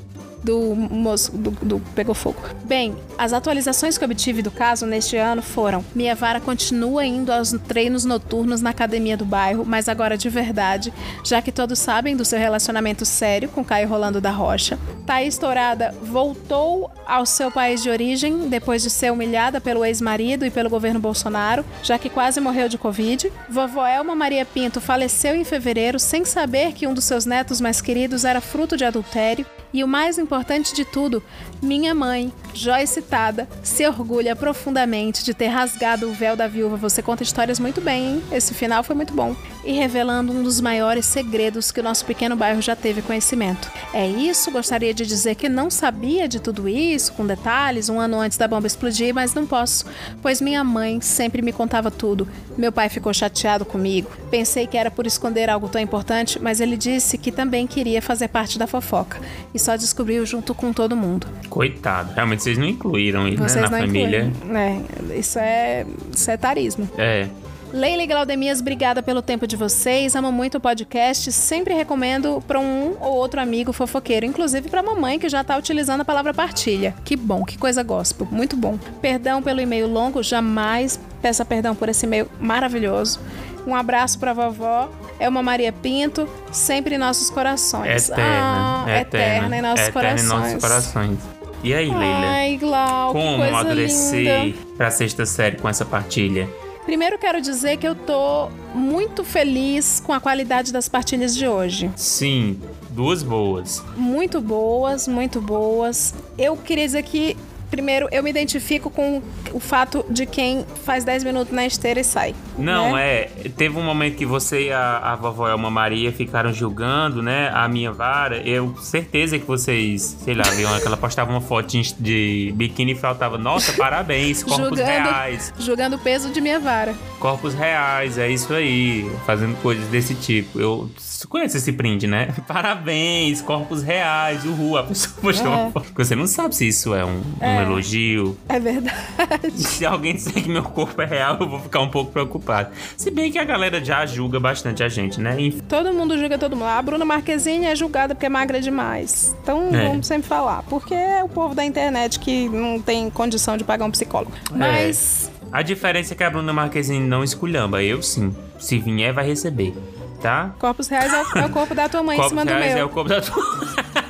Do 0.43 0.75
moço 0.75 1.33
do, 1.37 1.51
do 1.51 1.81
pegou 1.95 2.15
fogo. 2.15 2.41
Bem, 2.65 2.97
as 3.17 3.33
atualizações 3.33 3.99
que 3.99 4.05
obtive 4.05 4.43
do 4.43 4.51
caso 4.51 4.87
neste 4.87 5.17
ano 5.17 5.43
foram: 5.43 5.85
Mia 5.95 6.15
Vara 6.15 6.41
continua 6.41 7.05
indo 7.05 7.33
aos 7.33 7.53
treinos 7.67 8.05
noturnos 8.05 8.61
na 8.61 8.71
academia 8.71 9.17
do 9.17 9.25
bairro, 9.25 9.65
mas 9.67 9.89
agora 9.89 10.17
de 10.17 10.29
verdade, 10.29 10.93
já 11.25 11.43
que 11.43 11.53
todos 11.53 11.79
sabem 11.79 12.17
do 12.17 12.25
seu 12.25 12.39
relacionamento 12.39 13.05
sério 13.05 13.49
com 13.49 13.65
Caio 13.65 13.89
Rolando 13.89 14.21
da 14.21 14.31
Rocha. 14.31 14.79
Thaís 15.07 15.39
Tourada 15.39 15.95
voltou 16.03 16.91
ao 17.07 17.25
seu 17.25 17.51
país 17.51 17.83
de 17.83 17.89
origem 17.89 18.49
depois 18.49 18.83
de 18.83 18.91
ser 18.91 19.11
humilhada 19.11 19.61
pelo 19.61 19.85
ex-marido 19.85 20.45
e 20.45 20.51
pelo 20.51 20.69
governo 20.69 21.01
Bolsonaro, 21.01 21.65
já 21.83 21.99
que 21.99 22.11
quase 22.11 22.41
morreu 22.41 22.69
de 22.69 22.77
Covid. 22.77 23.33
Vovó 23.49 23.87
Elma 23.87 24.15
Maria 24.15 24.45
Pinto 24.45 24.81
faleceu 24.81 25.35
em 25.35 25.45
fevereiro 25.45 25.99
sem 25.99 26.25
saber 26.25 26.73
que 26.73 26.87
um 26.87 26.93
dos 26.93 27.05
seus 27.05 27.25
netos 27.25 27.61
mais 27.61 27.81
queridos 27.81 28.25
era 28.25 28.41
fruto 28.41 28.77
de 28.77 28.85
adultério. 28.85 29.47
E 29.73 29.85
o 29.85 29.89
mais 29.89 30.19
importante 30.19 30.75
de 30.75 30.85
tudo, 30.85 31.23
minha 31.61 31.95
mãe, 31.95 32.33
Joyce 32.55 33.03
Tada, 33.03 33.49
se 33.63 33.87
orgulha 33.87 34.35
profundamente 34.37 35.25
de 35.25 35.35
ter 35.35 35.49
rasgado 35.49 36.09
o 36.09 36.13
véu 36.13 36.37
da 36.37 36.47
viúva. 36.47 36.77
Você 36.77 37.03
conta 37.03 37.23
histórias 37.23 37.59
muito 37.59 37.81
bem, 37.81 38.05
hein? 38.05 38.23
Esse 38.33 38.55
final 38.55 38.83
foi 38.83 38.95
muito 38.95 39.13
bom. 39.13 39.35
E 39.65 39.73
revelando 39.73 40.33
um 40.33 40.43
dos 40.43 40.61
maiores 40.61 41.07
segredos 41.07 41.71
que 41.71 41.81
o 41.81 41.83
nosso 41.83 42.05
pequeno 42.05 42.37
bairro 42.37 42.63
já 42.63 42.75
teve 42.75 43.03
conhecimento. 43.03 43.71
É 43.93 44.07
isso, 44.07 44.51
gostaria 44.51 44.95
de 44.95 45.05
dizer 45.05 45.35
que 45.35 45.49
não 45.49 45.71
sabia 45.71 46.29
de 46.29 46.41
tudo 46.41 46.69
isso, 46.69 47.13
com 47.13 47.27
detalhes, 47.27 47.89
um 47.89 47.99
ano 48.01 48.21
antes 48.21 48.39
da 48.39 48.49
bomba 48.49 48.67
explodir, 48.67 49.15
mas 49.15 49.35
não 49.35 49.47
posso, 49.47 49.85
pois 50.23 50.41
minha 50.41 50.63
mãe 50.65 51.01
sempre 51.01 51.43
me 51.43 51.53
contava 51.53 51.91
tudo. 51.91 52.29
Meu 52.57 52.73
pai 52.73 52.89
ficou 52.89 53.13
chateado 53.13 53.65
comigo. 53.65 54.11
Pensei 54.31 54.67
que 54.67 54.77
era 54.77 54.91
por 54.91 55.07
esconder 55.07 55.51
algo 55.51 55.69
tão 55.69 55.81
importante, 55.81 56.41
mas 56.41 56.61
ele 56.61 56.77
disse 56.77 57.19
que 57.19 57.31
também 57.31 57.67
queria 57.67 58.03
fazer 58.03 58.29
parte 58.29 58.59
da 58.59 58.67
fofoca. 58.67 59.21
E 59.55 59.59
só 59.59 59.77
descobriu 59.77 60.25
junto 60.25 60.55
com 60.55 60.73
todo 60.73 60.97
mundo. 60.97 61.27
Coitado, 61.49 62.13
realmente 62.15 62.43
vocês 62.43 62.59
não 62.59 62.67
incluíram 62.67 63.27
ele 63.27 63.37
né, 63.37 63.47
na 63.61 63.71
família. 63.71 64.33
incluem. 64.43 64.85
É, 65.11 65.17
isso 65.17 65.39
é, 65.39 65.87
isso 66.15 66.31
é 66.31 66.37
tarismo. 66.37 66.89
É. 66.97 67.29
Leila 67.73 68.03
e 68.03 68.07
Glaudemias, 68.07 68.61
obrigada 68.61 69.03
pelo 69.03 69.21
tempo 69.21 69.47
de 69.47 69.55
vocês. 69.55 70.17
Amo 70.17 70.33
muito 70.33 70.57
o 70.57 70.61
podcast. 70.61 71.31
Sempre 71.31 71.75
recomendo 71.75 72.43
para 72.47 72.59
um 72.59 72.97
ou 72.99 73.15
outro 73.15 73.41
amigo 73.41 73.73
fofoqueiro, 73.73 74.25
inclusive 74.25 74.71
para 74.71 74.83
mamãe 74.83 75.19
que 75.19 75.29
já 75.29 75.45
tá 75.45 75.57
utilizando 75.57 76.01
a 76.01 76.05
palavra 76.05 76.33
partilha. 76.33 76.95
Que 77.05 77.15
bom, 77.15 77.45
que 77.45 77.59
coisa 77.59 77.83
gospel. 77.83 78.27
Muito 78.31 78.57
bom. 78.57 78.79
Perdão 79.03 79.43
pelo 79.43 79.61
e-mail 79.61 79.87
longo, 79.87 80.23
jamais 80.23 80.99
peça 81.21 81.45
perdão 81.45 81.75
por 81.75 81.89
esse 81.91 82.07
e-mail 82.07 82.27
maravilhoso. 82.41 83.21
Um 83.67 83.75
abraço 83.75 84.19
para 84.19 84.33
vovó. 84.33 84.89
É 85.21 85.29
uma 85.29 85.43
Maria 85.43 85.73
Pinto, 85.73 86.29
sempre 86.51 86.95
em 86.95 86.99
nossos 86.99 87.29
corações. 87.29 88.09
Eterna. 88.09 88.85
Ah, 88.87 89.01
eterna, 89.01 89.01
eterna 89.01 89.57
em 89.59 89.63
nossos 89.63 89.89
eterna 89.89 89.93
corações. 89.93 90.23
em 90.23 90.55
nossos 90.55 90.63
corações. 90.63 91.38
E 91.63 91.75
aí, 91.75 91.87
Leila? 91.89 92.27
Ai, 92.27 92.57
Glau, 92.57 93.13
que 93.13 93.19
Como 93.19 93.37
coisa 93.39 93.49
amadurecer 93.51 94.45
linda. 94.45 94.59
pra 94.77 94.91
sexta 94.91 95.27
série 95.27 95.57
com 95.57 95.69
essa 95.69 95.85
partilha? 95.85 96.49
Primeiro 96.87 97.19
quero 97.19 97.41
dizer 97.41 97.77
que 97.77 97.87
eu 97.87 97.95
tô 97.95 98.49
muito 98.75 99.23
feliz 99.23 100.01
com 100.01 100.13
a 100.13 100.21
qualidade 100.21 100.73
das 100.73 100.89
partilhas 100.89 101.37
de 101.37 101.47
hoje. 101.47 101.91
Sim, 101.97 102.59
duas 102.91 103.23
boas. 103.23 103.85
Muito 103.97 104.41
boas, 104.41 105.07
muito 105.07 105.39
boas. 105.41 106.15
Eu 106.39 106.57
queria 106.57 106.87
dizer 106.87 107.03
que, 107.03 107.37
primeiro, 107.71 108.09
eu 108.11 108.23
me 108.23 108.31
identifico 108.31 108.91
com 108.91 109.23
o 109.53 109.61
fato 109.61 110.05
de 110.09 110.27
quem 110.27 110.65
faz 110.85 111.05
10 111.05 111.25
minutos 111.25 111.53
na 111.53 111.67
esteira 111.67 112.01
e 112.01 112.05
sai. 112.05 112.35
Não, 112.57 112.95
né? 112.95 113.21
é. 113.23 113.31
Teve 113.57 113.79
um 113.79 113.83
momento 113.83 114.17
que 114.17 114.27
você 114.27 114.67
e 114.67 114.73
a, 114.73 114.99
a 114.99 115.17
vovó 115.17 115.49
Elma 115.49 115.71
Maria 115.71 116.13
ficaram 116.13 116.53
julgando, 116.53 117.23
né? 117.23 117.51
A 117.55 117.69
minha 117.69 117.93
vara. 117.93 118.39
Eu 118.39 118.75
certeza 118.79 119.39
que 119.39 119.47
vocês, 119.47 120.17
sei 120.25 120.35
lá, 120.35 120.45
viram 120.51 120.79
que 120.79 120.87
ela 120.87 120.97
postava 120.97 121.31
uma 121.31 121.41
foto 121.41 121.69
de, 121.69 121.95
de 121.99 122.53
biquíni 122.57 122.93
e 122.93 122.95
faltava, 122.95 123.39
nossa, 123.39 123.73
parabéns, 123.75 124.43
corpos 124.43 124.67
julgando, 124.69 124.89
reais. 124.89 125.53
julgando 125.59 125.97
o 125.97 125.99
peso 125.99 126.31
de 126.31 126.41
minha 126.41 126.59
vara. 126.59 126.95
Corpos 127.21 127.55
reais, 127.55 128.19
é 128.19 128.29
isso 128.31 128.53
aí. 128.53 129.09
Fazendo 129.27 129.57
coisas 129.63 129.87
desse 129.89 130.15
tipo. 130.15 130.59
Eu 130.61 130.91
conhece 131.29 131.57
esse 131.59 131.73
print, 131.73 132.07
né? 132.07 132.35
Parabéns, 132.47 133.41
corpos 133.43 133.83
reais, 133.83 134.45
uhul. 134.45 134.77
A 134.79 134.85
pessoa 134.85 135.15
postou 135.21 135.53
É. 135.53 135.57
uma 135.57 135.71
foto. 135.71 135.87
Você 135.97 136.15
não 136.15 136.27
sabe 136.27 136.55
se 136.55 136.69
isso 136.69 136.95
é 136.95 137.05
um, 137.05 137.19
um 137.19 137.23
É. 137.41 137.58
elogio. 137.63 138.37
É 138.49 138.59
verdade. 138.61 139.51
Se 139.55 139.85
alguém 139.87 140.15
disser 140.15 140.43
que 140.43 140.49
meu 140.49 140.63
corpo 140.63 141.01
é 141.03 141.07
real, 141.07 141.37
eu 141.41 141.49
vou 141.49 141.61
ficar 141.61 141.81
um 141.81 141.89
pouco 141.89 142.11
preocupado. 142.13 142.71
Se 142.97 143.11
bem 143.11 143.31
que 143.33 143.39
a 143.39 143.45
galera 143.45 143.85
já 143.85 144.05
julga 144.07 144.39
bastante 144.41 144.83
a 144.83 144.89
gente, 144.89 145.21
né? 145.21 145.37
Enfim. 145.41 145.61
Todo 145.69 145.93
mundo 145.93 146.17
julga 146.19 146.39
todo 146.39 146.55
mundo. 146.57 146.69
A 146.69 146.81
Bruna 146.83 147.05
Marquezine 147.05 147.67
é 147.67 147.75
julgada 147.77 148.15
porque 148.15 148.27
é 148.27 148.29
magra 148.29 148.61
demais. 148.61 149.37
Então 149.43 149.69
É. 149.75 149.87
vamos 149.89 150.07
sempre 150.07 150.29
falar. 150.29 150.63
Porque 150.65 150.95
é 150.95 151.23
o 151.25 151.29
povo 151.29 151.55
da 151.55 151.65
internet 151.65 152.19
que 152.19 152.49
não 152.49 152.81
tem 152.81 153.09
condição 153.11 153.57
de 153.57 153.65
pagar 153.65 153.85
um 153.85 153.91
psicólogo. 153.91 154.33
Mas. 154.51 155.31
A 155.51 155.63
diferença 155.63 156.13
é 156.13 156.17
que 156.17 156.23
a 156.25 156.29
Bruna 156.31 156.53
Marquezine 156.53 157.01
não 157.07 157.25
esculhamba. 157.25 157.83
Eu 157.83 158.03
sim. 158.03 158.35
Se 158.59 158.79
vier, 158.79 159.13
vai 159.13 159.27
receber. 159.27 159.75
Tá? 160.21 160.51
Corpos 160.59 160.89
reais 160.89 161.13
é 161.13 161.23
o, 161.23 161.39
é 161.39 161.47
o 161.47 161.51
corpo 161.51 161.75
da 161.77 161.89
tua 161.89 162.03
mãe 162.03 162.17
em 162.17 162.21
Corpos 162.21 162.31
cima 162.31 162.45
do 162.45 162.49
reais 162.49 162.75
meu. 162.75 162.83
é 162.83 162.85
o 162.85 162.89
corpo 162.89 163.09
da 163.09 163.21
tua. 163.21 163.41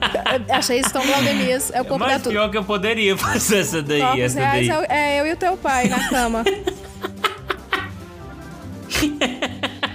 Achei 0.50 0.80
isso 0.80 0.90
tão 0.92 1.04
Glaudemias. 1.06 1.70
É 1.72 1.80
o 1.80 1.84
corpo 1.84 2.04
da 2.04 2.12
Mas 2.18 2.26
pior 2.26 2.50
que 2.50 2.56
eu 2.58 2.64
poderia 2.64 3.16
fazer 3.18 3.58
essa 3.60 3.82
daí, 3.82 4.00
Corpos 4.00 4.20
essa 4.20 4.38
reais 4.40 4.68
daí. 4.68 4.86
é, 4.88 5.16
é 5.16 5.20
eu 5.20 5.26
e 5.26 5.32
o 5.32 5.36
teu 5.36 5.56
pai 5.56 5.88
na 5.88 6.08
cama. 6.08 6.44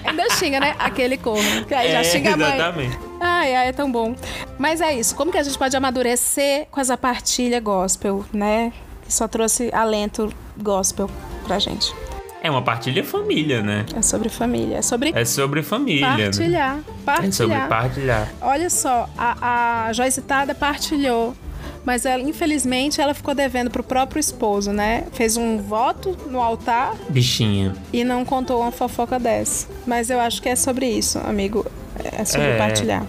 Ainda 0.06 0.30
xinga, 0.36 0.60
né? 0.60 0.76
Aquele 0.78 1.18
corno. 1.18 1.66
Que 1.66 1.74
aí 1.74 1.92
já 1.92 2.00
É, 2.00 2.04
xinga 2.04 2.34
a 2.34 2.38
mãe. 2.38 2.54
exatamente. 2.56 3.00
Ai, 3.20 3.56
ai, 3.56 3.68
é 3.68 3.72
tão 3.72 3.92
bom. 3.92 4.16
Mas 4.58 4.82
é 4.82 4.94
isso. 4.94 5.16
Como 5.16 5.32
que 5.32 5.38
a 5.38 5.44
gente 5.44 5.58
pode 5.58 5.76
amadurecer 5.76 6.68
com 6.72 6.80
essa 6.82 6.98
partilha 6.98 7.60
gospel, 7.60 8.26
né? 8.34 8.74
Que 9.06 9.14
só 9.14 9.28
trouxe 9.28 9.70
alento 9.74 10.32
gospel 10.58 11.10
pra 11.46 11.60
gente. 11.60 11.94
É 12.44 12.50
uma 12.50 12.62
partilha 12.62 13.04
família, 13.04 13.62
né? 13.62 13.86
É 13.96 14.02
sobre 14.02 14.28
família. 14.30 14.78
É 14.78 14.82
sobre 14.82 15.12
É 15.16 15.24
sobre 15.26 15.62
família. 15.62 16.08
né? 16.18 16.24
partilhar. 16.26 16.80
Partilhar. 17.06 17.28
É 17.28 17.32
sobre 17.32 17.58
partilhar. 17.68 18.34
Olha 18.42 18.70
só, 18.70 19.08
a, 19.18 19.86
a 19.88 19.94
Joyce 19.94 20.22
Tada 20.22 20.56
partilhou. 20.56 21.36
Mas 21.84 22.06
ela, 22.06 22.22
infelizmente 22.22 23.02
ela 23.02 23.14
ficou 23.14 23.34
devendo 23.34 23.72
pro 23.72 23.82
próprio 23.84 24.20
esposo, 24.20 24.72
né? 24.72 25.06
Fez 25.14 25.36
um 25.36 25.58
voto 25.58 26.16
no 26.30 26.40
altar 26.40 26.94
Bichinha. 27.10 27.74
e 27.92 28.04
não 28.04 28.24
contou 28.24 28.62
uma 28.62 28.72
fofoca 28.72 29.18
dessa. 29.20 29.68
Mas 29.88 30.12
eu 30.12 30.20
acho 30.20 30.42
que 30.44 30.50
é 30.50 30.56
sobre 30.56 30.86
isso, 30.88 31.18
amigo. 31.20 31.66
É 32.04 32.24
sobre 32.24 32.48
É. 32.50 32.58
partilhar. 32.58 33.04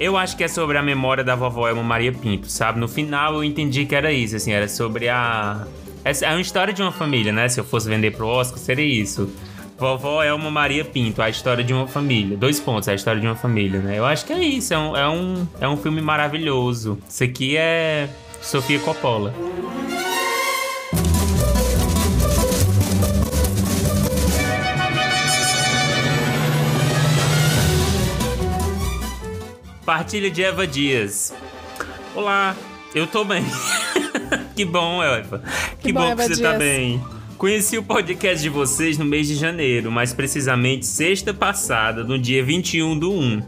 Eu 0.00 0.16
acho 0.16 0.36
que 0.38 0.44
é 0.44 0.48
sobre 0.48 0.76
a 0.78 0.82
memória 0.82 1.22
da 1.22 1.34
vovó 1.36 1.68
Elma 1.68 1.82
Maria 1.82 2.12
Pinto, 2.12 2.48
sabe? 2.50 2.80
No 2.80 2.88
final 2.88 3.34
eu 3.34 3.44
entendi 3.44 3.84
que 3.84 3.94
era 3.94 4.10
isso, 4.12 4.36
assim, 4.36 4.52
era 4.52 4.68
sobre 4.68 5.08
a. 5.08 5.66
É 6.04 6.30
uma 6.30 6.40
história 6.40 6.74
de 6.74 6.82
uma 6.82 6.92
família, 6.92 7.32
né? 7.32 7.48
Se 7.48 7.58
eu 7.58 7.64
fosse 7.64 7.88
vender 7.88 8.10
pro 8.10 8.26
Oscar, 8.26 8.58
seria 8.58 8.84
isso. 8.84 9.32
Vovó 9.78 10.22
Elma 10.22 10.50
Maria 10.50 10.84
Pinto, 10.84 11.22
a 11.22 11.30
história 11.30 11.64
de 11.64 11.72
uma 11.72 11.88
família. 11.88 12.36
Dois 12.36 12.60
pontos, 12.60 12.88
a 12.90 12.94
história 12.94 13.18
de 13.18 13.26
uma 13.26 13.34
família, 13.34 13.80
né? 13.80 13.98
Eu 13.98 14.04
acho 14.04 14.26
que 14.26 14.32
é 14.32 14.38
isso, 14.38 14.74
é 14.74 14.78
um, 14.78 14.96
é 14.96 15.08
um, 15.08 15.48
é 15.62 15.68
um 15.68 15.78
filme 15.78 16.02
maravilhoso. 16.02 16.98
Isso 17.08 17.24
aqui 17.24 17.56
é 17.56 18.10
Sofia 18.42 18.78
Coppola. 18.80 19.34
Partilha 29.86 30.30
de 30.30 30.42
Eva 30.42 30.66
Dias. 30.66 31.34
Olá, 32.14 32.54
eu 32.94 33.06
tô 33.06 33.24
bem. 33.24 33.44
que 34.54 34.64
bom, 34.64 35.02
Eva. 35.02 35.38
Que, 35.80 35.88
Que 35.88 35.92
bom, 35.92 36.00
bom, 36.00 36.06
Eva 36.12 36.22
que 36.28 36.34
você 36.34 36.42
tá 36.42 36.50
Dias. 36.50 36.58
bem. 36.58 37.02
Conheci 37.38 37.76
o 37.76 37.82
podcast 37.82 38.40
de 38.40 38.48
vocês 38.48 38.96
no 38.96 39.04
mês 39.04 39.26
de 39.26 39.34
janeiro, 39.34 39.90
mais 39.90 40.12
precisamente 40.12 40.86
sexta 40.86 41.34
passada, 41.34 42.04
no 42.04 42.18
dia 42.18 42.44
21 42.44 42.96
do 42.96 43.12
1. 43.12 43.42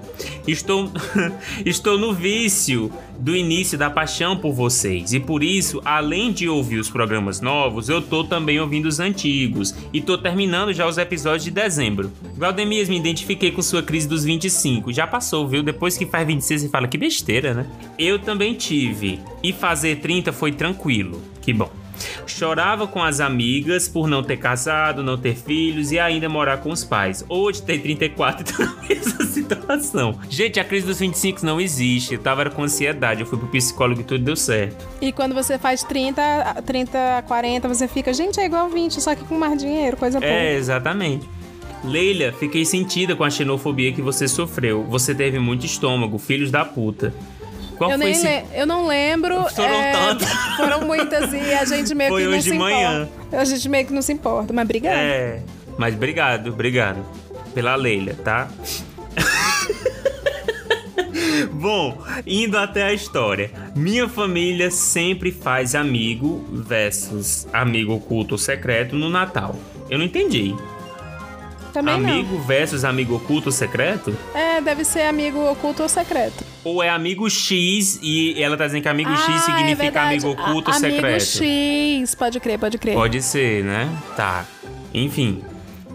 Estou, 0.46 0.90
estou 1.64 1.96
no 1.96 2.12
vício 2.12 2.90
do 3.18 3.34
início 3.34 3.78
da 3.78 3.88
paixão 3.88 4.36
por 4.36 4.52
vocês 4.52 5.12
e 5.12 5.20
por 5.20 5.42
isso, 5.42 5.80
além 5.84 6.32
de 6.32 6.48
ouvir 6.48 6.78
os 6.78 6.90
programas 6.90 7.40
novos, 7.40 7.88
eu 7.88 8.02
tô 8.02 8.24
também 8.24 8.60
ouvindo 8.60 8.86
os 8.86 8.98
antigos 8.98 9.74
e 9.92 10.00
tô 10.00 10.18
terminando 10.18 10.72
já 10.72 10.86
os 10.86 10.98
episódios 10.98 11.44
de 11.44 11.50
dezembro. 11.52 12.12
Valdemias, 12.36 12.88
me 12.88 12.98
identifiquei 12.98 13.52
com 13.52 13.62
sua 13.62 13.82
crise 13.82 14.08
dos 14.08 14.24
25. 14.24 14.92
Já 14.92 15.06
passou, 15.06 15.46
viu? 15.48 15.62
Depois 15.62 15.96
que 15.96 16.06
faz 16.06 16.26
26 16.26 16.62
você 16.62 16.68
fala 16.68 16.88
que 16.88 16.98
besteira, 16.98 17.54
né? 17.54 17.66
Eu 17.98 18.18
também 18.18 18.52
tive. 18.54 19.20
E 19.42 19.52
fazer 19.52 20.00
30 20.00 20.32
foi 20.32 20.52
tranquilo. 20.52 21.22
Que 21.40 21.52
bom. 21.52 21.85
Chorava 22.26 22.86
com 22.86 23.02
as 23.02 23.20
amigas 23.20 23.88
por 23.88 24.06
não 24.08 24.22
ter 24.22 24.36
casado, 24.36 25.02
não 25.02 25.16
ter 25.16 25.36
filhos 25.36 25.92
e 25.92 25.98
ainda 25.98 26.28
morar 26.28 26.58
com 26.58 26.70
os 26.70 26.84
pais. 26.84 27.24
Hoje 27.28 27.62
tem 27.62 27.78
34 27.78 28.42
e 28.42 28.52
tô 28.52 28.62
na 28.64 28.82
mesma 28.88 29.24
situação. 29.24 30.18
Gente, 30.28 30.60
a 30.60 30.64
crise 30.64 30.86
dos 30.86 30.98
25 30.98 31.44
não 31.44 31.60
existe. 31.60 32.14
Eu 32.14 32.20
tava 32.20 32.48
com 32.50 32.62
ansiedade, 32.62 33.20
eu 33.20 33.26
fui 33.26 33.38
pro 33.38 33.48
psicólogo 33.48 34.00
e 34.00 34.04
tudo 34.04 34.24
deu 34.24 34.36
certo. 34.36 34.86
E 35.00 35.12
quando 35.12 35.34
você 35.34 35.58
faz 35.58 35.82
30, 35.82 36.62
30, 36.64 37.24
40, 37.26 37.68
você 37.68 37.88
fica, 37.88 38.12
gente, 38.12 38.40
é 38.40 38.46
igual 38.46 38.68
20, 38.68 39.00
só 39.00 39.14
que 39.14 39.24
com 39.24 39.38
mais 39.38 39.60
dinheiro, 39.60 39.96
coisa 39.96 40.20
boa. 40.20 40.30
É, 40.30 40.54
exatamente. 40.54 41.28
Leila, 41.84 42.32
fiquei 42.32 42.64
sentida 42.64 43.14
com 43.14 43.22
a 43.22 43.30
xenofobia 43.30 43.92
que 43.92 44.02
você 44.02 44.26
sofreu. 44.26 44.84
Você 44.88 45.14
teve 45.14 45.38
muito 45.38 45.64
estômago, 45.66 46.18
filhos 46.18 46.50
da 46.50 46.64
puta. 46.64 47.14
Qual 47.78 47.90
eu 47.90 47.98
foi 47.98 48.10
esse? 48.10 48.26
le- 48.26 48.44
eu 48.54 48.66
não 48.66 48.86
lembro. 48.86 49.44
Foram 49.50 49.74
é, 49.74 49.92
tantas. 49.92 50.28
Foram 50.56 50.80
muitas 50.86 51.32
e 51.32 51.52
a 51.54 51.64
gente 51.64 51.94
meio 51.94 52.10
Foi 52.10 52.22
que 52.22 52.28
não 52.28 52.40
se 52.40 52.52
manhã. 52.54 53.02
importa. 53.02 53.40
A 53.40 53.44
gente 53.44 53.68
meio 53.68 53.86
que 53.86 53.92
não 53.92 54.02
se 54.02 54.12
importa, 54.12 54.52
mas 54.52 54.64
obrigada. 54.64 54.96
É, 54.96 55.40
mas 55.76 55.94
obrigado, 55.94 56.48
obrigado 56.50 57.04
pela 57.54 57.74
Leila, 57.76 58.14
tá? 58.24 58.48
Bom, 61.52 61.98
indo 62.26 62.56
até 62.58 62.84
a 62.84 62.92
história. 62.92 63.50
Minha 63.74 64.08
família 64.08 64.70
sempre 64.70 65.30
faz 65.32 65.74
amigo 65.74 66.44
versus 66.50 67.46
amigo 67.52 67.94
oculto 67.94 68.34
ou 68.34 68.38
secreto 68.38 68.94
no 68.96 69.08
Natal. 69.08 69.54
Eu 69.90 69.98
não 69.98 70.04
entendi. 70.04 70.54
Também 71.82 71.94
amigo 71.94 72.38
versus 72.38 72.84
amigo 72.84 73.16
oculto 73.16 73.48
ou 73.48 73.52
secreto? 73.52 74.16
não. 74.34 74.40
É, 74.40 74.60
deve 74.60 74.84
ser 74.84 75.02
amigo 75.02 75.38
oculto 75.50 75.82
ou 75.82 75.88
secreto. 75.88 76.44
Ou 76.64 76.82
é 76.82 76.88
amigo 76.88 77.28
X 77.28 77.98
e 78.02 78.42
ela 78.42 78.56
tá 78.56 78.66
dizendo 78.66 78.82
que 78.82 78.88
amigo 78.88 79.10
Ah, 79.10 79.16
X 79.16 79.28
é 79.34 79.38
significa 79.40 79.76
verdade. 79.76 80.06
amigo 80.14 80.28
oculto 80.30 80.70
A- 80.70 80.74
ou 80.74 80.80
secreto? 80.80 81.04
Amigo 81.06 81.20
X, 81.20 82.14
pode 82.14 82.40
crer, 82.40 82.58
pode 82.58 82.78
crer. 82.78 82.94
Pode 82.94 83.22
ser, 83.22 83.62
né? 83.64 83.88
Tá. 84.16 84.44
Enfim. 84.94 85.42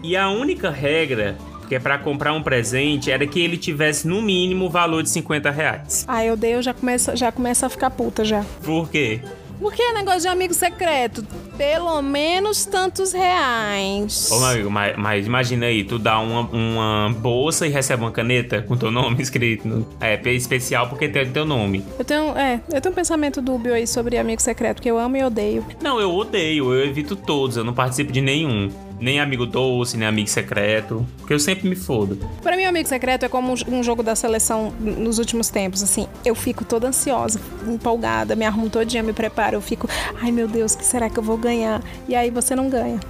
E 0.02 0.16
a 0.16 0.28
única 0.30 0.70
regra 0.70 1.36
que 1.68 1.74
é 1.74 1.78
pra 1.78 1.96
comprar 1.98 2.32
um 2.34 2.42
presente 2.42 3.10
era 3.10 3.26
que 3.26 3.40
ele 3.40 3.56
tivesse 3.56 4.06
no 4.06 4.20
mínimo 4.20 4.66
o 4.66 4.70
valor 4.70 5.02
de 5.02 5.08
50 5.10 5.50
reais. 5.50 6.04
Ai, 6.06 6.28
eu 6.28 6.36
dei, 6.36 6.54
eu 6.54 6.62
já 6.62 6.74
começa, 6.74 7.16
já 7.16 7.32
começa 7.32 7.66
a 7.66 7.68
ficar 7.68 7.88
puta 7.90 8.24
já. 8.24 8.44
Por 8.62 8.88
quê? 8.90 9.20
Por 9.62 9.72
que 9.72 9.92
negócio 9.92 10.22
de 10.22 10.28
amigo 10.28 10.52
secreto? 10.52 11.24
Pelo 11.56 12.02
menos 12.02 12.64
tantos 12.64 13.12
reais. 13.12 14.28
Ô, 14.30 14.38
meu 14.40 14.48
amigo, 14.48 14.70
mas, 14.70 14.96
mas 14.96 15.26
imagina 15.26 15.66
aí, 15.66 15.84
tu 15.84 15.98
dá 15.98 16.18
uma, 16.18 16.40
uma 16.40 17.14
bolsa 17.16 17.66
e 17.66 17.70
recebe 17.70 18.02
uma 18.02 18.10
caneta 18.10 18.60
com 18.62 18.76
teu 18.76 18.90
nome 18.90 19.22
escrito. 19.22 19.68
no- 19.68 19.86
É, 20.00 20.20
especial 20.32 20.88
porque 20.88 21.08
tem 21.08 21.30
teu 21.30 21.44
nome. 21.44 21.84
Eu 21.98 22.04
tenho, 22.04 22.36
é, 22.36 22.60
eu 22.72 22.80
tenho 22.80 22.92
um 22.92 22.96
pensamento 22.96 23.40
dúbio 23.40 23.72
aí 23.72 23.86
sobre 23.86 24.18
amigo 24.18 24.42
secreto, 24.42 24.82
que 24.82 24.90
eu 24.90 24.98
amo 24.98 25.16
e 25.16 25.22
odeio. 25.24 25.64
Não, 25.80 26.00
eu 26.00 26.12
odeio, 26.12 26.72
eu 26.74 26.84
evito 26.84 27.14
todos, 27.14 27.56
eu 27.56 27.62
não 27.64 27.72
participo 27.72 28.10
de 28.10 28.20
nenhum. 28.20 28.68
Nem 29.02 29.18
amigo 29.18 29.44
doce, 29.44 29.96
nem 29.96 30.06
amigo 30.06 30.28
secreto. 30.30 31.04
Porque 31.18 31.34
eu 31.34 31.40
sempre 31.40 31.68
me 31.68 31.74
fodo. 31.74 32.16
Pra 32.40 32.56
mim, 32.56 32.64
amigo 32.64 32.88
secreto 32.88 33.24
é 33.24 33.28
como 33.28 33.52
um- 33.68 33.82
jogo 33.82 34.00
da 34.02 34.14
seleção 34.14 34.72
nos 34.78 35.18
últimos 35.18 35.48
tempos, 35.48 35.82
assim. 35.82 36.06
Eu 36.24 36.36
fico 36.36 36.64
toda 36.64 36.86
ansiosa, 36.86 37.40
empolgada, 37.66 38.36
me 38.36 38.44
arrumo 38.44 38.70
todinha, 38.70 39.02
me 39.02 39.12
preparo. 39.12 39.56
Eu 39.56 39.60
fico, 39.60 39.88
ai 40.22 40.30
meu 40.30 40.46
Deus, 40.46 40.74
o 40.74 40.78
que 40.78 40.84
será 40.84 41.10
que 41.10 41.18
eu 41.18 41.22
vou 41.22 41.36
ganhar? 41.36 41.82
E 42.08 42.14
aí 42.14 42.30
você 42.30 42.54
não 42.54 42.70
ganha. 42.70 43.00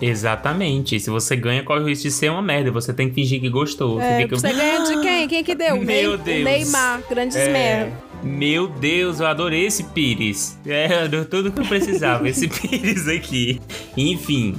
Exatamente. 0.00 1.00
Se 1.00 1.10
você 1.10 1.34
ganha, 1.34 1.62
corre 1.64 1.80
o 1.80 1.86
risco 1.88 2.04
de 2.04 2.10
ser 2.12 2.30
uma 2.30 2.42
merda. 2.42 2.70
Você 2.70 2.92
tem 2.92 3.08
que 3.08 3.14
fingir 3.14 3.40
que 3.40 3.48
gostou. 3.48 4.00
É, 4.00 4.18
fica- 4.22 4.36
Você 4.36 4.52
ganha 4.52 4.82
de 4.84 5.00
quem? 5.00 5.28
Quem 5.28 5.42
que 5.44 5.54
deu? 5.54 5.76
Meu 5.76 5.84
Ney- 5.84 6.18
Deus. 6.18 6.44
Neymar, 6.44 7.02
grandes 7.08 7.36
É, 7.36 7.50
merda. 7.50 7.92
Meu 8.22 8.66
Deus, 8.68 9.20
eu 9.20 9.26
adorei 9.26 9.66
esse 9.66 9.84
pires. 9.84 10.58
É, 10.66 11.06
deu 11.08 11.24
tudo 11.24 11.52
que 11.52 11.60
eu 11.60 11.64
precisava, 11.64 12.28
esse 12.28 12.46
pires 12.48 13.06
aqui. 13.08 13.60
Enfim. 13.96 14.56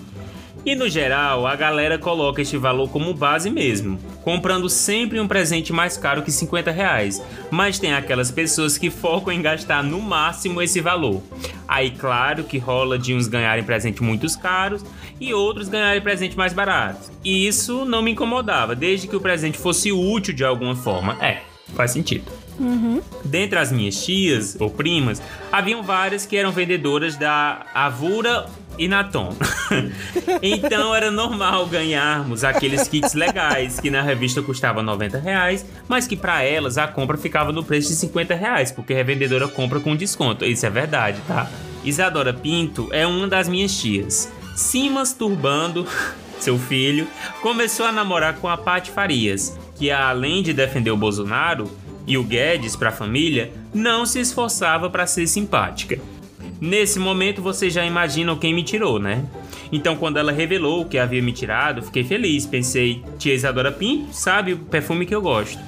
E 0.65 0.75
no 0.75 0.89
geral, 0.89 1.47
a 1.47 1.55
galera 1.55 1.97
coloca 1.97 2.41
este 2.41 2.57
valor 2.57 2.89
como 2.89 3.13
base 3.13 3.49
mesmo, 3.49 3.97
comprando 4.23 4.69
sempre 4.69 5.19
um 5.19 5.27
presente 5.27 5.71
mais 5.71 5.97
caro 5.97 6.21
que 6.21 6.31
50 6.31 6.69
reais. 6.69 7.21
Mas 7.49 7.79
tem 7.79 7.93
aquelas 7.93 8.29
pessoas 8.29 8.77
que 8.77 8.89
focam 8.89 9.33
em 9.33 9.41
gastar 9.41 9.83
no 9.83 10.01
máximo 10.01 10.61
esse 10.61 10.81
valor. 10.81 11.23
Aí, 11.67 11.91
claro 11.91 12.43
que 12.43 12.57
rola 12.57 12.99
de 12.99 13.13
uns 13.13 13.27
ganharem 13.27 13.63
presente 13.63 14.03
muito 14.03 14.27
caros 14.39 14.83
e 15.19 15.33
outros 15.33 15.69
ganharem 15.69 16.01
presente 16.01 16.37
mais 16.37 16.53
baratos. 16.53 17.11
E 17.23 17.47
isso 17.47 17.85
não 17.85 18.01
me 18.01 18.11
incomodava, 18.11 18.75
desde 18.75 19.07
que 19.07 19.15
o 19.15 19.21
presente 19.21 19.57
fosse 19.57 19.91
útil 19.91 20.33
de 20.33 20.43
alguma 20.43 20.75
forma. 20.75 21.17
É, 21.23 21.41
faz 21.75 21.91
sentido. 21.91 22.25
Uhum. 22.59 23.01
Dentre 23.23 23.57
as 23.57 23.71
minhas 23.71 24.03
tias 24.03 24.57
ou 24.59 24.69
primas, 24.69 25.21
haviam 25.51 25.81
várias 25.81 26.25
que 26.25 26.35
eram 26.35 26.51
vendedoras 26.51 27.15
da 27.15 27.65
Avura 27.73 28.45
e 28.79 28.87
Natom. 28.87 29.35
então 30.41 30.95
era 30.95 31.11
normal 31.11 31.67
ganharmos 31.67 32.45
aqueles 32.45 32.87
kits 32.87 33.13
legais 33.13 33.79
que 33.79 33.91
na 33.91 34.01
revista 34.01 34.41
custavam 34.41 34.81
90 34.81 35.19
reais, 35.19 35.65
mas 35.87 36.07
que 36.07 36.15
para 36.15 36.41
elas 36.43 36.77
a 36.77 36.87
compra 36.87 37.17
ficava 37.17 37.51
no 37.51 37.63
preço 37.63 37.89
de 37.89 37.95
50 37.95 38.33
reais, 38.33 38.71
porque 38.71 38.93
a 38.93 38.95
revendedora 38.95 39.49
compra 39.49 39.81
com 39.81 39.95
desconto. 39.95 40.45
Isso 40.45 40.65
é 40.65 40.69
verdade, 40.69 41.21
tá? 41.27 41.51
Isadora 41.83 42.33
Pinto 42.33 42.87
é 42.91 43.05
uma 43.05 43.27
das 43.27 43.49
minhas 43.49 43.77
tias. 43.77 44.31
Simas 44.55 45.11
Turbando, 45.11 45.85
seu 46.39 46.57
filho, 46.57 47.05
começou 47.41 47.85
a 47.85 47.91
namorar 47.91 48.35
com 48.35 48.47
a 48.47 48.57
Paty 48.57 48.91
Farias, 48.91 49.59
que 49.75 49.91
além 49.91 50.41
de 50.41 50.53
defender 50.53 50.91
o 50.91 50.97
Bolsonaro 50.97 51.69
e 52.07 52.17
o 52.17 52.23
Guedes 52.23 52.77
para 52.77 52.89
a 52.89 52.93
família, 52.93 53.51
não 53.73 54.05
se 54.05 54.19
esforçava 54.19 54.89
para 54.89 55.05
ser 55.05 55.27
simpática. 55.27 55.99
Nesse 56.61 56.99
momento 56.99 57.41
vocês 57.41 57.73
já 57.73 57.85
imaginam 57.85 58.37
quem 58.37 58.53
me 58.53 58.63
tirou, 58.63 58.99
né? 58.99 59.23
Então, 59.71 59.95
quando 59.95 60.17
ela 60.17 60.31
revelou 60.31 60.85
que 60.85 60.97
havia 60.97 61.21
me 61.21 61.31
tirado, 61.31 61.81
fiquei 61.81 62.03
feliz. 62.03 62.45
Pensei, 62.45 63.03
tia 63.17 63.33
Isadora 63.33 63.71
Pinto 63.71 64.13
sabe 64.13 64.53
o 64.53 64.57
perfume 64.57 65.05
que 65.05 65.15
eu 65.15 65.21
gosto. 65.21 65.59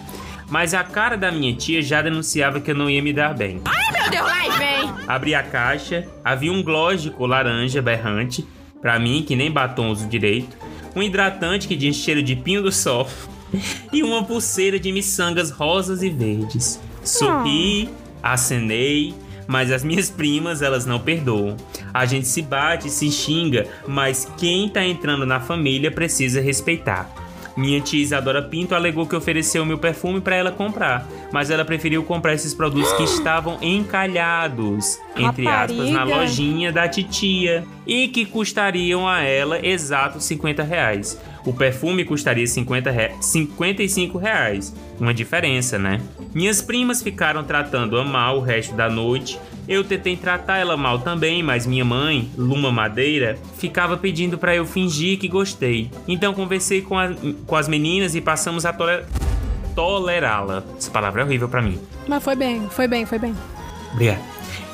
Mas 0.49 0.73
a 0.73 0.83
cara 0.83 1.15
da 1.15 1.31
minha 1.31 1.55
tia 1.55 1.81
já 1.81 2.01
denunciava 2.01 2.59
que 2.59 2.71
eu 2.71 2.75
não 2.75 2.89
ia 2.89 3.01
me 3.01 3.13
dar 3.13 3.33
bem. 3.33 3.61
Ai, 3.63 4.01
meu 4.01 4.11
Deus, 4.11 4.25
lá 4.25 4.57
vem! 4.57 5.05
Abri 5.07 5.33
a 5.33 5.41
caixa, 5.41 6.05
havia 6.25 6.51
um 6.51 6.61
gloss 6.61 7.01
de 7.01 7.09
cor 7.09 7.29
laranja 7.29 7.81
berrante, 7.81 8.45
pra 8.81 8.99
mim 8.99 9.23
que 9.25 9.33
nem 9.33 9.49
batom 9.49 9.89
uso 9.89 10.09
direito, 10.09 10.57
um 10.93 11.01
hidratante 11.01 11.69
que 11.69 11.77
tinha 11.77 11.93
cheiro 11.93 12.21
de 12.21 12.35
pinho 12.35 12.61
do 12.61 12.71
sol 12.71 13.07
e 13.93 14.03
uma 14.03 14.25
pulseira 14.25 14.77
de 14.77 14.91
miçangas 14.91 15.51
rosas 15.51 16.03
e 16.03 16.09
verdes. 16.09 16.81
Sorri, 17.01 17.87
acenei, 18.21 19.13
mas 19.47 19.71
as 19.71 19.83
minhas 19.83 20.09
primas, 20.09 20.61
elas 20.61 20.85
não 20.85 20.99
perdoam. 20.99 21.57
A 21.93 22.05
gente 22.05 22.27
se 22.27 22.41
bate, 22.41 22.89
se 22.89 23.11
xinga, 23.11 23.67
mas 23.87 24.27
quem 24.37 24.69
tá 24.69 24.85
entrando 24.85 25.25
na 25.25 25.39
família 25.39 25.91
precisa 25.91 26.41
respeitar. 26.41 27.09
Minha 27.55 27.81
tia 27.81 28.01
Isadora 28.01 28.41
Pinto 28.41 28.73
alegou 28.73 29.05
que 29.05 29.15
ofereceu 29.15 29.65
meu 29.65 29.77
perfume 29.77 30.21
para 30.21 30.35
ela 30.35 30.51
comprar, 30.51 31.05
mas 31.31 31.49
ela 31.49 31.65
preferiu 31.65 32.03
comprar 32.03 32.33
esses 32.33 32.53
produtos 32.53 32.91
que 32.93 33.03
estavam 33.03 33.57
encalhados, 33.61 34.99
entre 35.15 35.47
aspas, 35.47 35.89
na 35.89 35.99
Rapariga. 35.99 36.17
lojinha 36.17 36.71
da 36.71 36.87
titia, 36.87 37.65
e 37.85 38.07
que 38.07 38.25
custariam 38.25 39.07
a 39.07 39.21
ela 39.21 39.65
exatos 39.65 40.23
50 40.23 40.63
reais. 40.63 41.19
O 41.45 41.53
perfume 41.53 42.05
custaria 42.05 42.45
50 42.45 42.91
re... 42.91 43.11
55 43.19 44.17
reais. 44.17 44.73
Uma 44.99 45.13
diferença, 45.13 45.79
né? 45.79 45.99
Minhas 46.33 46.61
primas 46.61 47.01
ficaram 47.01 47.43
tratando 47.43 47.97
a 47.97 48.03
mal 48.03 48.37
o 48.37 48.41
resto 48.41 48.75
da 48.75 48.89
noite. 48.89 49.39
Eu 49.67 49.83
tentei 49.83 50.15
tratar 50.15 50.57
ela 50.57 50.77
mal 50.77 50.99
também, 50.99 51.41
mas 51.41 51.65
minha 51.65 51.83
mãe, 51.85 52.29
Luma 52.37 52.71
Madeira, 52.71 53.37
ficava 53.57 53.97
pedindo 53.97 54.37
para 54.37 54.55
eu 54.55 54.65
fingir 54.65 55.17
que 55.17 55.27
gostei. 55.27 55.89
Então 56.07 56.33
conversei 56.33 56.81
com, 56.81 56.97
a- 56.97 57.11
com 57.47 57.55
as 57.55 57.67
meninas 57.67 58.13
e 58.15 58.21
passamos 58.21 58.65
a 58.65 58.73
tole- 58.73 59.03
tolerá-la. 59.75 60.63
Essa 60.77 60.91
palavra 60.91 61.21
é 61.21 61.25
horrível 61.25 61.49
para 61.49 61.61
mim. 61.61 61.79
Mas 62.07 62.23
foi 62.23 62.35
bem, 62.35 62.67
foi 62.69 62.87
bem, 62.87 63.05
foi 63.05 63.19
bem. 63.19 63.35
Obrigado. 63.93 64.21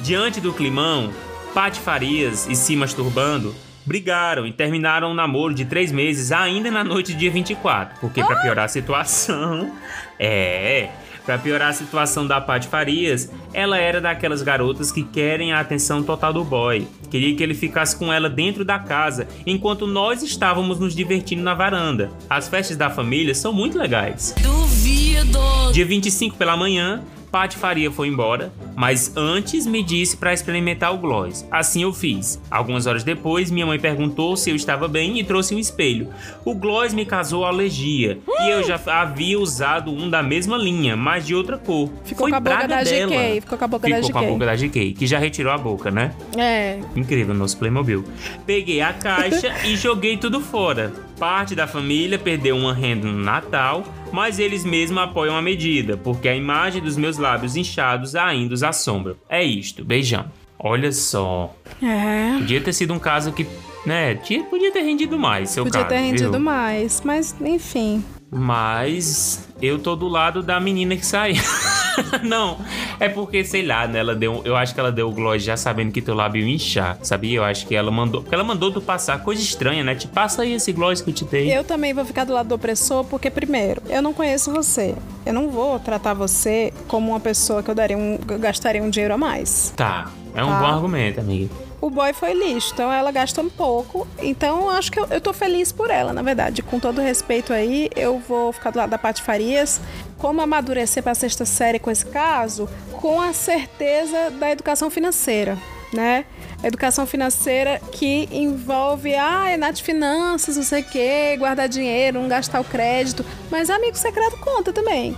Diante 0.02 0.40
do 0.42 0.54
climão, 0.54 1.10
Paty 1.54 1.80
Farias 1.80 2.48
e 2.50 2.56
se 2.56 2.76
masturbando 2.76 3.54
brigaram 3.88 4.46
e 4.46 4.52
terminaram 4.52 5.12
um 5.12 5.14
namoro 5.14 5.54
de 5.54 5.66
três 5.66 5.92
meses 5.92 6.32
ainda 6.32 6.70
na 6.70 6.84
noite 6.84 7.14
do 7.14 7.18
dia 7.20 7.32
24. 7.32 8.00
Porque 8.00 8.24
pra 8.24 8.36
piorar 8.36 8.66
a 8.66 8.70
situação. 8.70 9.72
É. 10.20 10.90
Pra 11.28 11.38
piorar 11.38 11.70
a 11.70 11.74
situação 11.74 12.26
da 12.26 12.42
Paty 12.42 12.68
Farias, 12.68 13.30
ela 13.54 13.78
era 13.78 14.02
daquelas 14.02 14.42
garotas 14.42 14.92
que 14.92 15.04
querem 15.04 15.52
a 15.54 15.60
atenção 15.60 16.02
total 16.02 16.34
do 16.34 16.44
boy. 16.44 16.88
Queria 17.12 17.36
que 17.36 17.44
ele 17.44 17.54
ficasse 17.54 17.96
com 17.96 18.12
ela 18.12 18.28
dentro 18.28 18.66
da 18.66 18.80
casa, 18.80 19.28
enquanto 19.46 19.86
nós 19.86 20.24
estávamos 20.24 20.80
nos 20.80 20.96
divertindo 20.96 21.44
na 21.44 21.54
varanda. 21.54 22.10
As 22.28 22.48
festas 22.48 22.78
da 22.78 22.90
família 22.90 23.36
são 23.36 23.54
muito 23.54 23.78
legais. 23.78 24.34
Duvido! 24.42 25.40
Dia 25.72 25.86
25 25.86 26.38
pela 26.38 26.58
manhã, 26.58 27.04
Paty 27.32 27.58
Faria 27.58 27.92
foi 27.92 28.08
embora, 28.08 28.52
mas 28.76 29.12
antes 29.16 29.66
me 29.66 29.84
disse 29.84 30.16
para 30.18 30.34
experimentar 30.34 30.94
o 30.94 30.98
gloss. 30.98 31.46
Assim 31.52 31.84
eu 31.84 31.94
fiz. 31.94 32.42
Algumas 32.50 32.88
horas 32.88 33.04
depois, 33.04 33.52
minha 33.52 33.66
mãe 33.66 33.80
perguntou 33.80 34.36
se 34.38 34.50
eu 34.50 34.56
estava 34.56 34.88
bem 34.88 35.20
e 35.20 35.24
trouxe 35.24 35.54
um 35.54 35.60
espelho. 35.60 36.10
O 36.46 36.56
gloss 36.56 36.94
me 36.94 37.06
causou 37.06 37.46
alergia 37.46 38.20
e 38.28 38.50
eu 38.50 38.64
já 38.64 38.80
havia 38.88 39.40
usado 39.40 39.92
um 39.92 40.10
da 40.10 40.24
mesma 40.24 40.58
linha, 40.58 40.96
mas 40.96 41.26
de 41.26 41.36
outra 41.36 41.58
cor. 41.58 41.90
Ficou 42.04 42.26
foi 42.26 42.32
com 42.32 42.38
a 42.38 42.40
boca 42.40 42.68
da 42.68 42.84
dela. 42.84 43.12
GK, 43.12 43.42
ficou 43.42 43.58
com 43.58 43.66
a 43.66 43.68
boca 43.68 43.90
da 43.90 43.96
Ficou 43.98 44.12
com 44.12 44.18
a 44.18 44.22
GK. 44.22 44.32
boca 44.32 44.46
da 44.46 44.56
GK, 44.56 44.94
que 44.94 45.08
já 45.08 45.20
retirou 45.20 45.52
a 45.52 45.58
boca, 45.58 45.92
né? 45.92 46.14
É. 46.38 46.80
Incrível, 46.96 47.34
nosso 47.34 47.58
Playmobil. 47.58 48.04
Peguei 48.46 48.82
a 48.82 48.94
caixa 48.94 49.54
e 49.66 49.76
joguei 49.76 50.18
tudo 50.18 50.40
fora. 50.40 51.07
Parte 51.18 51.56
da 51.56 51.66
família 51.66 52.20
perdeu 52.20 52.56
uma 52.56 52.74
renda 52.74 53.08
no 53.08 53.18
Natal, 53.24 53.84
mas 54.12 54.38
eles 54.38 54.64
mesmos 54.64 55.02
apoiam 55.02 55.36
a 55.36 55.42
medida, 55.42 55.98
porque 55.98 56.30
a 56.30 56.36
imagem 56.36 56.82
dos 56.82 56.96
meus 56.96 57.18
lábios 57.18 57.56
inchados 57.56 58.16
ainda 58.16 58.54
os 58.54 58.62
assombra. 58.62 59.16
É 59.28 59.44
isto, 59.44 59.84
beijão. 59.84 60.26
Olha 60.60 60.92
só. 60.92 61.56
É. 61.82 62.38
Podia 62.38 62.62
ter 62.62 62.74
sido 62.74 62.94
um 62.94 63.00
caso 63.00 63.32
que, 63.32 63.48
né, 63.86 64.16
podia 64.50 64.72
ter 64.72 64.82
rendido 64.82 65.18
mais, 65.18 65.50
seu 65.52 65.64
Podia 65.64 65.82
caso, 65.84 65.90
ter 65.90 66.02
rendido 66.02 66.32
viu? 66.32 66.40
mais, 66.40 67.02
mas 67.04 67.36
enfim. 67.42 68.04
Mas 68.32 69.48
eu 69.62 69.80
tô 69.80 69.96
do 69.96 70.08
lado 70.08 70.44
da 70.44 70.60
menina 70.60 70.96
que 70.96 71.06
saiu. 71.06 71.36
não, 72.24 72.58
é 73.00 73.08
porque, 73.10 73.44
sei 73.44 73.66
lá, 73.66 73.88
né? 73.88 74.00
Ela 74.00 74.16
deu. 74.16 74.42
Eu 74.44 74.56
acho 74.56 74.74
que 74.74 74.80
ela 74.80 74.92
deu 74.92 75.10
o 75.10 75.12
gloss 75.14 75.44
já 75.44 75.56
sabendo 75.56 75.92
que 75.92 76.02
teu 76.02 76.14
lábio 76.14 76.46
ia 76.46 76.54
inchar, 76.56 76.98
sabia? 77.02 77.38
Eu 77.38 77.44
acho 77.44 77.66
que 77.66 77.74
ela 77.76 77.90
mandou. 77.90 78.22
Porque 78.22 78.36
ela 78.36 78.44
mandou 78.44 78.72
tu 78.72 78.82
passar 78.82 79.24
coisa 79.24 79.42
estranha, 79.42 79.84
né? 79.84 79.96
Te 79.96 80.08
passa 80.08 80.42
aí 80.42 80.54
esse 80.54 80.72
gloss 80.74 81.02
que 81.02 81.10
eu 81.10 81.14
te 81.14 81.26
dei. 81.26 81.56
Eu 81.58 81.64
também 81.64 81.94
vou 81.94 82.04
ficar 82.06 82.26
do 82.26 82.34
lado 82.34 82.50
do 82.50 82.56
opressor, 82.56 83.04
porque, 83.06 83.30
primeiro, 83.30 83.82
eu 83.90 84.02
não 84.02 84.14
conheço 84.14 84.52
você. 84.52 84.94
Eu 85.26 85.34
não 85.34 85.50
vou 85.50 85.80
tratar 85.80 86.14
você 86.14 86.74
como 86.88 87.12
uma 87.12 87.20
pessoa 87.20 87.64
que 87.64 87.72
eu 87.72 87.76
daria 87.76 87.98
um. 87.98 88.20
eu 88.30 88.40
gastaria 88.40 88.84
um 88.84 88.90
dinheiro 88.90 89.14
a 89.14 89.18
mais. 89.18 89.74
Tá. 89.76 90.12
É 90.36 90.44
um 90.44 90.48
Tá. 90.48 90.60
bom 90.60 90.66
argumento, 90.66 91.20
amiga. 91.20 91.50
O 91.80 91.92
boy 91.92 92.12
foi 92.12 92.34
lixo, 92.34 92.72
então 92.74 92.92
ela 92.92 93.12
gastou 93.12 93.44
um 93.44 93.50
pouco. 93.50 94.08
Então 94.20 94.70
acho 94.70 94.92
que 94.92 95.00
eu, 95.00 95.06
eu 95.08 95.22
tô 95.22 95.32
feliz 95.32 95.72
por 95.72 95.92
ela, 95.92 96.12
na 96.12 96.24
verdade. 96.24 96.64
Com 96.64 96.80
todo 96.80 97.02
respeito 97.02 97.54
aí, 97.54 97.90
eu 97.96 98.18
vou 98.20 98.52
ficar 98.52 98.72
do 98.72 98.78
lado 98.78 98.90
da 98.90 98.98
Paty 98.98 99.22
Farias. 99.22 99.80
Como 100.18 100.42
amadurecer 100.42 101.04
pra 101.04 101.14
sexta 101.14 101.46
série 101.46 101.78
com 101.78 101.92
esse 101.92 102.06
caso? 102.06 102.68
Com 102.94 103.22
a 103.22 103.32
certeza 103.32 104.32
da 104.32 104.50
educação 104.50 104.90
financeira, 104.90 105.56
né? 105.94 106.26
A 106.64 106.68
educação 106.68 107.06
financeira 107.06 107.80
que 107.92 108.28
envolve, 108.32 109.14
ah, 109.14 109.48
é 109.48 109.56
Nath 109.56 109.80
Finanças, 109.80 110.58
não 110.58 110.64
sei 110.64 110.82
o 110.82 110.86
quê, 110.86 111.38
guardar 111.38 111.70
dinheiro, 111.70 112.20
não 112.20 112.28
gastar 112.28 112.60
o 112.60 112.64
crédito. 112.64 113.24
Mas 113.52 113.70
amigo 113.70 113.96
secreto 113.96 114.38
conta 114.38 114.74
também. 114.74 115.16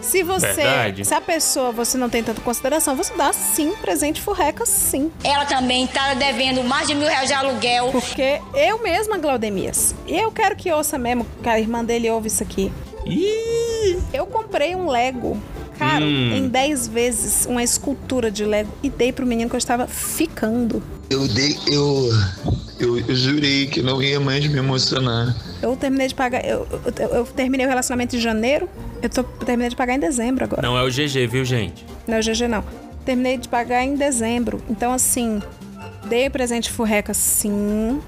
Se 0.00 0.22
você, 0.22 0.52
Verdade. 0.54 1.04
se 1.04 1.12
a 1.14 1.20
pessoa 1.20 1.72
você 1.72 1.98
não 1.98 2.08
tem 2.08 2.22
tanta 2.22 2.40
consideração, 2.40 2.96
você 2.96 3.12
dá 3.14 3.32
sim 3.32 3.72
presente 3.80 4.20
furreca, 4.22 4.64
sim. 4.64 5.10
Ela 5.24 5.44
também 5.44 5.86
tá 5.86 6.14
devendo 6.14 6.62
mais 6.64 6.86
de 6.88 6.94
mil 6.94 7.08
reais 7.08 7.28
de 7.28 7.34
aluguel. 7.34 7.90
Porque 7.90 8.40
eu 8.54 8.82
mesma, 8.82 9.18
Glaudemias, 9.18 9.94
e 10.06 10.16
eu 10.16 10.30
quero 10.30 10.54
que 10.56 10.70
ouça 10.72 10.96
mesmo, 10.98 11.26
que 11.42 11.48
a 11.48 11.58
irmã 11.58 11.84
dele 11.84 12.08
ouve 12.10 12.28
isso 12.28 12.42
aqui. 12.42 12.72
Eu 14.12 14.26
comprei 14.26 14.74
um 14.74 14.88
Lego, 14.88 15.40
caro, 15.78 16.04
Hum. 16.04 16.34
em 16.36 16.48
10 16.48 16.88
vezes, 16.88 17.46
uma 17.46 17.62
escultura 17.62 18.30
de 18.30 18.44
Lego, 18.44 18.70
e 18.82 18.88
dei 18.90 19.12
pro 19.12 19.26
menino 19.26 19.48
que 19.48 19.56
eu 19.56 19.58
estava 19.58 19.86
ficando. 19.86 20.82
Eu 21.10 21.26
dei. 21.28 21.56
Eu, 21.66 22.10
eu. 22.78 22.98
Eu 23.08 23.14
jurei 23.14 23.66
que 23.66 23.82
não 23.82 24.02
ia 24.02 24.20
mais 24.20 24.46
me 24.46 24.58
emocionar. 24.58 25.34
Eu 25.62 25.76
terminei 25.76 26.06
de 26.08 26.14
pagar. 26.14 26.44
Eu, 26.44 26.66
eu, 26.98 27.08
eu 27.08 27.24
terminei 27.26 27.66
o 27.66 27.68
relacionamento 27.68 28.14
em 28.16 28.20
janeiro, 28.20 28.68
eu 29.02 29.08
tô, 29.08 29.22
terminei 29.24 29.70
de 29.70 29.76
pagar 29.76 29.94
em 29.94 29.98
dezembro 29.98 30.44
agora. 30.44 30.62
Não 30.62 30.76
é 30.78 30.82
o 30.82 30.88
GG, 30.88 31.26
viu, 31.26 31.44
gente? 31.44 31.84
Não, 32.06 32.16
é 32.18 32.20
GG 32.20 32.46
não. 32.48 32.64
Terminei 33.04 33.36
de 33.38 33.48
pagar 33.48 33.82
em 33.84 33.94
dezembro. 33.94 34.62
Então, 34.68 34.92
assim, 34.92 35.42
dei 36.04 36.28
presente 36.30 36.70
furreca, 36.70 37.12
sim. 37.14 38.00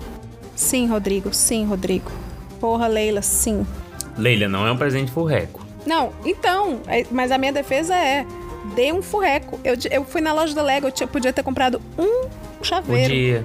Sim, 0.55 0.87
Rodrigo. 0.89 1.33
Sim, 1.35 1.65
Rodrigo. 1.65 2.11
Porra, 2.61 2.87
Leila, 2.87 3.23
sim. 3.23 3.67
Leila, 4.17 4.47
não 4.49 4.67
é 4.67 4.73
um 4.73 4.77
presente 4.77 5.11
furreco. 5.11 5.65
Não, 5.87 6.13
então, 6.25 6.81
é- 6.87 7.07
mas 7.11 7.33
a 7.33 7.39
minha 7.39 7.53
defesa 7.53 7.95
é: 7.97 8.27
dei 8.75 8.93
um 8.93 9.01
furreco. 9.03 9.59
Eu, 9.65 9.75
eu 9.91 10.05
fui 10.05 10.21
na 10.21 10.33
loja 10.35 10.55
do 10.55 10.63
Lego, 10.63 10.87
eu 10.89 10.93
tinha- 10.93 11.07
podia 11.07 11.33
ter 11.33 11.43
comprado 11.43 11.81
um 11.99 12.29
chaveiro. 12.63 13.09
Podia. 13.09 13.45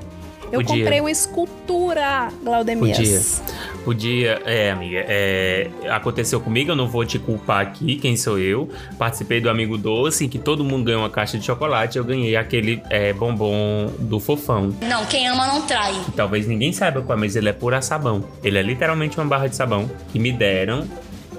Eu 0.51 0.59
Podia. 0.61 0.83
comprei 0.83 0.99
uma 0.99 1.09
escultura, 1.11 2.27
Glaudemias. 2.43 3.41
Podia. 3.45 3.65
Podia. 3.85 4.41
É, 4.45 4.71
amiga. 4.71 5.05
é, 5.07 5.69
aconteceu 5.89 6.41
comigo, 6.41 6.71
eu 6.71 6.75
não 6.75 6.87
vou 6.87 7.05
te 7.05 7.19
culpar 7.19 7.61
aqui, 7.61 7.95
quem 7.95 8.17
sou 8.17 8.39
eu. 8.39 8.67
Participei 8.97 9.39
do 9.39 9.49
Amigo 9.49 9.77
Doce, 9.77 10.25
em 10.25 10.29
que 10.29 10.39
todo 10.39 10.63
mundo 10.63 10.85
ganhou 10.85 11.01
uma 11.03 11.09
caixa 11.09 11.37
de 11.37 11.45
chocolate. 11.45 11.97
Eu 11.97 12.03
ganhei 12.03 12.35
aquele 12.35 12.81
é, 12.89 13.13
bombom 13.13 13.93
do 13.99 14.19
fofão. 14.19 14.75
Não, 14.81 15.05
quem 15.05 15.27
ama 15.27 15.45
não 15.45 15.61
trai. 15.61 15.93
Talvez 16.15 16.47
ninguém 16.47 16.73
saiba 16.73 17.03
qual, 17.03 17.17
mas 17.17 17.35
ele 17.35 17.47
é 17.47 17.53
pura 17.53 17.79
sabão. 17.81 18.23
Ele 18.43 18.57
é 18.57 18.63
literalmente 18.63 19.17
uma 19.19 19.25
barra 19.25 19.47
de 19.47 19.55
sabão 19.55 19.89
que 20.11 20.17
me 20.17 20.31
deram. 20.31 20.87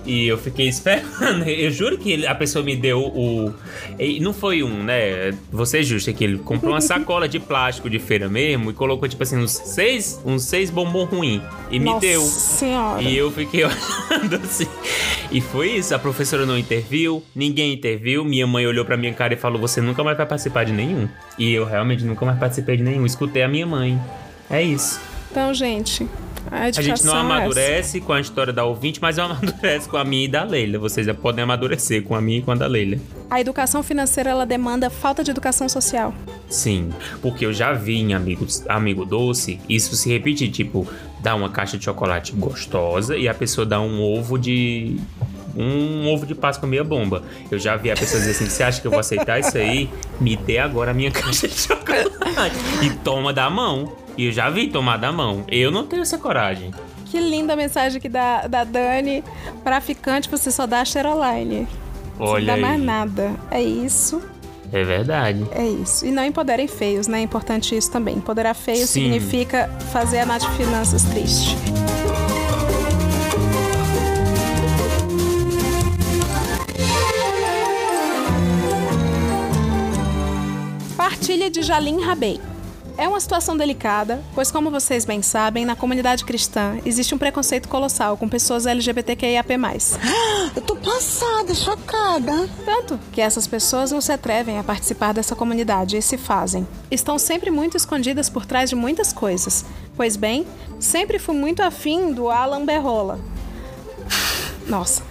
E 0.07 0.29
eu 0.29 0.39
fiquei 0.39 0.69
esperando. 0.69 1.43
Eu 1.47 1.71
juro 1.71 1.99
que 1.99 2.25
a 2.27 2.35
pessoa 2.35 2.65
me 2.65 2.77
deu 2.77 3.01
o. 3.01 3.53
e 3.99 4.21
não 4.21 4.33
foi 4.33 4.63
um, 4.63 4.83
né? 4.85 5.37
Você 5.51 5.81
é 5.81 5.83
justo, 5.83 6.13
que 6.13 6.23
ele 6.23 6.39
comprou 6.39 6.73
uma 6.73 6.81
sacola 6.81 7.29
de 7.29 7.41
plástico 7.41 7.91
de 7.91 7.99
feira 7.99 8.29
mesmo 8.29 8.71
e 8.71 8.73
colocou, 8.73 9.09
tipo 9.09 9.23
assim, 9.23 9.37
uns 9.37 9.53
seis, 9.53 10.21
uns 10.25 10.45
seis 10.45 10.71
bombom 10.71 11.05
ruim. 11.05 11.43
E 11.71 11.79
me 11.79 11.87
Nossa 11.87 12.01
deu. 12.01 12.23
Senhora. 12.23 13.03
E 13.03 13.17
eu 13.17 13.31
fiquei 13.33 13.65
olhando 13.67 14.37
assim. 14.37 14.67
E 15.33 15.41
foi 15.41 15.73
isso. 15.73 15.95
A 15.95 15.99
professora 15.99 16.47
não 16.47 16.57
interviu, 16.57 17.23
ninguém 17.35 17.75
interviu. 17.75 18.25
Minha 18.25 18.47
mãe 18.47 18.67
olhou 18.67 18.85
pra 18.85 18.97
minha 18.97 19.13
cara 19.13 19.35
e 19.35 19.37
falou: 19.37 19.61
Você 19.61 19.81
nunca 19.81 20.05
mais 20.05 20.17
vai 20.17 20.27
participar 20.27 20.65
de 20.65 20.73
nenhum. 20.73 21.09
E 21.37 21.53
eu 21.53 21.65
realmente 21.65 22.05
nunca 22.05 22.25
mais 22.25 22.39
participei 22.39 22.77
de 22.77 22.83
nenhum. 22.85 23.05
Escutei 23.05 23.43
a 23.43 23.49
minha 23.49 23.67
mãe. 23.67 24.01
É 24.49 24.63
isso. 24.63 25.01
Então, 25.31 25.53
gente, 25.53 26.09
a 26.57 26.65
A 26.65 26.71
gente 26.71 27.05
não 27.05 27.17
é 27.17 27.21
amadurece 27.21 28.01
com 28.01 28.13
a 28.13 28.21
história 28.21 28.53
da 28.53 28.65
ouvinte, 28.65 29.01
mas 29.01 29.19
amadurece 29.19 29.89
com 29.89 29.97
a 29.97 30.05
minha 30.05 30.25
e 30.25 30.29
da 30.29 30.43
Leila. 30.45 30.79
Vocês 30.79 31.07
já 31.07 31.15
podem 31.15 31.45
amadurecer 31.45 32.03
com 32.03 32.15
a 32.15 32.21
minha 32.21 32.39
e 32.39 32.43
com 32.43 32.53
a 32.53 32.55
da 32.55 32.67
Leila. 32.67 32.99
A 33.31 33.41
educação 33.41 33.83
financeira 33.83 34.31
ela 34.31 34.47
demanda 34.47 34.89
falta 34.89 35.23
de 35.23 35.31
educação 35.31 35.69
social. 35.69 36.15
Sim, 36.49 36.91
porque 37.21 37.45
eu 37.45 37.53
já 37.53 37.73
vi 37.73 37.97
em 37.97 38.15
Amigos, 38.15 38.65
Amigo 38.69 39.05
Doce 39.05 39.59
isso 39.69 39.95
se 39.97 40.09
repetir, 40.09 40.51
tipo, 40.51 40.87
dá 41.21 41.35
uma 41.35 41.51
caixa 41.51 41.77
de 41.77 41.85
chocolate 41.85 42.33
gostosa 42.33 43.17
e 43.17 43.29
a 43.29 43.35
pessoa 43.35 43.67
dá 43.67 43.81
um 43.81 44.01
ovo 44.03 44.39
de. 44.39 44.97
Um 45.59 46.07
ovo 46.09 46.27
de 46.27 46.35
Páscoa 46.35 46.69
meia 46.69 46.85
bomba. 46.85 47.23
Eu 47.51 47.59
já 47.59 47.77
vi 47.77 47.91
a 47.91 47.97
pessoa 47.97 48.21
dizer 48.21 48.33
assim: 48.33 48.47
você 48.49 48.63
acha 48.63 48.81
que 48.81 48.87
eu 48.87 48.91
vou 48.91 49.01
aceitar 49.01 49.41
isso 49.41 49.57
aí? 49.57 49.89
Me 50.21 50.37
dê 50.37 50.59
agora 50.59 50.91
a 50.91 50.95
minha 50.95 51.11
caixa 51.13 51.49
de 51.49 51.55
chocolate. 51.55 52.55
E 52.83 52.91
toma 53.03 53.33
da 53.33 53.49
mão. 53.49 54.06
E 54.17 54.27
eu 54.27 54.33
já 54.33 54.49
vi 54.51 54.69
tomar 54.69 54.97
da 54.97 55.13
mão. 55.13 55.45
Eu 55.49 55.71
não 55.71 55.87
tenho 55.87 56.03
essa 56.03 56.19
coragem. 56.19 56.73
Que 57.07 57.21
linda 57.21 57.53
a 57.53 57.57
mensagem 57.57 57.99
aqui 57.99 58.09
da, 58.09 58.47
da 58.47 58.65
Dani. 58.65 59.23
Pra 59.63 59.81
ficante, 59.81 60.29
você 60.29 60.51
só 60.51 60.67
dá 60.67 60.81
a 60.81 60.85
Cheroline. 60.85 61.67
Você 62.17 62.19
não 62.19 62.27
Olha 62.27 62.47
dá 62.47 62.55
aí. 62.55 62.61
mais 62.61 62.83
nada. 62.83 63.33
É 63.51 63.63
isso. 63.63 64.23
É 64.73 64.83
verdade. 64.83 65.47
É 65.53 65.65
isso. 65.65 66.05
E 66.07 66.11
não 66.11 66.25
empoderem 66.25 66.67
feios, 66.67 67.07
né? 67.07 67.21
É 67.21 67.23
importante 67.23 67.77
isso 67.77 67.91
também. 67.91 68.17
Empoderar 68.17 68.55
feio 68.55 68.79
Sim. 68.79 69.03
significa 69.05 69.69
fazer 69.93 70.21
a 70.21 70.27
Nath 70.27 70.45
Finanças 70.57 71.03
triste. 71.05 71.57
Partilha 80.97 81.51
de 81.51 81.63
Jalim 81.63 82.01
Rabei. 82.01 82.41
É 82.99 83.07
uma 83.07 83.21
situação 83.21 83.55
delicada, 83.57 84.23
pois, 84.35 84.51
como 84.51 84.71
vocês 84.71 85.05
bem 85.05 85.21
sabem, 85.21 85.67
na 85.67 85.77
comunidade 85.77 86.25
cristã 86.25 86.79
existe 86.85 87.15
um 87.15 87.19
preconceito 87.19 87.69
colossal 87.69 88.17
com 88.17 88.27
pessoas 88.27 88.65
LGBTQIAP+. 88.65 89.51
Eu 90.57 90.63
tô 90.63 90.77
passada, 90.77 91.55
chocada. 91.55 92.49
Tanto 92.65 92.99
que 93.13 93.21
essas 93.21 93.47
pessoas 93.47 93.93
não 93.93 94.01
se 94.01 94.13
atrevem 94.13 94.59
a 94.59 94.65
participar 94.65 95.13
dessa 95.13 95.37
comunidade 95.37 95.99
e 95.99 96.03
se 96.03 96.17
fazem. 96.17 96.67
Estão 96.91 97.19
sempre 97.19 97.51
muito 97.51 97.77
escondidas 97.77 98.31
por 98.31 98.47
trás 98.47 98.71
de 98.71 98.77
muitas 98.77 99.13
coisas. 99.13 99.67
Pois 99.95 100.17
bem, 100.17 100.47
sempre 100.81 101.19
fui 101.19 101.35
muito 101.35 101.63
afim 101.63 102.15
do 102.15 102.31
Alan 102.31 102.65
Berrola. 102.65 103.21
Nossa. 104.67 105.03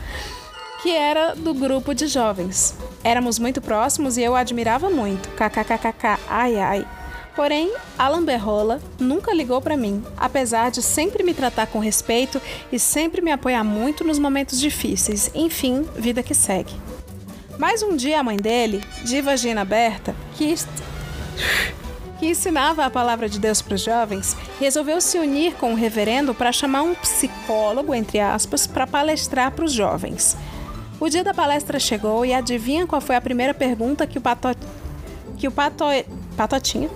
Que 0.81 0.89
era 0.89 1.35
do 1.35 1.53
grupo 1.53 1.93
de 1.93 2.07
jovens. 2.07 2.75
Éramos 3.03 3.37
muito 3.37 3.61
próximos 3.61 4.17
e 4.17 4.23
eu 4.23 4.35
admirava 4.35 4.89
muito. 4.89 5.29
KKKKK, 5.29 6.19
ai 6.27 6.59
ai. 6.59 6.87
Porém, 7.35 7.73
Alan 7.97 8.23
Berrola 8.23 8.81
nunca 8.97 9.33
ligou 9.33 9.59
pra 9.61 9.75
mim, 9.75 10.01
apesar 10.15 10.71
de 10.71 10.81
sempre 10.81 11.21
me 11.21 11.33
tratar 11.33 11.67
com 11.67 11.79
respeito 11.79 12.41
e 12.71 12.79
sempre 12.79 13.21
me 13.21 13.29
apoiar 13.29 13.63
muito 13.63 14.05
nos 14.05 14.17
momentos 14.17 14.57
difíceis. 14.57 15.29
Enfim, 15.35 15.85
vida 15.97 16.23
que 16.23 16.33
segue. 16.33 16.73
Mas 17.57 17.83
um 17.83 17.95
dia 17.95 18.21
a 18.21 18.23
mãe 18.23 18.37
dele, 18.37 18.81
Diva 19.03 19.35
Gina 19.35 19.65
Berta, 19.65 20.15
que, 20.35 20.55
que 22.19 22.27
ensinava 22.27 22.85
a 22.85 22.89
palavra 22.89 23.27
de 23.27 23.37
Deus 23.37 23.61
para 23.61 23.75
os 23.75 23.81
jovens, 23.81 24.35
resolveu 24.57 25.01
se 25.01 25.17
unir 25.17 25.55
com 25.55 25.73
o 25.73 25.75
reverendo 25.75 26.33
para 26.33 26.53
chamar 26.53 26.83
um 26.83 26.95
psicólogo, 26.95 27.93
entre 27.93 28.19
aspas, 28.19 28.65
para 28.65 28.87
palestrar 28.87 29.51
para 29.51 29.65
os 29.65 29.73
jovens. 29.73 30.37
O 31.01 31.09
dia 31.09 31.23
da 31.23 31.33
palestra 31.33 31.79
chegou 31.79 32.25
e 32.25 32.33
adivinha 32.33 32.87
qual 32.87 33.01
foi 33.01 33.17
a 33.17 33.21
primeira 33.21 33.53
pergunta 33.53 34.07
que 34.07 34.17
o 34.17 34.21
pato... 34.21 34.49
que 35.37 35.47
o 35.49 35.51
pato... 35.51 35.83
patotinha 36.37 36.89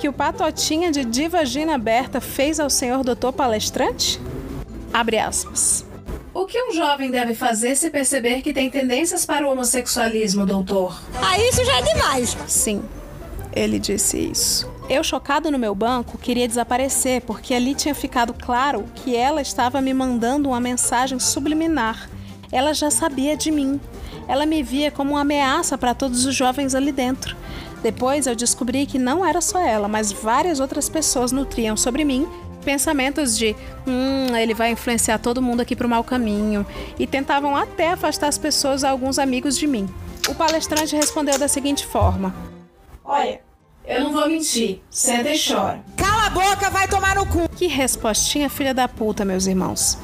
que 0.00 0.08
o 0.08 0.12
patotinha 0.14 0.90
de 0.90 1.04
Diva 1.04 1.44
Gina 1.44 1.76
Berta 1.76 2.22
fez 2.22 2.58
ao 2.58 2.70
senhor 2.70 3.04
doutor 3.04 3.34
palestrante? 3.34 4.18
Abre 4.94 5.18
aspas. 5.18 5.84
O 6.32 6.46
que 6.46 6.58
um 6.58 6.72
jovem 6.72 7.10
deve 7.10 7.34
fazer 7.34 7.76
se 7.76 7.90
perceber 7.90 8.40
que 8.40 8.54
tem 8.54 8.70
tendências 8.70 9.26
para 9.26 9.46
o 9.46 9.52
homossexualismo, 9.52 10.46
doutor? 10.46 10.98
Ah, 11.20 11.38
isso 11.38 11.62
já 11.62 11.80
é 11.80 11.82
demais. 11.82 12.34
Sim, 12.46 12.82
ele 13.54 13.78
disse 13.78 14.16
isso. 14.16 14.72
Eu, 14.88 15.04
chocado 15.04 15.50
no 15.50 15.58
meu 15.58 15.74
banco, 15.74 16.16
queria 16.16 16.48
desaparecer 16.48 17.20
porque 17.20 17.52
ali 17.52 17.74
tinha 17.74 17.94
ficado 17.94 18.32
claro 18.32 18.86
que 18.94 19.14
ela 19.14 19.42
estava 19.42 19.82
me 19.82 19.92
mandando 19.92 20.48
uma 20.48 20.60
mensagem 20.60 21.18
subliminar. 21.18 22.08
Ela 22.50 22.72
já 22.72 22.90
sabia 22.90 23.36
de 23.36 23.50
mim. 23.50 23.78
Ela 24.26 24.46
me 24.46 24.62
via 24.62 24.90
como 24.90 25.10
uma 25.10 25.20
ameaça 25.20 25.76
para 25.76 25.92
todos 25.92 26.24
os 26.24 26.34
jovens 26.34 26.74
ali 26.74 26.90
dentro. 26.90 27.36
Depois 27.82 28.26
eu 28.26 28.34
descobri 28.34 28.86
que 28.86 28.98
não 28.98 29.24
era 29.24 29.40
só 29.40 29.60
ela, 29.60 29.88
mas 29.88 30.12
várias 30.12 30.60
outras 30.60 30.88
pessoas 30.88 31.32
nutriam 31.32 31.76
sobre 31.76 32.04
mim 32.04 32.28
pensamentos 32.60 33.36
de 33.36 33.56
hum, 33.86 34.36
ele 34.36 34.54
vai 34.54 34.70
influenciar 34.70 35.18
todo 35.18 35.42
mundo 35.42 35.60
aqui 35.60 35.74
pro 35.74 35.88
mau 35.88 36.04
caminho 36.04 36.66
e 36.98 37.06
tentavam 37.06 37.56
até 37.56 37.88
afastar 37.88 38.28
as 38.28 38.38
pessoas, 38.38 38.84
alguns 38.84 39.18
amigos 39.18 39.56
de 39.56 39.66
mim. 39.66 39.88
O 40.28 40.34
palestrante 40.34 40.94
respondeu 40.94 41.38
da 41.38 41.48
seguinte 41.48 41.86
forma: 41.86 42.34
Olha, 43.04 43.40
eu 43.86 44.04
não 44.04 44.12
vou 44.12 44.28
mentir, 44.28 44.80
senta 44.90 45.30
e 45.30 45.38
chora. 45.42 45.82
Cala 45.96 46.26
a 46.26 46.30
boca, 46.30 46.70
vai 46.70 46.86
tomar 46.86 47.16
no 47.16 47.26
cu. 47.26 47.48
Que 47.56 47.66
respostinha 47.66 48.48
filha 48.48 48.74
da 48.74 48.86
puta, 48.86 49.24
meus 49.24 49.46
irmãos. 49.46 49.98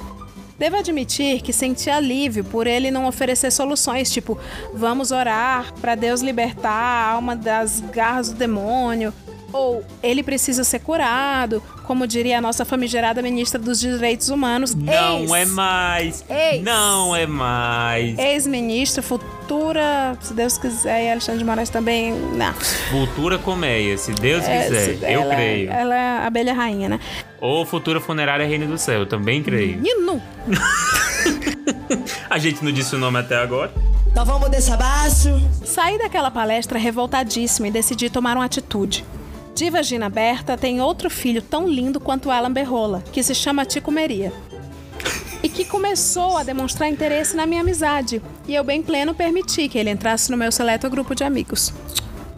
Devo 0.59 0.77
admitir 0.77 1.43
que 1.43 1.53
senti 1.53 1.91
alívio 1.91 2.43
por 2.43 2.67
ele 2.67 2.91
não 2.91 3.07
oferecer 3.07 3.51
soluções, 3.51 4.11
tipo, 4.11 4.39
vamos 4.73 5.11
orar 5.11 5.75
para 5.83 5.95
Deus 5.95 6.23
libertar 6.23 6.71
a 6.71 7.11
alma 7.11 7.37
das 7.37 7.81
garras 7.81 8.31
do 8.31 8.37
demônio, 8.37 9.13
ou 9.57 9.85
ele 10.03 10.23
precisa 10.23 10.63
ser 10.65 10.81
curado, 10.81 11.63
como 11.85 12.07
diria 12.07 12.39
a 12.39 12.41
nossa 12.41 12.65
famigerada 12.65 13.23
ministra 13.23 13.59
dos 13.61 13.81
Direitos 13.81 14.29
Humanos. 14.29 14.75
Não 14.75 15.21
ex, 15.21 15.31
é 15.33 15.45
mais. 15.47 16.25
Ex. 16.29 16.63
Não 16.63 17.15
é 17.17 17.27
mais. 17.27 18.19
Ex-ministra, 18.19 19.03
futura, 19.03 20.17
se 20.21 20.35
Deus 20.35 20.59
quiser, 20.59 21.05
e 21.07 21.11
Alexandre 21.11 21.39
de 21.39 21.45
Moraes 21.45 21.71
também. 21.71 22.13
Não. 22.13 22.53
Futura 22.91 23.39
colmeia, 23.39 23.97
se 23.97 24.13
Deus 24.13 24.45
É, 24.45 24.65
quiser. 24.65 24.85
se- 24.99 25.05
eu 25.05 25.23
ela- 25.23 25.35
creio. 25.35 25.71
Ela 25.71 25.95
é 25.95 26.01
a 26.19 26.27
abelha 26.27 26.53
rainha, 26.53 26.89
né? 26.89 27.01
Ou 27.41 27.65
futura 27.65 28.01
funerária 28.01 28.47
Reina 28.47 28.67
do 28.67 28.77
Céu, 28.79 29.07
também 29.07 29.43
creio. 29.43 29.79
Menino! 29.79 30.23
A 32.29 32.39
gente 32.39 32.65
não 32.65 32.73
disse 32.73 32.95
o 32.95 32.99
nome 32.99 33.19
até 33.19 33.37
agora. 33.37 33.73
Então 34.11 34.25
vamos 34.25 34.49
descer 34.51 34.75
abaixo. 34.75 35.29
Saí 35.65 35.99
daquela 35.99 36.31
palestra 36.31 36.79
revoltadíssima 36.79 37.69
e 37.69 37.71
decidi 37.71 38.09
tomar 38.11 38.37
uma 38.37 38.45
atitude. 38.45 39.05
Diva 39.57 39.83
Gina 39.83 40.11
Berta 40.11 40.55
tem 40.55 40.83
outro 40.83 41.09
filho 41.09 41.41
tão 41.41 41.67
lindo 41.67 41.99
quanto 41.99 42.31
Alan 42.31 42.53
Berrola, 42.53 43.03
que 43.11 43.23
se 43.23 43.35
chama 43.35 43.65
Tico 43.65 43.91
Meria. 43.91 44.31
E 45.43 45.49
que 45.49 45.65
começou 45.65 46.37
a 46.37 46.43
demonstrar 46.43 46.91
interesse 46.91 47.35
na 47.35 47.47
minha 47.47 47.63
amizade, 47.63 48.21
e 48.47 48.55
eu 48.55 48.63
bem 48.63 48.83
pleno 48.83 49.15
permiti 49.15 49.67
que 49.67 49.79
ele 49.79 49.89
entrasse 49.89 50.31
no 50.31 50.37
meu 50.37 50.53
seleto 50.53 50.91
grupo 50.91 51.15
de 51.15 51.25
amigos. 51.25 51.73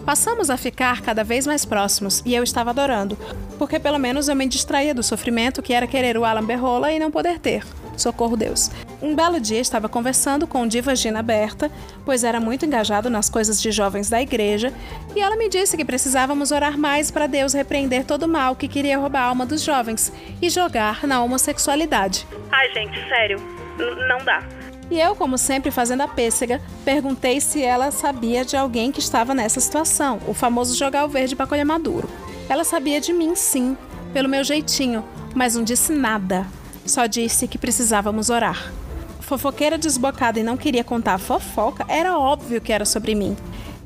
Passamos 0.07 0.49
a 0.49 0.57
ficar 0.57 1.01
cada 1.01 1.25
vez 1.25 1.45
mais 1.45 1.65
próximos 1.65 2.23
e 2.25 2.37
eu 2.37 2.45
estava 2.45 2.71
adorando, 2.71 3.19
porque 3.59 3.81
pelo 3.81 3.99
menos 3.99 4.29
eu 4.29 4.37
me 4.37 4.47
distraía 4.47 4.95
do 4.95 5.03
sofrimento 5.03 5.61
que 5.61 5.73
era 5.73 5.89
querer 5.89 6.17
o 6.17 6.25
Alan 6.25 6.45
Berrola 6.45 6.93
e 6.93 7.01
não 7.01 7.11
poder 7.11 7.41
ter. 7.41 7.65
Socorro 8.01 8.37
Deus. 8.37 8.71
Um 9.03 9.15
belo 9.15 9.41
dia 9.41 9.61
estava 9.61 9.89
conversando 9.89 10.47
com 10.47 10.67
Diva 10.67 10.95
Gina 10.97 11.23
Berta, 11.23 11.71
pois 12.05 12.25
era 12.25 12.41
muito 12.41 12.65
engajado 12.67 13.09
nas 13.11 13.29
coisas 13.29 13.61
de 13.61 13.71
jovens 13.71 14.09
da 14.11 14.21
igreja, 14.21 14.73
e 15.15 15.21
ela 15.21 15.37
me 15.37 15.49
disse 15.49 15.77
que 15.77 15.85
precisávamos 15.85 16.51
orar 16.51 16.79
mais 16.79 17.11
para 17.11 17.27
Deus 17.27 17.53
repreender 17.53 18.05
todo 18.05 18.25
o 18.25 18.29
mal 18.29 18.57
que 18.57 18.69
queria 18.69 18.99
roubar 18.99 19.23
a 19.23 19.27
alma 19.27 19.47
dos 19.47 19.63
jovens 19.63 20.13
e 20.43 20.49
jogar 20.51 21.07
na 21.07 21.23
homossexualidade. 21.23 22.27
Ai, 22.51 22.73
gente, 22.73 22.99
sério. 23.09 23.39
N- 23.79 24.09
não 24.09 24.25
dá. 24.25 24.43
E 24.91 24.99
eu, 24.99 25.15
como 25.15 25.37
sempre 25.37 25.71
fazendo 25.71 26.01
a 26.01 26.09
pêssega, 26.09 26.63
perguntei 26.83 27.41
se 27.43 27.63
ela 27.63 27.91
sabia 27.91 28.43
de 28.43 28.57
alguém 28.57 28.91
que 28.91 29.01
estava 29.01 29.35
nessa 29.35 29.61
situação, 29.61 30.19
o 30.27 30.33
famoso 30.33 30.75
jogar 30.75 31.05
o 31.05 31.09
verde 31.09 31.37
para 31.37 31.47
colher 31.47 31.65
maduro. 31.65 32.09
Ela 32.49 32.65
sabia 32.65 32.99
de 32.99 33.13
mim, 33.13 33.35
sim, 33.35 33.77
pelo 34.15 34.31
meu 34.31 34.43
jeitinho, 34.43 35.05
mas 35.35 35.55
não 35.55 35.63
disse 35.63 35.93
nada. 35.93 36.47
Só 36.89 37.05
disse 37.05 37.47
que 37.47 37.59
precisávamos 37.59 38.31
orar. 38.31 38.73
Fofoqueira 39.21 39.77
desbocada 39.77 40.41
e 40.41 40.43
não 40.43 40.57
queria 40.57 40.83
contar 40.83 41.15
a 41.15 41.19
fofoca, 41.19 41.85
era 41.87 42.19
óbvio 42.19 42.63
que 42.63 42.73
era 42.73 42.87
sobre 42.87 43.15
mim. 43.15 43.37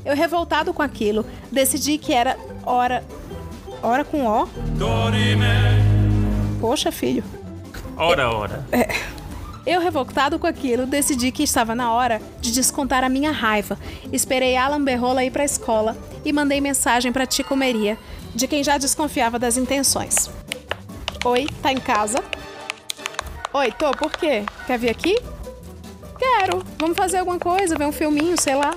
Eu, 0.05 0.15
revoltado 0.15 0.73
com 0.73 0.83
aquilo, 0.83 1.27
decidi 1.51 1.99
que 1.99 2.13
era 2.13 2.39
hora. 2.65 3.05
Hora 3.83 4.05
com 4.05 4.25
O? 4.25 4.49
Poxa, 6.61 6.93
filho. 6.93 7.25
Ora, 7.97 8.31
ora. 8.31 8.65
Eu, 9.67 9.81
revoltado 9.81 10.39
com 10.39 10.47
aquilo, 10.47 10.87
decidi 10.87 11.33
que 11.33 11.43
estava 11.43 11.75
na 11.75 11.93
hora 11.93 12.23
de 12.41 12.53
descontar 12.53 13.03
a 13.03 13.09
minha 13.09 13.33
raiva. 13.33 13.77
Esperei 14.13 14.57
Alan 14.57 14.83
Berrola 14.83 15.25
ir 15.25 15.33
para 15.33 15.43
a 15.43 15.45
escola 15.45 15.97
e 16.25 16.33
mandei 16.33 16.61
mensagem 16.61 17.13
para 17.13 17.27
Tico 17.27 17.57
Meria, 17.57 17.99
de 18.33 18.47
quem 18.47 18.63
já 18.63 18.79
desconfiava 18.79 19.41
das 19.41 19.57
intenções. 19.57 20.31
Oi, 21.25 21.47
tá 21.61 21.73
em 21.73 21.79
casa? 21.79 22.23
Oi, 23.55 23.71
tô, 23.71 23.91
por 23.91 24.11
quê? 24.13 24.45
Quer 24.67 24.79
vir 24.79 24.89
aqui? 24.89 25.15
Quero. 26.19 26.65
Vamos 26.79 26.97
fazer 26.97 27.19
alguma 27.19 27.39
coisa, 27.39 27.77
ver 27.77 27.85
um 27.85 27.93
filminho, 27.93 28.35
sei 28.41 28.55
lá. 28.55 28.75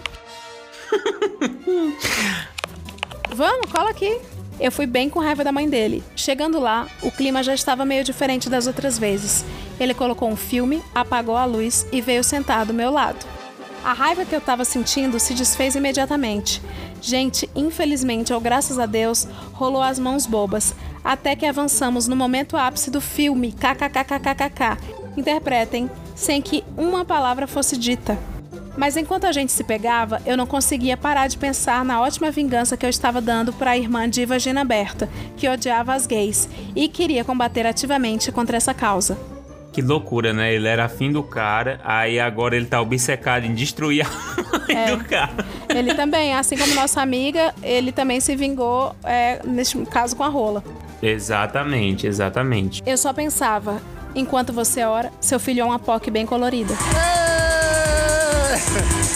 Vamos, 3.34 3.72
cola 3.72 3.90
aqui. 3.90 4.20
Eu 4.60 4.74
fui 4.74 4.86
bem 4.86 5.10
com 5.10 5.22
raiva 5.22 5.46
da 5.46 5.52
mãe 5.52 5.70
dele. 5.70 6.04
Chegando 6.14 6.60
lá, 6.60 6.88
o 7.02 7.10
clima 7.10 7.42
já 7.42 7.54
estava 7.54 7.86
meio 7.86 8.04
diferente 8.04 8.50
das 8.50 8.68
outras 8.68 9.00
vezes. 9.00 9.46
Ele 9.80 9.94
colocou 9.94 10.30
um 10.30 10.36
filme, 10.36 10.84
apagou 10.94 11.38
a 11.38 11.46
luz 11.46 11.88
e 11.90 12.02
veio 12.02 12.24
sentar 12.24 12.66
do 12.66 12.74
meu 12.74 12.92
lado. 12.92 13.26
A 13.82 13.94
raiva 13.94 14.26
que 14.26 14.36
eu 14.36 14.40
estava 14.40 14.66
sentindo 14.66 15.22
se 15.22 15.34
desfez 15.34 15.76
imediatamente. 15.76 16.62
Gente, 17.02 17.50
infelizmente, 17.56 18.34
ou 18.34 18.42
graças 18.42 18.78
a 18.78 18.86
Deus, 18.86 19.26
rolou 19.54 19.82
as 19.82 20.00
mãos 20.00 20.26
bobas, 20.26 20.76
até 21.06 21.36
que 21.36 21.46
avançamos 21.46 22.08
no 22.08 22.16
momento 22.16 22.58
ápice 22.58 22.90
do 22.90 23.00
filme, 23.00 23.52
kkkkkk. 23.54 24.78
Interpretem, 25.16 25.90
sem 26.16 26.42
que 26.42 26.64
uma 26.76 27.06
palavra 27.06 27.46
fosse 27.48 27.78
dita. 27.78 28.18
Mas 28.78 28.98
enquanto 28.98 29.26
a 29.26 29.32
gente 29.32 29.54
se 29.54 29.64
pegava, 29.64 30.22
eu 30.26 30.36
não 30.36 30.46
conseguia 30.46 30.98
parar 30.98 31.28
de 31.28 31.38
pensar 31.38 31.86
na 31.86 32.02
ótima 32.02 32.30
vingança 32.32 32.76
que 32.76 32.86
eu 32.86 32.90
estava 32.90 33.22
dando 33.22 33.54
para 33.54 33.72
a 33.72 33.78
irmã 33.78 34.10
diva 34.10 34.38
Gina 34.38 34.66
Berta, 34.66 35.08
que 35.38 35.48
odiava 35.48 35.94
as 35.94 36.06
gays 36.06 36.50
e 36.76 36.90
queria 36.90 37.24
combater 37.24 37.66
ativamente 37.66 38.34
contra 38.34 38.58
essa 38.58 38.74
causa. 38.74 39.18
Que 39.72 39.82
loucura, 39.82 40.34
né? 40.34 40.54
Ele 40.54 40.68
era 40.68 40.86
afim 40.86 41.12
do 41.12 41.22
cara, 41.24 41.80
aí 41.84 42.20
agora 42.20 42.56
ele 42.56 42.66
tá 42.66 42.82
obcecado 42.82 43.46
em 43.46 43.54
destruir 43.54 44.06
a 44.06 44.10
mãe 44.10 44.76
É. 44.78 44.96
do 44.96 45.04
cara. 45.06 45.46
Ele 45.70 45.94
também, 45.94 46.34
assim 46.34 46.58
como 46.58 46.74
nossa 46.76 47.02
amiga, 47.02 47.54
ele 47.64 47.92
também 47.94 48.20
se 48.20 48.36
vingou, 48.36 48.94
é, 49.04 49.40
neste 49.46 49.78
caso, 49.86 50.16
com 50.16 50.24
a 50.24 50.30
rola. 50.30 50.64
Exatamente, 51.08 52.08
exatamente. 52.08 52.82
Eu 52.86 52.98
só 52.98 53.14
pensava, 53.14 53.82
enquanto 54.16 54.52
você 54.52 54.84
ora, 54.84 55.12
seu 55.22 55.40
filho 55.40 55.62
é 55.62 55.64
uma 55.64 55.78
POC 55.78 56.10
bem 56.10 56.26
colorida. 56.26 56.74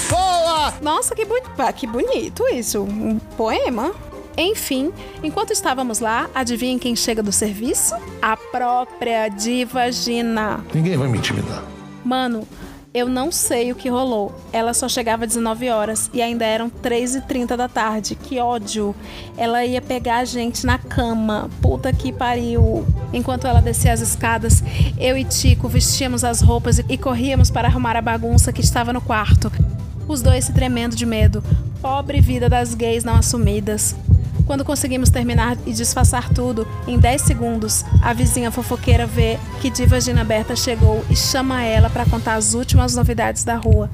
Boa! 0.10 0.74
Nossa, 0.82 1.16
que, 1.16 1.26
boni 1.26 1.42
pá, 1.58 1.74
que 1.74 1.88
bonito 1.88 2.44
isso. 2.54 2.84
Um 2.84 3.18
poema. 3.38 3.92
Enfim, 4.38 4.94
enquanto 5.24 5.52
estávamos 5.52 6.00
lá, 6.00 6.30
adivinhem 6.34 6.80
quem 6.80 6.96
chega 6.96 7.22
do 7.22 7.32
serviço? 7.32 7.96
A 8.22 8.38
própria 8.38 9.28
diva 9.28 9.92
Gina. 9.92 10.64
Ninguém 10.74 10.96
vai 10.96 11.10
me 11.10 11.18
intimidar. 11.18 11.64
Mano, 12.06 12.48
eu 12.94 13.08
não 13.08 13.32
sei 13.32 13.72
o 13.72 13.76
que 13.76 13.88
rolou. 13.88 14.36
Ela 14.52 14.74
só 14.74 14.90
chegava 14.90 15.24
às 15.24 15.30
19 15.30 15.70
horas 15.70 16.10
e 16.12 16.22
ainda 16.22 16.44
eram 16.46 16.70
3h30 16.70 17.56
da 17.56 17.68
tarde. 17.68 18.16
Que 18.16 18.40
ódio. 18.40 18.96
Ela 19.38 19.64
ia 19.64 19.82
pegar 19.82 20.18
a 20.18 20.26
gente 20.26 20.66
na 20.66 20.78
cama. 20.78 21.50
Puta 21.62 21.94
que 21.94 22.12
pariu. 22.12 22.86
Enquanto 23.14 23.46
ela 23.46 23.62
descia 23.62 23.94
as 23.94 24.02
escadas, 24.02 24.64
eu 24.98 25.18
e 25.18 25.24
Tico 25.24 25.68
vestíamos 25.68 26.24
as 26.24 26.42
roupas 26.42 26.80
e 26.80 26.98
corríamos 26.98 27.52
para 27.52 27.68
arrumar 27.68 27.96
a 27.96 28.02
bagunça 28.02 28.52
que 28.52 28.62
estava 28.62 28.92
no 28.92 29.02
quarto. 29.02 29.52
Os 30.08 30.24
dois 30.24 30.46
se 30.46 30.54
tremendo 30.54 30.96
de 30.96 31.06
medo. 31.06 31.44
Pobre 31.82 32.20
vida 32.20 32.50
das 32.50 32.74
gays 32.74 33.04
não 33.04 33.16
assumidas. 33.16 33.96
Quando 34.50 34.66
conseguimos 34.66 35.12
terminar 35.12 35.56
e 35.64 35.72
disfarçar 35.72 36.34
tudo, 36.34 36.68
em 36.88 36.98
10 36.98 37.22
segundos, 37.22 37.86
a 38.02 38.14
vizinha 38.14 38.50
fofoqueira 38.50 39.06
vê 39.06 39.38
que 39.62 39.70
Diva 39.70 40.02
Gina 40.02 40.24
Berta 40.24 40.56
chegou 40.56 41.06
e 41.08 41.16
chama 41.16 41.62
ela 41.62 41.88
para 41.88 42.04
contar 42.04 42.34
as 42.34 42.56
últimas 42.56 42.96
novidades 42.96 43.44
da 43.44 43.56
rua. 43.56 43.92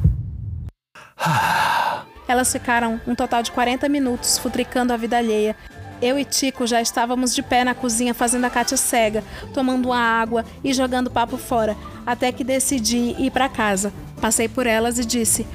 Elas 2.25 2.53
ficaram 2.53 3.01
um 3.05 3.13
total 3.13 3.43
de 3.43 3.51
40 3.51 3.89
minutos 3.89 4.37
futricando 4.37 4.93
a 4.93 4.97
vida 4.97 5.17
alheia. 5.17 5.57
Eu 6.01 6.17
e 6.17 6.23
Tico 6.23 6.65
já 6.65 6.81
estávamos 6.81 7.35
de 7.35 7.43
pé 7.43 7.65
na 7.65 7.75
cozinha 7.75 8.13
fazendo 8.13 8.45
a 8.45 8.49
Cátia 8.49 8.77
cega, 8.77 9.25
tomando 9.53 9.87
uma 9.87 9.99
água 9.99 10.45
e 10.63 10.73
jogando 10.73 11.11
papo 11.11 11.35
fora, 11.35 11.75
até 12.05 12.31
que 12.31 12.45
decidi 12.45 13.13
ir 13.19 13.29
para 13.29 13.49
casa. 13.49 13.91
Passei 14.21 14.47
por 14.47 14.65
elas 14.65 14.97
e 14.99 15.03
disse: 15.03 15.45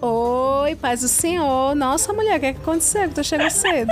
Oi, 0.00 0.74
paz 0.76 1.00
do 1.00 1.08
senhor. 1.08 1.74
Nossa, 1.74 2.12
mulher, 2.12 2.36
o 2.36 2.40
que, 2.40 2.46
é 2.46 2.52
que 2.52 2.60
aconteceu? 2.60 3.08
Que 3.08 3.14
tu 3.14 3.24
chegou 3.24 3.50
cedo. 3.50 3.90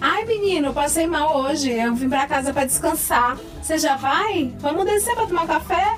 Ai, 0.00 0.24
menino, 0.24 0.72
passei 0.72 1.06
mal 1.06 1.36
hoje. 1.36 1.70
Eu 1.70 1.94
vim 1.94 2.08
pra 2.08 2.26
casa 2.26 2.52
pra 2.52 2.64
descansar. 2.64 3.36
Você 3.60 3.78
já 3.78 3.96
vai? 3.96 4.52
Vamos 4.60 4.84
descer 4.84 5.14
pra 5.14 5.26
tomar 5.26 5.42
um 5.42 5.46
café? 5.46 5.96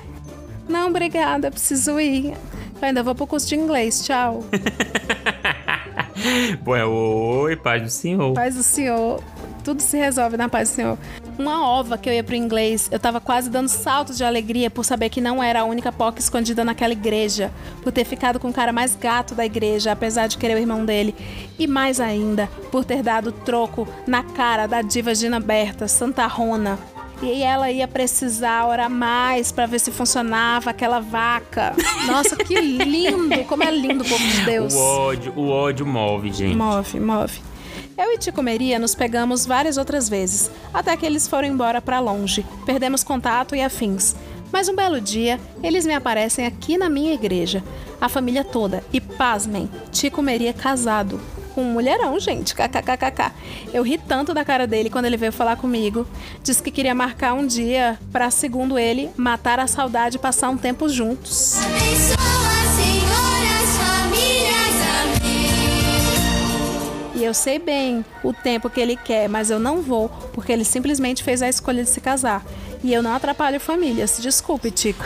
Não, 0.67 0.89
obrigada, 0.89 1.51
preciso 1.51 1.99
ir. 1.99 2.33
Eu 2.81 2.87
ainda 2.87 3.03
vou 3.03 3.13
pro 3.13 3.27
curso 3.27 3.47
de 3.47 3.55
inglês. 3.55 4.03
Tchau. 4.03 4.43
Pô, 6.63 6.75
é 6.75 6.85
oi, 6.85 7.55
paz 7.55 7.83
do 7.83 7.89
senhor. 7.89 8.33
Paz 8.33 8.55
do 8.55 8.63
senhor. 8.63 9.23
Tudo 9.63 9.81
se 9.81 9.97
resolve 9.97 10.37
na 10.37 10.49
paz 10.49 10.69
do 10.69 10.73
senhor. 10.73 10.97
Uma 11.37 11.67
ova 11.67 11.97
que 11.97 12.09
eu 12.09 12.13
ia 12.13 12.23
pro 12.23 12.35
inglês, 12.35 12.87
eu 12.91 12.99
tava 12.99 13.19
quase 13.19 13.49
dando 13.49 13.67
saltos 13.67 14.17
de 14.17 14.23
alegria 14.23 14.69
por 14.69 14.83
saber 14.83 15.09
que 15.09 15.21
não 15.21 15.41
era 15.41 15.61
a 15.61 15.63
única 15.63 15.91
POC 15.91 16.19
escondida 16.19 16.63
naquela 16.63 16.93
igreja, 16.93 17.51
por 17.81 17.91
ter 17.91 18.05
ficado 18.05 18.39
com 18.39 18.49
o 18.49 18.53
cara 18.53 18.71
mais 18.71 18.95
gato 18.95 19.33
da 19.33 19.45
igreja, 19.45 19.91
apesar 19.91 20.27
de 20.27 20.37
querer 20.37 20.55
o 20.55 20.59
irmão 20.59 20.85
dele, 20.85 21.15
e 21.57 21.65
mais 21.67 21.99
ainda, 21.99 22.47
por 22.71 22.85
ter 22.85 23.01
dado 23.01 23.31
troco 23.31 23.87
na 24.05 24.23
cara 24.23 24.67
da 24.67 24.81
diva 24.81 25.15
Gina 25.15 25.39
Berta, 25.39 25.87
Santa 25.87 26.27
Rona. 26.27 26.77
E 27.21 27.43
ela 27.43 27.69
ia 27.69 27.87
precisar 27.87 28.65
orar 28.65 28.89
mais 28.89 29.51
pra 29.51 29.67
ver 29.67 29.79
se 29.79 29.91
funcionava 29.91 30.71
aquela 30.71 30.99
vaca. 30.99 31.75
Nossa, 32.07 32.35
que 32.35 32.59
lindo! 32.59 33.43
Como 33.45 33.63
é 33.63 33.69
lindo 33.69 34.03
o 34.03 34.07
povo 34.07 34.27
de 34.27 34.43
Deus. 34.43 34.73
O 34.73 34.79
ódio, 34.79 35.33
o 35.35 35.49
ódio 35.49 35.85
move, 35.85 36.31
gente. 36.31 36.55
Move, 36.55 36.99
move. 36.99 37.50
Eu 37.97 38.11
e 38.13 38.17
Tico 38.17 38.41
Meria 38.41 38.79
nos 38.79 38.95
pegamos 38.95 39.45
várias 39.45 39.77
outras 39.77 40.07
vezes, 40.07 40.49
até 40.73 40.95
que 40.95 41.05
eles 41.05 41.27
foram 41.27 41.47
embora 41.47 41.81
pra 41.81 41.99
longe. 41.99 42.45
Perdemos 42.65 43.03
contato 43.03 43.55
e 43.55 43.61
afins. 43.61 44.15
Mas 44.51 44.67
um 44.67 44.75
belo 44.75 44.99
dia, 44.99 45.39
eles 45.63 45.85
me 45.85 45.93
aparecem 45.93 46.45
aqui 46.45 46.77
na 46.77 46.89
minha 46.89 47.13
igreja. 47.13 47.63
A 47.99 48.09
família 48.09 48.43
toda. 48.43 48.83
E 48.91 48.99
pasmem, 48.99 49.69
Tico 49.91 50.21
Meria 50.21 50.53
casado. 50.53 51.19
Com 51.53 51.63
um 51.63 51.73
mulherão, 51.73 52.19
gente. 52.19 52.55
KKKKK. 52.55 53.31
Eu 53.73 53.83
ri 53.83 53.97
tanto 53.97 54.33
da 54.33 54.43
cara 54.43 54.65
dele 54.65 54.89
quando 54.89 55.05
ele 55.05 55.17
veio 55.17 55.31
falar 55.33 55.57
comigo. 55.57 56.07
Disse 56.41 56.63
que 56.63 56.71
queria 56.71 56.95
marcar 56.95 57.33
um 57.33 57.45
dia 57.45 57.99
pra, 58.11 58.31
segundo 58.31 58.79
ele, 58.79 59.09
matar 59.17 59.59
a 59.59 59.67
saudade 59.67 60.15
e 60.15 60.19
passar 60.19 60.49
um 60.49 60.57
tempo 60.57 60.87
juntos. 60.87 61.57
E 67.21 67.23
eu 67.23 67.35
sei 67.35 67.59
bem 67.59 68.03
o 68.23 68.33
tempo 68.33 68.67
que 68.67 68.81
ele 68.81 68.95
quer, 68.95 69.29
mas 69.29 69.51
eu 69.51 69.59
não 69.59 69.79
vou, 69.79 70.09
porque 70.33 70.51
ele 70.51 70.65
simplesmente 70.65 71.23
fez 71.23 71.43
a 71.43 71.47
escolha 71.47 71.83
de 71.83 71.89
se 71.91 72.01
casar. 72.01 72.43
E 72.83 72.91
eu 72.91 73.03
não 73.03 73.13
atrapalho 73.13 73.59
famílias. 73.59 74.17
Desculpe, 74.19 74.71
Tico. 74.71 75.03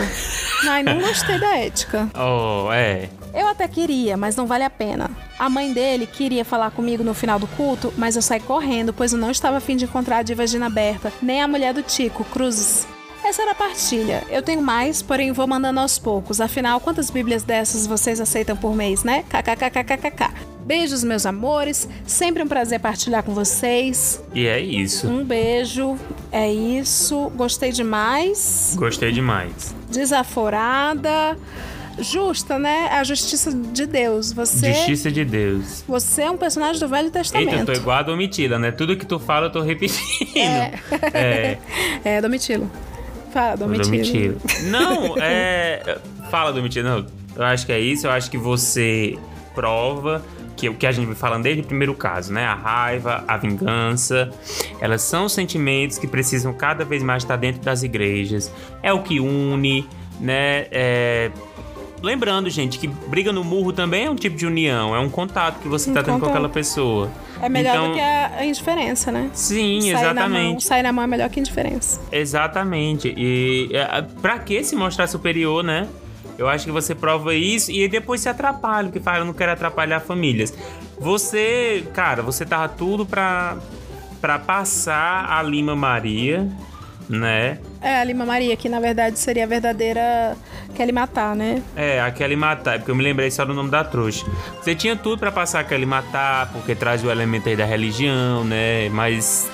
Ai, 0.65 0.81
não 0.81 0.97
gostei 1.01 1.37
da 1.37 1.57
ética. 1.57 2.09
Oh, 2.15 2.71
é. 2.71 3.09
Eu 3.33 3.47
até 3.47 3.67
queria, 3.67 4.15
mas 4.15 4.37
não 4.37 4.47
vale 4.47 4.63
a 4.63 4.69
pena. 4.69 5.11
A 5.37 5.49
mãe 5.49 5.73
dele 5.73 6.07
queria 6.07 6.45
falar 6.45 6.71
comigo 6.71 7.03
no 7.03 7.13
final 7.13 7.37
do 7.37 7.47
culto, 7.47 7.93
mas 7.97 8.15
eu 8.15 8.21
saí 8.21 8.39
correndo, 8.39 8.93
pois 8.93 9.11
eu 9.11 9.19
não 9.19 9.29
estava 9.29 9.57
afim 9.57 9.75
de 9.75 9.83
encontrar 9.83 10.19
a 10.19 10.23
diva 10.23 10.47
Gina 10.47 10.69
Berta, 10.69 11.11
nem 11.21 11.41
a 11.41 11.49
mulher 11.49 11.73
do 11.73 11.83
Tico, 11.83 12.23
Cruzes. 12.23 12.87
Essa 13.25 13.41
era 13.41 13.51
a 13.53 13.55
partilha. 13.55 14.23
Eu 14.29 14.43
tenho 14.43 14.61
mais, 14.61 15.01
porém 15.01 15.31
vou 15.31 15.47
mandando 15.47 15.79
aos 15.79 15.97
poucos. 15.97 16.39
Afinal, 16.39 16.79
quantas 16.79 17.09
bíblias 17.09 17.41
dessas 17.41 17.87
vocês 17.87 18.21
aceitam 18.21 18.55
por 18.55 18.75
mês, 18.75 19.03
né? 19.03 19.23
KKKKKK. 19.27 20.31
Beijos, 20.63 21.03
meus 21.03 21.25
amores. 21.25 21.89
Sempre 22.05 22.43
um 22.43 22.47
prazer 22.47 22.79
partilhar 22.79 23.23
com 23.23 23.33
vocês. 23.33 24.21
E 24.33 24.45
é 24.45 24.59
isso. 24.59 25.07
Um 25.07 25.23
beijo. 25.25 25.97
É 26.31 26.51
isso. 26.51 27.31
Gostei 27.35 27.71
demais. 27.71 28.75
Gostei 28.77 29.11
demais. 29.11 29.75
Desaforada. 29.89 31.35
Justa, 31.97 32.59
né? 32.59 32.89
A 32.91 33.03
justiça 33.03 33.51
de 33.51 33.87
Deus. 33.87 34.33
Você. 34.33 34.71
Justiça 34.71 35.11
de 35.11 35.25
Deus. 35.25 35.83
Você 35.87 36.21
é 36.23 36.29
um 36.29 36.37
personagem 36.37 36.79
do 36.79 36.87
Velho 36.87 37.09
Testamento. 37.09 37.49
Eita, 37.49 37.61
eu 37.61 37.65
tô 37.65 37.73
igual 37.73 37.97
a 37.97 38.03
Domitila, 38.03 38.59
né? 38.59 38.71
Tudo 38.71 38.95
que 38.95 39.05
tu 39.05 39.17
fala, 39.17 39.47
eu 39.47 39.51
tô 39.51 39.61
repetindo. 39.61 40.37
É. 40.37 40.73
É. 41.13 41.57
É, 42.05 42.21
Domitilo. 42.21 42.69
Fala, 43.35 43.57
Domitilo. 43.57 43.89
Domitila. 43.89 44.35
Não, 44.69 45.17
é. 45.17 45.97
Fala, 46.31 46.53
Domitila. 46.53 46.89
Não, 46.89 47.05
eu 47.35 47.43
acho 47.43 47.65
que 47.65 47.73
é 47.73 47.79
isso. 47.81 48.07
Eu 48.07 48.11
acho 48.11 48.31
que 48.31 48.37
você 48.37 49.17
prova 49.53 50.23
que 50.55 50.69
o 50.69 50.73
que 50.73 50.87
a 50.87 50.91
gente 50.93 51.05
vem 51.05 51.15
falando 51.15 51.43
desde 51.43 51.61
o 51.61 51.65
primeiro 51.65 51.93
caso, 51.93 52.31
né? 52.31 52.45
A 52.45 52.55
raiva, 52.55 53.25
a 53.27 53.35
vingança, 53.35 54.31
elas 54.79 55.01
são 55.01 55.27
sentimentos 55.27 55.97
que 55.97 56.07
precisam 56.07 56.53
cada 56.53 56.85
vez 56.85 57.03
mais 57.03 57.23
estar 57.23 57.35
dentro 57.35 57.61
das 57.61 57.83
igrejas. 57.83 58.49
É 58.81 58.93
o 58.93 59.03
que 59.03 59.19
une, 59.19 59.85
né? 60.17 60.67
É... 60.71 61.29
Lembrando, 62.01 62.49
gente, 62.49 62.77
que 62.77 62.87
briga 62.87 63.31
no 63.31 63.43
murro 63.43 63.71
também 63.73 64.05
é 64.05 64.09
um 64.09 64.15
tipo 64.15 64.35
de 64.35 64.45
união, 64.45 64.95
é 64.95 64.99
um 64.99 65.09
contato 65.09 65.59
que 65.59 65.67
você 65.67 65.89
Um 65.89 65.93
tá 65.93 66.03
tendo 66.03 66.13
com 66.15 66.19
contato. 66.19 66.31
aquela 66.35 66.49
pessoa. 66.49 67.09
É 67.41 67.49
melhor 67.49 67.75
Então- 67.75 67.87
do 67.89 67.93
que 67.95 67.99
a, 68.01 68.45
indiferença, 68.45 69.11
né? 69.11 69.29
Sim, 69.33 69.81
Sair 69.81 69.91
Na 69.91 69.97
mão, 69.99 70.11
exatamente. 70.11 70.63
sair 70.63 70.83
na 70.83 70.91
mão 70.93 71.03
é 71.03 71.07
melhor 71.07 71.29
que 71.29 71.39
indiferença. 71.39 71.99
Exatamente. 72.11 73.13
E 73.17 73.69
é, 73.73 74.01
pra 74.21 74.37
que 74.39 74.63
se 74.63 74.75
mostrar 74.75 75.07
superior, 75.07 75.63
né? 75.63 75.87
Eu 76.37 76.49
acho 76.49 76.65
que 76.65 76.71
você 76.71 76.93
prova 76.93 77.33
isso 77.33 77.71
e 77.71 77.87
depois 77.87 78.19
se 78.21 78.27
atrapalha, 78.29 78.87
porque 78.89 78.99
fala, 78.99 79.19
eu 79.19 79.25
não 79.25 79.33
quero 79.33 79.53
atrapalhar 79.53 80.01
famílias. 80.01 80.53
Você, 80.99 81.85
cara, 81.93 82.21
você 82.21 82.45
tava 82.45 82.67
tudo 82.67 83.05
pra, 83.05 83.57
pra 84.19 84.37
passar 84.37 85.27
a 85.31 85.41
Lima 85.41 85.75
Maria, 85.77 86.49
né? 87.09 87.59
É, 87.81 87.99
a 87.99 88.03
Lima 88.03 88.25
Maria, 88.25 88.55
que 88.55 88.67
na 88.69 88.79
verdade 88.79 89.19
seria 89.19 89.43
a 89.43 89.47
verdadeira 89.47 90.35
Kelly 90.75 90.91
Matar, 90.91 91.35
né? 91.35 91.61
É, 91.75 92.01
a 92.01 92.11
Kelly 92.11 92.35
Matar, 92.35 92.79
porque 92.79 92.91
eu 92.91 92.95
me 92.95 93.03
lembrei 93.03 93.29
só 93.31 93.45
do 93.45 93.53
nome 93.53 93.69
da 93.69 93.83
trouxa. 93.83 94.25
Você 94.61 94.75
tinha 94.75 94.95
tudo 94.95 95.19
pra 95.19 95.31
passar 95.31 95.59
a 95.59 95.63
Kelly 95.63 95.85
Matar, 95.85 96.51
porque 96.51 96.75
traz 96.75 97.03
o 97.03 97.09
elemento 97.09 97.49
aí 97.49 97.55
da 97.55 97.65
religião, 97.65 98.43
né? 98.43 98.89
Mas 98.89 99.49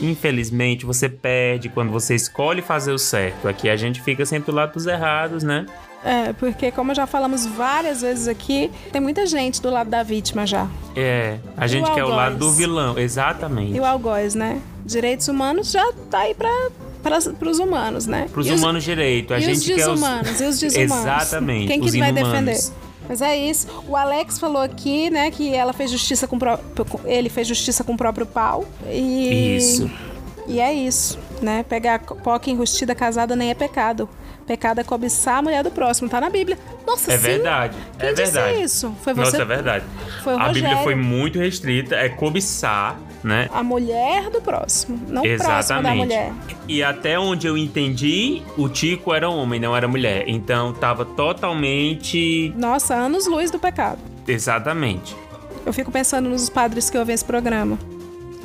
infelizmente 0.00 0.84
você 0.84 1.08
perde 1.08 1.68
quando 1.68 1.90
você 1.90 2.14
escolhe 2.14 2.60
fazer 2.62 2.92
o 2.92 2.98
certo. 2.98 3.46
Aqui 3.48 3.68
a 3.68 3.76
gente 3.76 4.02
fica 4.02 4.26
sempre 4.26 4.50
do 4.50 4.56
lado 4.56 4.72
dos 4.72 4.86
errados, 4.86 5.42
né? 5.42 5.66
É, 6.04 6.32
porque 6.32 6.72
como 6.72 6.92
já 6.94 7.06
falamos 7.06 7.46
várias 7.46 8.02
vezes 8.02 8.26
aqui, 8.26 8.70
tem 8.90 9.00
muita 9.00 9.24
gente 9.24 9.62
do 9.62 9.70
lado 9.70 9.88
da 9.88 10.02
vítima 10.02 10.44
já. 10.44 10.66
É, 10.96 11.38
a 11.56 11.66
gente 11.68 11.90
quer 11.92 12.04
o 12.04 12.08
lado 12.08 12.36
do 12.36 12.50
vilão, 12.50 12.98
exatamente. 12.98 13.76
E 13.76 13.80
o 13.80 13.84
algoz, 13.84 14.34
né? 14.34 14.60
Direitos 14.84 15.28
humanos 15.28 15.70
já 15.70 15.92
tá 16.10 16.20
aí 16.20 16.34
pra, 16.34 16.50
pra, 17.02 17.18
pros 17.38 17.58
humanos, 17.58 18.06
né? 18.06 18.26
E 18.34 18.38
os- 18.38 18.48
humanos 18.50 18.84
direito, 18.84 19.34
a 19.34 19.38
e 19.38 19.42
gente 19.42 19.58
os 19.58 19.66
quer 19.66 19.72
os 19.74 19.78
desumanos, 20.00 20.40
e 20.40 20.44
os 20.44 20.58
desumanos. 20.60 21.04
Exatamente. 21.04 21.66
Quem 21.68 21.80
que 21.80 21.86
os 21.88 21.94
vai 21.96 22.10
inumanos. 22.10 22.32
defender? 22.46 22.82
Mas 23.08 23.20
é 23.20 23.36
isso. 23.36 23.66
O 23.88 23.96
Alex 23.96 24.38
falou 24.38 24.62
aqui, 24.62 25.10
né, 25.10 25.30
que 25.30 25.52
ela 25.54 25.72
fez 25.72 25.90
justiça 25.90 26.26
com 26.28 26.36
o 26.36 26.38
pró- 26.38 26.58
ele 27.04 27.28
fez 27.28 27.46
justiça 27.48 27.82
com 27.82 27.94
o 27.94 27.96
próprio 27.96 28.24
pau. 28.24 28.64
E 28.88 29.56
Isso. 29.56 29.90
E 30.46 30.58
é 30.60 30.72
isso, 30.72 31.18
né? 31.40 31.64
Pegar 31.68 32.00
poca 32.00 32.50
enrustida 32.50 32.94
casada 32.94 33.36
nem 33.36 33.50
é 33.50 33.54
pecado. 33.54 34.08
Pecado 34.44 34.80
é 34.80 34.84
cobiçar 34.84 35.38
a 35.38 35.42
mulher 35.42 35.62
do 35.62 35.70
próximo, 35.70 36.08
tá 36.08 36.20
na 36.20 36.28
Bíblia. 36.28 36.58
Nossa, 36.84 37.12
É 37.12 37.16
sim. 37.16 37.22
verdade, 37.22 37.76
Quem 37.98 38.08
é 38.08 38.12
disse 38.12 38.32
verdade. 38.32 38.62
isso? 38.62 38.92
Foi 39.02 39.14
você? 39.14 39.30
Nossa, 39.38 39.42
é 39.42 39.44
verdade. 39.44 39.84
Foi 40.24 40.34
o 40.34 40.38
a 40.40 40.48
Bíblia 40.48 40.76
foi 40.78 40.96
muito 40.96 41.38
restrita, 41.38 41.94
é 41.94 42.08
cobiçar, 42.08 42.98
né? 43.22 43.48
A 43.52 43.62
mulher 43.62 44.30
do 44.30 44.40
próximo, 44.40 44.98
não 45.08 45.22
o 45.22 45.24
próximo 45.24 45.48
da 45.48 45.58
Exatamente. 45.58 45.96
mulher. 45.98 46.32
E 46.68 46.82
até 46.82 47.18
onde 47.18 47.46
eu 47.46 47.56
entendi, 47.56 48.42
o 48.56 48.68
Tico 48.68 49.12
era 49.14 49.28
homem, 49.28 49.60
não 49.60 49.76
era 49.76 49.86
mulher. 49.86 50.24
Então 50.26 50.72
tava 50.72 51.04
totalmente. 51.04 52.52
Nossa, 52.56 52.94
anos 52.94 53.26
luz 53.26 53.50
do 53.50 53.58
pecado. 53.58 53.98
Exatamente. 54.26 55.14
Eu 55.64 55.72
fico 55.72 55.90
pensando 55.92 56.28
nos 56.28 56.48
padres 56.48 56.90
que 56.90 56.98
ouvem 56.98 57.14
esse 57.14 57.24
programa. 57.24 57.78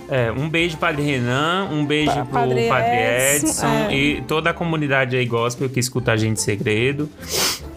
É, 0.10 0.32
um 0.32 0.48
beijo 0.48 0.78
Padre 0.78 1.02
Renan, 1.04 1.68
um 1.70 1.86
beijo 1.86 2.12
Pa- 2.12 2.24
pro 2.24 2.32
Padre 2.32 2.68
Padre 2.70 3.36
Edson, 3.36 3.48
Edson 3.48 3.68
é. 3.90 3.94
e 3.94 4.22
toda 4.22 4.52
a 4.52 4.54
comunidade 4.54 5.18
aí 5.18 5.26
gospel 5.26 5.68
que 5.68 5.82
escuta 5.82 6.14
a 6.14 6.18
gente 6.18 6.38
em 6.40 6.42
segredo. 6.42 7.10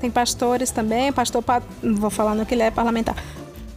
Tem 0.00 0.08
pastores 0.10 0.70
também, 0.70 1.10
pastor. 1.12 1.42
Pa... 1.42 1.60
Não 1.82 1.96
vou 1.96 2.08
falar 2.10 2.36
no 2.36 2.46
que 2.46 2.54
ele 2.54 2.62
é 2.62 2.70
parlamentar. 2.70 3.16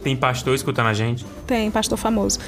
Tem 0.04 0.14
pastor 0.14 0.54
escutando 0.54 0.86
a 0.86 0.94
gente. 0.94 1.24
Tem 1.46 1.68
pastor 1.70 1.98
famoso. 1.98 2.38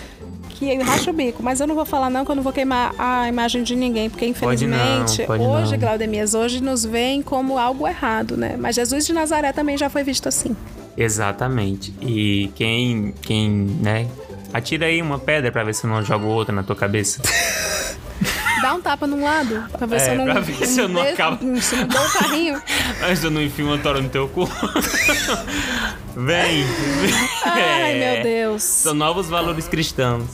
Que 0.58 0.74
racha 0.78 1.10
o 1.10 1.12
bico, 1.12 1.42
mas 1.42 1.60
eu 1.60 1.66
não 1.66 1.74
vou 1.74 1.84
falar 1.84 2.08
não, 2.08 2.24
que 2.24 2.30
eu 2.30 2.34
não 2.34 2.42
vou 2.42 2.52
queimar 2.52 2.94
a 2.98 3.28
imagem 3.28 3.62
de 3.62 3.76
ninguém, 3.76 4.08
porque 4.08 4.32
Pode 4.32 4.66
não, 4.66 4.76
infelizmente 4.76 5.26
pode 5.26 5.44
hoje, 5.44 5.72
não. 5.72 5.78
Glaudemias, 5.78 6.34
hoje 6.34 6.62
nos 6.62 6.84
veem 6.84 7.20
como 7.20 7.58
algo 7.58 7.86
errado, 7.86 8.36
né? 8.36 8.56
Mas 8.58 8.74
Jesus 8.74 9.06
de 9.06 9.12
Nazaré 9.12 9.52
também 9.52 9.76
já 9.76 9.90
foi 9.90 10.02
visto 10.02 10.28
assim. 10.28 10.56
Exatamente. 10.96 11.92
E 12.00 12.50
quem, 12.54 13.12
quem, 13.20 13.50
né? 13.50 14.08
Atira 14.52 14.86
aí 14.86 15.02
uma 15.02 15.18
pedra 15.18 15.52
pra 15.52 15.62
ver 15.62 15.74
se 15.74 15.86
não 15.86 16.02
jogo 16.02 16.26
outra 16.26 16.54
na 16.54 16.62
tua 16.62 16.74
cabeça. 16.76 17.20
Dá 18.62 18.74
um 18.74 18.80
tapa 18.80 19.06
num 19.06 19.22
lado, 19.22 19.64
pra 19.72 19.86
ver 19.86 19.96
É, 19.96 19.98
se 20.00 20.10
eu 20.10 20.14
não. 20.16 20.24
pra 20.24 20.40
ver 20.40 20.66
se 20.66 20.80
eu 20.80 20.88
não 20.88 21.02
acabo. 21.02 21.60
Se 21.60 21.76
não 21.76 21.86
dou 21.88 22.00
um 22.02 22.08
carrinho. 22.10 22.62
Mas 23.00 23.22
eu 23.24 23.30
não 23.30 23.42
enfio 23.42 23.66
uma 23.66 23.78
tora 23.78 24.00
no 24.00 24.08
teu 24.08 24.28
cu. 24.28 24.46
Vem. 26.16 26.64
Ai, 27.44 27.92
É. 28.02 28.14
meu 28.14 28.22
Deus. 28.22 28.62
São 28.62 28.94
novos 28.94 29.28
valores 29.28 29.68
cristãos. 29.68 30.24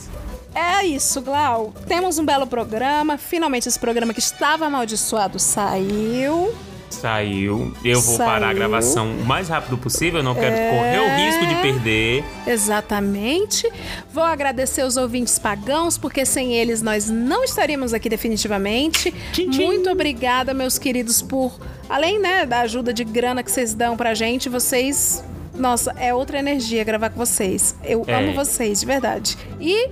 É 0.55 0.85
isso, 0.85 1.19
Glau. 1.21 1.73
Temos 1.87 2.17
um 2.19 2.25
belo 2.25 2.45
programa. 2.47 3.17
Finalmente 3.17 3.67
esse 3.67 3.79
programa 3.79 4.13
que 4.13 4.19
estava 4.19 4.65
amaldiçoado 4.67 5.39
saiu. 5.39 6.53
Saiu. 6.93 7.73
Eu 7.83 7.99
vou 8.01 8.17
parar 8.17 8.37
a 8.37 8.39
Saiu. 8.47 8.55
gravação 8.55 9.11
o 9.11 9.25
mais 9.25 9.49
rápido 9.49 9.77
possível. 9.77 10.19
Eu 10.19 10.23
não 10.23 10.33
quero 10.35 10.55
É. 10.55 10.69
correr 10.69 10.99
o 10.99 11.15
risco 11.17 11.45
de 11.47 11.55
perder. 11.61 12.23
Exatamente. 12.47 13.69
Vou 14.13 14.23
agradecer 14.23 14.83
os 14.83 14.97
ouvintes 14.97 15.37
pagãos, 15.39 15.97
porque 15.97 16.25
sem 16.25 16.53
eles 16.53 16.81
nós 16.81 17.09
não 17.09 17.43
estaríamos 17.43 17.93
aqui 17.93 18.09
definitivamente. 18.09 19.13
Muito 19.47 19.89
obrigada, 19.89 20.53
meus 20.53 20.77
queridos, 20.77 21.21
por 21.21 21.59
além 21.89 22.19
né, 22.19 22.45
da 22.45 22.59
ajuda 22.61 22.93
de 22.93 23.03
grana 23.03 23.43
que 23.43 23.51
vocês 23.51 23.73
dão 23.73 23.95
pra 23.97 24.13
gente, 24.13 24.49
vocês. 24.49 25.23
Nossa, 25.55 25.93
é 25.99 26.13
outra 26.13 26.39
energia 26.39 26.83
gravar 26.83 27.09
com 27.11 27.17
vocês. 27.23 27.75
Eu 27.83 28.03
É. 28.07 28.15
amo 28.15 28.33
vocês, 28.33 28.79
de 28.79 28.85
verdade. 28.87 29.37
E 29.61 29.89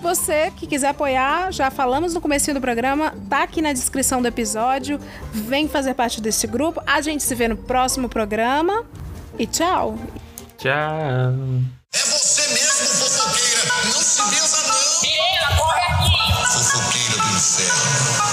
você 0.00 0.50
que 0.56 0.66
quiser 0.66 0.88
apoiar, 0.88 1.52
já 1.52 1.70
falamos 1.70 2.14
no 2.14 2.20
começo 2.20 2.52
do 2.54 2.60
programa, 2.60 3.14
tá 3.28 3.42
aqui 3.42 3.60
na 3.60 3.72
descrição 3.72 4.22
do 4.22 4.28
episódio. 4.28 5.00
Vem 5.32 5.68
fazer 5.68 5.94
parte 5.94 6.20
desse 6.20 6.46
grupo. 6.46 6.82
A 6.86 7.00
gente 7.00 7.22
se 7.22 7.34
vê 7.34 7.48
no 7.48 7.56
próximo 7.56 8.08
programa. 8.08 8.84
E 9.38 9.46
tchau. 9.46 9.98
Tchau. 10.56 10.70
É 11.94 11.98
você 11.98 12.48
mesmo, 12.48 12.86
fofoqueira. 12.94 13.70
Não 13.84 14.02
se 14.02 14.22
benza, 14.22 14.56
não. 14.66 15.02
Menina, 15.02 15.56
corre 15.56 15.80
aqui! 15.80 16.52
Fofoqueira 16.52 17.22
do 17.22 17.36
inferno. 17.36 18.25